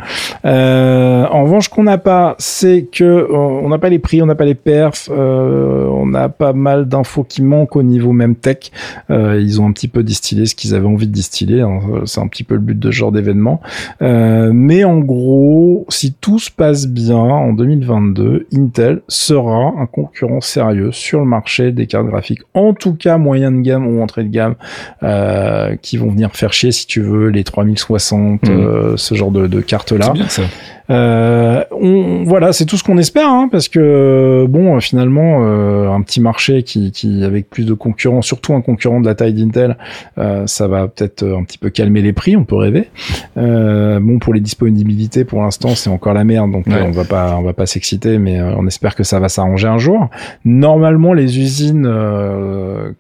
Euh, 0.45 1.25
en 1.27 1.43
revanche, 1.43 1.69
qu'on 1.69 1.83
n'a 1.83 1.97
pas, 1.97 2.35
c'est 2.39 2.87
que 2.91 3.03
euh, 3.03 3.27
on 3.29 3.69
n'a 3.69 3.77
pas 3.77 3.89
les 3.89 3.99
prix, 3.99 4.21
on 4.21 4.25
n'a 4.25 4.35
pas 4.35 4.45
les 4.45 4.55
perfs, 4.55 5.09
euh, 5.11 5.87
on 5.91 6.13
a 6.13 6.29
pas 6.29 6.53
mal 6.53 6.87
d'infos 6.87 7.23
qui 7.23 7.41
manquent 7.41 7.75
au 7.75 7.83
niveau 7.83 8.11
même 8.11 8.35
tech. 8.35 8.71
Euh, 9.09 9.39
ils 9.41 9.61
ont 9.61 9.67
un 9.67 9.71
petit 9.71 9.87
peu 9.87 10.03
distillé 10.03 10.45
ce 10.45 10.55
qu'ils 10.55 10.75
avaient 10.75 10.87
envie 10.87 11.07
de 11.07 11.13
distiller. 11.13 11.61
Hein. 11.61 11.79
C'est 12.05 12.21
un 12.21 12.27
petit 12.27 12.43
peu 12.43 12.55
le 12.55 12.61
but 12.61 12.77
de 12.77 12.91
ce 12.91 12.95
genre 12.95 13.11
d'événement. 13.11 13.61
Euh, 14.01 14.51
mais 14.53 14.83
en 14.83 14.99
gros, 14.99 15.85
si 15.89 16.13
tout 16.13 16.39
se 16.39 16.51
passe 16.51 16.87
bien 16.87 17.17
en 17.17 17.53
2022, 17.53 18.47
Intel 18.53 19.01
sera 19.07 19.73
un 19.77 19.85
concurrent 19.85 20.41
sérieux 20.41 20.91
sur 20.91 21.19
le 21.19 21.25
marché 21.25 21.71
des 21.71 21.87
cartes 21.87 22.07
graphiques, 22.07 22.41
en 22.53 22.73
tout 22.73 22.95
cas 22.95 23.17
moyen 23.17 23.51
de 23.51 23.61
gamme 23.61 23.87
ou 23.87 24.01
entrée 24.01 24.23
de 24.23 24.29
gamme, 24.29 24.55
euh, 25.03 25.75
qui 25.81 25.97
vont 25.97 26.09
venir 26.09 26.35
faire 26.35 26.53
chier 26.53 26.71
si 26.71 26.87
tu 26.87 27.01
veux 27.01 27.27
les 27.27 27.43
3060, 27.43 28.43
mmh. 28.43 28.51
Ce 28.95 29.15
genre 29.15 29.31
de, 29.31 29.47
de 29.47 29.61
cartes 29.61 29.91
là. 29.91 30.07
C'est 30.07 30.13
bien 30.13 30.29
ça. 30.29 30.43
Euh, 31.79 31.85
on, 31.85 32.23
voilà, 32.23 32.53
c'est 32.53 32.65
tout 32.65 32.77
ce 32.77 32.83
qu'on 32.83 32.97
espère, 32.97 33.29
hein, 33.29 33.49
parce 33.51 33.67
que 33.67 34.45
bon, 34.47 34.79
finalement, 34.79 35.39
euh, 35.41 35.89
un 35.89 36.01
petit 36.01 36.21
marché 36.21 36.63
qui, 36.63 36.91
qui, 36.91 37.23
avec 37.23 37.49
plus 37.49 37.65
de 37.65 37.73
concurrents, 37.73 38.21
surtout 38.21 38.53
un 38.53 38.61
concurrent 38.61 38.99
de 38.99 39.05
la 39.05 39.15
taille 39.15 39.33
d'Intel, 39.33 39.77
euh, 40.17 40.45
ça 40.47 40.67
va 40.67 40.87
peut-être 40.87 41.23
un 41.23 41.43
petit 41.43 41.57
peu 41.57 41.69
calmer 41.69 42.01
les 42.01 42.13
prix, 42.13 42.35
on 42.35 42.43
peut 42.43 42.55
rêver. 42.55 42.89
Euh, 43.37 43.99
bon, 43.99 44.19
pour 44.19 44.33
les 44.33 44.41
disponibilités, 44.41 45.25
pour 45.25 45.41
l'instant, 45.41 45.69
c'est 45.69 45.89
encore 45.89 46.13
la 46.13 46.23
merde, 46.23 46.51
donc 46.51 46.65
on 46.67 46.91
va 46.91 47.05
pas, 47.05 47.35
on 47.37 47.43
va 47.43 47.53
pas 47.53 47.65
s'exciter, 47.65 48.17
mais 48.19 48.41
on 48.41 48.67
espère 48.67 48.95
que 48.95 49.03
ça 49.03 49.19
va 49.19 49.29
s'arranger 49.29 49.67
un 49.67 49.77
jour. 49.77 50.09
Normalement, 50.45 51.13
les 51.13 51.39
usines 51.39 51.89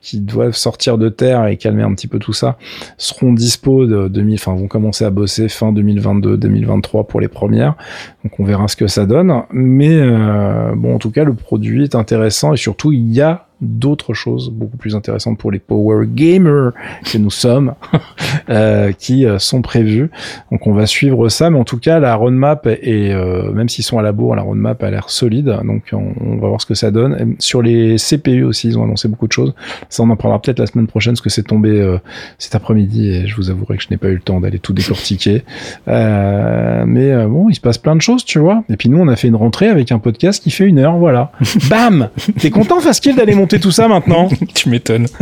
qui 0.01 0.19
doivent 0.19 0.55
sortir 0.55 0.97
de 0.97 1.09
terre 1.09 1.47
et 1.47 1.57
calmer 1.57 1.83
un 1.83 1.93
petit 1.93 2.07
peu 2.07 2.19
tout 2.19 2.33
ça 2.33 2.57
seront 2.97 3.33
dispo 3.33 3.85
de 3.85 4.07
2000, 4.07 4.35
enfin 4.35 4.55
vont 4.55 4.67
commencer 4.67 5.05
à 5.05 5.09
bosser 5.09 5.49
fin 5.49 5.71
2022, 5.71 6.37
2023 6.37 7.07
pour 7.07 7.19
les 7.19 7.27
premières. 7.27 7.75
Donc 8.23 8.39
on 8.39 8.43
verra 8.43 8.67
ce 8.67 8.75
que 8.75 8.87
ça 8.87 9.05
donne. 9.05 9.43
Mais 9.51 9.99
euh, 9.99 10.73
bon, 10.75 10.95
en 10.95 10.99
tout 10.99 11.11
cas, 11.11 11.23
le 11.23 11.33
produit 11.33 11.83
est 11.83 11.95
intéressant 11.95 12.53
et 12.53 12.57
surtout, 12.57 12.91
il 12.91 13.11
y 13.13 13.21
a 13.21 13.48
d'autres 13.61 14.13
choses 14.13 14.49
beaucoup 14.49 14.77
plus 14.77 14.95
intéressantes 14.95 15.37
pour 15.37 15.51
les 15.51 15.59
power 15.59 16.05
gamers 16.07 16.71
que 17.11 17.17
nous 17.17 17.29
sommes 17.31 17.73
euh, 18.49 18.91
qui 18.93 19.25
euh, 19.25 19.39
sont 19.39 19.61
prévues. 19.61 20.09
Donc 20.51 20.65
on 20.67 20.73
va 20.73 20.85
suivre 20.85 21.27
ça, 21.29 21.49
mais 21.49 21.59
en 21.59 21.65
tout 21.65 21.77
cas 21.77 21.99
la 21.99 22.15
roadmap 22.15 22.67
et 22.67 23.13
euh, 23.13 23.51
même 23.51 23.67
s'ils 23.67 23.83
sont 23.83 23.97
à 23.97 24.01
la 24.01 24.11
bourre, 24.11 24.35
la 24.35 24.43
roadmap 24.43 24.81
a 24.83 24.91
l'air 24.91 25.09
solide. 25.09 25.57
Donc 25.65 25.91
on, 25.91 26.37
va 26.37 26.47
voir 26.47 26.61
ce 26.61 26.65
que 26.65 26.73
ça 26.73 26.91
donne. 26.91 27.35
sur 27.39 27.61
les 27.61 27.97
CPU 27.97 28.43
aussi, 28.43 28.69
ils 28.69 28.77
ont 28.77 28.83
annoncé 28.83 29.07
beaucoup 29.07 29.27
de 29.27 29.33
choses. 29.33 29.53
Ça 29.89 30.03
on 30.03 30.09
en 30.09 30.15
parlera 30.15 30.41
peut-être 30.41 30.59
la 30.59 30.67
semaine 30.67 30.87
prochaine 30.87 31.13
parce 31.13 31.21
que 31.21 31.29
c'est 31.29 31.43
tombé 31.43 31.81
euh, 31.81 31.97
cet 32.37 32.55
après-midi 32.55 33.09
et 33.09 33.27
je 33.27 33.35
vous 33.35 33.49
avouerai 33.49 33.77
que 33.77 33.83
je 33.83 33.89
n'ai 33.91 33.97
pas 33.97 34.07
eu 34.07 34.15
le 34.15 34.21
temps 34.21 34.39
d'aller 34.39 34.59
tout 34.59 34.73
décortiquer. 34.73 35.43
mais 35.87 37.27
bon, 37.27 37.49
il 37.49 37.55
se 37.55 37.61
passe 37.61 37.77
plein 37.77 37.95
de 37.95 38.01
choses, 38.01 38.23
tu 38.23 38.39
vois. 38.39 38.63
Et 38.69 38.77
puis 38.77 38.89
nous 38.89 38.99
on 38.99 39.07
a 39.07 39.15
fait 39.15 39.27
une 39.27 39.35
rentrée 39.35 39.67
avec 39.67 39.91
un 39.91 39.99
podcast 39.99 40.41
qui 40.41 40.51
fait 40.51 40.65
une 40.65 40.79
heure, 40.79 40.97
voilà. 40.97 41.31
Bam 41.69 42.09
T'es 42.39 42.49
content 42.49 42.79
Faskill 42.79 43.15
d'aller 43.15 43.35
monter 43.35 43.48
tout 43.57 43.71
ça 43.71 43.87
maintenant 43.87 44.29
Tu 44.53 44.69
m'étonnes. 44.69 45.07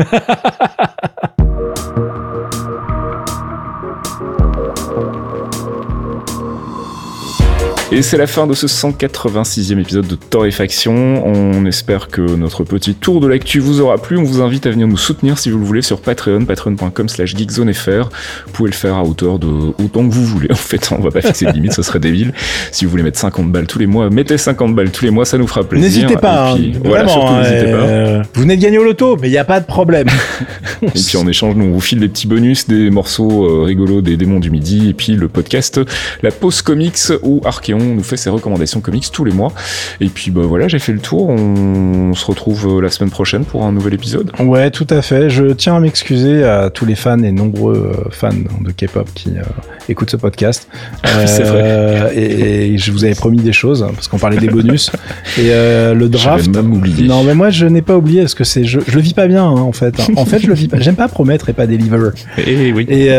Et 7.90 8.02
c'est 8.02 8.18
la 8.18 8.28
fin 8.28 8.48
de 8.48 8.54
ce 8.54 8.68
186e 8.68 9.80
épisode 9.80 10.08
de 10.08 10.16
Torréfaction. 10.16 11.26
On 11.26 11.66
espère 11.66 12.10
que 12.10 12.22
notre 12.22 12.66
petit 12.66 12.94
tour 12.94 13.22
de 13.22 13.28
l'actu 13.28 13.60
vous 13.60 13.80
aura 13.80 13.98
plu. 13.98 14.18
On 14.18 14.24
vous 14.24 14.42
invite 14.42 14.66
à 14.66 14.72
venir 14.72 14.88
nous 14.88 14.98
soutenir 14.98 15.38
si 15.38 15.50
vous 15.50 15.58
le 15.58 15.64
voulez 15.64 15.82
sur 15.82 16.02
Patreon, 16.02 16.44
patreon.com 16.44 17.08
slash 17.08 17.34
geekzonefr. 17.38 18.10
Vous 18.46 18.52
pouvez 18.52 18.70
le 18.72 18.76
faire 18.76 18.96
à 18.96 19.04
hauteur 19.04 19.40
de 19.40 19.48
autant 19.48 20.06
que 20.06 20.14
vous 20.14 20.26
voulez. 20.26 20.52
En 20.52 20.56
fait, 20.56 20.90
on 20.92 21.02
va 21.02 21.12
pas 21.12 21.22
fixer 21.22 21.46
de 21.46 21.52
limite, 21.52 21.72
ça 21.72 21.82
serait 21.82 22.00
débile. 22.00 22.34
Si 22.74 22.84
vous 22.84 22.92
voulez 22.92 23.04
mettre 23.04 23.20
50 23.20 23.54
balles 23.54 23.68
tous 23.68 23.80
les 23.80 23.88
mois, 23.88 24.10
mettez 24.10 24.38
50 24.38 24.76
balles 24.76 24.92
tous 24.92 25.06
les 25.06 25.12
mois, 25.12 25.24
ça 25.24 25.38
nous 25.38 25.48
fera 25.48 25.64
plaisir. 25.64 26.04
N'hésitez 26.04 26.20
pas, 26.20 26.56
puis, 26.56 26.74
hein, 26.76 26.82
voilà, 26.84 27.08
surtout, 27.08 27.36
n'hésitez 27.36 27.72
pas. 27.72 27.78
Euh, 27.78 28.24
vous 28.34 28.42
venez 28.42 28.58
de 28.58 28.62
gagner 28.62 28.80
au 28.80 28.84
loto, 28.84 29.16
mais 29.22 29.30
il 29.30 29.32
n'y 29.32 29.38
a 29.38 29.46
pas 29.46 29.62
de 29.62 29.66
problème. 29.66 30.10
et 30.82 30.88
puis 30.90 31.16
en 31.16 31.26
échange, 31.26 31.56
nous 31.56 31.66
on 31.66 31.72
vous 31.72 31.80
file 31.80 32.02
des 32.02 32.10
petits 32.10 32.28
bonus, 32.28 32.68
des 32.68 32.90
morceaux 32.90 33.46
euh, 33.46 33.64
rigolos 33.64 34.02
des 34.02 34.18
démons 34.18 34.42
du 34.42 34.52
midi, 34.52 34.90
et 34.90 34.94
puis 34.94 35.14
le 35.14 35.30
podcast 35.30 35.80
La 36.22 36.32
Pause 36.32 36.62
Comics 36.62 37.14
ou 37.24 37.40
Archeon 37.46 37.77
nous 37.78 38.04
fait 38.04 38.18
ses 38.18 38.30
recommandations 38.30 38.82
comics 38.82 39.12
tous 39.12 39.24
les 39.24 39.32
mois. 39.32 39.52
Et 40.00 40.10
puis 40.10 40.32
bah 40.32 40.42
voilà, 40.44 40.68
j'ai 40.68 40.80
fait 40.80 40.94
le 40.94 41.00
tour. 41.00 41.30
On, 41.30 42.14
se 42.14 42.26
retrouve 42.26 42.78
euh, 42.78 42.82
la 42.82 42.90
semaine 42.90 43.12
prochaine 43.12 43.46
pour 43.46 43.64
un 43.64 43.72
nouvel 43.72 43.94
épisode. 43.94 44.32
Ouais, 44.40 44.72
tout 44.72 44.88
à 44.90 45.02
fait. 45.02 45.30
Je 45.30 45.46
tiens 45.52 45.76
à 45.76 45.80
m'excuser 45.80 46.44
à 46.44 46.70
tous 46.70 46.86
les 46.86 46.96
fans 46.96 47.22
et 47.22 47.32
nombreux 47.32 47.94
euh, 47.94 48.10
fans 48.12 48.30
de 48.32 48.72
K-pop 48.72 49.08
qui 49.14 49.30
euh, 49.30 49.44
écoutent 49.90 50.10
ce 50.10 50.18
podcast. 50.18 50.68
C'est 51.26 51.44
vrai. 51.44 52.18
Et, 52.18 52.78
je 52.78 52.92
vous 52.92 53.04
avais 53.04 53.16
promis 53.16 53.38
des 53.38 53.54
choses 53.54 53.84
hein, 53.84 53.92
parce 53.94 54.08
qu'on 54.08 54.18
parlait 54.18 54.38
des 54.38 54.48
bonus 54.48 54.92
et 55.38 55.50
le 55.50 56.08
draft. 56.08 56.48
même 56.48 56.74
oublié. 56.74 57.08
Non, 57.08 57.24
mais 57.24 57.36
moi 57.36 57.50
je 57.50 57.66
n'ai 57.66 57.82
pas 57.82 57.98
oublié 57.98 58.22
parce 58.22 58.36
que 58.36 58.44
c'est 58.44 58.64
je, 58.64 58.80
je 58.86 58.96
le 58.96 59.02
vis 59.02 59.14
pas 59.14 59.28
bien 59.28 59.44
hein, 59.44 59.62
en 59.62 59.72
fait. 59.72 59.96
En 60.16 60.26
fait, 60.26 60.40
je 60.40 60.48
le 60.48 60.54
vis 60.54 60.68
pas. 60.68 60.80
J'aime 60.80 60.96
pas 60.96 61.08
promettre 61.08 61.50
et 61.50 61.54
pas 61.54 61.68
deliver. 61.68 62.10
Et 62.46 62.72
oui. 62.72 62.86
Et 62.90 63.10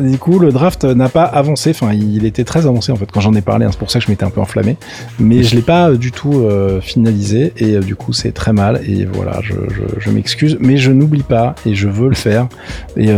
du 0.00 0.18
coup, 0.18 0.38
le 0.38 0.52
draft 0.52 0.84
n'a 0.84 1.08
pas 1.08 1.24
avancé. 1.24 1.70
Enfin, 1.70 1.92
il 1.92 2.24
était 2.24 2.44
très 2.44 2.66
avancé 2.66 2.92
en 2.92 2.96
fait 2.96 3.10
quand 3.10 3.20
j'en 3.20 3.34
ai 3.34 3.40
parlé. 3.40 3.66
Hein. 3.66 3.70
c'est 3.72 3.78
pour 3.78 3.90
ça 3.92 3.98
que 3.98 4.06
je 4.06 4.10
m'étais 4.10 4.24
un 4.24 4.30
peu 4.30 4.40
enflammé, 4.40 4.76
mais 5.18 5.42
je 5.42 5.54
l'ai 5.54 5.62
pas 5.62 5.90
euh, 5.90 5.96
du 5.96 6.12
tout 6.12 6.40
euh, 6.40 6.80
finalisé 6.80 7.52
et 7.56 7.76
euh, 7.76 7.80
du 7.80 7.96
coup 7.96 8.12
c'est 8.12 8.32
très 8.32 8.52
mal 8.52 8.80
et 8.86 9.04
voilà, 9.04 9.40
je, 9.42 9.52
je, 9.52 10.00
je 10.00 10.10
m'excuse, 10.10 10.56
mais 10.60 10.76
je 10.76 10.90
n'oublie 10.90 11.22
pas 11.22 11.54
et 11.66 11.74
je 11.74 11.88
veux 11.88 12.08
le 12.08 12.14
faire 12.14 12.48
et 12.96 13.08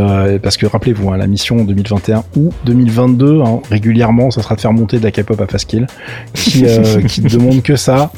parce 0.42 0.56
que 0.56 0.66
rappelez-vous, 0.66 1.10
hein, 1.10 1.16
la 1.16 1.26
mission 1.26 1.64
2021 1.64 2.24
ou 2.36 2.52
2022 2.66 3.40
hein, 3.40 3.60
régulièrement, 3.70 4.30
ça 4.30 4.42
sera 4.42 4.56
de 4.56 4.60
faire 4.60 4.72
monter 4.72 4.98
de 4.98 5.04
la 5.04 5.10
K-pop 5.10 5.40
à 5.40 5.46
Fastkill, 5.46 5.86
qui 6.34 6.64
qui 7.08 7.22
ne 7.22 7.28
demande 7.28 7.62
que 7.62 7.76
ça 7.76 8.10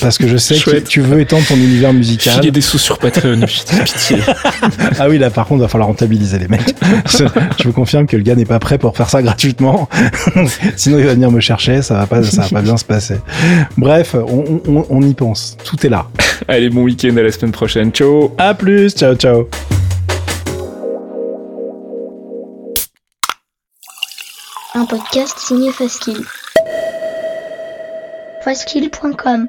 parce 0.00 0.18
que 0.18 0.28
je 0.28 0.36
sais 0.36 0.56
que 0.56 0.78
tu 0.78 1.00
veux 1.00 1.20
étendre 1.20 1.46
ton 1.46 1.56
univers 1.56 1.92
musical. 1.92 2.34
Il 2.42 2.46
y 2.46 2.48
a 2.48 2.52
des 2.52 2.60
sous 2.60 2.78
sur 2.78 2.98
Patreon, 2.98 3.40
pitié. 3.84 4.18
ah 4.98 5.08
oui, 5.08 5.18
là 5.18 5.30
par 5.30 5.46
contre, 5.46 5.60
il 5.60 5.62
va 5.62 5.68
falloir 5.68 5.88
rentabiliser 5.88 6.38
les 6.38 6.48
mecs. 6.48 6.74
je 7.58 7.64
vous 7.64 7.72
confirme 7.72 8.06
que 8.06 8.16
le 8.16 8.22
gars 8.22 8.34
n'est 8.34 8.44
pas 8.44 8.58
prêt 8.58 8.78
pour 8.78 8.96
faire 8.96 9.08
ça 9.08 9.22
gratuitement. 9.22 9.88
Sinon, 10.76 10.98
il 10.98 11.04
va 11.04 11.14
venir 11.14 11.30
me 11.30 11.40
chercher, 11.40 11.75
ça 11.82 11.94
va 11.94 12.06
pas, 12.06 12.22
ça 12.22 12.42
va 12.42 12.48
pas 12.48 12.62
bien 12.62 12.76
se 12.76 12.84
passer. 12.84 13.16
Bref, 13.76 14.14
on, 14.14 14.60
on, 14.68 14.86
on 14.88 15.02
y 15.02 15.14
pense. 15.14 15.56
Tout 15.64 15.84
est 15.86 15.90
là. 15.90 16.06
Allez, 16.48 16.70
bon 16.70 16.82
week-end, 16.82 17.16
à 17.16 17.22
la 17.22 17.32
semaine 17.32 17.52
prochaine. 17.52 17.90
Ciao. 17.90 18.34
À 18.38 18.54
plus. 18.54 18.94
Ciao, 18.94 19.14
ciao. 19.14 19.48
Un 24.74 24.84
podcast 24.84 25.38
signé 25.38 25.72
Faskill. 25.72 26.22
Faskill.com 28.44 29.48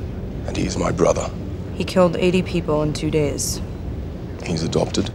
And 0.47 0.57
he 0.57 0.65
is 0.65 0.77
my 0.77 0.91
brother. 0.91 1.29
He 1.75 1.83
killed 1.83 2.15
80 2.15 2.41
people 2.43 2.81
in 2.83 2.93
two 2.93 3.11
days. 3.11 3.61
He's 4.43 4.63
adopted. 4.63 5.11